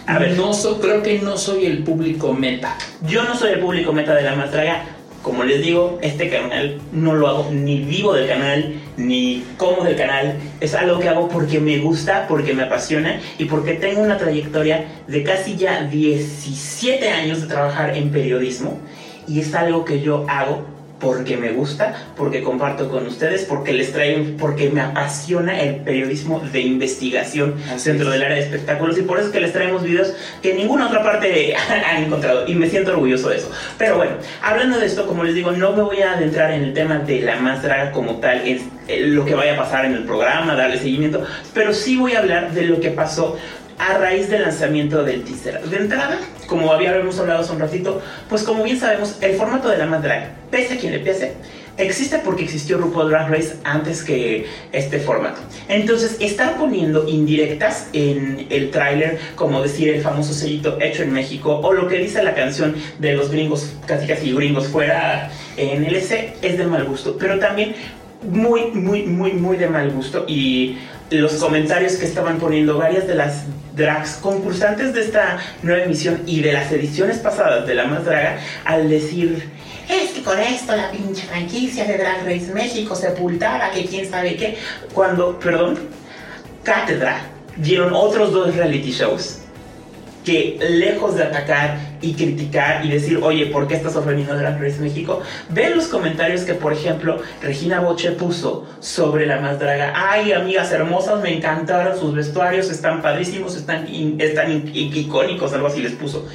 A 0.07 0.19
ver. 0.19 0.37
no 0.37 0.53
so- 0.55 0.81
creo 0.81 1.03
que 1.03 1.21
no 1.21 1.37
soy 1.37 1.67
el 1.67 1.85
público 1.85 2.35
meta. 2.35 2.77
Yo 3.07 3.23
no 3.23 3.35
soy 3.37 3.53
el 3.53 3.61
público 3.61 3.93
meta 3.93 4.15
de 4.15 4.23
la 4.23 4.35
más 4.35 4.51
draga, 4.53 4.83
Como 5.23 5.45
les 5.45 5.63
digo, 5.63 5.99
este 6.01 6.31
canal 6.31 6.81
no 6.93 7.15
lo 7.15 7.29
hago 7.29 7.51
ni 7.53 7.81
vivo 7.81 8.15
del 8.15 8.27
canal, 8.27 8.81
ni 8.97 9.45
como 9.59 9.85
del 9.85 9.97
canal. 9.97 10.37
Es 10.61 10.75
algo 10.75 10.99
que 10.99 11.11
hago 11.11 11.29
porque 11.29 11.61
me 11.61 11.79
gusta, 11.79 12.27
porque 12.27 12.55
me 12.55 12.63
apasiona 12.63 13.21
y 13.37 13.45
porque 13.45 13.75
tengo 13.75 14.01
una 14.01 14.17
trayectoria 14.17 14.87
de 15.07 15.23
casi 15.23 15.57
ya 15.57 15.85
17 15.85 17.11
años 17.11 17.43
de 17.43 17.49
trabajar 17.49 17.97
en 17.97 18.11
periodismo. 18.11 18.81
Y 19.29 19.41
es 19.41 19.55
algo 19.55 19.85
que 19.85 20.01
yo 20.01 20.25
hago 20.27 20.65
porque 21.01 21.37
me 21.37 21.51
gusta, 21.51 21.95
porque 22.17 22.43
comparto 22.43 22.89
con 22.89 23.07
ustedes, 23.07 23.45
porque 23.45 23.73
les 23.73 23.93
traigo, 23.93 24.37
porque 24.39 24.71
me 24.71 24.81
apasiona 24.81 25.61
el 25.61 25.77
periodismo 25.77 26.41
de 26.41 26.61
investigación 26.61 27.55
dentro 27.85 28.11
del 28.11 28.23
área 28.23 28.37
de 28.37 28.43
espectáculos. 28.43 28.99
Y 28.99 29.03
por 29.03 29.19
eso 29.19 29.29
es 29.29 29.33
que 29.33 29.41
les 29.41 29.53
traemos 29.53 29.83
videos 29.83 30.15
que 30.43 30.55
ninguna 30.55 30.87
otra 30.87 31.03
parte 31.03 31.55
han 31.87 32.05
encontrado. 32.05 32.47
Y 32.47 32.55
me 32.55 32.69
siento 32.69 32.93
orgulloso 32.93 33.31
de 33.31 33.39
eso. 33.39 33.51
Pero 33.79 33.97
bueno, 33.97 34.13
hablando 34.43 34.79
de 34.79 34.87
esto, 34.87 35.07
como 35.07 35.25
les 35.25 35.35
digo, 35.35 35.53
no 35.53 35.73
me 35.73 35.83
voy 35.83 36.03
a 36.03 36.13
adentrar 36.13 36.53
en 36.53 36.65
el 36.65 36.75
tema 36.75 36.99
de 36.99 37.23
la 37.23 37.37
más 37.37 37.63
draga 37.63 37.91
como 37.93 38.17
tal, 38.17 38.43
en 38.47 39.15
lo 39.15 39.25
que 39.25 39.35
vaya 39.35 39.55
a 39.55 39.57
pasar 39.57 39.85
en 39.85 39.95
el 39.95 40.05
programa, 40.05 40.55
darle 40.55 40.79
seguimiento, 40.79 41.25
pero 41.55 41.73
sí 41.73 41.97
voy 41.97 42.15
a 42.15 42.19
hablar 42.19 42.53
de 42.53 42.63
lo 42.63 42.81
que 42.81 42.91
pasó 42.91 43.39
a 43.81 43.97
raíz 43.97 44.29
del 44.29 44.43
lanzamiento 44.43 45.03
del 45.03 45.25
teaser. 45.25 45.63
De 45.63 45.77
entrada, 45.79 46.19
como 46.47 46.71
habíamos 46.71 47.19
hablado 47.19 47.41
hace 47.41 47.53
un 47.53 47.61
ratito, 47.61 48.03
pues 48.29 48.43
como 48.43 48.63
bien 48.63 48.79
sabemos, 48.79 49.17
el 49.23 49.37
formato 49.37 49.71
de 49.71 49.79
la 49.79 49.87
Mad 49.87 50.01
Drag, 50.01 50.35
pese 50.51 50.75
a 50.75 50.77
quien 50.77 50.93
le 50.93 50.99
pese, 50.99 51.33
existe 51.79 52.19
porque 52.19 52.45
existió 52.45 52.77
RuPaul 52.77 53.09
Drag 53.09 53.31
Race 53.31 53.55
antes 53.65 54.03
que 54.03 54.47
este 54.73 54.99
formato. 54.99 55.41
Entonces, 55.69 56.19
estar 56.21 56.59
poniendo 56.59 57.09
indirectas 57.09 57.89
en 57.95 58.47
el 58.51 58.71
tráiler, 58.71 59.19
como 59.35 59.63
decir 59.63 59.89
el 59.89 60.03
famoso 60.03 60.35
sellito 60.35 60.77
hecho 60.81 61.03
en 61.03 61.13
México, 61.15 61.61
o 61.63 61.73
lo 61.73 61.89
que 61.89 61.97
dice 61.97 62.23
la 62.23 62.35
canción 62.35 62.75
de 62.99 63.15
los 63.15 63.31
gringos, 63.31 63.73
casi 63.87 64.07
casi 64.07 64.31
gringos 64.33 64.69
fuera 64.69 65.31
en 65.57 65.85
LC, 65.85 66.35
es 66.43 66.59
de 66.59 66.67
mal 66.67 66.85
gusto. 66.85 67.17
Pero 67.19 67.39
también 67.39 67.75
muy, 68.23 68.71
muy, 68.73 69.05
muy, 69.05 69.33
muy 69.33 69.57
de 69.57 69.69
mal 69.69 69.91
gusto. 69.91 70.25
Y 70.29 70.79
los 71.11 71.35
comentarios 71.35 71.95
que 71.95 72.07
estaban 72.07 72.39
poniendo 72.39 72.79
varias 72.79 73.07
de 73.07 73.15
las 73.15 73.45
drags 73.75 74.15
concursantes 74.17 74.95
de 74.95 75.03
esta 75.03 75.39
nueva 75.63 75.85
emisión 75.85 76.23
y 76.27 76.41
de 76.41 76.53
las 76.53 76.71
ediciones 76.71 77.19
pasadas 77.19 77.67
de 77.67 77.75
La 77.75 77.87
Más 77.87 78.05
Draga 78.05 78.39
al 78.65 78.89
decir 78.89 79.49
es 79.89 80.11
que 80.11 80.23
con 80.23 80.39
esto 80.39 80.77
la 80.77 80.91
pinche 80.91 81.23
franquicia 81.23 81.85
de 81.85 81.99
Drag 81.99 82.25
Race 82.25 82.53
México 82.53 82.95
sepultara 82.95 83.71
que 83.71 83.87
quién 83.87 84.09
sabe 84.09 84.37
qué 84.37 84.57
cuando, 84.93 85.39
perdón, 85.39 85.79
Cátedra 86.63 87.23
dieron 87.57 87.93
otros 87.93 88.33
dos 88.33 88.55
reality 88.55 88.93
shows 88.93 89.40
que 90.25 90.59
lejos 90.71 91.17
de 91.17 91.25
atacar 91.25 91.79
y 92.03 92.15
criticar 92.15 92.85
y 92.85 92.91
decir, 92.91 93.21
oye, 93.23 93.47
¿por 93.47 93.67
qué 93.67 93.75
estás 93.75 93.97
ofendiendo 93.97 94.35
a 94.35 94.37
Drag 94.37 94.61
Race 94.61 94.81
México? 94.81 95.21
Ven 95.51 95.77
los 95.77 95.87
comentarios 95.87 96.43
que, 96.43 96.55
por 96.55 96.73
ejemplo, 96.73 97.19
Regina 97.43 97.81
Boche 97.81 98.13
puso 98.13 98.67
sobre 98.81 99.27
la 99.27 99.41
más 99.41 99.59
draga. 99.59 99.93
Ay, 99.95 100.33
amigas 100.33 100.71
hermosas, 100.73 101.23
me 101.23 101.37
encantaron 101.37 101.99
sus 101.99 102.15
vestuarios, 102.15 102.71
están 102.71 103.03
padrísimos, 103.03 103.57
están, 103.57 103.87
están 104.19 104.71
icónicos, 104.75 105.53
algo 105.53 105.67
así 105.67 105.81
les 105.81 105.93
puso. 105.93 106.27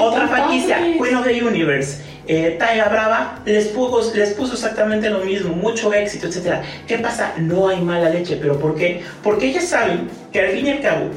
Otra 0.00 0.28
franquicia, 0.28 0.78
Queen 0.78 1.16
of 1.16 1.24
the 1.24 1.44
Universe. 1.44 2.12
Eh, 2.28 2.56
Taiga 2.56 2.88
Brava 2.88 3.40
les 3.44 3.66
puso, 3.68 4.14
les 4.14 4.30
puso 4.34 4.54
exactamente 4.54 5.10
lo 5.10 5.24
mismo, 5.24 5.56
mucho 5.56 5.92
éxito, 5.92 6.28
etc. 6.28 6.62
¿Qué 6.86 6.98
pasa? 6.98 7.34
No 7.38 7.68
hay 7.68 7.80
mala 7.80 8.10
leche, 8.10 8.38
pero 8.40 8.58
¿por 8.60 8.76
qué? 8.76 9.02
Porque 9.24 9.46
ellas 9.46 9.64
saben 9.64 10.08
que 10.32 10.40
al 10.40 10.48
fin 10.50 10.66
y 10.68 10.70
al 10.70 10.80
cabo 10.80 11.10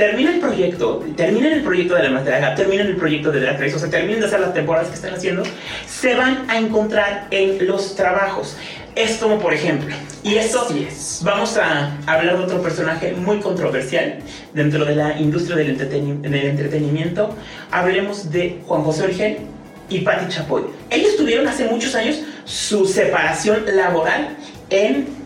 termina 0.00 0.32
el 0.32 0.40
proyecto, 0.40 1.04
terminan 1.14 1.52
el 1.52 1.62
proyecto 1.62 1.94
de 1.94 2.08
la 2.08 2.22
draga, 2.22 2.54
terminan 2.54 2.86
el 2.86 2.96
proyecto 2.96 3.30
de 3.30 3.40
Drag 3.40 3.60
Race, 3.60 3.76
o 3.76 3.78
sea, 3.78 3.90
terminan 3.90 4.20
de 4.20 4.26
hacer 4.28 4.40
las 4.40 4.54
temporadas 4.54 4.88
que 4.88 4.94
están 4.94 5.12
haciendo, 5.12 5.42
se 5.86 6.14
van 6.14 6.48
a 6.48 6.56
encontrar 6.56 7.26
en 7.30 7.66
los 7.66 7.96
trabajos. 7.96 8.56
Es 8.94 9.18
como, 9.18 9.38
por 9.38 9.52
ejemplo, 9.52 9.94
y 10.22 10.36
esto 10.36 10.66
es. 10.74 11.20
vamos 11.22 11.58
a 11.58 11.98
hablar 12.06 12.38
de 12.38 12.44
otro 12.44 12.62
personaje 12.62 13.12
muy 13.12 13.40
controversial 13.40 14.20
dentro 14.54 14.86
de 14.86 14.96
la 14.96 15.20
industria 15.20 15.56
del, 15.56 15.76
del 15.76 16.34
entretenimiento. 16.34 17.36
Hablemos 17.70 18.32
de 18.32 18.58
Juan 18.66 18.82
José 18.82 19.02
Origel 19.02 19.36
y 19.90 19.98
Patti 19.98 20.34
Chapoy. 20.34 20.62
Ellos 20.88 21.14
tuvieron 21.18 21.46
hace 21.46 21.66
muchos 21.66 21.94
años 21.94 22.22
su 22.46 22.86
separación 22.86 23.64
laboral 23.76 24.34
en 24.70 25.19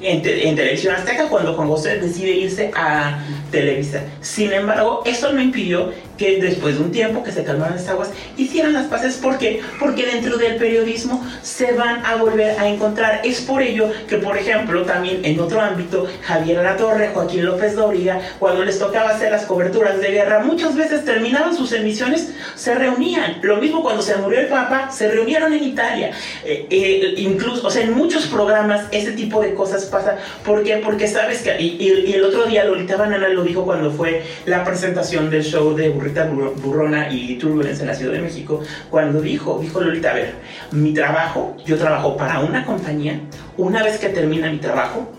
en, 0.00 0.22
Televisión 0.56 0.94
Azteca 0.94 1.28
cuando 1.28 1.54
Juan 1.54 1.68
José 1.68 1.98
decide 1.98 2.32
irse 2.32 2.70
a 2.74 3.18
Televisa. 3.50 4.02
Sin 4.20 4.52
embargo, 4.52 5.02
eso 5.04 5.32
no 5.32 5.40
impidió 5.40 5.92
que 6.18 6.40
después 6.40 6.78
de 6.78 6.84
un 6.84 6.92
tiempo 6.92 7.22
que 7.22 7.32
se 7.32 7.44
calmaran 7.44 7.76
las 7.76 7.88
aguas, 7.88 8.10
hicieran 8.36 8.72
las 8.72 8.86
paces. 8.86 9.16
¿Por 9.16 9.38
qué? 9.38 9.60
Porque 9.78 10.06
dentro 10.06 10.36
del 10.36 10.56
periodismo 10.56 11.24
se 11.42 11.72
van 11.72 12.04
a 12.04 12.16
volver 12.16 12.58
a 12.58 12.68
encontrar. 12.68 13.20
Es 13.24 13.40
por 13.40 13.62
ello 13.62 13.90
que, 14.08 14.18
por 14.18 14.36
ejemplo, 14.36 14.82
también 14.82 15.24
en 15.24 15.38
otro 15.40 15.60
ámbito, 15.60 16.06
Javier 16.22 16.76
Torre, 16.76 17.10
Joaquín 17.12 17.44
López 17.44 17.74
Dóriga, 17.74 18.20
cuando 18.38 18.64
les 18.64 18.78
tocaba 18.78 19.10
hacer 19.10 19.30
las 19.30 19.44
coberturas 19.44 20.00
de 20.00 20.08
guerra, 20.10 20.40
muchas 20.40 20.74
veces 20.76 21.04
terminaban 21.04 21.54
sus 21.56 21.72
emisiones, 21.72 22.32
se 22.54 22.74
reunían. 22.74 23.38
Lo 23.42 23.58
mismo 23.58 23.82
cuando 23.82 24.02
se 24.02 24.16
murió 24.16 24.40
el 24.40 24.46
Papa, 24.46 24.90
se 24.90 25.10
reunieron 25.10 25.52
en 25.52 25.64
Italia. 25.64 26.10
Eh, 26.44 26.66
eh, 26.70 27.14
incluso, 27.18 27.66
o 27.66 27.70
sea, 27.70 27.82
en 27.82 27.92
muchos 27.92 28.26
programas 28.26 28.86
ese 28.90 29.12
tipo 29.12 29.40
de 29.40 29.54
cosas 29.54 29.84
pasa. 29.86 30.18
¿Por 30.44 30.62
qué? 30.62 30.78
Porque 30.78 31.08
sabes 31.08 31.42
que, 31.42 31.60
y, 31.60 32.12
el 32.12 32.24
otro 32.24 32.46
día 32.46 32.64
Lolita 32.64 32.96
Banana 32.96 33.28
lo 33.28 33.42
dijo 33.44 33.64
cuando 33.64 33.90
fue 33.90 34.22
la 34.46 34.64
presentación 34.64 35.30
del 35.30 35.44
show 35.44 35.74
de 35.74 35.90
Rita 36.06 36.26
Burrona 36.26 37.12
y 37.12 37.36
Turbulence 37.36 37.82
en 37.82 37.88
la 37.88 37.94
Ciudad 37.94 38.12
de 38.12 38.20
México, 38.20 38.60
cuando 38.90 39.20
dijo, 39.20 39.58
dijo 39.60 39.80
Lolita, 39.80 40.10
a 40.10 40.14
ver, 40.14 40.34
mi 40.72 40.94
trabajo, 40.94 41.56
yo 41.64 41.76
trabajo 41.76 42.16
para 42.16 42.40
una 42.40 42.64
compañía, 42.64 43.20
una 43.56 43.82
vez 43.82 43.98
que 43.98 44.08
termina 44.08 44.50
mi 44.50 44.58
trabajo, 44.58 45.10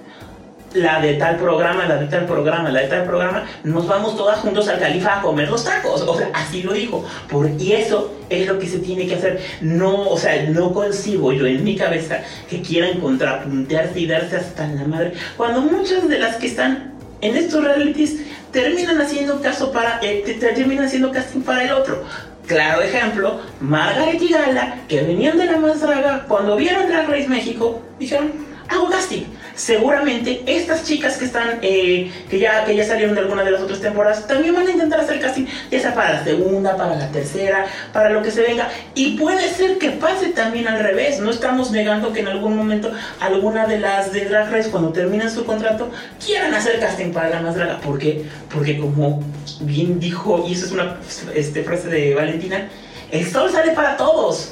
la 0.74 1.00
de 1.02 1.14
tal 1.16 1.38
programa, 1.38 1.86
la 1.86 1.98
de 1.98 2.08
tal 2.08 2.26
programa, 2.26 2.70
la 2.70 2.82
de 2.82 2.88
tal 2.88 3.06
programa, 3.06 3.46
nos 3.64 3.88
vamos 3.88 4.16
todas 4.16 4.40
juntos 4.40 4.68
al 4.68 4.80
califa 4.80 5.20
a 5.20 5.22
comer 5.22 5.50
los 5.50 5.64
tacos. 5.64 6.02
O 6.02 6.18
sea, 6.18 6.30
así 6.34 6.62
lo 6.62 6.74
dijo. 6.74 7.06
Por, 7.30 7.50
y 7.60 7.74
eso 7.74 8.14
es 8.30 8.48
lo 8.48 8.60
que 8.60 8.68
se 8.68 8.80
tiene 8.80 9.08
que 9.08 9.16
hacer. 9.16 9.40
No, 9.62 10.10
o 10.10 10.18
sea, 10.18 10.44
no 10.50 10.74
concibo 10.74 11.32
yo 11.32 11.46
en 11.46 11.64
mi 11.64 11.76
cabeza 11.76 12.20
que 12.50 12.62
quieran 12.62 13.00
contrapuntearse 13.00 14.00
y 14.00 14.08
darse 14.08 14.38
hasta 14.38 14.68
la 14.68 14.84
madre. 14.84 15.14
Cuando 15.36 15.62
muchas 15.62 16.08
de 16.08 16.20
las 16.20 16.36
que 16.36 16.48
están 16.48 16.94
en 17.22 17.36
estos 17.36 17.64
realities 17.64 18.18
terminan 18.52 19.00
haciendo 19.02 19.42
caso 19.42 19.72
para, 19.72 20.00
eh, 20.02 20.38
terminan 20.40 20.86
haciendo 20.86 21.12
casting 21.12 21.42
para 21.42 21.64
el 21.64 21.72
otro. 21.72 22.04
Claro 22.46 22.82
ejemplo, 22.82 23.42
Margaret 23.60 24.22
y 24.22 24.30
Gala, 24.30 24.80
que 24.88 25.02
venían 25.02 25.38
de 25.38 25.46
la 25.46 25.58
más 25.58 25.80
cuando 26.28 26.56
vieron 26.56 26.88
Drag 26.88 27.10
Race 27.10 27.28
México, 27.28 27.82
dijeron, 28.00 28.32
hago 28.70 28.90
casting 28.90 29.26
seguramente 29.58 30.44
estas 30.46 30.84
chicas 30.84 31.18
que 31.18 31.26
están, 31.26 31.60
eh, 31.62 32.12
que, 32.30 32.40
ya, 32.40 32.64
que 32.64 32.76
ya 32.76 32.86
salieron 32.86 33.16
de 33.16 33.22
alguna 33.22 33.44
de 33.44 33.52
las 33.52 33.62
otras 33.62 33.82
temporadas, 33.82 34.28
también 34.28 34.54
van 34.54 34.68
a 34.68 34.72
intentar 34.72 35.00
hacer 35.00 35.20
casting, 35.20 35.46
ya 35.72 35.80
sea 35.80 35.94
para 35.94 36.14
la 36.14 36.24
segunda, 36.24 36.78
para 36.78 36.96
la 36.96 37.12
tercera, 37.12 37.66
para 37.92 38.12
lo 38.12 38.22
que 38.22 38.32
se 38.32 38.42
venga. 38.42 38.70
Y 38.94 39.18
puede 39.18 39.50
ser 39.50 39.80
que 39.80 39.90
pase 39.90 40.28
también 40.28 40.68
al 40.68 40.80
revés. 40.80 41.20
No 41.20 41.32
estamos 41.32 41.72
negando 41.72 42.14
que 42.14 42.20
en 42.20 42.28
algún 42.28 42.56
momento 42.56 42.92
alguna 43.20 43.66
de 43.66 43.80
las 43.80 44.14
de 44.14 44.26
Drag 44.26 44.52
Race, 44.52 44.70
cuando 44.70 44.94
terminen 44.94 45.30
su 45.30 45.44
contrato, 45.44 45.90
quieran 46.24 46.54
hacer 46.54 46.80
casting 46.80 47.12
para 47.12 47.30
la 47.30 47.42
más 47.42 47.56
draga. 47.56 47.80
¿Por 47.80 47.98
qué? 47.98 48.24
Porque 48.54 48.78
como 48.78 49.24
bien 49.62 50.00
dijo, 50.00 50.46
y 50.48 50.54
eso 50.54 50.68
es 50.68 50.72
una 50.72 50.98
este, 51.34 51.64
frase 51.64 51.90
de 51.90 52.14
Valentina, 52.14 52.70
el 53.12 53.26
sol 53.26 53.52
sale 53.52 53.72
para 53.72 53.98
todos 53.98 54.52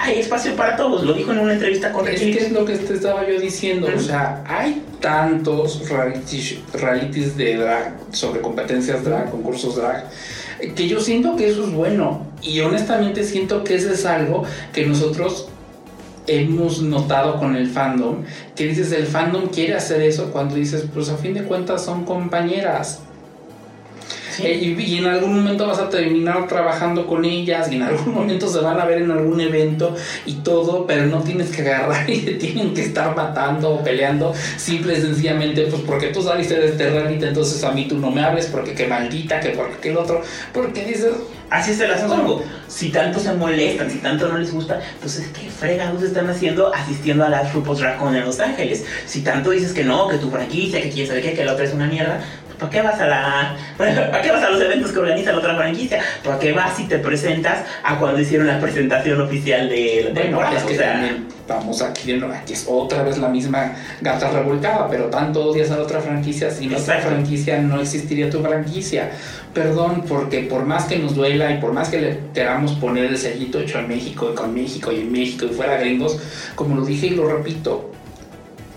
hay 0.00 0.18
espacio 0.18 0.56
para 0.56 0.76
todos, 0.76 1.04
lo 1.04 1.12
dijo 1.12 1.30
en 1.32 1.40
una 1.40 1.52
entrevista 1.52 1.92
con 1.92 2.08
Es 2.08 2.20
que 2.20 2.38
es 2.38 2.52
lo 2.52 2.64
que 2.64 2.74
te 2.74 2.94
estaba 2.94 3.28
yo 3.28 3.38
diciendo, 3.38 3.86
o 3.94 4.00
sea, 4.00 4.42
hay 4.46 4.82
tantos 4.98 5.82
realities 6.72 7.36
de 7.36 7.56
drag, 7.56 7.98
sobre 8.10 8.40
competencias 8.40 9.04
drag, 9.04 9.30
concursos 9.30 9.76
drag, 9.76 10.06
que 10.74 10.88
yo 10.88 11.00
siento 11.00 11.36
que 11.36 11.50
eso 11.50 11.64
es 11.64 11.72
bueno. 11.72 12.26
Y 12.40 12.60
honestamente 12.60 13.24
siento 13.24 13.62
que 13.62 13.74
eso 13.74 13.92
es 13.92 14.06
algo 14.06 14.44
que 14.72 14.86
nosotros 14.86 15.48
hemos 16.26 16.80
notado 16.80 17.38
con 17.38 17.54
el 17.54 17.68
fandom, 17.68 18.22
que 18.56 18.68
dices, 18.68 18.92
el 18.92 19.06
fandom 19.06 19.48
quiere 19.48 19.74
hacer 19.74 20.00
eso 20.00 20.30
cuando 20.32 20.54
dices, 20.54 20.86
pues 20.94 21.10
a 21.10 21.18
fin 21.18 21.34
de 21.34 21.42
cuentas 21.44 21.84
son 21.84 22.06
compañeras 22.06 23.00
eh, 24.38 24.74
y, 24.78 24.98
en 24.98 25.06
algún 25.06 25.34
momento 25.34 25.66
vas 25.66 25.78
a 25.78 25.88
terminar 25.88 26.46
trabajando 26.46 27.06
con 27.06 27.24
ellas 27.24 27.70
y 27.70 27.76
en 27.76 27.82
algún 27.82 28.14
momento 28.14 28.48
se 28.48 28.60
van 28.60 28.78
a 28.78 28.84
ver 28.84 29.02
en 29.02 29.10
algún 29.10 29.40
evento 29.40 29.94
y 30.26 30.34
todo, 30.34 30.86
pero 30.86 31.06
no 31.06 31.20
tienes 31.22 31.50
que 31.50 31.62
agarrar 31.62 32.08
y 32.08 32.18
te 32.18 32.34
tienen 32.34 32.74
que 32.74 32.82
estar 32.82 33.14
matando 33.16 33.70
o 33.70 33.82
peleando 33.82 34.32
simple 34.56 34.98
y 34.98 35.00
sencillamente 35.00 35.66
pues 35.66 35.82
porque 35.82 36.08
tú 36.08 36.22
saliste 36.22 36.58
de 36.58 36.68
este 36.68 36.90
reality, 36.90 37.24
entonces 37.24 37.62
a 37.64 37.72
mí 37.72 37.86
tú 37.88 37.98
no 37.98 38.10
me 38.10 38.22
hables 38.22 38.46
porque 38.46 38.74
qué 38.74 38.86
maldita, 38.86 39.40
que 39.40 39.50
porque 39.50 39.90
el 39.90 39.96
otro, 39.96 40.22
porque 40.52 40.84
dices... 40.84 41.14
Así 41.50 41.72
es 41.72 41.80
el 41.80 41.90
asunto. 41.90 42.44
Si 42.68 42.90
tanto 42.90 43.18
se 43.18 43.32
molestan, 43.32 43.90
si 43.90 43.98
tanto 43.98 44.28
no 44.28 44.38
les 44.38 44.52
gusta, 44.52 44.80
entonces 44.94 45.28
¿qué 45.36 45.50
fregados 45.50 46.00
están 46.00 46.30
haciendo 46.30 46.72
asistiendo 46.72 47.24
a 47.24 47.28
las 47.28 47.52
RuPaul's 47.52 47.80
Drag 47.80 48.00
en 48.00 48.24
Los 48.24 48.38
Ángeles? 48.38 48.84
Si 49.04 49.22
tanto 49.22 49.50
dices 49.50 49.72
que 49.72 49.82
no, 49.82 50.06
que 50.06 50.18
tu 50.18 50.30
franquicia, 50.30 50.80
que 50.80 50.90
quién 50.90 51.08
sabe 51.08 51.22
qué, 51.22 51.34
que 51.34 51.44
la 51.44 51.54
otra 51.54 51.64
es 51.64 51.74
una 51.74 51.88
mierda, 51.88 52.20
¿para 52.60 52.70
qué 52.70 52.82
vas 52.82 53.00
a 53.00 53.06
la 53.06 53.56
¿para 53.76 54.22
qué 54.22 54.30
vas 54.30 54.44
a 54.44 54.50
los 54.50 54.60
eventos 54.60 54.92
que 54.92 54.98
organiza 54.98 55.32
la 55.32 55.38
otra 55.38 55.56
franquicia? 55.56 56.00
¿Para 56.22 56.38
qué 56.38 56.52
vas 56.52 56.78
y 56.78 56.84
te 56.84 56.98
presentas 56.98 57.64
a 57.82 57.98
cuando 57.98 58.20
hicieron 58.20 58.46
la 58.46 58.60
presentación 58.60 59.20
oficial 59.20 59.68
de 59.68 60.02
la 60.04 60.10
Bueno, 60.10 60.20
temporada? 60.22 60.56
es 60.58 60.64
que 60.64 60.74
O 60.74 60.76
sea, 60.76 60.92
también 60.92 61.26
vamos 61.48 61.82
aquí, 61.82 62.12
de 62.12 62.18
nuevo, 62.18 62.34
aquí 62.34 62.52
es 62.52 62.64
otra 62.68 63.02
vez 63.02 63.18
la 63.18 63.28
misma 63.28 63.72
gata 64.00 64.30
revolcada, 64.30 64.88
pero 64.88 65.06
tanto 65.06 65.46
odias 65.46 65.70
a 65.72 65.76
la 65.76 65.82
otra 65.82 66.00
franquicia, 66.00 66.50
sin 66.50 66.72
otra 66.72 66.98
franquicia 67.00 67.58
no 67.60 67.80
existiría 67.80 68.30
tu 68.30 68.40
franquicia. 68.40 69.10
Perdón, 69.52 70.04
porque 70.06 70.42
por 70.42 70.64
más 70.64 70.84
que 70.84 70.96
nos 70.98 71.16
duela 71.16 71.50
y 71.50 71.58
por 71.58 71.72
más 71.72 71.88
que 71.88 72.00
le 72.00 72.20
queramos 72.32 72.72
poner 72.74 73.06
el 73.06 73.18
sellito 73.18 73.58
hecho 73.58 73.80
en 73.80 73.88
México 73.88 74.30
y 74.32 74.36
con 74.36 74.54
México 74.54 74.92
y 74.92 75.00
en 75.00 75.10
México 75.10 75.46
y 75.46 75.48
fuera 75.48 75.76
gringos, 75.78 76.20
como 76.54 76.76
lo 76.76 76.84
dije 76.84 77.08
y 77.08 77.10
lo 77.10 77.26
repito, 77.28 77.89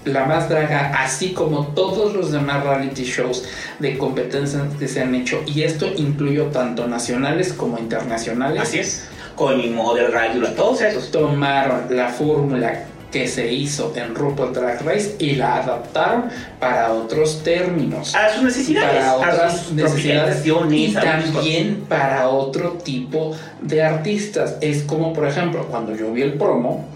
la 0.05 0.25
más 0.25 0.49
draga, 0.49 0.91
así 0.97 1.33
como 1.33 1.67
todos 1.67 2.13
los 2.13 2.31
demás 2.31 2.63
reality 2.63 3.03
shows 3.03 3.43
de 3.79 3.97
competencias 3.97 4.63
que 4.79 4.87
se 4.87 5.01
han 5.01 5.15
hecho, 5.15 5.41
y 5.45 5.63
esto 5.63 5.87
incluyó 5.97 6.45
tanto 6.47 6.87
nacionales 6.87 7.53
como 7.53 7.77
internacionales. 7.77 8.61
así 8.61 8.79
es. 8.79 9.07
Con 9.35 9.57
mi 9.57 9.69
model 9.69 10.11
Rágula, 10.11 10.53
todos 10.53 10.81
esos. 10.81 11.09
Tomaron 11.09 11.85
la 11.89 12.07
fórmula 12.09 12.85
que 13.13 13.27
se 13.27 13.53
hizo 13.53 13.93
en 13.95 14.15
RuPaul 14.15 14.53
Drag 14.53 14.83
Race 14.83 15.15
y 15.19 15.35
la 15.35 15.57
adaptaron 15.57 16.25
para 16.59 16.91
otros 16.91 17.43
términos. 17.43 18.13
A 18.15 18.33
sus 18.33 18.43
necesidades, 18.43 18.89
para 18.89 19.11
a 19.11 19.15
otras 19.15 19.61
sus 19.61 19.73
necesidades 19.73 20.43
y 20.45 20.93
también 20.93 21.85
para 21.87 22.29
otro 22.29 22.71
tipo 22.83 23.35
de 23.61 23.83
artistas. 23.83 24.57
Es 24.61 24.81
como, 24.81 25.13
por 25.13 25.27
ejemplo, 25.27 25.67
cuando 25.69 25.95
yo 25.95 26.11
vi 26.11 26.23
el 26.23 26.33
promo 26.33 26.87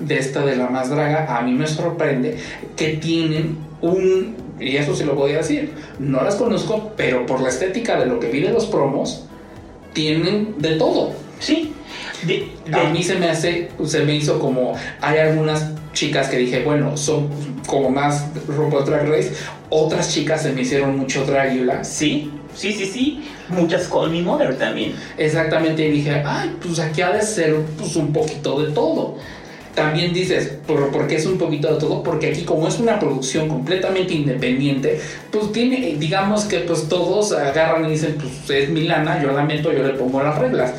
de 0.00 0.18
esta 0.18 0.44
de 0.44 0.56
la 0.56 0.68
más 0.68 0.90
draga, 0.90 1.36
a 1.36 1.42
mí 1.42 1.52
me 1.52 1.66
sorprende 1.66 2.36
que 2.76 2.94
tienen 2.94 3.58
un, 3.80 4.34
y 4.60 4.76
eso 4.76 4.94
sí 4.94 5.04
lo 5.04 5.14
voy 5.14 5.32
a 5.32 5.38
decir, 5.38 5.72
no 5.98 6.22
las 6.22 6.36
conozco, 6.36 6.92
pero 6.96 7.26
por 7.26 7.40
la 7.40 7.48
estética 7.48 7.98
de 7.98 8.06
lo 8.06 8.18
que 8.20 8.28
vi 8.28 8.40
de 8.40 8.50
los 8.50 8.66
promos, 8.66 9.26
tienen 9.92 10.54
de 10.58 10.72
todo. 10.76 11.12
Sí. 11.38 11.72
De- 12.26 12.48
de- 12.66 12.76
A 12.76 12.84
mí 12.90 13.02
se 13.02 13.16
me 13.16 13.28
hace, 13.28 13.68
se 13.84 14.04
me 14.04 14.14
hizo 14.14 14.38
como, 14.38 14.74
hay 15.00 15.18
algunas 15.18 15.70
chicas 15.92 16.28
que 16.28 16.38
dije, 16.38 16.62
bueno, 16.64 16.96
son 16.96 17.28
como 17.66 17.90
más 17.90 18.26
RuPaul 18.48 18.84
Drag 18.84 19.08
Race, 19.08 19.32
otras 19.70 20.12
chicas 20.12 20.42
se 20.42 20.52
me 20.52 20.62
hicieron 20.62 20.96
mucho 20.98 21.24
Dragula. 21.24 21.84
Sí, 21.84 22.30
sí, 22.54 22.72
sí, 22.72 22.86
sí. 22.86 23.24
Muchas 23.50 23.88
Call 23.88 24.10
Me 24.10 24.22
Mother 24.22 24.56
también. 24.56 24.94
Exactamente, 25.18 25.86
y 25.86 25.90
dije, 25.90 26.22
ay, 26.24 26.56
pues 26.62 26.78
aquí 26.78 27.02
ha 27.02 27.10
de 27.10 27.20
ser 27.22 27.54
pues, 27.78 27.94
un 27.96 28.12
poquito 28.12 28.60
de 28.62 28.72
todo. 28.72 29.16
También 29.74 30.12
dices, 30.12 30.58
¿por, 30.66 30.90
por 30.90 31.08
qué 31.08 31.16
es 31.16 31.26
un 31.26 31.36
poquito 31.36 31.72
de 31.72 31.80
todo? 31.80 32.02
Porque 32.02 32.28
aquí 32.28 32.42
como 32.42 32.68
es 32.68 32.78
una 32.78 32.98
producción 33.00 33.48
completamente 33.48 34.14
independiente, 34.14 35.00
pues 35.32 35.50
tiene, 35.52 35.96
digamos 35.98 36.44
que 36.44 36.60
pues 36.60 36.88
todos 36.88 37.32
agarran 37.32 37.84
y 37.86 37.90
dicen, 37.90 38.16
pues 38.20 38.62
es 38.62 38.68
mi 38.68 38.84
lana, 38.84 39.20
yo 39.20 39.32
la 39.32 39.42
meto, 39.42 39.72
yo 39.72 39.82
le 39.82 39.94
pongo 39.94 40.22
las 40.22 40.38
reglas. 40.38 40.74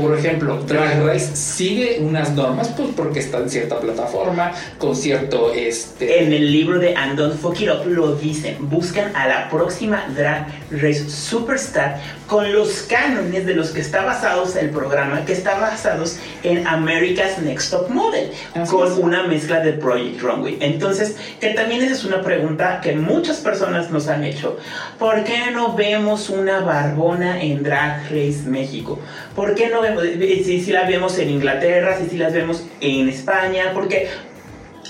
Por 0.00 0.16
ejemplo, 0.16 0.62
Drag 0.62 1.04
Race 1.04 1.34
sigue 1.34 1.98
unas 2.00 2.32
normas, 2.32 2.68
pues 2.68 2.90
porque 2.96 3.18
está 3.18 3.38
en 3.38 3.50
cierta 3.50 3.80
plataforma, 3.80 4.52
con 4.78 4.94
cierto, 4.94 5.52
este... 5.52 6.22
En 6.22 6.32
el 6.32 6.52
libro 6.52 6.78
de 6.78 6.94
And 6.94 7.18
Don't 7.18 7.38
Fuck 7.40 7.60
It 7.60 7.70
Up 7.70 7.86
lo 7.86 8.14
dicen. 8.14 8.56
Buscan 8.68 9.14
a 9.16 9.26
la 9.26 9.48
próxima 9.50 10.06
Drag 10.16 10.46
Race 10.70 11.08
Superstar 11.08 12.00
con 12.28 12.52
los 12.52 12.82
cánones 12.82 13.46
de 13.46 13.54
los 13.54 13.70
que 13.70 13.80
está 13.80 14.04
basados 14.04 14.54
el 14.54 14.70
programa, 14.70 15.24
que 15.24 15.32
está 15.32 15.58
basados 15.58 16.18
en 16.42 16.66
America's 16.66 17.38
Next 17.38 17.70
Top 17.70 17.88
Model, 17.88 18.30
Así 18.54 18.70
con 18.70 18.86
es. 18.86 18.98
una 18.98 19.22
mezcla 19.24 19.60
de 19.60 19.72
Project 19.72 20.20
Runway. 20.20 20.58
Entonces, 20.60 21.16
que 21.40 21.48
también 21.50 21.82
esa 21.82 21.94
es 21.94 22.04
una 22.04 22.22
pregunta 22.22 22.80
que 22.82 22.92
muchas 22.94 23.38
personas 23.38 23.90
nos 23.90 24.08
han 24.08 24.24
hecho. 24.24 24.58
¿Por 24.98 25.24
qué 25.24 25.50
no 25.52 25.74
vemos 25.74 26.28
una 26.28 26.60
barbona 26.60 27.42
en 27.42 27.62
Drag 27.62 28.02
Race 28.10 28.42
México? 28.46 28.98
¿Por 29.34 29.54
qué 29.54 29.68
no 29.68 29.80
vemos, 29.90 30.04
si, 30.44 30.60
si 30.62 30.72
la 30.72 30.84
vemos 30.84 31.18
en 31.18 31.30
Inglaterra, 31.30 31.98
si, 32.08 32.16
las 32.16 32.32
vemos 32.32 32.64
en 32.80 33.08
España? 33.08 33.72
Porque 33.74 34.08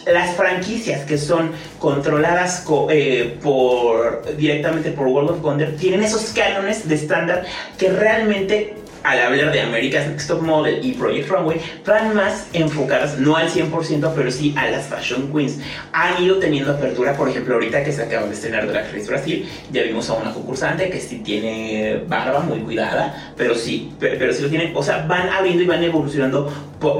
las 0.06 0.34
franquicias 0.36 1.04
que 1.04 1.18
son 1.18 1.50
controladas 1.78 2.60
co- 2.60 2.88
eh, 2.90 3.36
por 3.42 4.36
directamente 4.36 4.90
por 4.92 5.06
World 5.08 5.30
of 5.30 5.40
Wonder 5.42 5.76
tienen 5.76 6.02
esos 6.02 6.26
cánones 6.34 6.88
de 6.88 6.94
estándar 6.94 7.44
que 7.76 7.90
realmente 7.90 8.74
al 9.04 9.20
hablar 9.20 9.52
de 9.52 9.60
America's 9.60 10.06
Next 10.08 10.28
Top 10.28 10.42
Model 10.42 10.84
y 10.84 10.92
Project 10.92 11.28
Runway 11.30 11.60
van 11.86 12.14
más 12.14 12.48
enfocadas 12.52 13.18
no 13.18 13.36
al 13.36 13.48
100% 13.48 14.12
pero 14.14 14.30
sí 14.30 14.54
a 14.56 14.70
las 14.70 14.86
fashion 14.86 15.32
queens. 15.32 15.58
Han 15.92 16.22
ido 16.22 16.36
teniendo 16.38 16.72
apertura 16.72 17.14
por 17.14 17.28
ejemplo 17.28 17.54
ahorita 17.54 17.84
que 17.84 17.92
se 17.92 18.02
acaba 18.02 18.26
de 18.26 18.34
estrenar 18.34 18.66
Drag 18.68 18.92
Race 18.92 19.06
Brasil 19.06 19.48
ya 19.70 19.82
vimos 19.82 20.08
a 20.10 20.14
una 20.14 20.32
concursante 20.32 20.90
que 20.90 21.00
sí 21.00 21.18
tiene 21.24 22.02
barba 22.06 22.40
muy 22.40 22.58
cuidada 22.60 23.32
pero 23.36 23.54
sí 23.54 23.92
pe- 23.98 24.16
pero, 24.18 24.32
sí 24.32 24.42
lo 24.42 24.48
tiene 24.48 24.72
o 24.74 24.82
sea 24.82 25.06
van 25.06 25.28
abriendo 25.28 25.62
y 25.62 25.66
van 25.66 25.82
evolucionando 25.82 26.52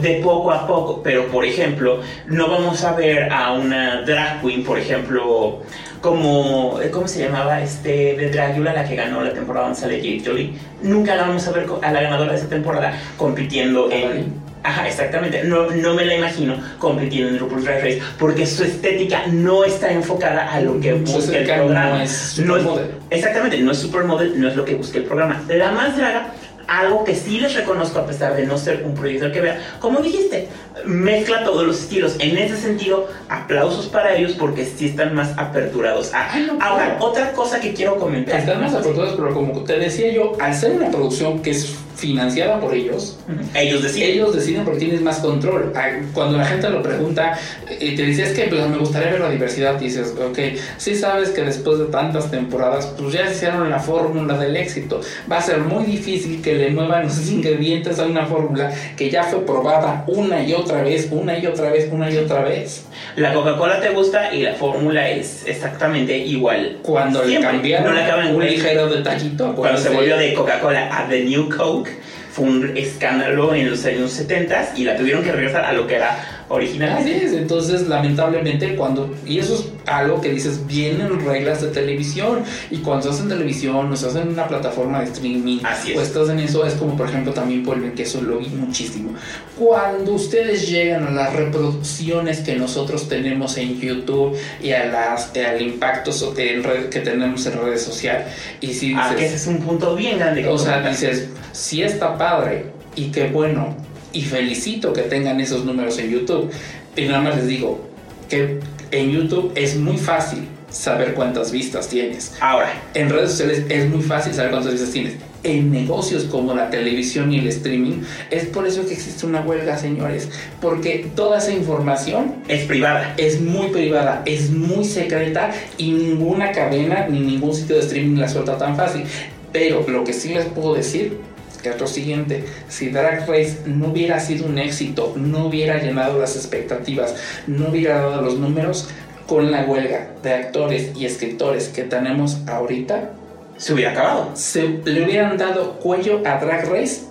de 0.03 0.21
poco 0.23 0.51
a 0.51 0.67
poco 0.67 1.03
pero 1.03 1.27
por 1.27 1.45
ejemplo 1.45 2.01
no 2.27 2.49
vamos 2.49 2.83
a 2.85 2.95
ver 2.95 3.33
a 3.33 3.53
una 3.53 4.03
drag 4.03 4.41
queen 4.43 4.65
por 4.65 4.79
ejemplo 4.79 5.61
como 6.01 6.79
cómo 6.93 7.09
se 7.09 7.25
llamaba 7.25 7.61
este 7.63 8.17
de 8.17 8.31
Dragula 8.31 8.73
la 8.73 8.85
que 8.85 8.97
ganó 8.97 9.23
la 9.23 9.33
temporada 9.33 9.67
donde 9.67 9.81
sale 9.81 9.99
Jade 9.99 10.23
Jolie 10.25 10.53
nunca 10.83 11.15
la 11.17 11.23
vamos 11.23 11.47
a 11.47 11.53
ver 11.53 11.67
a 11.83 11.93
la 11.93 12.01
ganadora 12.03 12.33
de 12.33 12.39
esa 12.39 12.49
temporada 12.49 12.93
compitiendo 13.17 13.91
en 13.91 14.49
Ajá, 14.61 14.89
exactamente. 14.89 15.45
No, 15.45 15.71
no 15.71 15.95
me 15.95 16.05
la 16.05 16.17
imagino 16.17 16.57
compitiendo 16.81 17.29
en 17.31 17.39
RuPaul's 17.39 17.65
Drag 17.65 17.81
Race 17.81 18.03
porque 18.19 18.45
su 18.45 18.65
estética 18.65 19.23
no 19.29 19.63
está 19.65 19.91
enfocada 19.93 20.53
a 20.53 20.61
lo 20.61 20.81
que 20.81 20.95
busca 20.95 21.17
el 21.17 21.23
estética 21.25 21.57
no 21.59 21.65
programa. 21.67 22.03
es 22.03 22.39
No 22.45 22.57
supermodel. 22.57 22.91
exactamente, 23.09 23.59
no 23.61 23.71
es 23.71 23.79
supermodel, 23.79 24.39
no 24.41 24.49
es 24.49 24.57
lo 24.57 24.65
que 24.65 24.75
busca 24.75 24.99
el 24.99 25.05
programa. 25.05 25.41
La 25.49 25.71
más 25.71 25.97
draga, 25.97 26.33
algo 26.69 27.03
que 27.03 27.17
sí 27.17 27.41
les 27.41 27.55
reconozco 27.55 27.99
a 27.99 28.07
pesar 28.07 28.37
de 28.37 28.47
no 28.47 28.59
ser 28.59 28.85
un 28.85 28.95
proyecto 28.95 29.33
que 29.33 29.41
vea, 29.41 29.59
como 29.81 30.01
dijiste, 30.01 30.49
mezcla 30.87 31.45
todos 31.45 31.67
los 31.67 31.81
estilos. 31.81 32.17
En 32.19 32.37
ese 32.39 32.57
sentido, 32.57 33.09
aplausos 33.29 33.87
para 33.87 34.15
ellos 34.17 34.33
porque 34.39 34.65
sí 34.65 34.87
están 34.87 35.15
más 35.15 35.33
aperturados. 35.37 36.13
a- 36.15 36.33
Ay, 36.33 36.47
no, 36.47 36.59
Ahora, 36.63 36.87
claro. 36.97 37.05
otra 37.07 37.33
cosa 37.33 37.61
que 37.61 37.73
quiero 37.75 37.97
comentar. 37.97 38.41
Están 38.41 38.61
más 38.61 38.75
aperturados, 38.75 39.15
pero 39.17 39.35
como 39.35 39.63
te 39.65 39.79
decía 39.79 40.13
yo, 40.13 40.33
al 40.41 40.55
ser 40.55 40.73
una 40.73 40.91
producción 40.91 41.41
que 41.43 41.51
es 41.51 41.75
financiada 41.97 42.61
por 42.61 42.73
ellos. 42.75 43.19
Ellos 43.57 43.83
deciden. 43.83 44.11
ellos 44.11 44.33
deciden 44.33 44.65
porque 44.65 44.79
tienes 44.79 45.01
más 45.01 45.19
control. 45.19 45.73
Ah, 45.75 45.89
Cuando 46.15 46.39
la 46.39 46.45
gente 46.47 46.71
lo 46.71 46.81
pregunta 46.81 47.37
y 47.81 47.97
te 47.97 48.03
dice, 48.05 48.23
es 48.23 48.31
que 48.35 48.43
pues, 48.45 48.69
me 48.69 48.79
gustaría 48.79 49.11
ver 49.11 49.21
la 49.21 49.29
diversidad, 49.31 49.75
dices, 49.81 50.15
ok, 50.17 50.39
sí 50.77 50.95
sabes 50.95 51.31
que 51.31 51.43
después 51.43 51.81
de 51.81 51.87
tantas 51.87 52.31
temporadas, 52.31 52.95
pues 52.97 53.13
ya 53.15 53.29
hicieron 53.29 53.69
la 53.69 53.81
fórmula 53.81 54.39
del 54.39 54.57
éxito. 54.57 55.01
Va 55.31 55.39
a 55.39 55.43
ser 55.43 55.59
muy 55.59 55.83
difícil 55.87 56.41
que 56.41 56.55
le 56.55 56.71
muevan 56.71 57.03
los 57.03 57.29
ingredientes 57.33 57.99
a 57.99 58.05
una 58.07 58.27
fórmula 58.27 58.73
que 58.97 59.11
ya 59.11 59.25
fue 59.25 59.45
probada 59.45 60.05
una 60.07 60.41
y 60.45 60.53
otra 60.55 60.68
vez, 60.77 61.09
una 61.11 61.39
y 61.39 61.47
otra 61.47 61.71
vez, 61.71 61.89
una 61.91 62.11
y 62.11 62.17
otra 62.17 62.43
vez. 62.43 62.85
La 63.17 63.33
Coca-Cola 63.33 63.81
te 63.81 63.91
gusta 63.91 64.35
y 64.35 64.43
la 64.43 64.55
fórmula 64.55 65.09
es 65.09 65.45
exactamente 65.47 66.17
igual. 66.17 66.79
Cuando 66.83 67.23
le 67.23 67.31
Siempre. 67.31 67.51
cambiaron 67.51 67.89
No 67.89 67.93
le 67.95 68.05
acaban 68.05 68.35
un 68.35 68.47
ligero 68.47 68.89
detallito. 68.89 69.55
Cuando 69.55 69.79
se 69.79 69.89
volvió 69.91 70.17
de 70.17 70.35
Coca-Cola 70.35 70.97
a 70.97 71.09
The 71.09 71.25
New 71.25 71.49
Coke, 71.49 71.91
fue 72.31 72.47
un 72.47 72.77
escándalo 72.77 73.55
en 73.55 73.71
los 73.71 73.85
años 73.85 74.13
70 74.13 74.75
y 74.77 74.85
la 74.85 74.97
tuvieron 74.97 75.25
que 75.25 75.33
regresar 75.33 75.65
a 75.65 75.73
lo 75.73 75.87
que 75.87 75.97
era 75.97 76.38
original. 76.49 76.99
Así 76.99 77.11
es, 77.13 77.33
entonces 77.33 77.89
lamentablemente 77.89 78.75
cuando, 78.77 79.15
y 79.27 79.39
eso 79.39 79.55
es 79.55 79.65
algo 79.87 80.21
que 80.21 80.31
dices, 80.31 80.67
vienen 80.67 81.25
reglas 81.25 81.63
de 81.63 81.69
televisión, 81.69 82.41
y 82.71 82.79
cuando 82.79 83.07
estás 83.11 83.23
en 83.23 83.29
televisión, 83.29 83.91
o 83.91 83.95
estás 83.95 84.17
en 84.17 84.29
una 84.29 84.47
plataforma 84.49 85.01
de 85.01 85.07
streaming, 85.07 85.61
Así 85.65 85.93
es. 85.93 85.99
o 85.99 86.03
estás 86.03 86.29
en 86.31 86.39
eso, 86.41 86.65
es 86.67 86.75
como 86.75 86.97
por 86.97 87.09
ejemplo 87.09 87.33
también 87.33 87.65
Polven, 87.65 87.93
que 87.93 88.03
eso 88.03 88.21
lo 88.23 88.39
vi 88.39 88.49
muchísimo. 88.49 89.11
Cuando 89.59 90.13
ustedes 90.15 90.69
llegan 90.69 91.07
a 91.07 91.11
las 91.11 91.33
reproducciones 91.35 92.41
que 92.41 92.57
nosotros 92.57 93.09
tenemos 93.09 93.57
en 93.57 93.79
YouTube 93.81 94.37
y 94.63 94.73
a 94.73 94.87
las, 94.87 95.31
al 95.37 95.61
impacto 95.61 96.11
que 96.35 97.01
tenemos 97.05 97.47
en 97.47 97.53
redes 97.61 97.83
sociales, 97.83 98.27
y 98.61 98.73
si 98.73 98.95
Ah, 98.97 99.11
que 99.15 99.23
dices, 99.23 99.41
ese 99.43 99.51
es 99.51 99.57
un 99.57 99.63
punto 99.65 99.95
bien 99.95 100.19
grande. 100.19 100.47
o 100.49 100.59
sea, 100.59 100.89
dices, 100.89 101.29
sí 101.53 101.83
está 101.83 102.17
padre 102.17 102.67
y 102.97 103.11
qué 103.11 103.29
bueno. 103.29 103.77
Y 104.19 104.23
felicito 104.23 104.93
que 104.93 105.03
tengan 105.03 105.39
esos 105.39 105.65
números 105.65 105.97
en 106.01 106.11
YouTube. 106.11 106.51
Y 106.97 107.05
nada 107.05 107.21
más 107.21 107.37
les 107.37 107.47
digo 107.47 107.89
que 108.29 108.59
en 108.91 109.13
YouTube 109.13 109.53
es 109.55 109.77
muy 109.77 109.97
fácil 109.97 110.41
saber 110.69 111.15
cuántas 111.15 111.53
vistas 111.53 111.87
tienes. 111.87 112.35
Ahora, 112.41 112.83
En 112.95 113.11
redes 113.11 113.31
sociales 113.31 113.63
es 113.69 113.89
muy 113.89 114.03
fácil 114.03 114.35
saber 114.35 114.51
cuántas 114.51 114.73
vistas 114.73 114.91
tienes. 114.91 115.15
En 115.45 115.71
negocios 115.71 116.25
como 116.25 116.53
la 116.53 116.69
televisión 116.69 117.33
y 117.33 117.39
el 117.39 117.47
streaming, 117.47 118.03
es 118.33 118.47
por 118.47 118.67
eso 118.67 118.85
que 118.85 118.95
existe 118.95 119.25
una 119.25 119.43
huelga, 119.43 119.79
señores. 119.79 120.29
Porque 120.61 121.09
toda 121.15 121.39
esa 121.39 121.53
información 121.53 122.43
es 122.49 122.65
privada. 122.65 123.15
es 123.19 123.41
muy 123.41 123.69
privada, 123.69 124.23
es 124.27 124.51
muy 124.51 124.85
secreta 124.85 125.53
y 125.77 125.93
ninguna 125.93 126.51
cadena 126.51 127.07
ni 127.07 127.21
ningún 127.21 127.55
sitio 127.55 127.77
de 127.77 127.83
streaming 127.83 128.19
la 128.19 128.29
suelta 128.29 128.59
tan 128.59 128.77
fácil. 128.77 129.05
Pero 129.53 129.85
lo 129.87 130.03
que 130.03 130.13
sí 130.13 130.35
les 130.35 130.47
puedo 130.47 130.75
decir 130.75 131.38
es 131.65 131.81
lo 131.81 131.87
siguiente, 131.87 132.45
si 132.69 132.91
Drag 132.91 133.29
Race 133.29 133.59
no 133.67 133.89
hubiera 133.89 134.21
sido 134.21 134.47
un 134.47 134.59
éxito, 134.59 135.15
no 135.17 135.47
hubiera 135.47 135.83
llenado 135.83 136.19
las 136.19 136.37
expectativas, 136.37 137.15
no 137.47 137.69
hubiera 137.69 138.01
dado 138.01 138.23
los 138.23 138.39
números, 138.39 138.89
con 139.27 139.51
la 139.51 139.65
huelga 139.65 140.09
de 140.23 140.33
actores 140.33 140.97
y 140.97 141.05
escritores 141.05 141.69
que 141.69 141.85
tenemos 141.85 142.39
ahorita, 142.47 143.11
se 143.59 143.75
hubiera 143.75 143.91
acabado. 143.93 144.31
Se 144.35 144.81
le 144.85 145.05
hubieran 145.05 145.37
dado 145.37 145.79
cuello 145.81 146.23
a 146.25 146.39
Drag 146.39 146.67
Race 146.71 147.03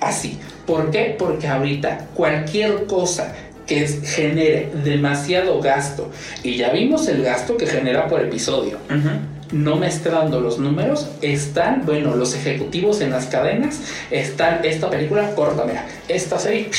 así. 0.00 0.38
¿Por 0.66 0.90
qué? 0.90 1.14
Porque 1.16 1.46
ahorita 1.46 2.08
cualquier 2.14 2.86
cosa 2.86 3.34
que 3.66 3.86
genere 3.86 4.70
demasiado 4.82 5.60
gasto, 5.60 6.10
y 6.42 6.56
ya 6.56 6.70
vimos 6.70 7.08
el 7.08 7.22
gasto 7.22 7.56
que 7.56 7.66
genera 7.66 8.08
por 8.08 8.20
episodio, 8.20 8.78
no 9.52 9.76
mezclando 9.76 10.40
los 10.40 10.58
números, 10.58 11.08
están, 11.22 11.84
bueno, 11.84 12.16
los 12.16 12.34
ejecutivos 12.34 13.00
en 13.00 13.10
las 13.10 13.26
cadenas, 13.26 13.80
están, 14.10 14.64
esta 14.64 14.90
película 14.90 15.34
corta, 15.34 15.64
mira, 15.64 15.86
esta 16.08 16.38
serie... 16.38 16.70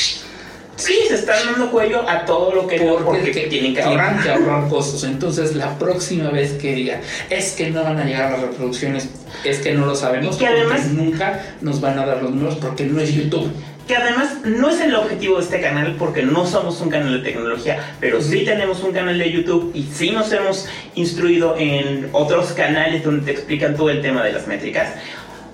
Sí, 0.76 0.92
se 1.08 1.14
están 1.14 1.38
dando 1.52 1.70
cuello 1.70 2.06
a 2.06 2.26
todo 2.26 2.54
lo 2.54 2.66
que 2.66 2.78
porque, 2.78 3.46
tienen 3.48 3.74
que 3.74 3.80
ahorrar. 3.80 4.22
que 4.22 4.28
ahorrar 4.28 4.68
costos. 4.68 5.04
Entonces, 5.04 5.56
la 5.56 5.78
próxima 5.78 6.28
vez 6.28 6.52
que 6.52 6.74
digan, 6.74 7.00
es 7.30 7.52
que 7.52 7.70
no 7.70 7.82
van 7.82 7.98
a 7.98 8.04
llegar 8.04 8.32
las 8.32 8.42
reproducciones, 8.42 9.08
es 9.42 9.60
que 9.60 9.72
no 9.72 9.86
lo 9.86 9.94
sabemos, 9.94 10.36
y 10.36 10.40
que 10.40 10.46
además 10.46 10.88
nunca 10.88 11.42
nos 11.62 11.80
van 11.80 11.98
a 11.98 12.04
dar 12.04 12.22
los 12.22 12.30
números 12.30 12.56
porque 12.56 12.84
no 12.84 13.00
es 13.00 13.14
YouTube 13.14 13.50
que 13.86 13.96
además 13.96 14.38
no 14.44 14.68
es 14.68 14.80
el 14.80 14.94
objetivo 14.94 15.36
de 15.38 15.44
este 15.44 15.60
canal 15.60 15.94
porque 15.98 16.22
no 16.22 16.46
somos 16.46 16.80
un 16.80 16.90
canal 16.90 17.12
de 17.12 17.30
tecnología, 17.30 17.94
pero 18.00 18.20
sí 18.20 18.44
tenemos 18.44 18.82
un 18.82 18.92
canal 18.92 19.18
de 19.18 19.30
YouTube 19.30 19.70
y 19.74 19.84
sí 19.84 20.10
nos 20.10 20.32
hemos 20.32 20.68
instruido 20.94 21.56
en 21.56 22.08
otros 22.12 22.52
canales 22.52 23.04
donde 23.04 23.24
te 23.26 23.30
explican 23.32 23.76
todo 23.76 23.90
el 23.90 24.02
tema 24.02 24.24
de 24.24 24.32
las 24.32 24.46
métricas. 24.48 24.94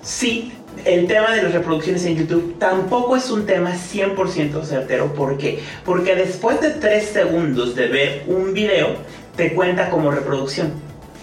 Sí, 0.01 0.51
el 0.85 1.07
tema 1.07 1.31
de 1.31 1.43
las 1.43 1.53
reproducciones 1.53 2.05
en 2.05 2.17
YouTube 2.17 2.57
tampoco 2.57 3.15
es 3.15 3.29
un 3.29 3.45
tema 3.45 3.73
100% 3.73 4.63
certero. 4.63 5.13
¿Por 5.13 5.37
qué? 5.37 5.59
Porque 5.85 6.15
después 6.15 6.59
de 6.59 6.71
3 6.71 7.05
segundos 7.05 7.75
de 7.75 7.87
ver 7.87 8.23
un 8.27 8.53
video, 8.53 8.97
te 9.35 9.53
cuenta 9.53 9.89
como 9.89 10.11
reproducción. 10.11 10.71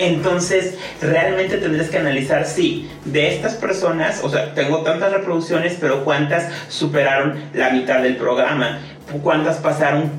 Entonces, 0.00 0.74
realmente 1.02 1.58
tendrás 1.58 1.88
que 1.90 1.98
analizar 1.98 2.46
si 2.46 2.88
de 3.04 3.34
estas 3.34 3.54
personas, 3.54 4.20
o 4.22 4.30
sea, 4.30 4.54
tengo 4.54 4.82
tantas 4.82 5.12
reproducciones, 5.12 5.76
pero 5.78 6.04
cuántas 6.04 6.48
superaron 6.70 7.38
la 7.52 7.68
mitad 7.68 8.02
del 8.02 8.16
programa, 8.16 8.80
cuántas 9.22 9.58
pasaron 9.58 10.10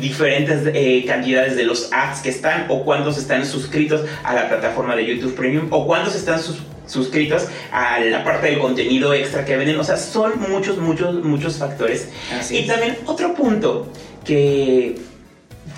diferentes 0.00 0.62
eh, 0.74 1.04
cantidades 1.06 1.56
de 1.56 1.62
los 1.62 1.92
ads 1.92 2.20
que 2.22 2.28
están, 2.28 2.66
o 2.68 2.84
cuántos 2.84 3.18
están 3.18 3.46
suscritos 3.46 4.04
a 4.24 4.34
la 4.34 4.48
plataforma 4.48 4.96
de 4.96 5.06
YouTube 5.06 5.36
Premium, 5.36 5.68
o 5.70 5.86
cuántos 5.86 6.16
están 6.16 6.40
suscritos 6.86 7.46
a 7.70 8.00
la 8.00 8.24
parte 8.24 8.48
del 8.48 8.58
contenido 8.58 9.14
extra 9.14 9.44
que 9.44 9.56
venden. 9.56 9.78
O 9.78 9.84
sea, 9.84 9.96
son 9.96 10.32
muchos, 10.50 10.78
muchos, 10.78 11.24
muchos 11.24 11.56
factores. 11.56 12.08
y 12.50 12.66
también 12.66 12.98
otro 13.06 13.32
punto 13.34 13.86
que 14.24 14.96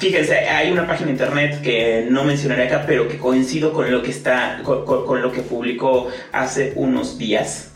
Fíjense, 0.02 0.34
hay 0.34 0.72
una 0.72 0.84
página 0.84 1.06
de 1.06 1.12
internet 1.12 1.62
que 1.62 2.08
no 2.10 2.24
mencionaré 2.24 2.64
acá, 2.64 2.82
pero 2.84 3.06
que 3.06 3.18
coincido 3.18 3.72
con 3.72 3.88
lo 3.88 4.02
que 4.02 4.10
está, 4.10 4.60
con, 4.64 5.22
lo 5.22 5.30
que 5.30 5.42
publicó 5.42 6.08
hace 6.32 6.72
unos 6.74 7.18
días. 7.18 7.70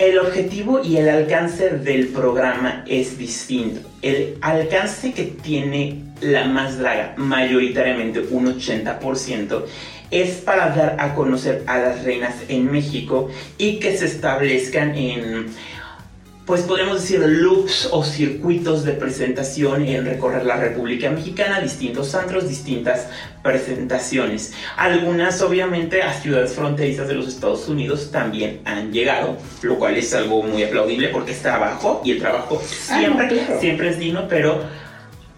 El 0.00 0.18
objetivo 0.18 0.82
y 0.82 0.96
el 0.96 1.08
alcance 1.08 1.70
del 1.70 2.08
programa 2.08 2.82
es 2.88 3.16
distinto. 3.16 3.88
El 4.02 4.38
alcance 4.40 5.12
que 5.12 5.22
tiene 5.22 6.02
la 6.20 6.46
más 6.46 6.78
draga, 6.78 7.14
mayoritariamente 7.16 8.26
un 8.28 8.46
80%, 8.58 9.66
es 10.10 10.38
para 10.38 10.70
dar 10.70 10.96
a 10.98 11.14
conocer 11.14 11.62
a 11.68 11.78
las 11.78 12.02
reinas 12.02 12.34
en 12.48 12.72
México 12.72 13.30
y 13.56 13.78
que 13.78 13.96
se 13.96 14.06
establezcan 14.06 14.96
en 14.96 15.46
pues 16.46 16.62
podemos 16.62 17.02
decir 17.02 17.18
loops 17.18 17.88
o 17.90 18.04
circuitos 18.04 18.84
de 18.84 18.92
presentación 18.92 19.84
en 19.84 20.04
recorrer 20.04 20.46
la 20.46 20.56
República 20.56 21.10
Mexicana, 21.10 21.60
distintos 21.60 22.14
antros, 22.14 22.48
distintas 22.48 23.08
presentaciones. 23.42 24.54
Algunas 24.76 25.42
obviamente 25.42 26.02
a 26.02 26.12
ciudades 26.14 26.52
fronterizas 26.52 27.08
de 27.08 27.14
los 27.14 27.26
Estados 27.26 27.68
Unidos 27.68 28.12
también 28.12 28.60
han 28.64 28.92
llegado, 28.92 29.36
lo 29.62 29.76
cual 29.76 29.96
es 29.96 30.14
algo 30.14 30.44
muy 30.44 30.62
aplaudible 30.62 31.08
porque 31.08 31.32
es 31.32 31.42
trabajo 31.42 32.00
y 32.04 32.12
el 32.12 32.20
trabajo 32.20 32.62
ah, 32.62 32.98
siempre, 32.98 33.58
siempre 33.58 33.88
es 33.90 33.98
digno, 33.98 34.28
pero, 34.28 34.60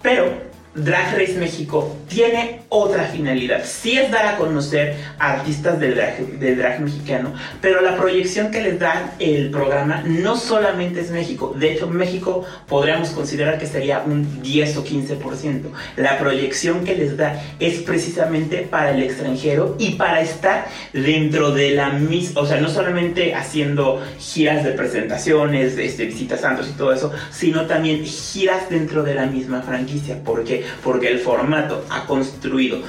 pero 0.03 0.48
Drag 0.75 1.19
Race 1.19 1.37
México 1.39 1.97
tiene 2.09 2.61
otra 2.69 3.05
finalidad. 3.05 3.65
Sí 3.65 3.99
es 3.99 4.11
dar 4.11 4.27
a 4.27 4.37
conocer 4.37 4.97
artistas 5.19 5.81
del 5.81 5.95
drag, 5.95 6.39
del 6.39 6.59
drag, 6.59 6.81
mexicano, 6.81 7.33
pero 7.61 7.81
la 7.81 7.97
proyección 7.97 8.51
que 8.51 8.63
les 8.63 8.79
da 8.79 9.15
el 9.19 9.51
programa 9.51 10.03
no 10.05 10.37
solamente 10.37 11.01
es 11.01 11.11
México. 11.11 11.55
De 11.59 11.73
hecho, 11.73 11.89
México 11.89 12.45
podríamos 12.69 13.11
considerar 13.11 13.59
que 13.59 13.67
sería 13.67 14.03
un 14.07 14.43
10 14.43 14.77
o 14.77 14.85
15%. 14.85 15.63
La 15.97 16.19
proyección 16.19 16.85
que 16.85 16.95
les 16.95 17.17
da 17.17 17.43
es 17.59 17.81
precisamente 17.81 18.59
para 18.59 18.91
el 18.91 19.03
extranjero 19.03 19.77
y 19.79 19.93
para 19.95 20.21
estar 20.21 20.67
dentro 20.93 21.53
de 21.53 21.71
la 21.71 21.91
misma, 21.91 22.43
o 22.43 22.47
sea, 22.47 22.61
no 22.61 22.69
solamente 22.69 23.35
haciendo 23.35 24.03
giras 24.19 24.65
de 24.65 24.73
presentaciones, 24.73 25.77
este, 25.79 26.05
visitas 26.05 26.41
santos 26.41 26.69
y 26.69 26.77
todo 26.77 26.93
eso, 26.93 27.13
sino 27.31 27.67
también 27.67 28.05
giras 28.05 28.69
dentro 28.71 29.03
de 29.03 29.15
la 29.15 29.27
misma 29.27 29.63
franquicia. 29.63 30.19
Porque 30.25 30.58
porque 30.83 31.09
el 31.09 31.19
formato 31.19 31.85
ha 31.91 32.07
construido 32.07 32.83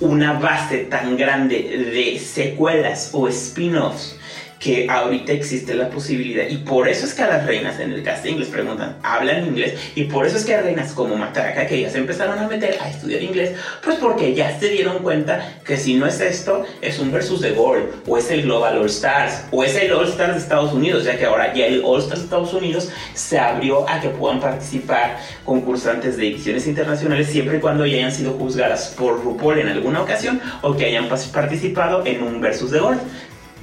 una 0.00 0.34
base 0.34 0.78
tan 0.78 1.16
grande 1.16 1.56
de 1.94 2.18
secuelas 2.18 3.10
o 3.12 3.28
spin-offs 3.28 4.18
que 4.64 4.86
ahorita 4.88 5.30
existe 5.32 5.74
la 5.74 5.90
posibilidad 5.90 6.48
y 6.48 6.56
por 6.56 6.88
eso 6.88 7.04
es 7.04 7.12
que 7.12 7.22
a 7.22 7.26
las 7.26 7.44
reinas 7.44 7.78
en 7.80 7.92
el 7.92 8.02
casting 8.02 8.36
les 8.38 8.48
preguntan, 8.48 8.96
¿hablan 9.02 9.44
inglés? 9.44 9.74
Y 9.94 10.04
por 10.04 10.24
eso 10.24 10.38
es 10.38 10.44
que 10.46 10.54
a 10.54 10.62
reinas 10.62 10.92
como 10.92 11.16
Matraca 11.16 11.66
que 11.66 11.82
ya 11.82 11.90
se 11.90 11.98
empezaron 11.98 12.38
a 12.38 12.48
meter 12.48 12.78
a 12.80 12.88
estudiar 12.88 13.22
inglés, 13.22 13.52
pues 13.82 13.96
porque 13.96 14.32
ya 14.32 14.58
se 14.58 14.70
dieron 14.70 15.00
cuenta 15.00 15.58
que 15.66 15.76
si 15.76 15.96
no 15.96 16.06
es 16.06 16.18
esto, 16.18 16.64
es 16.80 16.98
un 16.98 17.12
versus 17.12 17.42
de 17.42 17.50
Gold, 17.50 17.90
o 18.06 18.16
es 18.16 18.30
el 18.30 18.44
Global 18.44 18.78
All 18.78 18.86
Stars, 18.86 19.44
o 19.50 19.62
es 19.62 19.76
el 19.76 19.92
All 19.92 20.08
Stars 20.08 20.32
de 20.32 20.40
Estados 20.40 20.72
Unidos, 20.72 21.04
ya 21.04 21.18
que 21.18 21.26
ahora 21.26 21.52
ya 21.52 21.66
el 21.66 21.82
All 21.84 22.00
Stars 22.00 22.20
de 22.20 22.24
Estados 22.24 22.54
Unidos 22.54 22.88
se 23.12 23.38
abrió 23.38 23.86
a 23.86 24.00
que 24.00 24.08
puedan 24.08 24.40
participar 24.40 25.18
concursantes 25.44 26.16
de 26.16 26.28
ediciones 26.28 26.66
internacionales 26.66 27.26
siempre 27.26 27.58
y 27.58 27.60
cuando 27.60 27.84
ya 27.84 27.98
hayan 27.98 28.12
sido 28.12 28.32
juzgadas 28.32 28.94
por 28.96 29.22
RuPaul 29.22 29.58
en 29.58 29.68
alguna 29.68 30.00
ocasión 30.00 30.40
o 30.62 30.74
que 30.74 30.86
hayan 30.86 31.06
participado 31.06 32.06
en 32.06 32.22
un 32.22 32.40
versus 32.40 32.70
de 32.70 32.78
Gold 32.78 33.00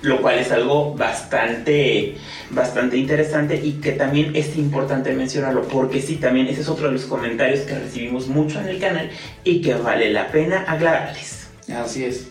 lo 0.01 0.21
cual 0.21 0.39
es 0.39 0.51
algo 0.51 0.95
bastante, 0.95 2.15
bastante 2.49 2.97
interesante 2.97 3.55
y 3.63 3.73
que 3.73 3.91
también 3.91 4.35
es 4.35 4.57
importante 4.57 5.13
mencionarlo, 5.13 5.63
porque 5.63 6.01
sí, 6.01 6.15
también 6.15 6.47
ese 6.47 6.61
es 6.61 6.69
otro 6.69 6.87
de 6.87 6.93
los 6.93 7.05
comentarios 7.05 7.61
que 7.61 7.77
recibimos 7.77 8.27
mucho 8.27 8.59
en 8.59 8.67
el 8.67 8.79
canal 8.79 9.09
y 9.43 9.61
que 9.61 9.75
vale 9.75 10.11
la 10.11 10.27
pena 10.27 10.65
aclararles. 10.67 11.49
Así 11.75 12.03
es. 12.03 12.27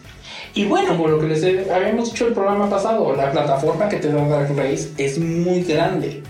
Y 0.55 0.65
bueno, 0.65 0.97
como 0.97 1.09
lo 1.09 1.21
que 1.21 1.29
les 1.29 1.45
habíamos 1.71 2.11
dicho 2.11 2.27
el 2.27 2.35
programa 2.35 2.69
pasado, 2.69 3.15
la 3.15 3.31
plataforma 3.31 3.89
que 3.89 3.99
te 3.99 4.11
da 4.11 4.27
Dark 4.27 4.57
Race 4.57 4.91
es 4.99 5.19
muy 5.19 5.63
grande, 5.63 6.23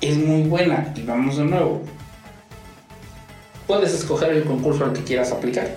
es 0.00 0.16
muy 0.16 0.42
buena 0.42 0.92
y 0.94 1.02
vamos 1.02 1.36
de 1.36 1.44
nuevo. 1.44 1.82
Puedes 3.66 3.92
escoger 3.92 4.30
el 4.30 4.44
concurso 4.44 4.84
al 4.84 4.92
que 4.92 5.02
quieras 5.02 5.32
aplicar. 5.32 5.68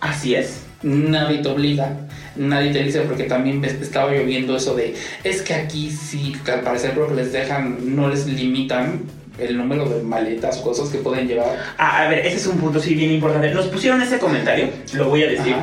Así 0.00 0.34
es. 0.34 0.62
Nadie 0.82 1.38
te 1.38 1.48
obliga 1.48 2.03
nadie 2.36 2.72
te 2.72 2.82
dice 2.82 3.00
porque 3.00 3.24
también 3.24 3.64
estaba 3.64 4.12
lloviendo 4.12 4.56
eso 4.56 4.74
de 4.74 4.94
es 5.22 5.42
que 5.42 5.54
aquí 5.54 5.90
sí 5.90 6.36
al 6.52 6.60
parecer 6.60 6.92
creo 6.92 7.08
que 7.08 7.14
les 7.14 7.32
dejan 7.32 7.96
no 7.96 8.08
les 8.08 8.26
limitan 8.26 9.02
el 9.38 9.56
número 9.56 9.88
de 9.88 10.02
maletas 10.02 10.58
cosas 10.58 10.90
que 10.90 10.98
pueden 10.98 11.26
llevar. 11.26 11.58
Ah, 11.76 12.04
a 12.04 12.08
ver 12.08 12.20
ese 12.20 12.36
es 12.36 12.46
un 12.46 12.58
punto 12.58 12.78
sí 12.78 12.94
bien 12.94 13.10
importante. 13.10 13.52
Nos 13.52 13.66
pusieron 13.66 14.00
ese 14.00 14.18
comentario 14.18 14.68
lo 14.94 15.08
voy 15.08 15.24
a 15.24 15.28
decir 15.28 15.56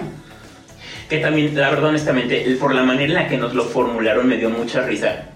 que 1.10 1.20
también 1.20 1.56
la 1.56 1.70
verdad 1.70 1.90
honestamente 1.90 2.56
por 2.60 2.74
la 2.74 2.84
manera 2.84 3.06
en 3.06 3.14
la 3.14 3.28
que 3.28 3.38
nos 3.38 3.54
lo 3.54 3.66
formularon 3.66 4.28
me 4.28 4.38
dio 4.38 4.50
mucha 4.50 4.82
risa 4.82 5.31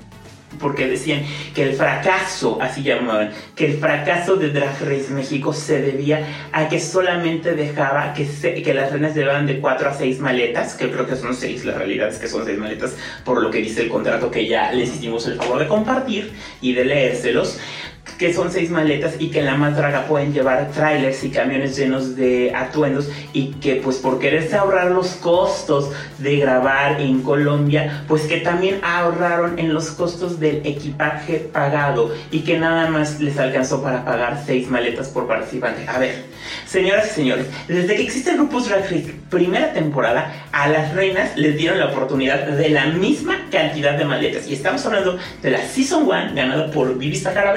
porque 0.60 0.88
decían 0.88 1.24
que 1.54 1.64
el 1.64 1.76
fracaso, 1.76 2.58
así 2.62 2.84
llamaban, 2.84 3.32
que 3.56 3.66
el 3.66 3.78
fracaso 3.78 4.36
de 4.36 4.50
Drag 4.50 4.80
Race 4.82 5.12
México 5.12 5.54
se 5.54 5.82
debía 5.82 6.50
a 6.52 6.68
que 6.70 6.80
solamente 6.80 7.54
dejaba 7.54 8.14
que, 8.14 8.26
que 8.64 8.74
las 8.74 8.92
reinas 8.92 9.16
llevaban 9.16 9.46
de 9.46 9.60
4 9.60 9.90
a 9.90 9.94
6 9.94 10.20
maletas, 10.20 10.76
que 10.76 10.90
creo 10.90 11.06
que 11.06 11.16
son 11.16 11.36
6, 11.36 11.66
la 11.66 11.74
realidad 11.74 12.10
es 12.10 12.18
que 12.18 12.28
son 12.28 12.46
6 12.46 12.58
maletas, 12.58 12.96
por 13.24 13.42
lo 13.42 13.52
que 13.52 13.60
dice 13.60 13.82
el 13.82 13.90
contrato 13.90 14.32
que 14.32 14.48
ya 14.48 14.72
les 14.72 14.94
hicimos 14.96 15.28
el 15.28 15.36
favor 15.36 15.60
de 15.60 15.68
compartir 15.68 16.34
y 16.62 16.74
de 16.74 16.86
leérselos, 16.86 17.60
que 18.18 18.34
son 18.34 18.52
seis 18.52 18.70
maletas 18.70 19.16
y 19.20 19.30
que 19.30 19.40
en 19.40 19.46
la 19.46 19.56
más 19.56 19.76
draga 19.76 20.06
pueden 20.06 20.34
llevar 20.34 20.70
trailers 20.72 21.24
y 21.24 21.30
camiones 21.30 21.76
llenos 21.76 22.16
de 22.16 22.54
atuendos 22.56 23.10
y 23.34 23.52
que 23.56 23.76
pues 23.76 23.98
por 23.98 24.20
quererse 24.20 24.56
ahorrar 24.56 24.92
los 24.92 25.10
costos 25.16 25.92
de 26.20 26.38
grabar 26.38 27.02
en 27.02 27.22
Colombia, 27.22 28.04
pues 28.08 28.24
que 28.24 28.38
también 28.38 28.80
ahorraron 28.84 29.60
en 29.60 29.74
los 29.74 29.92
costos 29.92 30.40
del 30.40 30.62
equipaje 30.66 31.40
pagado 31.52 32.14
y 32.32 32.42
que 32.42 32.58
nada 32.58 32.90
más 32.90 33.20
les 33.20 33.38
alcanzó 33.38 33.82
para 33.82 34.06
pagar 34.06 34.42
seis 34.46 34.70
maletas 34.70 35.10
por 35.10 35.28
participante. 35.28 35.86
A 35.88 36.00
ver, 36.00 36.24
señoras 36.66 37.08
y 37.12 37.16
señores, 37.16 37.48
desde 37.68 37.96
que 37.96 38.04
existe 38.04 38.34
Grupos 38.34 38.70
Drag 38.70 38.84
Race 38.84 39.14
primera 39.30 39.74
temporada, 39.74 40.32
a 40.52 40.70
las 40.70 40.94
reinas 40.94 41.36
les 41.36 41.58
dieron 41.58 41.80
la 41.80 41.88
oportunidad 41.88 42.48
de 42.48 42.70
la 42.70 42.86
misma 42.86 43.46
cantidad 43.52 43.98
de 43.98 44.06
maletas 44.06 44.48
y 44.48 44.54
estamos 44.54 44.86
hablando 44.86 45.18
de 45.42 45.52
la 45.52 45.60
Season 45.60 46.04
1 46.04 46.34
ganada 46.34 46.72
por 46.72 46.98
Vivi 46.98 47.16
Sahara 47.16 47.54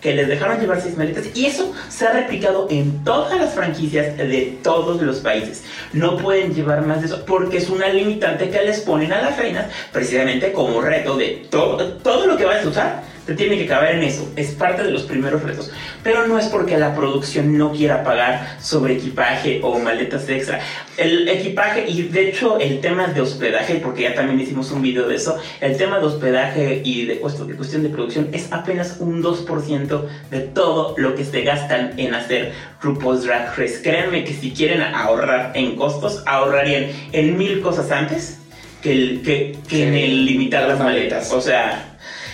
que 0.00 0.14
les 0.14 0.28
dejaron 0.28 0.60
llevar 0.60 0.80
seis 0.80 0.96
maletas 0.96 1.26
y 1.34 1.46
eso 1.46 1.72
se 1.88 2.06
ha 2.06 2.12
replicado 2.12 2.66
en 2.70 3.04
todas 3.04 3.38
las 3.38 3.54
franquicias 3.54 4.16
de 4.16 4.58
todos 4.62 5.00
los 5.00 5.18
países. 5.18 5.64
No 5.92 6.16
pueden 6.16 6.54
llevar 6.54 6.86
más 6.86 7.00
de 7.00 7.06
eso 7.06 7.24
porque 7.26 7.58
es 7.58 7.70
una 7.70 7.88
limitante 7.88 8.50
que 8.50 8.62
les 8.62 8.80
ponen 8.80 9.12
a 9.12 9.22
las 9.22 9.36
reinas 9.36 9.66
precisamente 9.92 10.52
como 10.52 10.80
reto 10.80 11.16
de 11.16 11.46
todo, 11.50 11.94
todo 11.94 12.26
lo 12.26 12.36
que 12.36 12.44
vayas 12.44 12.66
a 12.66 12.68
usar 12.68 13.02
te 13.26 13.34
tiene 13.34 13.56
que 13.56 13.66
caber 13.66 13.96
en 13.96 14.02
eso. 14.02 14.30
Es 14.36 14.52
parte 14.52 14.82
de 14.82 14.90
los 14.90 15.02
primeros 15.02 15.42
retos. 15.42 15.70
Pero 16.02 16.26
no 16.26 16.38
es 16.38 16.46
porque 16.46 16.76
la 16.76 16.94
producción 16.94 17.56
no 17.56 17.72
quiera 17.72 18.02
pagar 18.02 18.56
sobre 18.60 18.94
equipaje 18.94 19.60
o 19.62 19.78
maletas 19.78 20.28
extra. 20.28 20.60
El 20.96 21.28
equipaje, 21.28 21.88
y 21.88 22.02
de 22.02 22.28
hecho 22.28 22.58
el 22.58 22.80
tema 22.80 23.08
de 23.08 23.20
hospedaje, 23.20 23.76
porque 23.76 24.02
ya 24.02 24.14
también 24.14 24.40
hicimos 24.40 24.70
un 24.72 24.82
video 24.82 25.08
de 25.08 25.16
eso, 25.16 25.38
el 25.60 25.76
tema 25.76 26.00
de 26.00 26.06
hospedaje 26.06 26.82
y 26.84 27.04
de, 27.04 27.14
de 27.14 27.20
cuestión 27.56 27.82
de 27.82 27.88
producción 27.88 28.28
es 28.32 28.52
apenas 28.52 28.96
un 28.98 29.22
2% 29.22 30.02
de 30.30 30.40
todo 30.40 30.94
lo 30.98 31.14
que 31.14 31.24
se 31.24 31.42
gastan 31.42 31.98
en 31.98 32.14
hacer 32.14 32.52
RuPaul's 32.80 33.24
Drag 33.24 33.56
Race. 33.56 33.80
Créanme 33.82 34.24
que 34.24 34.34
si 34.34 34.50
quieren 34.50 34.82
ahorrar 34.82 35.52
en 35.54 35.76
costos, 35.76 36.22
ahorrarían 36.26 36.86
en 37.12 37.38
mil 37.38 37.60
cosas 37.60 37.90
antes 37.90 38.38
que, 38.82 38.92
el, 38.92 39.22
que, 39.22 39.56
que 39.68 39.86
en 39.86 39.94
el 39.94 40.26
limitar 40.26 40.68
las 40.68 40.78
maletas. 40.78 41.32
O 41.32 41.40
sea, 41.40 41.91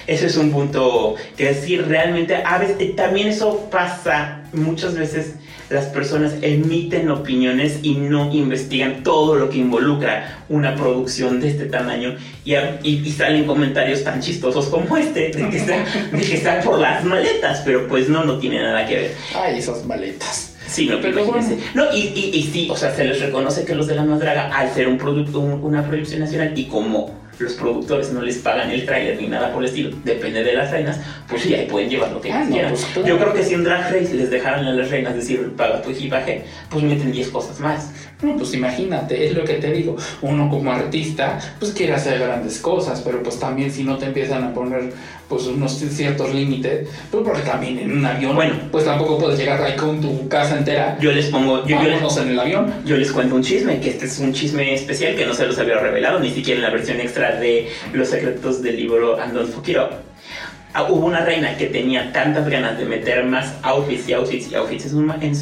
eso 0.09 0.27
es 0.27 0.37
un 0.37 0.51
punto 0.51 1.15
que 1.37 1.45
decir 1.45 1.87
realmente 1.87 2.35
a 2.35 2.59
veces 2.59 2.97
también 2.97 3.29
eso 3.29 3.69
pasa 3.71 4.43
muchas 4.53 4.95
veces 4.95 5.35
las 5.71 5.85
personas 5.87 6.33
emiten 6.41 7.11
opiniones 7.11 7.81
y 7.83 7.95
no 7.97 8.33
investigan 8.33 9.03
todo 9.03 9.35
lo 9.35 9.51
que 9.51 9.59
involucra 9.59 10.45
una 10.49 10.75
producción 10.75 11.41
de 11.41 11.49
este 11.49 11.67
tamaño 11.67 12.17
y, 12.45 12.55
y, 12.83 13.13
salen 13.13 13.45
comentarios 13.45 14.03
tan 14.03 14.23
chistosos 14.23 14.69
como 14.69 14.97
este, 14.97 15.31
de 15.31 15.49
que, 15.51 16.35
están, 16.35 16.63
por 16.65 16.79
las 16.79 17.05
maletas, 17.05 17.61
pero 17.67 17.87
pues 17.87 18.09
no, 18.09 18.25
no 18.25 18.39
tiene 18.39 18.63
nada 18.63 18.87
que 18.87 18.95
ver. 18.95 19.15
Ay, 19.35 19.59
esas 19.59 19.85
maletas. 19.85 20.55
Sí, 20.67 20.87
no, 20.87 21.01
pero 21.03 21.25
No, 21.75 21.95
y, 21.95 21.99
y, 22.15 22.31
y, 22.35 22.43
sí, 22.43 22.69
o 22.71 22.77
sea, 22.77 22.95
se 22.95 23.05
les 23.05 23.21
reconoce 23.21 23.65
que 23.65 23.75
los 23.75 23.87
de 23.87 23.95
la 23.95 24.05
Madraga, 24.05 24.55
al 24.55 24.73
ser 24.73 24.89
un 24.89 24.97
producto, 24.97 25.41
una 25.41 25.87
producción 25.87 26.21
nacional 26.21 26.53
y 26.57 26.65
como 26.65 27.28
los 27.39 27.55
productores 27.55 28.12
no 28.12 28.23
les 28.23 28.39
pagan 28.39 28.70
el 28.70 28.85
trailer 28.85 29.20
ni 29.20 29.28
nada 29.28 29.52
por 29.52 29.62
el 29.62 29.69
estilo, 29.69 29.97
depende 30.05 30.43
de 30.43 30.55
las 30.55 30.70
reinas, 30.70 31.01
pues 31.28 31.43
sí, 31.43 31.55
ahí 31.55 31.66
pueden 31.66 31.89
llevar 31.89 32.12
lo 32.12 32.20
que 32.20 32.32
ah, 32.32 32.44
quieran. 32.48 32.73
Pues, 32.73 33.06
Yo 33.06 33.19
creo 33.19 33.32
que 33.32 33.44
si 33.44 33.55
en 33.55 33.65
Drag 33.65 33.93
Race 33.93 34.15
les 34.15 34.31
dejaran 34.31 34.66
a 34.66 34.73
las 34.73 34.90
reinas 34.90 35.15
decir, 35.15 35.52
paga 35.56 35.82
tu 35.82 35.90
equipaje, 35.90 36.44
pues 36.69 36.85
meten 36.85 37.12
10 37.12 37.28
cosas 37.28 37.60
más. 37.60 37.93
No, 38.20 38.36
pues 38.36 38.53
imagínate, 38.53 39.28
es 39.28 39.35
lo 39.35 39.45
que 39.45 39.55
te 39.55 39.70
digo, 39.70 39.97
uno 40.23 40.51
como 40.51 40.73
artista, 40.73 41.39
pues 41.61 41.70
quiere 41.73 41.95
hacer 41.95 42.19
grandes 42.19 42.59
cosas, 42.59 43.01
pero 43.01 43.23
pues 43.23 43.39
también 43.39 43.70
si 43.70 43.85
no 43.85 43.97
te 43.97 44.07
empiezan 44.07 44.43
a 44.43 44.53
poner 44.53 44.93
pues 45.28 45.47
unos 45.47 45.78
ciertos 45.78 46.35
límites, 46.35 46.89
pues 47.12 47.23
porque 47.23 47.43
también 47.43 47.78
en 47.78 47.93
un 47.93 48.05
avión, 48.05 48.35
bueno, 48.35 48.55
pues 48.73 48.85
tampoco 48.85 49.19
puedes 49.19 49.39
llegar 49.39 49.62
ahí 49.62 49.77
con 49.77 50.01
tu 50.01 50.27
casa 50.28 50.59
entera. 50.59 50.99
Yo 51.01 51.12
les 51.12 51.27
pongo, 51.27 51.65
yo, 51.65 51.81
les, 51.81 52.16
en 52.16 52.28
el 52.31 52.40
avión. 52.40 52.74
Yo 52.85 52.97
les 52.97 53.12
cuento 53.12 53.36
un 53.36 53.43
chisme, 53.43 53.78
que 53.78 53.90
este 53.90 54.07
es 54.07 54.19
un 54.19 54.32
chisme 54.32 54.74
especial 54.74 55.15
que 55.15 55.24
no 55.24 55.35
se 55.35 55.47
los 55.47 55.57
había 55.59 55.78
revelado, 55.78 56.19
ni 56.19 56.31
siquiera 56.31 56.59
en 56.59 56.65
la 56.65 56.70
versión 56.70 57.01
extra 57.01 57.36
de 57.36 57.69
Los 57.93 58.09
secretos 58.09 58.62
del 58.62 58.77
libro 58.77 59.20
Andon 59.20 59.47
Fukiro. 59.47 60.08
Ah, 60.74 60.82
hubo 60.82 61.07
una 61.07 61.20
reina 61.20 61.57
que 61.57 61.66
tenía 61.66 62.12
tantas 62.12 62.47
ganas 62.47 62.77
de 62.78 62.85
meter 62.85 63.24
más 63.24 63.55
outfits 63.62 64.07
y 64.07 64.12
outfits 64.12 64.53
y 64.53 64.55
outfits 64.55 64.86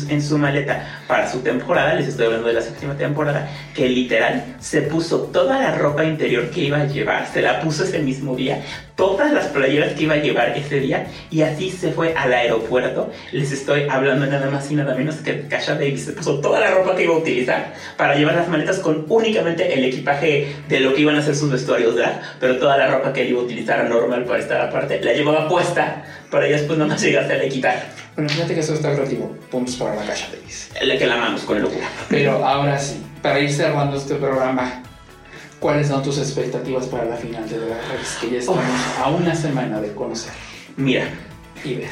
en 0.08 0.22
su, 0.22 0.38
maleta 0.38 1.02
para 1.08 1.28
su 1.28 1.40
temporada, 1.40 1.94
les 1.94 2.06
estoy 2.06 2.26
hablando 2.26 2.46
de 2.46 2.54
la 2.54 2.62
séptima 2.62 2.96
temporada, 2.96 3.48
que 3.74 3.88
literal 3.88 4.56
se 4.60 4.82
puso 4.82 5.22
toda 5.24 5.58
la 5.60 5.74
ropa 5.76 6.04
interior 6.04 6.50
que 6.50 6.60
iba 6.60 6.78
a 6.78 6.86
llevar, 6.86 7.26
se 7.26 7.42
la 7.42 7.60
puso 7.60 7.82
ese 7.82 7.98
mismo 7.98 8.36
día, 8.36 8.62
todas 8.96 9.32
las 9.32 9.46
playeras 9.48 9.92
que 9.92 10.04
iba 10.04 10.14
a 10.14 10.18
llevar 10.18 10.56
ese 10.56 10.80
día 10.80 11.06
y 11.30 11.42
así 11.42 11.70
se 11.70 11.92
fue 11.92 12.14
al 12.14 12.32
aeropuerto. 12.32 13.12
Les 13.30 13.52
estoy 13.52 13.82
hablando 13.88 14.26
nada 14.26 14.50
más 14.50 14.70
y 14.70 14.74
nada 14.74 14.94
menos 14.94 15.16
que 15.16 15.46
Kasha 15.46 15.74
Davis 15.74 16.06
se 16.06 16.12
puso 16.12 16.40
toda 16.40 16.58
la 16.58 16.70
ropa 16.70 16.96
que 16.96 17.04
iba 17.04 17.14
a 17.14 17.18
utilizar 17.18 17.74
para 17.96 18.16
llevar 18.16 18.34
las 18.34 18.48
maletas 18.48 18.78
con 18.78 19.04
únicamente 19.08 19.72
el 19.72 19.84
equipaje 19.84 20.56
de 20.68 20.80
lo 20.80 20.94
que 20.94 21.02
iban 21.02 21.16
a 21.16 21.22
ser 21.22 21.36
sus 21.36 21.50
vestuarios 21.50 21.94
drag, 21.94 22.20
pero 22.40 22.56
toda 22.56 22.76
la 22.78 22.88
ropa 22.88 23.12
que 23.12 23.22
él 23.22 23.28
iba 23.28 23.40
a 23.40 23.44
utilizar 23.44 23.88
normal 23.88 24.24
para 24.24 24.40
estar 24.40 24.60
aparte 24.60 25.00
la 25.02 25.12
llevaba 25.12 25.48
puesta 25.48 26.02
para 26.30 26.48
ya 26.48 26.56
después 26.56 26.78
no 26.78 26.86
más 26.86 27.00
llegarse 27.00 27.34
a 27.34 27.48
quitar. 27.48 27.86
Bueno, 28.14 28.30
fíjate 28.30 28.54
que 28.54 28.60
eso 28.60 28.74
está 28.74 28.94
creativo. 28.94 29.36
Puntos 29.50 29.76
para 29.76 29.94
la 29.94 30.06
Kasha 30.06 30.28
Davis. 30.32 30.70
El 30.80 30.98
que 30.98 31.06
la 31.06 31.14
amamos 31.14 31.42
con 31.42 31.60
locura. 31.60 31.86
Pero 32.08 32.44
ahora 32.44 32.78
sí, 32.78 33.02
para 33.22 33.38
ir 33.40 33.52
cerrando 33.52 33.98
este 33.98 34.14
programa, 34.14 34.82
¿Cuáles 35.60 35.88
son 35.88 36.02
tus 36.02 36.18
expectativas 36.18 36.86
para 36.86 37.06
la 37.06 37.16
final 37.16 37.48
de 37.48 37.58
Drag 37.58 37.80
Race? 37.80 38.18
Que 38.20 38.34
ya 38.34 38.38
estamos 38.40 38.64
a 39.02 39.08
una 39.08 39.34
semana 39.34 39.80
de 39.80 39.92
conocer. 39.94 40.32
Mira. 40.76 41.08
Y 41.64 41.76
ver. 41.76 41.88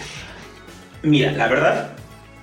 Mira, 1.02 1.32
la 1.32 1.48
verdad 1.48 1.90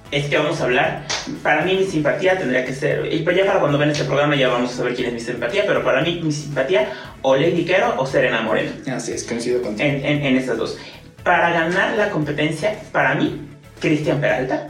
es 0.09 0.25
que 0.25 0.37
vamos 0.37 0.59
a 0.59 0.63
hablar. 0.65 1.03
Para 1.43 1.63
mí, 1.63 1.75
mi 1.75 1.85
simpatía 1.85 2.37
tendría 2.37 2.65
que 2.65 2.73
ser. 2.73 3.05
Y 3.11 3.23
ya 3.23 3.45
para 3.45 3.59
cuando 3.59 3.77
ven 3.77 3.91
este 3.91 4.03
programa, 4.03 4.35
ya 4.35 4.49
vamos 4.49 4.73
a 4.73 4.77
saber 4.77 4.95
quién 4.95 5.07
es 5.09 5.13
mi 5.13 5.19
simpatía. 5.19 5.63
Pero 5.65 5.83
para 5.83 6.01
mí, 6.01 6.19
mi 6.23 6.31
simpatía, 6.31 6.91
o 7.21 7.35
Lady 7.35 7.65
Quero 7.65 7.95
o 7.97 8.05
Serena 8.05 8.41
Moreno. 8.41 8.71
Así 8.93 9.13
es, 9.13 9.23
coincido 9.23 9.61
contigo. 9.61 9.87
En, 9.87 10.03
en, 10.03 10.25
en 10.25 10.37
estas 10.37 10.57
dos. 10.57 10.77
Para 11.23 11.51
ganar 11.51 11.95
la 11.97 12.09
competencia, 12.09 12.77
para 12.91 13.13
mí, 13.13 13.47
Cristian 13.79 14.19
Peralta. 14.19 14.69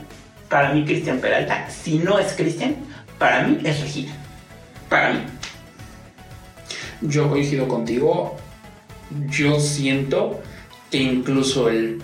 Para 0.50 0.74
mí, 0.74 0.84
Cristian 0.84 1.20
Peralta. 1.20 1.70
Si 1.70 1.98
no 1.98 2.20
es 2.20 2.34
Cristian, 2.34 2.76
para 3.18 3.44
mí 3.44 3.60
es 3.64 3.80
Regina. 3.80 4.14
Para 4.90 5.14
mí. 5.14 5.22
Yo 7.02 7.30
coincido 7.30 7.68
contigo. 7.68 8.38
Yo 9.30 9.60
siento 9.60 10.42
que 10.90 10.98
incluso 10.98 11.70
el, 11.70 12.02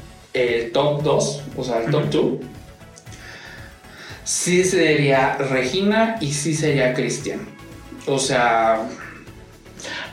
top 0.73 1.03
2, 1.03 1.43
o 1.55 1.63
sea, 1.63 1.83
el 1.83 1.91
top 1.91 2.09
2, 2.09 2.25
sí 4.23 4.63
sería 4.63 5.37
Regina 5.37 6.17
y 6.19 6.33
sí 6.33 6.53
sería 6.53 6.93
Cristian. 6.93 7.39
O 8.05 8.19
sea, 8.19 8.87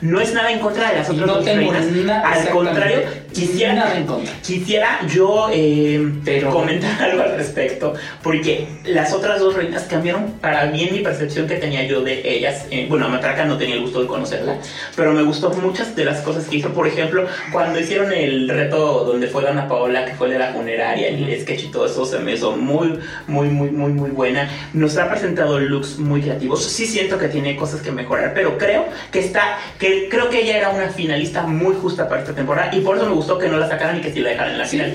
no 0.01 0.19
es 0.19 0.33
nada 0.33 0.51
en 0.51 0.59
contra 0.59 0.91
de 0.91 0.97
las 0.99 1.09
otras 1.09 1.27
no 1.27 1.39
tengo 1.39 1.71
Nada, 1.73 2.31
al 2.31 2.49
contrario, 2.49 2.99
quisiera, 3.35 3.97
en 3.97 4.07
quisiera 4.41 5.05
yo 5.07 5.49
eh, 5.51 6.13
Pero, 6.23 6.51
comentar 6.51 7.01
algo 7.03 7.23
al 7.23 7.35
respecto, 7.35 7.93
porque 8.23 8.67
las 8.85 9.13
otras 9.13 9.39
dos 9.39 9.55
reinas 9.55 9.83
cambiaron 9.83 10.31
para 10.39 10.65
bien 10.67 10.93
mi 10.93 10.99
percepción 10.99 11.45
que 11.47 11.55
tenía 11.55 11.83
yo 11.83 12.01
de 12.01 12.21
ellas. 12.27 12.65
Eh, 12.71 12.87
bueno, 12.89 13.05
a 13.05 13.09
Matraca 13.09 13.45
no 13.45 13.57
tenía 13.57 13.75
el 13.75 13.81
gusto 13.81 14.01
de 14.01 14.07
conocerla, 14.07 14.57
pero 14.95 15.11
me 15.11 15.23
gustó 15.23 15.49
muchas 15.49 15.95
de 15.95 16.05
las 16.05 16.21
cosas 16.21 16.45
que 16.45 16.57
hizo. 16.57 16.69
Por 16.69 16.87
ejemplo, 16.87 17.27
cuando 17.51 17.79
hicieron 17.79 18.11
el 18.13 18.47
reto 18.47 19.03
donde 19.03 19.27
fue 19.27 19.43
Dana 19.43 19.67
Paola, 19.67 20.05
que 20.05 20.13
fue 20.13 20.29
de 20.29 20.39
la 20.39 20.53
funeraria, 20.53 21.09
el 21.09 21.41
sketch 21.41 21.65
y 21.65 21.67
todo 21.67 21.87
eso, 21.87 22.05
se 22.05 22.19
me 22.19 22.33
hizo 22.33 22.55
muy, 22.55 22.99
muy, 23.27 23.49
muy, 23.49 23.69
muy, 23.69 23.91
muy 23.91 24.09
buena. 24.11 24.49
Nos 24.73 24.97
ha 24.97 25.09
presentado 25.09 25.59
looks 25.59 25.99
muy 25.99 26.21
creativos. 26.21 26.63
Sí 26.63 26.85
siento 26.85 27.17
que 27.17 27.27
tiene 27.27 27.57
cosas 27.57 27.81
que 27.81 27.91
mejorar, 27.91 28.33
pero 28.33 28.57
creo 28.57 28.85
que 29.11 29.19
está 29.19 29.57
creo 29.77 30.29
que 30.29 30.41
ella 30.41 30.57
era 30.57 30.69
una 30.69 30.89
finalista 30.89 31.43
muy 31.43 31.75
justa 31.75 32.07
para 32.07 32.21
esta 32.21 32.33
temporada 32.33 32.73
y 32.73 32.79
por 32.79 32.95
eso 32.95 33.05
me 33.05 33.13
gustó 33.13 33.24
que 33.37 33.47
no 33.47 33.57
la 33.57 33.67
sacaran 33.67 33.97
y 33.97 34.01
que 34.01 34.11
sí 34.11 34.19
la 34.19 34.29
dejaran 34.31 34.53
en 34.53 34.59
la 34.59 34.65
final. 34.65 34.93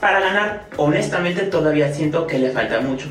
Para 0.00 0.20
ganar, 0.20 0.66
honestamente, 0.76 1.42
todavía 1.42 1.92
siento 1.92 2.26
que 2.26 2.38
le 2.38 2.50
falta 2.50 2.80
mucho. 2.80 3.08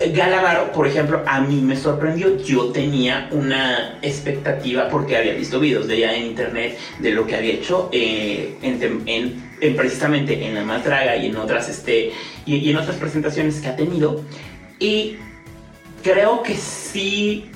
Galavaro, 0.00 0.72
por 0.72 0.86
ejemplo, 0.86 1.22
a 1.26 1.40
mí 1.40 1.60
me 1.60 1.76
sorprendió. 1.76 2.38
Yo 2.38 2.72
tenía 2.72 3.28
una 3.32 3.98
expectativa 4.00 4.88
porque 4.88 5.16
había 5.16 5.34
visto 5.34 5.60
videos 5.60 5.86
de 5.86 5.96
ella 5.96 6.16
en 6.16 6.26
internet 6.26 6.78
de 6.98 7.10
lo 7.10 7.26
que 7.26 7.36
había 7.36 7.52
hecho 7.52 7.90
eh, 7.92 8.56
en, 8.62 9.76
precisamente 9.76 10.46
en 10.46 10.54
la 10.54 10.64
Matraga 10.64 11.16
y 11.16 11.26
en 11.26 11.36
otras 11.36 11.68
este 11.68 12.12
y 12.46 12.70
en 12.70 12.76
otras 12.78 12.96
presentaciones 12.96 13.60
que 13.60 13.68
ha 13.68 13.76
tenido. 13.76 14.24
Y 14.78 15.16
creo 16.02 16.42
que 16.42 16.54
sí 16.54 17.49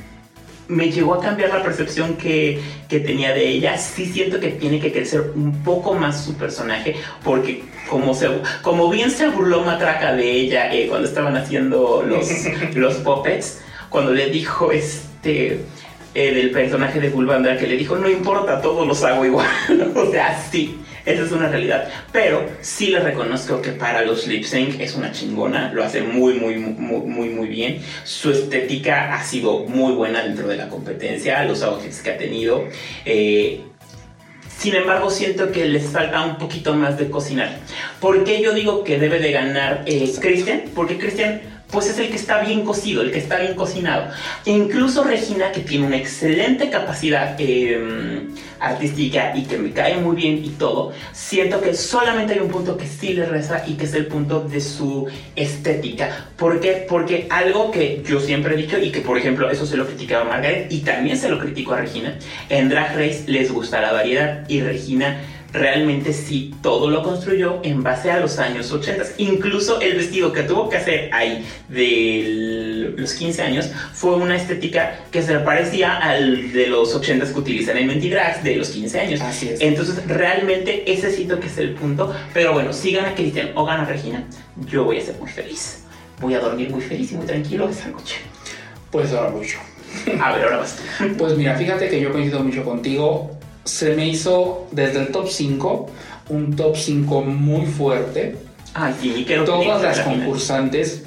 me 0.68 0.90
llegó 0.90 1.14
a 1.14 1.20
cambiar 1.20 1.50
la 1.50 1.62
percepción 1.62 2.16
que, 2.16 2.60
que, 2.88 3.00
tenía 3.00 3.32
de 3.32 3.48
ella. 3.48 3.76
Sí 3.78 4.06
siento 4.06 4.40
que 4.40 4.48
tiene 4.48 4.80
que 4.80 4.92
crecer 4.92 5.32
un 5.34 5.62
poco 5.62 5.94
más 5.94 6.24
su 6.24 6.34
personaje, 6.34 6.96
porque 7.22 7.64
como, 7.88 8.14
se, 8.14 8.28
como 8.62 8.88
bien 8.88 9.10
se 9.10 9.28
burló 9.28 9.62
Matraca 9.62 10.14
de 10.14 10.30
ella 10.30 10.74
eh, 10.74 10.86
cuando 10.88 11.08
estaban 11.08 11.36
haciendo 11.36 12.02
los, 12.02 12.28
los 12.74 12.94
puppets, 12.96 13.60
cuando 13.88 14.12
le 14.12 14.30
dijo 14.30 14.72
este... 14.72 15.60
Eh, 16.16 16.32
del 16.32 16.52
personaje 16.52 17.00
de 17.00 17.08
Bulbandra 17.08 17.58
que 17.58 17.66
le 17.66 17.76
dijo 17.76 17.96
no 17.96 18.08
importa 18.08 18.60
todos 18.62 18.86
los 18.86 19.02
hago 19.02 19.24
igual 19.24 19.48
o 19.96 20.12
sea 20.12 20.40
sí 20.48 20.78
esa 21.06 21.22
es 21.22 21.32
una 21.32 21.48
realidad. 21.48 21.88
Pero 22.12 22.48
sí 22.60 22.88
le 22.88 23.00
reconozco 23.00 23.60
que 23.60 23.72
para 23.72 24.02
los 24.02 24.26
lip 24.26 24.44
sync 24.44 24.80
es 24.80 24.94
una 24.94 25.12
chingona. 25.12 25.72
Lo 25.72 25.84
hace 25.84 26.02
muy, 26.02 26.34
muy, 26.34 26.56
muy, 26.56 27.00
muy, 27.02 27.28
muy 27.28 27.48
bien. 27.48 27.80
Su 28.04 28.30
estética 28.30 29.14
ha 29.14 29.22
sido 29.22 29.60
muy 29.60 29.94
buena 29.94 30.22
dentro 30.22 30.48
de 30.48 30.56
la 30.56 30.68
competencia. 30.68 31.44
Los 31.44 31.62
outfits 31.62 32.00
que 32.00 32.10
ha 32.10 32.18
tenido. 32.18 32.64
Eh, 33.04 33.60
sin 34.58 34.74
embargo, 34.76 35.10
siento 35.10 35.52
que 35.52 35.66
les 35.66 35.84
falta 35.84 36.24
un 36.24 36.38
poquito 36.38 36.72
más 36.74 36.96
de 36.96 37.10
cocinar. 37.10 37.58
¿Por 38.00 38.24
qué 38.24 38.40
yo 38.40 38.54
digo 38.54 38.82
que 38.82 38.98
debe 38.98 39.18
de 39.18 39.30
ganar 39.30 39.82
eh, 39.86 40.10
Christian? 40.20 40.62
Porque 40.74 40.96
Christian 40.96 41.42
pues 41.70 41.88
es 41.88 41.98
el 41.98 42.08
que 42.08 42.16
está 42.16 42.40
bien 42.40 42.64
cocido, 42.64 43.02
el 43.02 43.10
que 43.10 43.18
está 43.18 43.38
bien 43.38 43.54
cocinado. 43.54 44.12
E 44.46 44.52
incluso 44.52 45.04
Regina, 45.04 45.52
que 45.52 45.60
tiene 45.60 45.86
una 45.86 45.96
excelente 45.96 46.70
capacidad 46.70 47.34
eh, 47.38 48.28
artística 48.60 49.36
y 49.36 49.42
que 49.44 49.58
me 49.58 49.72
cae 49.72 49.96
muy 49.96 50.16
bien 50.16 50.44
y 50.44 50.50
todo, 50.50 50.92
siento 51.12 51.60
que 51.60 51.74
solamente 51.74 52.34
hay 52.34 52.40
un 52.40 52.48
punto 52.48 52.76
que 52.76 52.86
sí 52.86 53.12
le 53.12 53.26
reza 53.26 53.64
y 53.66 53.74
que 53.74 53.84
es 53.84 53.94
el 53.94 54.06
punto 54.06 54.40
de 54.40 54.60
su 54.60 55.06
estética. 55.36 56.28
¿Por 56.36 56.60
qué? 56.60 56.86
Porque 56.88 57.26
algo 57.30 57.70
que 57.70 58.02
yo 58.06 58.20
siempre 58.20 58.54
he 58.54 58.56
dicho 58.56 58.78
y 58.78 58.90
que, 58.90 59.00
por 59.00 59.18
ejemplo, 59.18 59.50
eso 59.50 59.66
se 59.66 59.76
lo 59.76 59.86
criticaba 59.86 60.22
a 60.22 60.28
Margaret 60.28 60.72
y 60.72 60.80
también 60.80 61.16
se 61.16 61.28
lo 61.28 61.38
critico 61.38 61.74
a 61.74 61.80
Regina, 61.80 62.18
en 62.48 62.68
Drag 62.68 62.96
Race 62.96 63.24
les 63.26 63.52
gusta 63.52 63.80
la 63.80 63.92
variedad 63.92 64.48
y 64.48 64.60
Regina 64.60 65.20
realmente 65.54 66.12
sí 66.12 66.52
todo 66.62 66.90
lo 66.90 67.02
construyó 67.02 67.60
en 67.62 67.82
base 67.82 68.10
a 68.10 68.18
los 68.18 68.38
años 68.38 68.70
80. 68.72 69.04
Incluso 69.18 69.80
el 69.80 69.96
vestido 69.96 70.32
que 70.32 70.42
tuvo 70.42 70.68
que 70.68 70.76
hacer 70.76 71.08
ahí 71.12 71.46
de 71.68 72.92
los 72.96 73.14
15 73.14 73.42
años 73.42 73.70
fue 73.92 74.16
una 74.16 74.36
estética 74.36 74.98
que 75.10 75.22
se 75.22 75.38
parecía 75.38 75.96
al 75.96 76.52
de 76.52 76.66
los 76.66 76.94
80 76.94 77.32
que 77.32 77.38
utilizan 77.38 77.78
en 77.78 77.86
Mentidrags 77.86 78.42
de 78.42 78.56
los 78.56 78.70
15 78.70 79.00
años. 79.00 79.20
Así 79.20 79.48
es. 79.48 79.60
Entonces 79.60 80.06
realmente 80.06 80.92
ese 80.92 81.14
que 81.14 81.46
es 81.46 81.58
el 81.58 81.74
punto. 81.74 82.12
Pero 82.34 82.52
bueno, 82.52 82.72
si 82.72 82.92
gana 82.92 83.14
Cristian 83.14 83.52
o 83.54 83.64
gana 83.64 83.84
Regina, 83.84 84.24
yo 84.68 84.84
voy 84.84 84.98
a 84.98 85.00
ser 85.00 85.16
muy 85.18 85.30
feliz. 85.30 85.84
Voy 86.20 86.34
a 86.34 86.40
dormir 86.40 86.70
muy 86.70 86.80
feliz 86.80 87.12
y 87.12 87.14
muy 87.14 87.26
tranquilo 87.26 87.68
esa 87.68 87.88
noche. 87.88 88.16
Pues 88.90 89.12
ahora 89.12 89.30
voy 89.30 89.46
yo. 89.46 89.58
A 90.20 90.32
ver, 90.34 90.44
ahora 90.44 90.56
vas. 90.58 90.78
Pues 91.16 91.36
mira, 91.36 91.56
fíjate 91.56 91.88
que 91.88 92.00
yo 92.00 92.12
coincido 92.12 92.40
mucho 92.40 92.64
contigo. 92.64 93.38
Se 93.64 93.94
me 93.94 94.06
hizo 94.06 94.66
desde 94.72 95.00
el 95.00 95.08
top 95.08 95.28
5 95.28 95.90
un 96.28 96.56
top 96.56 96.76
5 96.76 97.22
muy 97.22 97.66
fuerte. 97.66 98.36
Ay, 98.74 98.94
sí, 99.00 99.14
y 99.18 99.24
quiero 99.24 99.44
Todas 99.44 99.78
que 99.80 99.86
las 99.86 99.98
la 99.98 100.04
final. 100.04 100.18
concursantes 100.20 101.02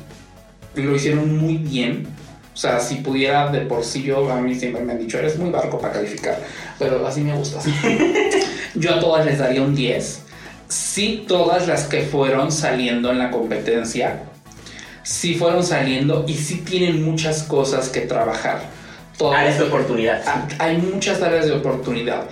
lo 0.76 0.96
hicieron 0.96 1.38
muy 1.38 1.58
bien. 1.58 2.08
O 2.54 2.58
sea, 2.58 2.80
si 2.80 2.96
pudiera 2.96 3.50
de 3.50 3.62
por 3.62 3.84
sí 3.84 4.02
yo, 4.04 4.32
a 4.32 4.42
mí 4.42 4.56
siempre 4.56 4.84
me 4.84 4.94
han 4.94 5.00
dicho, 5.00 5.20
eres 5.20 5.38
muy 5.38 5.52
barco 5.52 5.78
para 5.78 5.94
calificar, 5.94 6.40
pero 6.80 7.06
así 7.06 7.22
me 7.22 7.36
gustas. 7.36 7.66
yo 8.76 8.96
a 8.96 9.00
todas 9.00 9.26
les 9.26 9.38
daría 9.38 9.62
un 9.62 9.76
10. 9.76 10.22
Sí, 10.68 11.26
todas 11.28 11.68
las 11.68 11.84
que 11.84 12.02
fueron 12.02 12.52
saliendo 12.52 13.12
en 13.12 13.20
la 13.20 13.30
competencia, 13.30 14.24
sí 15.04 15.36
fueron 15.36 15.64
saliendo 15.64 16.26
y 16.28 16.34
sí 16.34 16.58
tienen 16.58 17.04
muchas 17.04 17.44
cosas 17.44 17.90
que 17.90 18.02
trabajar. 18.02 18.62
Áreas 19.20 19.58
de 19.58 19.66
oportunidad. 19.66 20.22
Hay 20.60 20.78
muchas 20.78 21.22
áreas 21.22 21.48
de 21.48 21.54
oportunidad. 21.54 22.26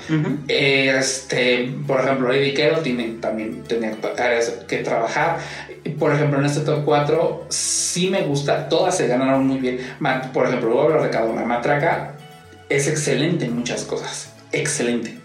Este, 0.47 1.71
por 1.87 2.01
ejemplo, 2.01 2.27
Lady 2.29 2.53
Carroll 2.53 2.83
tiene 2.83 3.15
también 3.19 3.63
áreas 4.17 4.49
que 4.67 4.77
trabajar. 4.77 5.39
Por 5.99 6.13
ejemplo, 6.13 6.39
en 6.39 6.45
este 6.45 6.61
top 6.61 6.83
4 6.85 7.45
sí 7.49 8.09
me 8.09 8.21
gusta, 8.23 8.69
todas 8.69 8.97
se 8.97 9.07
ganaron 9.07 9.47
muy 9.47 9.59
bien. 9.59 9.79
Por 10.33 10.47
ejemplo, 10.47 10.69
voy 10.69 10.79
a 10.79 10.83
hablar 10.83 11.03
de 11.03 11.09
cada 11.09 11.25
una. 11.25 11.43
Matraca 11.43 12.13
es 12.69 12.87
excelente 12.87 13.45
en 13.45 13.55
muchas 13.55 13.83
cosas. 13.83 14.33
Excelente. 14.51 15.17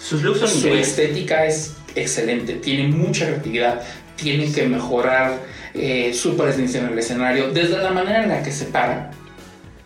Sus 0.00 0.22
looks 0.22 0.40
son 0.40 0.48
Su 0.48 0.56
increíbles. 0.58 0.88
estética 0.88 1.46
es 1.46 1.74
excelente, 1.96 2.54
tiene 2.54 2.88
mucha 2.88 3.26
creatividad, 3.26 3.82
tiene 4.14 4.52
que 4.52 4.68
mejorar 4.68 5.34
eh, 5.74 6.12
su 6.14 6.36
presencia 6.36 6.80
en 6.80 6.88
el 6.88 6.98
escenario, 6.98 7.50
desde 7.52 7.78
la 7.78 7.90
manera 7.90 8.22
en 8.22 8.28
la 8.28 8.42
que 8.42 8.52
se 8.52 8.66
para 8.66 9.10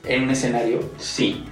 en 0.05 0.23
un 0.25 0.31
escenario, 0.31 0.91
Sí. 0.99 1.45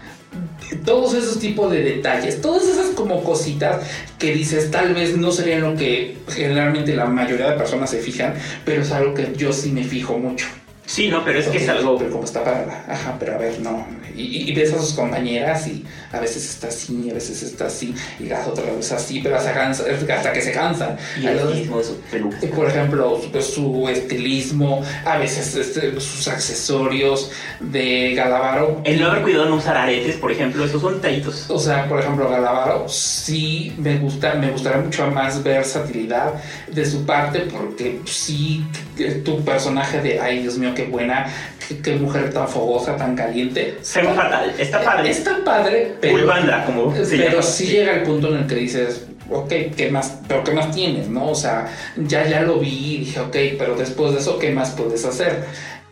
todos 0.85 1.15
esos 1.15 1.39
tipos 1.39 1.71
de 1.73 1.83
detalles, 1.83 2.41
todas 2.43 2.65
esas 2.67 2.89
como 2.89 3.25
cositas 3.25 3.83
que 4.19 4.33
dices 4.33 4.71
tal 4.71 4.95
vez 4.95 5.17
no 5.17 5.33
serían 5.33 5.63
lo 5.63 5.75
que 5.77 6.19
generalmente 6.29 6.95
la 6.95 7.07
mayoría 7.07 7.51
de 7.51 7.57
personas 7.57 7.91
se 7.91 7.99
fijan, 8.01 8.35
pero 8.65 8.83
es 8.83 8.93
algo 8.93 9.15
que 9.15 9.33
yo 9.37 9.53
sí 9.53 9.71
me 9.73 9.85
fijo 9.85 10.19
mucho. 10.19 10.47
Sí, 10.85 11.09
no, 11.09 11.23
pero 11.25 11.39
es 11.39 11.49
que 11.49 11.59
es 11.59 11.69
algo. 11.69 11.99
Pero 11.99 12.11
como 12.11 12.25
está 12.25 12.43
parada, 12.43 12.85
ajá, 12.89 13.17
pero 13.21 13.35
a 13.35 13.39
ver, 13.39 13.61
no. 13.61 13.87
Y, 14.17 14.23
y- 14.23 14.51
y 14.51 14.55
ves 14.55 14.73
a 14.73 14.79
sus 14.79 14.95
compañeras 14.95 15.67
y 15.67 15.85
a 16.13 16.21
veces 16.21 16.49
está 16.49 16.69
así, 16.69 17.09
a 17.11 17.15
veces 17.15 17.43
está 17.43 17.67
así, 17.67 17.95
y 18.19 18.25
las 18.25 18.47
otras 18.47 18.67
veces 18.77 18.93
así, 18.93 19.21
pero 19.23 19.37
hasta, 19.37 19.53
cansa- 19.55 19.85
hasta 20.17 20.33
que 20.33 20.41
se 20.41 20.53
cansan. 20.53 20.97
Y 21.21 21.27
el 21.27 21.45
mismo 21.55 21.79
de 21.79 21.85
su 21.85 21.97
peluca. 22.11 22.39
y, 22.43 22.47
por 22.47 22.69
ejemplo, 22.69 23.21
su, 23.23 23.31
pues, 23.31 23.47
su 23.47 23.89
estilismo, 23.89 24.83
a 25.05 25.19
veces 25.19 25.55
este, 25.55 25.93
sus 26.01 26.29
accesorios 26.29 27.31
de 27.61 28.15
Galavaro. 28.15 28.81
El 28.85 29.01
no 29.01 29.09
haber 29.11 29.23
cuidado 29.23 29.47
no 29.49 29.57
usar 29.57 29.77
aretes, 29.77 30.17
por 30.17 30.33
ejemplo, 30.33 30.65
esos 30.65 30.81
son 30.81 30.95
detallitos. 30.95 31.47
O 31.49 31.59
sea, 31.59 31.89
por 31.89 32.01
ejemplo, 32.01 32.29
Galavaro 32.29 32.89
sí 32.89 33.75
me 33.79 33.99
gusta, 33.99 34.35
me 34.35 34.51
gustaría 34.51 34.83
mucho 34.83 35.07
más 35.11 35.43
versatilidad 35.43 36.35
de 36.69 36.85
su 36.87 37.05
parte, 37.05 37.41
porque 37.41 38.01
sí, 38.07 38.65
tu 39.25 39.45
personaje 39.45 40.01
de 40.01 40.21
ay 40.21 40.41
Dios 40.43 40.59
mío, 40.59 40.73
qué 40.75 40.85
buena, 40.85 41.27
qué, 41.69 41.79
qué 41.79 41.95
mujer 41.97 42.33
tan 42.33 42.49
fogosa, 42.49 42.97
tan 42.97 43.15
caliente. 43.15 43.79
Se 43.83 44.03
ve 44.03 44.09
fatal. 44.09 44.53
Está 44.59 44.83
padre. 44.83 45.11
Está 45.11 45.45
padre, 45.45 45.95
pero. 46.01 46.15
Como 46.67 46.95
se 46.95 47.17
pero 47.17 47.31
llama. 47.31 47.43
sí 47.43 47.67
llega 47.67 47.93
el 47.95 48.03
punto 48.03 48.29
en 48.29 48.39
el 48.43 48.47
que 48.47 48.55
dices, 48.57 49.07
ok, 49.31 49.53
¿qué 49.77 49.91
más? 49.91 50.19
¿Pero 50.27 50.45
qué 50.45 50.53
más 50.53 50.75
tienes? 50.75 51.09
¿No? 51.09 51.31
O 51.31 51.35
sea, 51.35 51.73
ya, 51.97 52.27
ya 52.29 52.43
lo 52.43 52.59
vi 52.59 52.95
y 52.95 52.99
dije, 52.99 53.21
ok, 53.21 53.37
pero 53.59 53.77
después 53.77 54.13
de 54.13 54.21
eso, 54.21 54.39
¿qué 54.39 54.51
más 54.51 54.71
puedes 54.71 55.05
hacer? 55.05 55.45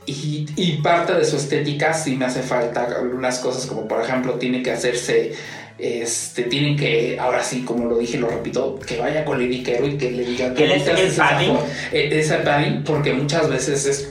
Y, 0.06 0.46
y 0.56 0.80
parte 0.82 1.14
de 1.14 1.24
su 1.24 1.36
estética 1.36 1.92
sí 1.92 2.14
me 2.16 2.26
hace 2.26 2.42
falta 2.42 2.84
algunas 2.84 3.38
cosas, 3.40 3.66
como 3.66 3.88
por 3.88 4.00
ejemplo, 4.02 4.34
tiene 4.34 4.62
que 4.62 4.70
hacerse. 4.72 5.32
Este, 5.78 6.44
tienen 6.44 6.74
que, 6.74 7.18
ahora 7.20 7.42
sí, 7.44 7.60
como 7.62 7.84
lo 7.84 7.98
dije 7.98 8.16
y 8.16 8.20
lo 8.20 8.28
repito, 8.28 8.78
que 8.86 8.96
vaya 8.96 9.26
con 9.26 9.38
Lady 9.38 9.62
Carol 9.62 9.90
y 9.92 9.98
que 9.98 10.10
le 10.10 10.24
diga 10.24 10.54
Que 10.54 10.66
le 10.66 10.74
"¿Cómo 10.78 10.84
te 10.84 10.90
enseñe 10.92 11.04
el 11.04 11.10
esa 11.12 11.28
padding". 11.28 11.56
eh, 11.92 12.08
Ese 12.12 12.34
padding, 12.36 12.82
porque 12.82 13.12
muchas 13.12 13.46
veces 13.50 13.84
es. 13.84 14.08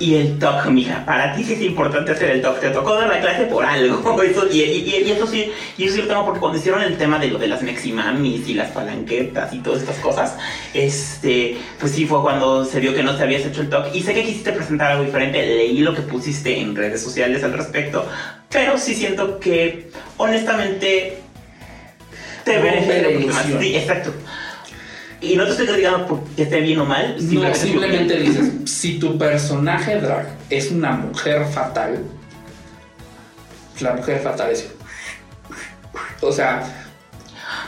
Y 0.00 0.14
el 0.14 0.38
TOC, 0.38 0.66
mija, 0.70 1.04
para 1.04 1.34
ti 1.34 1.44
sí 1.44 1.52
es 1.52 1.60
importante 1.60 2.12
hacer 2.12 2.30
el 2.30 2.40
TOC. 2.40 2.58
Te 2.60 2.70
tocó 2.70 2.94
dar 2.94 3.08
la 3.08 3.20
clase 3.20 3.44
por 3.44 3.64
algo. 3.66 4.22
Eso, 4.22 4.46
y, 4.50 4.62
y- 4.62 5.02
y 5.06 5.10
eso 5.10 5.26
sí, 5.26 5.52
y 5.76 5.84
eso 5.84 5.94
sí 5.96 6.00
lo 6.02 6.08
tengo 6.08 6.24
porque 6.24 6.40
cuando 6.40 6.58
hicieron 6.58 6.80
el 6.82 6.96
tema 6.96 7.18
de 7.18 7.28
lo 7.28 7.38
de 7.38 7.46
las 7.48 7.60
meximamis 7.62 8.48
y 8.48 8.54
las 8.54 8.70
palanquetas 8.70 9.52
y 9.52 9.58
todas 9.58 9.80
estas 9.82 9.96
cosas, 9.96 10.38
este, 10.72 11.58
pues 11.78 11.92
sí 11.92 12.06
fue 12.06 12.22
cuando 12.22 12.64
se 12.64 12.80
vio 12.80 12.94
que 12.94 13.02
no 13.02 13.14
te 13.14 13.24
habías 13.24 13.44
hecho 13.44 13.60
el 13.60 13.68
TOC. 13.68 13.94
Y 13.94 14.02
sé 14.02 14.14
que 14.14 14.22
quisiste 14.24 14.52
presentar 14.52 14.92
algo 14.92 15.04
diferente, 15.04 15.44
leí 15.46 15.78
lo 15.80 15.94
que 15.94 16.00
pusiste 16.02 16.58
en 16.58 16.74
redes 16.74 17.02
sociales 17.02 17.44
al 17.44 17.52
respecto, 17.52 18.06
pero 18.50 18.78
sí 18.78 18.94
siento 18.94 19.38
que, 19.38 19.90
honestamente, 20.16 21.18
te 22.44 22.58
ilusión. 23.10 23.60
Sí, 23.60 23.76
exacto. 23.76 24.12
Y 25.20 25.36
no 25.36 25.44
te 25.44 25.50
estoy 25.50 25.66
criticando 25.66 26.06
porque 26.06 26.42
esté 26.42 26.60
bien 26.60 26.78
o 26.78 26.84
mal. 26.84 27.16
No, 27.18 27.54
simplemente 27.54 28.18
dices, 28.18 28.52
si 28.64 28.98
tu 28.98 29.18
personaje 29.18 30.00
drag 30.00 30.28
es 30.48 30.70
una 30.70 30.92
mujer 30.92 31.44
fatal, 31.46 32.04
la 33.80 33.94
mujer 33.94 34.20
fatal 34.20 34.50
es... 34.50 34.68
O 36.22 36.32
sea, 36.32 36.62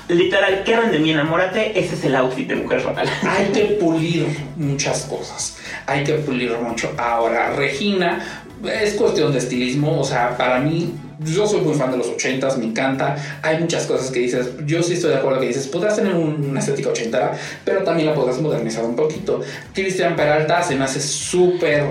Literal, 0.08 0.64
Karen 0.64 0.90
de 0.90 0.98
mi 0.98 1.10
enamórate, 1.10 1.78
ese 1.78 1.94
es 1.94 2.04
el 2.04 2.16
outfit 2.16 2.48
de 2.48 2.56
mujer 2.56 2.80
fatal. 2.80 3.08
hay 3.22 3.46
que 3.46 3.64
pulir 3.80 4.26
muchas 4.56 5.02
cosas. 5.02 5.58
Hay 5.86 6.04
que 6.04 6.14
pulir 6.14 6.52
mucho. 6.58 6.92
Ahora, 6.98 7.54
Regina, 7.54 8.20
es 8.64 8.94
cuestión 8.94 9.32
de 9.32 9.38
estilismo. 9.38 10.00
O 10.00 10.04
sea, 10.04 10.36
para 10.36 10.58
mí, 10.58 10.92
yo 11.24 11.46
soy 11.46 11.60
muy 11.60 11.74
fan 11.74 11.90
de 11.90 11.98
los 11.98 12.06
80s, 12.08 12.56
me 12.58 12.66
encanta. 12.66 13.16
Hay 13.42 13.58
muchas 13.58 13.86
cosas 13.86 14.10
que 14.10 14.20
dices, 14.20 14.50
yo 14.66 14.82
sí 14.82 14.94
estoy 14.94 15.10
de 15.10 15.16
acuerdo 15.16 15.40
que 15.40 15.48
dices, 15.48 15.66
podrás 15.66 15.96
tener 15.96 16.14
un- 16.14 16.46
una 16.50 16.60
estética 16.60 16.90
ochentera, 16.90 17.32
pero 17.64 17.82
también 17.82 18.08
la 18.08 18.14
podrás 18.14 18.40
modernizar 18.40 18.84
un 18.84 18.96
poquito. 18.96 19.40
Cristian 19.74 20.16
Peralta 20.16 20.62
se 20.62 20.74
me 20.76 20.84
hace 20.84 21.00
súper 21.00 21.84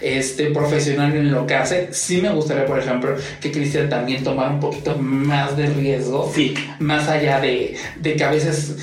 este, 0.00 0.46
profesional 0.50 1.14
en 1.16 1.30
lo 1.32 1.46
que 1.46 1.54
hace. 1.54 1.88
Sí 1.92 2.20
me 2.20 2.28
gustaría, 2.30 2.66
por 2.66 2.78
ejemplo, 2.78 3.14
que 3.40 3.50
Cristian 3.50 3.88
también 3.88 4.22
tomara 4.22 4.50
un 4.50 4.60
poquito 4.60 4.96
más 4.98 5.56
de 5.56 5.66
riesgo. 5.66 6.30
Sí. 6.34 6.54
Más 6.78 7.08
allá 7.08 7.40
de, 7.40 7.74
de 8.00 8.14
que 8.16 8.24
a 8.24 8.30
veces 8.30 8.76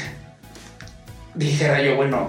dijera 1.36 1.82
yo, 1.84 1.96
bueno, 1.96 2.28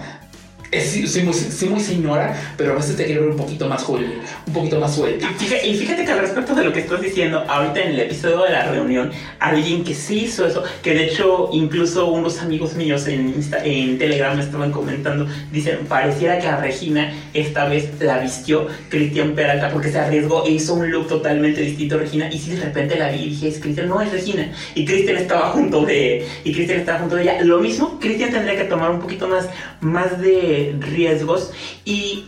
es, 0.73 1.13
sí 1.13 1.21
muy, 1.23 1.35
sí 1.35 1.69
muy 1.69 1.81
señora, 1.81 2.35
pero 2.57 2.73
a 2.73 2.77
veces 2.77 2.97
te 2.97 3.05
quiero 3.05 3.21
ver 3.23 3.31
un 3.31 3.37
poquito 3.37 3.69
más 3.69 3.83
juvenil, 3.85 4.19
un 4.47 4.53
poquito 4.53 4.81
más 4.81 4.95
suelta. 4.95 5.29
Y 5.31 5.75
fíjate, 5.75 6.03
y 6.03 6.07
que 6.07 6.13
al 6.13 6.19
respecto 6.21 6.55
de 6.55 6.65
lo 6.65 6.73
que 6.73 6.81
estás 6.81 7.01
diciendo, 7.03 7.45
ahorita 7.47 7.81
en 7.81 7.89
el 7.93 8.01
episodio 8.01 8.43
de 8.45 8.51
la 8.51 8.65
reunión, 8.71 9.11
alguien 9.39 9.85
que 9.85 9.95
sí 9.95 10.25
hizo 10.25 10.47
eso, 10.47 10.65
que 10.83 10.95
de 10.95 11.05
hecho 11.05 11.51
incluso 11.53 12.07
unos 12.07 12.39
amigos 12.41 12.75
míos 12.75 13.07
en, 13.07 13.35
Insta- 13.35 13.61
en 13.65 13.99
Telegram 13.99 14.35
me 14.37 14.43
estaban 14.43 14.73
comentando, 14.73 15.27
dicen, 15.53 15.81
pareciera 15.89 16.39
que 16.39 16.47
a 16.49 16.57
Regina 16.57 17.13
esta 17.35 17.67
vez 17.67 17.91
la 18.01 18.19
vistió 18.19 18.67
Cristian 18.89 19.35
Peralta 19.35 19.71
porque 19.71 19.91
se 19.93 19.99
arriesgó 19.99 20.47
e 20.47 20.53
hizo 20.53 20.75
un 20.75 20.91
look 20.91 21.07
totalmente 21.07 21.61
distinto 21.61 21.97
a 21.97 21.99
Regina 21.99 22.33
y 22.33 22.39
si 22.39 22.53
de 22.53 22.63
repente 22.63 22.97
la 22.99 23.11
vi 23.11 23.19
y 23.21 23.29
dije, 23.31 23.49
es 23.49 23.59
Cristian, 23.59 23.89
no 23.89 24.01
es 24.01 24.11
Regina. 24.11 24.51
Y 24.75 24.87
Cristian 24.87 25.19
estaba 25.19 25.51
junto 25.51 25.85
de, 25.85 26.27
y 26.45 26.53
Cristian 26.55 26.81
estaba 26.81 27.01
junto 27.01 27.17
de 27.17 27.23
ella. 27.25 27.41
Lo 27.43 27.59
mismo, 27.61 27.99
Cristian 28.01 28.31
tendría 28.31 28.57
que 28.57 28.65
tomar 28.65 28.91
un 28.91 29.01
poquito 29.01 29.29
más, 29.29 29.49
más 29.81 30.19
de 30.21 30.62
riesgos 30.81 31.53
y 31.85 32.27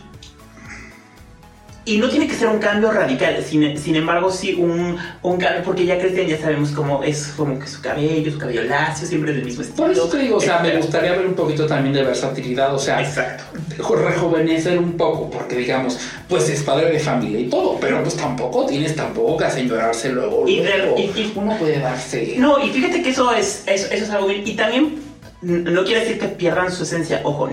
y 1.87 1.97
no 1.97 2.09
tiene 2.09 2.27
que 2.27 2.33
ser 2.33 2.47
un 2.47 2.57
cambio 2.57 2.91
radical, 2.91 3.43
sin, 3.47 3.77
sin 3.77 3.95
embargo, 3.95 4.31
sí 4.31 4.55
un, 4.55 4.97
un, 5.21 5.37
cambio, 5.37 5.61
porque 5.63 5.85
ya 5.85 5.99
Cristian 5.99 6.25
ya 6.25 6.39
sabemos 6.39 6.71
cómo 6.71 7.03
es 7.03 7.27
como 7.37 7.59
que 7.59 7.67
su 7.67 7.79
cabello, 7.79 8.31
su 8.31 8.39
cabello 8.39 8.63
lacio, 8.63 9.07
siempre 9.07 9.33
del 9.33 9.45
mismo 9.45 9.61
estilo. 9.61 9.83
Por 9.83 9.91
eso 9.91 10.07
te 10.07 10.17
digo, 10.17 10.37
o 10.37 10.41
sea, 10.41 10.59
me 10.59 10.75
gustaría 10.77 11.11
ver 11.11 11.27
un 11.27 11.35
poquito 11.35 11.67
también 11.67 11.93
de 11.93 12.03
versatilidad, 12.03 12.73
o 12.73 12.79
sea, 12.79 13.01
Exacto. 13.01 13.43
rejuvenecer 13.95 14.79
un 14.79 14.93
poco, 14.93 15.29
porque 15.29 15.57
digamos, 15.57 15.99
pues 16.27 16.49
es 16.49 16.63
padre 16.63 16.89
de 16.91 16.99
familia 16.99 17.39
y 17.39 17.49
todo, 17.49 17.77
pero 17.79 18.01
pues 18.01 18.15
tampoco 18.15 18.65
tienes 18.65 18.95
tampoco 18.95 19.37
que 19.37 19.45
aseñorarse 19.45 20.09
luego. 20.11 20.47
Y, 20.47 20.61
de, 20.61 20.91
y, 20.97 21.01
y, 21.01 21.33
uno 21.35 21.55
puede 21.55 21.79
darse. 21.79 22.33
No, 22.39 22.65
y 22.65 22.71
fíjate 22.71 23.03
que 23.03 23.11
eso 23.11 23.31
es, 23.31 23.63
eso, 23.67 23.85
eso 23.91 24.05
es 24.05 24.09
algo 24.09 24.27
bien. 24.27 24.41
Y 24.43 24.53
también 24.55 24.99
no 25.41 25.83
quiere 25.83 26.01
decir 26.01 26.19
que 26.19 26.27
pierdan 26.27 26.71
su 26.71 26.83
esencia. 26.83 27.21
Ojo, 27.23 27.49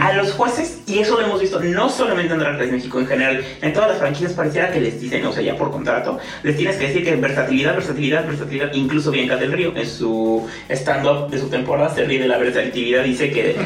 a 0.00 0.12
los 0.12 0.32
jueces, 0.32 0.80
y 0.86 0.98
eso 0.98 1.18
lo 1.18 1.26
hemos 1.26 1.40
visto 1.40 1.60
no 1.60 1.88
solamente 1.88 2.32
en 2.34 2.40
Drag 2.40 2.58
Race 2.58 2.72
México, 2.72 3.00
en 3.00 3.06
general, 3.06 3.44
en 3.60 3.72
todas 3.72 3.90
las 3.90 3.98
franquicias 3.98 4.32
pareciera 4.32 4.70
que 4.70 4.80
les 4.80 5.00
dicen, 5.00 5.24
o 5.26 5.32
sea, 5.32 5.42
ya 5.42 5.56
por 5.56 5.70
contrato, 5.70 6.18
les 6.42 6.56
tienes 6.56 6.76
que 6.76 6.88
decir 6.88 7.04
que 7.04 7.16
versatilidad, 7.16 7.74
versatilidad, 7.74 8.26
versatilidad, 8.26 8.72
incluso 8.74 9.10
Bianca 9.10 9.36
del 9.36 9.52
Río, 9.52 9.72
en 9.76 9.86
su 9.86 10.46
stand-up 10.68 11.30
de 11.30 11.38
su 11.38 11.48
temporada, 11.48 11.94
se 11.94 12.04
ríe 12.04 12.20
de 12.20 12.28
la 12.28 12.38
versatilidad, 12.38 13.04
dice 13.04 13.30
que, 13.30 13.56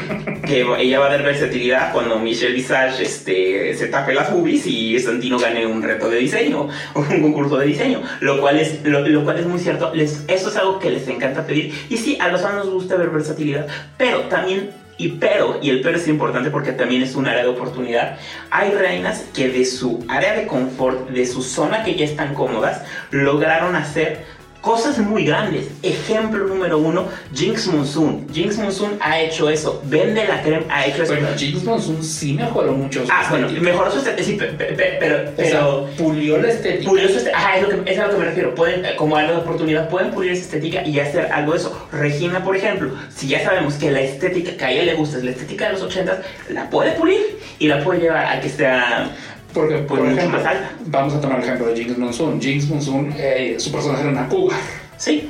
que 0.45 0.65
ella 0.79 0.99
va 0.99 1.07
a 1.07 1.09
dar 1.09 1.23
versatilidad 1.23 1.91
cuando 1.93 2.19
Michelle 2.19 2.53
Visage 2.53 3.03
este, 3.03 3.73
se 3.75 3.87
tape 3.87 4.13
las 4.13 4.31
boobies 4.31 4.65
y 4.67 4.99
Santino 4.99 5.37
gane 5.37 5.65
un 5.65 5.81
reto 5.81 6.09
de 6.09 6.17
diseño, 6.17 6.69
un 6.95 7.21
concurso 7.21 7.57
de 7.57 7.67
diseño, 7.67 8.01
lo 8.21 8.39
cual 8.39 8.59
es, 8.59 8.83
lo 8.83 9.23
cual 9.23 9.39
es 9.39 9.45
muy 9.45 9.59
cierto. 9.59 9.93
Les, 9.93 10.23
eso 10.27 10.49
es 10.49 10.55
algo 10.55 10.79
que 10.79 10.89
les 10.89 11.07
encanta 11.07 11.45
pedir. 11.45 11.73
Y 11.89 11.97
sí, 11.97 12.17
a 12.19 12.29
los 12.29 12.41
fans 12.41 12.55
nos 12.55 12.69
gusta 12.69 12.95
ver 12.95 13.09
versatilidad, 13.09 13.66
pero 13.97 14.21
también, 14.21 14.71
y 14.97 15.09
pero, 15.09 15.59
y 15.61 15.69
el 15.69 15.81
pero 15.81 15.97
es 15.97 16.07
importante 16.07 16.49
porque 16.49 16.71
también 16.71 17.01
es 17.01 17.15
un 17.15 17.27
área 17.27 17.43
de 17.43 17.49
oportunidad, 17.49 18.17
hay 18.49 18.71
reinas 18.71 19.25
que 19.33 19.49
de 19.49 19.65
su 19.65 20.03
área 20.07 20.33
de 20.33 20.47
confort, 20.47 21.09
de 21.09 21.25
su 21.25 21.41
zona 21.41 21.83
que 21.83 21.95
ya 21.95 22.05
están 22.05 22.33
cómodas, 22.33 22.83
lograron 23.11 23.75
hacer 23.75 24.25
cosas 24.61 24.97
muy 24.99 25.25
grandes. 25.25 25.67
Ejemplo 25.83 26.45
número 26.45 26.77
uno, 26.77 27.07
Jinx 27.33 27.67
Monsoon. 27.67 28.27
Jinx 28.31 28.57
Monsoon 28.57 28.97
ha 28.99 29.19
hecho 29.19 29.49
eso. 29.49 29.81
Vende 29.85 30.27
la 30.27 30.41
crema, 30.41 30.65
ha 30.69 30.85
hecho 30.85 31.03
eso. 31.03 31.13
Bueno, 31.13 31.29
Jinx 31.37 31.63
Monsoon 31.63 32.03
sí 32.03 32.33
mejoró 32.33 32.73
mucho. 32.73 33.05
Su 33.05 33.11
ah, 33.11 33.25
bueno, 33.29 33.47
mejoró 33.61 33.91
su 33.91 33.99
estética. 33.99 34.23
Sí, 34.23 34.37
pero, 34.57 34.75
pero, 34.99 35.31
o 35.37 35.41
sea, 35.41 35.95
pulió 35.97 36.37
la 36.37 36.49
estética. 36.49 36.89
Pulió 36.89 37.07
su 37.07 37.17
estética. 37.17 37.37
Ajá, 37.37 37.57
es, 37.57 37.63
lo 37.63 37.83
que, 37.83 37.91
es 37.91 37.99
a 37.99 38.07
lo 38.07 38.13
que 38.13 38.19
me 38.19 38.25
refiero. 38.25 38.55
Pueden, 38.55 38.85
como 38.97 39.15
algo 39.15 39.33
de 39.33 39.39
oportunidad, 39.39 39.89
pueden 39.89 40.11
pulir 40.11 40.31
esa 40.31 40.41
estética 40.41 40.85
y 40.85 40.99
hacer 40.99 41.31
algo 41.31 41.53
de 41.53 41.59
eso. 41.59 41.87
Regina, 41.91 42.43
por 42.43 42.55
ejemplo, 42.55 42.91
si 43.15 43.27
ya 43.27 43.43
sabemos 43.43 43.75
que 43.75 43.91
la 43.91 44.01
estética 44.01 44.57
que 44.57 44.65
a 44.65 44.71
ella 44.71 44.83
le 44.83 44.95
gusta 44.95 45.17
es 45.17 45.23
la 45.23 45.31
estética 45.31 45.67
de 45.67 45.73
los 45.73 45.81
80 45.83 46.21
la 46.49 46.69
puede 46.69 46.91
pulir 46.91 47.39
y 47.59 47.67
la 47.67 47.83
puede 47.83 48.01
llevar 48.01 48.25
a 48.25 48.39
que 48.39 48.49
sea 48.49 49.11
porque, 49.53 49.75
por 49.77 49.99
pues, 49.99 50.17
ejemplo, 50.17 50.37
más 50.37 50.47
alta. 50.47 50.71
vamos 50.85 51.13
a 51.13 51.21
tomar 51.21 51.37
el 51.39 51.43
ejemplo 51.43 51.67
de 51.67 51.75
Jinx 51.75 51.97
Monsoon. 51.97 52.41
Jinx 52.41 52.67
Monsoon, 52.67 53.13
eh, 53.17 53.55
su 53.57 53.71
personaje 53.71 54.01
era 54.01 54.11
una 54.11 54.27
cougar. 54.27 54.59
Sí. 54.97 55.29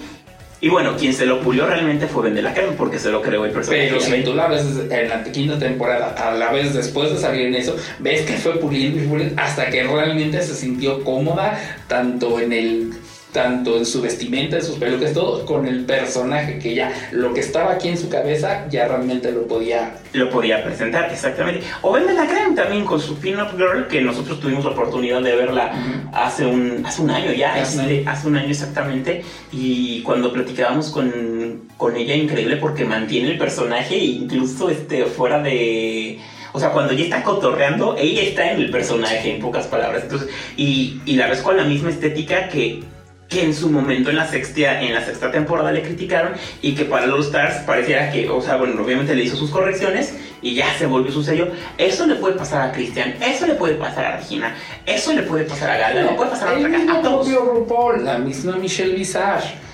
Y 0.59 0.69
bueno, 0.69 0.95
quien 0.97 1.13
se 1.13 1.27
lo 1.27 1.39
pulió 1.41 1.67
realmente 1.67 2.07
fue 2.07 2.23
Vende 2.23 2.41
la 2.41 2.53
Crema, 2.53 2.73
porque 2.75 2.97
se 2.97 3.11
lo 3.11 3.21
creó 3.21 3.45
el 3.45 3.51
personaje. 3.51 3.89
Pero 3.89 4.01
si 4.01 4.23
tú 4.23 4.33
la 4.33 4.47
ves 4.47 4.65
en 4.89 5.09
la 5.09 5.23
quinta 5.23 5.59
temporada, 5.59 6.15
a 6.17 6.33
la 6.33 6.51
vez 6.51 6.73
después 6.73 7.11
de 7.11 7.17
salir 7.19 7.45
en 7.45 7.55
eso, 7.55 7.75
ves 7.99 8.21
que 8.21 8.33
fue 8.33 8.53
puliendo 8.53 9.03
y 9.03 9.05
puliendo 9.05 9.39
hasta 9.39 9.69
que 9.69 9.83
realmente 9.83 10.41
se 10.41 10.55
sintió 10.55 11.03
cómoda, 11.03 11.59
tanto 11.87 12.39
en 12.39 12.53
el 12.53 12.93
tanto 13.31 13.77
en 13.77 13.85
su 13.85 14.01
vestimenta, 14.01 14.55
en 14.57 14.63
sus 14.63 14.77
pelucas, 14.77 15.13
todo, 15.13 15.45
con 15.45 15.67
el 15.67 15.85
personaje 15.85 16.59
que 16.59 16.73
ya 16.73 16.91
lo 17.11 17.33
que 17.33 17.41
estaba 17.41 17.73
aquí 17.73 17.89
en 17.89 17.97
su 17.97 18.09
cabeza 18.09 18.67
ya 18.69 18.87
realmente 18.87 19.31
lo 19.31 19.47
podía 19.47 19.97
lo 20.13 20.29
podía 20.29 20.63
presentar 20.63 21.11
exactamente. 21.11 21.63
O 21.81 21.91
Vende 21.91 22.13
la 22.13 22.25
Creme 22.25 22.55
también 22.55 22.85
con 22.85 22.99
su 22.99 23.17
Pin-Up 23.17 23.57
Girl 23.57 23.87
que 23.87 24.01
nosotros 24.01 24.39
tuvimos 24.39 24.63
la 24.63 24.71
oportunidad 24.71 25.21
de 25.21 25.35
verla 25.35 25.71
uh 25.73 25.77
-huh. 25.77 26.09
hace 26.13 26.45
un 26.45 26.83
hace 26.85 27.01
un 27.01 27.11
año 27.11 27.31
ya, 27.33 27.55
hace, 27.55 27.81
este, 27.81 28.09
hace 28.09 28.27
un 28.27 28.37
año 28.37 28.49
exactamente 28.49 29.23
y 29.51 30.01
cuando 30.03 30.31
platicábamos 30.31 30.89
con, 30.89 31.67
con 31.75 31.95
ella 31.95 32.15
increíble 32.15 32.57
porque 32.57 32.85
mantiene 32.85 33.31
el 33.31 33.37
personaje 33.37 33.97
incluso 33.97 34.69
este 34.69 35.05
fuera 35.05 35.41
de 35.41 36.19
o 36.53 36.59
sea, 36.59 36.71
cuando 36.71 36.93
ella 36.93 37.03
está 37.03 37.23
cotorreando, 37.23 37.95
ella 37.99 38.23
está 38.23 38.51
en 38.51 38.61
el 38.61 38.71
personaje, 38.71 39.35
en 39.35 39.39
pocas 39.39 39.67
palabras. 39.67 40.03
Entonces, 40.03 40.29
y, 40.55 40.99
y 41.05 41.15
la 41.15 41.27
ves 41.27 41.41
con 41.41 41.55
la 41.55 41.65
misma 41.65 41.91
estética 41.91 42.49
que 42.49 42.81
que 43.27 43.43
en 43.43 43.53
su 43.53 43.69
momento 43.69 44.09
en 44.09 44.15
la 44.15 44.27
sexta 44.27 44.81
en 44.81 44.93
la 44.93 45.03
sexta 45.03 45.31
temporada 45.31 45.71
le 45.71 45.81
criticaron 45.81 46.33
y 46.61 46.75
que 46.75 46.85
para 46.85 47.05
los 47.07 47.27
Stars 47.27 47.57
pareciera 47.65 48.11
que, 48.11 48.29
o 48.29 48.41
sea, 48.41 48.55
bueno, 48.55 48.81
obviamente 48.81 49.15
le 49.15 49.23
hizo 49.23 49.35
sus 49.35 49.49
correcciones 49.49 50.15
y 50.41 50.55
ya 50.55 50.73
se 50.77 50.85
volvió 50.85 51.11
su 51.11 51.23
sello. 51.23 51.49
Eso 51.77 52.05
le 52.05 52.15
puede 52.15 52.35
pasar 52.35 52.69
a 52.69 52.71
Cristian, 52.71 53.15
eso 53.21 53.45
le 53.45 53.55
puede 53.55 53.75
pasar 53.75 54.05
a 54.05 54.17
Regina, 54.17 54.55
eso 54.85 55.13
le 55.13 55.23
puede 55.23 55.43
pasar 55.45 55.71
a 55.71 55.77
Gala, 55.77 56.03
no, 56.03 56.11
le 56.11 56.17
puede 56.17 56.29
pasar 56.29 56.49
a 56.49 56.53
el 56.53 56.89
a 56.89 57.01
todos. 57.01 57.27
propio 57.27 57.53
RuPaul, 57.53 58.05
la 58.05 58.17
misma 58.17 58.55
Michelle 58.57 58.95
Visage 58.95 59.66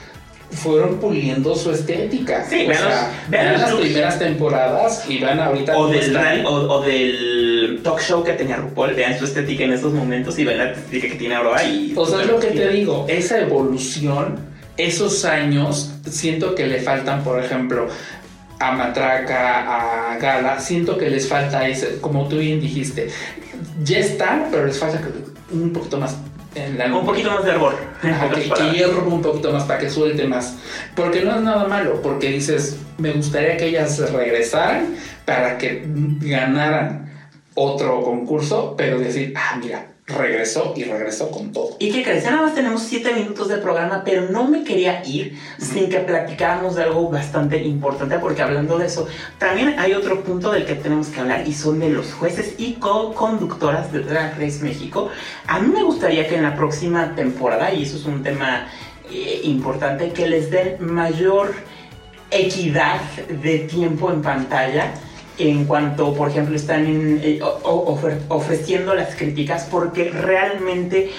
fueron 0.55 0.97
puliendo 0.99 1.55
su 1.55 1.71
estética. 1.71 2.45
Sí, 2.49 2.65
o 2.65 2.69
vean 2.69 2.79
sea, 2.81 2.89
los- 2.89 3.29
vean 3.31 3.45
vean 3.45 3.61
las 3.61 3.71
looks. 3.71 3.83
primeras 3.83 4.19
temporadas 4.19 5.05
y 5.09 5.19
van 5.19 5.39
ahorita 5.39 5.77
O 5.77 5.87
del, 5.87 6.15
o, 6.45 6.49
o 6.51 6.81
del 6.81 7.79
talk 7.83 7.99
show 8.01 8.23
que 8.23 8.33
tenía 8.33 8.55
RuPaul, 8.57 8.93
vean 8.93 9.17
su 9.17 9.25
estética 9.25 9.63
en 9.63 9.73
estos 9.73 9.93
momentos 9.93 10.37
y 10.39 10.45
vean 10.45 10.57
la 10.59 10.71
estética 10.71 11.07
que 11.09 11.15
tiene 11.15 11.35
ahora 11.35 11.63
y... 11.63 11.93
O 11.95 12.05
sea, 12.05 12.21
es 12.21 12.27
lo 12.27 12.39
que 12.39 12.47
te 12.47 12.69
digo, 12.69 13.05
esa 13.09 13.39
evolución, 13.39 14.37
esos 14.77 15.25
años, 15.25 15.91
siento 16.09 16.55
que 16.55 16.67
le 16.67 16.79
faltan, 16.79 17.23
por 17.23 17.43
ejemplo, 17.43 17.87
a 18.59 18.71
Matraca, 18.71 20.11
a 20.13 20.17
Gala, 20.17 20.59
siento 20.59 20.97
que 20.97 21.09
les 21.09 21.27
falta 21.27 21.67
ese, 21.67 21.99
como 21.99 22.27
tú 22.27 22.37
bien 22.37 22.61
dijiste, 22.61 23.09
ya 23.83 23.97
están, 23.99 24.47
pero 24.51 24.65
les 24.65 24.77
falta 24.77 25.01
un 25.51 25.73
poquito 25.73 25.97
más 25.99 26.15
en 26.55 26.93
Un 26.93 27.05
poquito 27.05 27.31
más 27.31 27.43
de 27.43 27.53
pocas 27.53 27.79
que, 28.35 28.49
que 28.49 28.71
hierva 28.71 29.03
un 29.03 29.21
poquito 29.21 29.51
más 29.51 29.63
para 29.63 29.79
que 29.79 29.89
suelte 29.89 30.27
más. 30.27 30.57
Porque 30.95 31.21
no 31.21 31.35
es 31.35 31.41
nada 31.41 31.67
malo, 31.67 32.01
porque 32.01 32.29
dices, 32.29 32.77
me 32.97 33.11
gustaría 33.11 33.57
que 33.57 33.67
ellas 33.67 33.99
regresaran 34.11 34.95
para 35.25 35.57
que 35.57 35.83
ganaran 36.21 37.11
otro 37.55 38.01
concurso, 38.01 38.75
pero 38.77 38.99
decir, 38.99 39.33
ah, 39.35 39.57
mira, 39.61 39.92
regresó 40.05 40.73
y 40.75 40.83
regresó 40.83 41.31
con 41.31 41.51
todo. 41.51 41.77
¿Y 41.79 41.91
qué 41.91 42.03
crees? 42.03 42.23
Ya 42.23 42.31
nada 42.31 42.43
más 42.43 42.55
tenemos 42.55 42.83
7 42.83 43.13
minutos 43.13 43.47
de 43.47 43.57
programa, 43.57 44.03
pero 44.03 44.29
no 44.29 44.45
me 44.45 44.63
quería 44.63 45.03
ir 45.05 45.39
sin 45.57 45.89
que 45.89 45.99
platicáramos 45.99 46.75
de 46.75 46.83
algo 46.83 47.09
bastante 47.09 47.61
importante, 47.63 48.19
porque 48.19 48.41
hablando 48.41 48.77
de 48.77 48.87
eso, 48.87 49.07
también 49.37 49.75
hay 49.79 49.93
otro 49.93 50.23
punto 50.23 50.51
del 50.51 50.65
que 50.65 50.75
tenemos 50.75 51.07
que 51.07 51.21
hablar 51.21 51.47
y 51.47 51.53
son 51.53 51.79
de 51.79 51.89
los 51.89 52.11
jueces 52.13 52.55
y 52.57 52.73
co-conductoras 52.73 53.93
de 53.93 53.99
Drag 53.99 54.37
Race 54.37 54.61
México. 54.61 55.09
A 55.47 55.59
mí 55.59 55.71
me 55.73 55.83
gustaría 55.83 56.27
que 56.27 56.35
en 56.35 56.43
la 56.43 56.55
próxima 56.55 57.15
temporada, 57.15 57.73
y 57.73 57.83
eso 57.83 57.97
es 57.97 58.05
un 58.05 58.23
tema 58.23 58.67
eh, 59.09 59.41
importante, 59.43 60.11
que 60.11 60.27
les 60.27 60.51
den 60.51 60.77
mayor 60.85 61.53
equidad 62.29 62.99
de 63.29 63.59
tiempo 63.59 64.11
en 64.11 64.21
pantalla 64.21 64.93
en 65.37 65.65
cuanto, 65.65 66.13
por 66.13 66.29
ejemplo, 66.29 66.55
están 66.55 66.85
en, 66.85 67.19
eh, 67.23 67.39
ofreciendo 68.29 68.93
las 68.93 69.15
críticas, 69.15 69.67
porque 69.69 70.09
realmente 70.09 71.11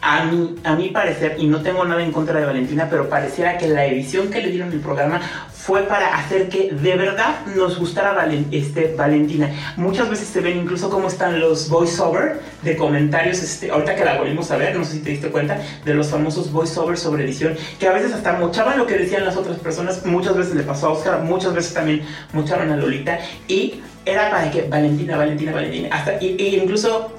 a 0.00 0.24
mi, 0.24 0.56
a 0.64 0.74
mi 0.74 0.88
parecer, 0.90 1.36
y 1.38 1.46
no 1.46 1.62
tengo 1.62 1.84
nada 1.84 2.02
en 2.02 2.12
contra 2.12 2.38
de 2.38 2.46
Valentina, 2.46 2.88
pero 2.90 3.08
pareciera 3.08 3.56
que 3.56 3.68
la 3.68 3.86
edición 3.86 4.30
que 4.30 4.42
le 4.42 4.50
dieron 4.50 4.70
el 4.72 4.80
programa 4.80 5.20
fue 5.66 5.84
para 5.84 6.14
hacer 6.18 6.50
que 6.50 6.72
de 6.72 6.94
verdad 6.94 7.36
nos 7.56 7.78
gustara 7.78 8.14
Valen- 8.14 8.48
este, 8.52 8.94
Valentina. 8.94 9.50
Muchas 9.78 10.10
veces 10.10 10.28
se 10.28 10.40
ven 10.40 10.58
incluso 10.58 10.90
cómo 10.90 11.08
están 11.08 11.40
los 11.40 11.70
voiceover 11.70 12.40
de 12.62 12.76
comentarios, 12.76 13.42
este, 13.42 13.70
ahorita 13.70 13.96
que 13.96 14.04
la 14.04 14.18
volvimos 14.18 14.50
a 14.50 14.58
ver, 14.58 14.76
no 14.76 14.84
sé 14.84 14.92
si 14.92 14.98
te 14.98 15.10
diste 15.10 15.28
cuenta, 15.30 15.58
de 15.82 15.94
los 15.94 16.08
famosos 16.08 16.52
voiceovers 16.52 17.00
sobre 17.00 17.24
edición, 17.24 17.56
que 17.80 17.88
a 17.88 17.92
veces 17.92 18.12
hasta 18.12 18.34
mochaban 18.34 18.76
lo 18.76 18.86
que 18.86 18.98
decían 18.98 19.24
las 19.24 19.38
otras 19.38 19.58
personas, 19.58 20.04
muchas 20.04 20.36
veces 20.36 20.54
le 20.54 20.64
pasó 20.64 20.88
a 20.88 20.90
Oscar, 20.90 21.22
muchas 21.22 21.54
veces 21.54 21.72
también 21.72 22.02
mocharon 22.34 22.70
a 22.70 22.76
Lolita, 22.76 23.18
y 23.48 23.80
era 24.04 24.30
para 24.30 24.50
que 24.50 24.68
Valentina, 24.68 25.16
Valentina, 25.16 25.52
Valentina, 25.52 25.88
hasta, 25.96 26.22
y, 26.22 26.36
y 26.38 26.56
incluso 26.56 27.10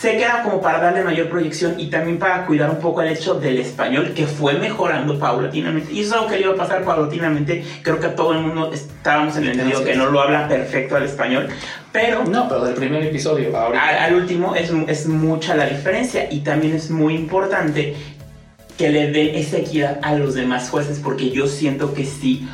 Sé 0.00 0.16
que 0.16 0.24
era 0.24 0.42
como 0.42 0.60
para 0.60 0.80
darle 0.80 1.04
mayor 1.04 1.28
proyección 1.28 1.78
y 1.78 1.88
también 1.88 2.18
para 2.18 2.44
cuidar 2.46 2.70
un 2.70 2.78
poco 2.80 3.02
el 3.02 3.08
hecho 3.08 3.34
del 3.34 3.58
español 3.58 4.14
que 4.16 4.26
fue 4.26 4.54
mejorando 4.54 5.16
paulatinamente. 5.18 5.92
Y 5.92 6.00
eso 6.00 6.08
es 6.08 6.12
algo 6.14 6.26
que 6.28 6.36
le 6.38 6.42
iba 6.42 6.54
a 6.54 6.56
pasar 6.56 6.82
paulatinamente. 6.82 7.64
Creo 7.82 8.00
que 8.00 8.08
todo 8.08 8.32
el 8.32 8.40
mundo 8.40 8.72
estábamos 8.72 9.36
en 9.36 9.44
el 9.44 9.50
entendido 9.50 9.84
que 9.84 9.94
no 9.94 10.06
lo 10.06 10.20
habla 10.20 10.48
perfecto 10.48 10.96
al 10.96 11.04
español. 11.04 11.46
Pero 11.92 12.24
No, 12.24 12.48
pero 12.48 12.64
del 12.64 12.74
primer 12.74 13.04
episodio, 13.04 13.56
ahorita. 13.56 13.80
al, 13.88 13.98
al 13.98 14.14
último 14.14 14.56
es, 14.56 14.72
es 14.88 15.06
mucha 15.06 15.54
la 15.54 15.66
diferencia 15.66 16.26
y 16.32 16.40
también 16.40 16.74
es 16.74 16.90
muy 16.90 17.14
importante 17.14 17.94
que 18.76 18.88
le 18.88 19.12
den 19.12 19.36
esa 19.36 19.58
equidad 19.58 20.00
a 20.02 20.14
los 20.16 20.34
demás 20.34 20.68
jueces 20.70 20.98
porque 20.98 21.30
yo 21.30 21.46
siento 21.46 21.94
que 21.94 22.06
sí, 22.06 22.48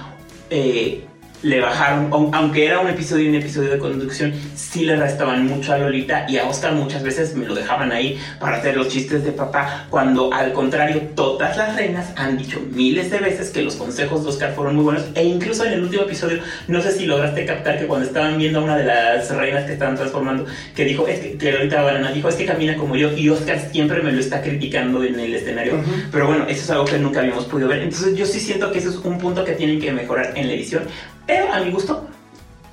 eh, 0.51 1.07
le 1.43 1.61
bajaron, 1.61 2.11
aun- 2.13 2.31
aunque 2.35 2.67
era 2.67 2.81
un 2.81 2.89
episodio 2.89 3.27
y 3.27 3.29
un 3.29 3.37
episodio 3.37 3.71
de 3.71 3.79
conducción, 3.79 4.33
sí 4.57 4.85
le 4.85 4.97
restaban 4.97 5.47
mucho 5.47 5.73
a 5.73 5.79
Lolita 5.79 6.27
y 6.29 6.37
a 6.39 6.49
Oscar 6.49 6.73
muchas 6.73 7.03
veces 7.05 7.35
me 7.37 7.47
lo 7.47 7.55
dejaban 7.55 7.93
ahí 7.93 8.19
para 8.41 8.57
hacer 8.57 8.77
los 8.77 8.89
chistes 8.89 9.25
de 9.25 9.31
papá, 9.33 9.87
cuando 9.89 10.33
al 10.35 10.53
contrario 10.53 11.01
todas 11.15 11.57
las 11.57 11.77
reinas 11.77 12.07
han 12.17 12.37
dicho 12.37 12.61
miles 12.73 13.11
de 13.11 13.19
veces 13.19 13.51
que 13.51 13.63
los 13.63 13.77
consejos 13.77 14.25
de 14.25 14.31
Oscar 14.31 14.53
fueron 14.55 14.75
muy 14.75 14.85
buenos 14.85 15.05
e 15.15 15.23
incluso 15.25 15.65
en 15.65 15.75
el 15.75 15.83
último 15.83 16.03
episodio, 16.03 16.41
no 16.67 16.83
sé 16.83 16.91
si 16.93 17.07
lograste 17.07 17.45
captar 17.47 17.79
que 17.79 17.87
cuando 17.87 18.07
estaban 18.07 18.37
viendo 18.37 18.59
a 18.59 18.63
una 18.65 18.77
de 18.77 18.85
las 18.85 19.31
reinas 19.31 19.65
que 19.65 19.75
estaban 19.75 19.95
transformando, 19.95 20.45
que 20.75 20.85
dijo, 20.85 21.07
es 21.07 21.21
que, 21.21 21.39
que 21.39 21.53
Lolita 21.53 21.83
Banana 21.83 22.11
dijo, 22.11 22.29
es 22.29 22.35
que 22.35 22.47
camina 22.47 22.77
como 22.77 22.97
yo 22.97 23.17
y 23.17 23.29
Oscar 23.29 23.61
siempre 23.71 24.03
me 24.03 24.11
lo 24.11 24.19
está 24.19 24.43
criticando 24.43 25.05
en 25.05 25.19
el 25.21 25.35
escenario, 25.35 25.75
pero 26.11 26.27
bueno, 26.27 26.47
eso 26.49 26.63
es 26.63 26.71
algo 26.71 26.85
que 26.85 26.99
nunca 26.99 27.21
habíamos 27.21 27.45
podido 27.45 27.69
ver, 27.69 27.83
entonces 27.83 28.17
yo 28.17 28.27
sí 28.27 28.41
siento 28.41 28.73
que 28.73 28.79
eso 28.81 28.91
es 28.91 28.97
un 28.97 29.19
punto 29.19 29.45
que 29.45 29.53
tienen 29.53 29.81
que 29.81 29.93
mejorar 29.93 30.33
en 30.35 30.49
la 30.49 30.53
edición, 30.55 30.83
pero 31.29 31.53
a 31.53 31.61
mi 31.61 31.71
gusto, 31.71 32.09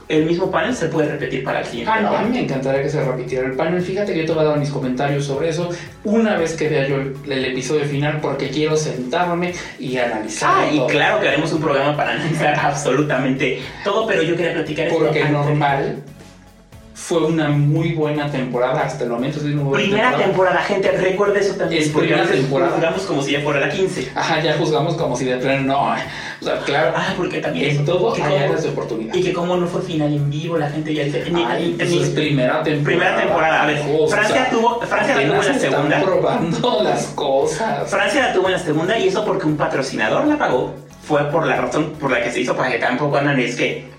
el 0.07 0.25
mismo 0.25 0.49
panel 0.51 0.75
se 0.75 0.87
puede 0.87 1.09
repetir 1.09 1.43
para 1.43 1.59
el 1.59 1.65
siguiente. 1.65 1.91
Ah, 1.93 1.99
no, 1.99 2.15
a 2.15 2.21
mí 2.21 2.29
me 2.29 2.41
encantaría 2.43 2.81
que 2.83 2.89
se 2.89 3.03
repitiera 3.03 3.47
el 3.47 3.53
panel. 3.55 3.81
Fíjate 3.81 4.13
que 4.13 4.19
yo 4.19 4.25
te 4.27 4.31
voy 4.33 4.43
a 4.45 4.49
dar 4.49 4.59
mis 4.59 4.69
comentarios 4.69 5.25
sobre 5.25 5.49
eso 5.49 5.69
una 6.03 6.37
vez 6.37 6.53
que 6.55 6.69
vea 6.69 6.87
yo 6.87 6.97
el, 6.97 7.15
el 7.27 7.45
episodio 7.45 7.85
final 7.85 8.19
porque 8.21 8.49
quiero 8.49 8.77
sentarme 8.77 9.53
y 9.79 9.97
analizar. 9.97 10.51
Ah, 10.53 10.67
y 10.71 10.79
claro 10.87 11.19
que 11.19 11.27
haremos 11.27 11.51
un 11.53 11.61
programa 11.61 11.97
para 11.97 12.11
analizar 12.13 12.55
absolutamente 12.61 13.59
todo, 13.83 14.05
pero 14.07 14.21
yo 14.23 14.35
quería 14.35 14.53
platicar 14.53 14.87
esto 14.87 14.99
Porque 14.99 15.21
antes. 15.21 15.33
normal 15.33 16.03
fue 16.97 17.19
una 17.25 17.49
muy 17.49 17.91
buena 17.91 18.31
temporada 18.31 18.83
hasta 18.83 19.03
el 19.03 19.09
momento. 19.09 19.37
es 19.39 19.43
una 19.43 19.63
buena 19.63 19.83
Primera 19.85 20.15
temporada, 20.17 20.57
gente, 20.61 20.91
recuerde 20.93 21.41
eso 21.41 21.53
también. 21.55 21.83
Es 21.83 21.89
primera 21.89 22.23
temporada. 22.25 22.71
juzgamos 22.71 23.01
como 23.01 23.21
si 23.21 23.31
ya 23.33 23.41
fuera 23.41 23.59
la 23.59 23.69
15. 23.69 24.11
Ajá, 24.15 24.41
ya 24.41 24.57
juzgamos 24.57 24.95
como 24.95 25.15
si 25.17 25.25
de 25.25 25.35
plano 25.35 25.61
no. 25.63 25.89
O 26.41 26.45
sea, 26.45 26.59
claro. 26.61 26.93
Ah, 26.95 27.13
porque 27.17 27.39
también 27.41 27.71
en 27.79 27.85
todo 27.85 28.13
que 28.13 28.23
hay 28.23 28.35
áreas 28.45 28.63
de 28.63 28.69
oportunidad. 28.69 29.13
Y 29.13 29.21
que 29.23 29.33
como 29.33 29.57
no 29.57 29.67
fue 29.67 29.81
final 29.81 30.13
en 30.13 30.29
vivo, 30.29 30.57
la 30.57 30.69
gente 30.69 30.93
ya 30.93 31.03
dice... 31.03 31.25
ni- 31.29 31.43
Ay, 31.43 31.65
ni- 31.65 31.73
pues 31.73 31.89
ni- 31.89 32.01
es 32.01 32.09
primera 32.11 32.63
temporada. 32.63 32.83
Primera 32.85 33.17
temporada. 33.17 33.63
A 33.63 33.65
ver, 33.65 33.81
O 33.99 34.07
sea, 34.07 34.17
Francia 34.17 34.47
tuvo, 34.49 34.79
Francia 34.81 35.15
la 35.15 35.21
tuvo 35.21 35.33
en 35.33 35.37
la 35.37 35.51
están 35.53 35.59
segunda. 35.59 36.01
probando 36.01 36.79
las 36.83 37.05
cosas. 37.07 37.89
Francia 37.89 38.27
la 38.27 38.33
tuvo 38.33 38.45
en 38.47 38.53
la 38.53 38.59
segunda 38.59 38.97
y 38.97 39.09
eso 39.09 39.25
porque 39.25 39.45
un 39.45 39.57
patrocinador 39.57 40.25
la 40.27 40.37
pagó. 40.37 40.73
Fue 41.05 41.23
por 41.29 41.45
la 41.45 41.57
razón 41.57 41.91
por 41.99 42.09
la 42.09 42.23
que 42.23 42.31
se 42.31 42.39
hizo 42.39 42.55
para 42.55 42.71
que 42.71 42.79
tampoco 42.79 43.17
andan 43.17 43.37
es 43.39 43.55
que 43.57 43.93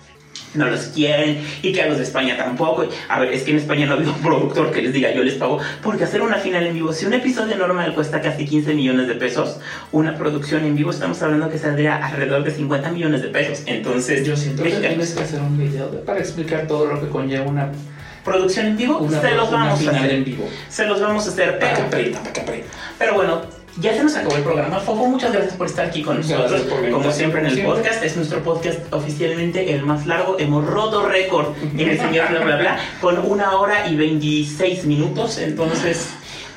no 0.57 0.67
los 0.67 0.81
quieren 0.87 1.41
y 1.63 1.73
que 1.73 1.83
a 1.83 1.87
los 1.89 1.99
de 1.99 2.05
España 2.05 2.37
tampoco. 2.37 2.89
A 3.09 3.21
ver, 3.21 3.33
es 3.33 3.43
que 3.43 3.51
en 3.53 3.59
España 3.59 3.87
no 3.87 3.93
ha 3.93 3.97
habido 3.97 4.13
un 4.13 4.21
productor 4.23 4.71
que 4.73 4.83
les 4.83 4.93
diga 4.93 5.13
yo 5.13 5.23
les 5.23 5.35
pago. 5.35 5.59
Porque 5.83 6.05
hacer 6.05 6.23
una 6.23 6.37
final 6.39 6.67
en 6.67 6.75
vivo, 6.75 6.93
si 6.93 7.07
un 7.07 7.13
episodio 7.15 7.57
normal 7.57 7.95
cuesta 7.95 8.21
casi 8.21 8.45
15 8.45 8.75
millones 8.75 9.09
de 9.09 9.15
pesos, 9.15 9.59
una 9.93 10.17
producción 10.17 10.65
en 10.65 10.75
vivo 10.77 10.91
estamos 10.91 11.21
hablando 11.23 11.49
que 11.51 11.59
saldría 11.59 11.97
alrededor 12.05 12.45
de 12.45 12.51
50 12.51 12.91
millones 12.91 13.23
de 13.23 13.29
pesos. 13.29 13.63
Entonces, 13.67 14.27
Yo 14.27 14.37
siento 14.37 14.63
que 14.63 14.71
tienes 14.71 15.13
que 15.15 15.23
hacer 15.23 15.41
un 15.41 15.57
video 15.59 15.89
de- 15.91 15.99
para 15.99 16.19
explicar 16.21 16.67
todo 16.67 16.87
lo 16.87 17.01
que 17.01 17.09
conlleva 17.09 17.45
una, 17.47 17.71
producción 18.25 18.67
en 18.67 18.77
vivo, 18.77 18.99
una, 18.99 19.21
se 19.21 19.31
los 19.37 19.51
vamos 19.53 19.87
a 19.87 19.91
hacer. 19.91 20.11
en 20.13 20.25
vivo. 20.25 20.49
Se 20.69 20.85
los 20.87 21.01
vamos 21.01 21.27
a 21.27 21.31
hacer. 21.31 21.59
Para 21.61 21.75
que 21.75 21.83
Pero, 21.83 21.87
aprenda, 21.87 22.19
para 22.21 22.33
que 22.33 22.41
aprenda. 22.41 22.67
pero 22.99 23.15
bueno, 23.15 23.43
ya 23.81 23.95
se 23.95 24.03
nos 24.03 24.17
acabó 24.17 24.37
el 24.37 24.43
programa. 24.43 24.81
Fofo, 24.81 25.07
muchas 25.07 25.33
gracias 25.33 25.55
por 25.55 25.67
estar 25.67 25.87
aquí 25.87 26.03
con 26.03 26.17
Gracias 26.17 26.39
nosotros. 26.39 26.63
Como 26.93 27.13
siempre 27.13 27.41
en 27.41 27.47
el 27.47 27.55
siempre. 27.55 27.75
podcast, 27.75 28.05
es 28.05 28.17
nuestro 28.17 28.43
podcast 28.43 28.93
oficialmente 28.93 29.73
el 29.75 29.83
más 29.83 30.07
largo. 30.07 30.37
Hemos 30.39 30.67
roto 30.67 31.07
récord 31.07 31.49
en 31.63 31.89
el 31.89 31.99
señor 31.99 32.29
bla 32.31 32.41
bla 32.41 32.57
bla 32.57 32.79
con 33.01 33.19
una 33.19 33.57
hora 33.57 33.89
y 33.89 33.97
26 33.97 34.85
minutos. 34.87 35.39
Entonces 35.39 36.09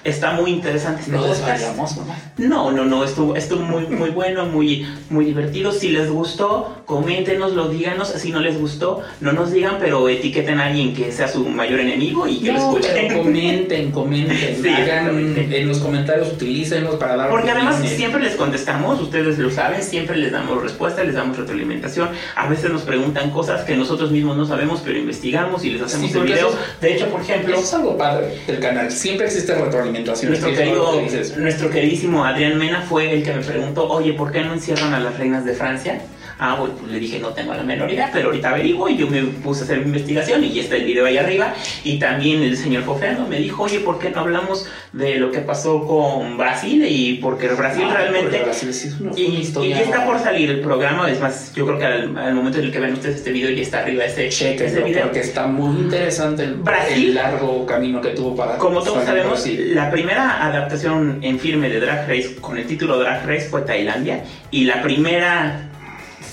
está 0.04 0.32
muy 0.34 0.52
interesante 0.52 1.02
este 1.02 1.12
No 1.14 1.24
podcast. 1.24 1.98
No, 2.38 2.72
no, 2.72 2.86
no, 2.86 3.04
estuvo, 3.04 3.36
estuvo 3.36 3.62
muy, 3.62 3.86
muy 3.88 4.10
bueno, 4.12 4.46
muy, 4.46 4.88
muy 5.10 5.26
divertido. 5.26 5.72
Si 5.72 5.90
les 5.90 6.10
gustó, 6.10 6.82
coméntenoslo, 6.86 7.70
díganos. 7.70 8.10
Si 8.10 8.32
no 8.32 8.40
les 8.40 8.58
gustó, 8.60 9.02
no 9.20 9.34
nos 9.34 9.52
digan, 9.52 9.76
pero 9.80 10.08
etiqueten 10.08 10.60
a 10.60 10.68
alguien 10.68 10.96
que 10.96 11.12
sea 11.12 11.28
su 11.28 11.46
mayor 11.50 11.80
enemigo 11.82 12.28
y 12.28 12.40
que 12.40 12.52
lo 12.54 12.60
No, 12.60 12.70
escuchen. 12.78 12.92
pero 13.08 13.24
comenten, 13.24 13.92
comenten. 13.92 14.62
Sí, 14.62 14.70
Hagan 14.70 15.36
en 15.36 15.68
los 15.68 15.80
comentarios, 15.80 16.30
utilícenlos 16.32 16.96
para 16.96 17.16
dar 17.16 17.30
Porque 17.30 17.52
además 17.52 17.78
siempre 17.86 18.22
les 18.24 18.36
contestamos, 18.36 19.02
ustedes 19.02 19.38
lo 19.38 19.52
saben, 19.52 19.84
siempre 19.84 20.16
les 20.18 20.32
damos 20.32 20.62
respuesta, 20.62 21.04
les 21.04 21.16
damos 21.16 21.38
retroalimentación. 21.38 22.10
A 22.36 22.48
veces 22.48 22.72
nos 22.72 22.84
preguntan 22.84 23.32
cosas 23.32 23.64
que 23.64 23.76
nosotros 23.76 24.12
mismos 24.12 24.38
no 24.38 24.46
sabemos, 24.46 24.82
pero 24.84 24.98
investigamos 24.98 25.66
y 25.66 25.72
les 25.72 25.82
hacemos 25.82 26.12
Sí, 26.12 26.18
el 26.18 26.24
video. 26.24 26.50
eso 26.50 26.58
De 26.82 26.96
hecho, 26.96 27.08
por 27.08 27.22
ejemplo, 27.22 27.56
Eso 27.56 27.64
es 27.64 27.74
algo 27.74 27.98
padre 27.98 28.40
del 28.48 28.60
canal. 28.60 28.92
Siempre 28.92 29.28
existe 29.28 29.54
retroalimentación. 29.54 29.89
Nuestro, 29.92 30.14
Es 30.14 30.22
que 30.22 30.52
es 30.52 30.58
querido, 30.58 31.02
nuestro 31.38 31.70
queridísimo 31.70 32.24
Adrián 32.24 32.58
Mena 32.58 32.82
fue 32.82 33.14
el 33.14 33.24
que 33.24 33.34
me 33.34 33.42
preguntó, 33.42 33.90
oye, 33.90 34.14
¿por 34.14 34.32
qué 34.32 34.42
no 34.42 34.54
encierran 34.54 34.94
a 34.94 35.00
las 35.00 35.18
reinas 35.18 35.46
de 35.46 35.54
Francia? 35.54 36.02
Ah, 36.42 36.56
bueno, 36.58 36.74
pues 36.80 36.92
le 36.92 37.00
dije, 37.00 37.20
no 37.20 37.30
tengo 37.30 37.54
la 37.54 37.64
menor 37.64 37.92
idea, 37.92 38.10
pero 38.14 38.28
ahorita 38.30 38.50
averiguo 38.52 38.88
y 38.88 38.96
yo 38.98 39.08
me 39.08 39.22
puse 39.24 39.62
a 39.62 39.64
hacer 39.66 39.80
mi 39.80 39.86
investigación 39.88 40.42
y 40.44 40.54
ya 40.54 40.62
está 40.62 40.78
el 40.78 40.86
video 40.86 41.06
ahí 41.06 41.18
arriba. 41.18 41.54
Y 41.84 42.00
también 42.00 42.42
el 42.42 42.56
señor 42.56 42.84
Fofeano 42.84 43.28
me 43.28 43.40
dijo, 43.40 43.64
oye, 43.64 43.80
¿por 43.82 44.00
qué 44.00 44.10
no 44.10 44.22
hablamos 44.22 44.66
de 44.94 45.16
lo 45.18 45.32
que 45.32 45.40
pasó 45.40 45.86
con 45.86 46.38
Brasil? 46.38 46.86
Y 46.88 47.16
porque 47.16 47.50
Brasil 47.50 47.84
Ah, 47.90 47.94
realmente... 47.94 48.30
porque 48.30 48.44
Brasil 48.44 48.74
sí 48.74 48.88
es 48.88 49.00
una, 49.02 49.12
Y, 49.18 49.24
y 49.66 49.70
ya 49.70 49.82
está 49.82 50.06
por 50.06 50.18
salir 50.20 50.50
el 50.50 50.62
programa, 50.62 51.12
es 51.12 51.20
más, 51.20 51.54
yo 51.56 51.66
creo 51.66 51.78
que 51.78 51.86
al, 51.86 52.18
al 52.18 52.34
momento 52.34 52.60
en 52.60 52.66
el 52.66 52.72
que 52.72 52.80
ven 52.80 52.94
ustedes 52.94 53.18
este 53.18 53.32
video 53.32 53.50
ya 53.52 53.62
está 53.62 53.80
arriba 53.80 54.06
ese, 54.06 54.28
ese 54.28 54.56
Chequenlo, 54.56 54.86
video. 54.86 55.04
porque 55.04 55.20
está 55.20 55.46
muy 55.48 55.78
interesante 55.78 56.44
el, 56.44 56.54
Brasil. 56.56 57.10
el 57.10 57.16
largo 57.16 57.66
camino 57.66 58.00
que 58.02 58.10
tuvo 58.12 58.36
para 58.36 58.58
Como 58.58 58.82
todos 58.82 59.04
sabemos, 59.04 59.34
Brasil. 59.34 59.76
la 59.76 59.92
primera 59.92 60.46
adaptación 60.46 61.20
en 61.22 61.38
filme 61.40 61.70
de 61.70 61.80
Drag 61.82 62.08
Race 62.08 62.36
con 62.40 62.58
el 62.58 62.66
título 62.66 62.98
Drag 62.98 63.26
Race 63.28 63.50
fue 63.50 63.62
Tailandia 63.64 64.24
y 64.52 64.64
la 64.64 64.82
primera 64.82 65.69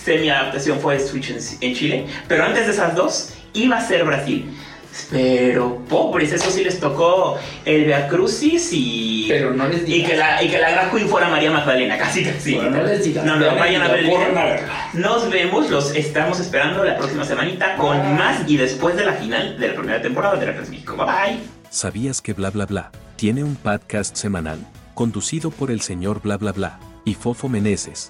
semi-adaptación 0.06 0.78
fue 0.78 0.98
Switch 1.00 1.30
en, 1.30 1.38
en 1.60 1.74
Chile, 1.74 2.06
pero 2.28 2.44
antes 2.44 2.66
de 2.66 2.72
esas 2.72 2.94
dos 2.94 3.34
iba 3.52 3.76
a 3.76 3.86
ser 3.86 4.04
Brasil. 4.04 4.48
Pero 5.10 5.82
pobres, 5.90 6.32
eso 6.32 6.50
sí 6.50 6.64
les 6.64 6.80
tocó 6.80 7.36
el 7.66 7.84
Via 7.84 8.08
Crucis 8.08 8.70
y, 8.72 9.26
Pero 9.28 9.52
no 9.52 9.68
les 9.68 9.82
y, 9.82 9.84
digas. 9.84 10.10
que 10.10 10.16
la, 10.16 10.42
y 10.42 10.48
que 10.48 10.58
la 10.58 10.70
drag 10.72 10.90
queen 10.90 11.06
fuera 11.08 11.28
María 11.28 11.50
Magdalena, 11.50 11.98
casi 11.98 12.24
casi. 12.24 12.54
Bueno, 12.54 12.70
no 12.70 12.82
les 12.84 13.04
digas. 13.04 13.24
No, 13.24 13.36
no, 13.36 13.54
vayan 13.56 13.82
a 13.82 13.88
ver 13.88 13.98
el 14.00 14.06
video. 14.06 14.28
Nos 14.94 15.28
vemos, 15.30 15.68
los 15.68 15.94
estamos 15.94 16.40
esperando 16.40 16.82
la 16.82 16.96
próxima 16.96 17.24
semanita 17.26 17.76
con 17.76 17.98
Bye. 17.98 18.12
más 18.14 18.48
y 18.48 18.56
después 18.56 18.96
de 18.96 19.04
la 19.04 19.12
final 19.12 19.58
de 19.58 19.68
la 19.68 19.74
primera 19.74 20.00
temporada 20.00 20.36
de 20.36 20.46
México. 20.52 20.96
Bye 20.96 21.06
bye. 21.06 21.38
¿Sabías 21.68 22.22
que 22.22 22.32
Bla 22.32 22.50
Bla 22.50 22.64
Bla 22.64 22.90
tiene 23.16 23.44
un 23.44 23.56
podcast 23.56 24.16
semanal 24.16 24.60
conducido 24.94 25.50
por 25.50 25.70
el 25.70 25.82
señor 25.82 26.22
Bla 26.22 26.38
Bla 26.38 26.52
Bla 26.52 26.78
y 27.04 27.12
Fofo 27.14 27.50
Meneses? 27.50 28.08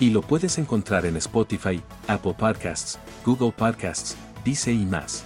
Y 0.00 0.08
lo 0.08 0.22
puedes 0.22 0.56
encontrar 0.56 1.04
en 1.04 1.16
Spotify, 1.18 1.82
Apple 2.08 2.34
Podcasts, 2.36 2.98
Google 3.24 3.52
Podcasts, 3.52 4.16
Dice 4.42 4.72
y 4.72 4.86
más. 4.86 5.24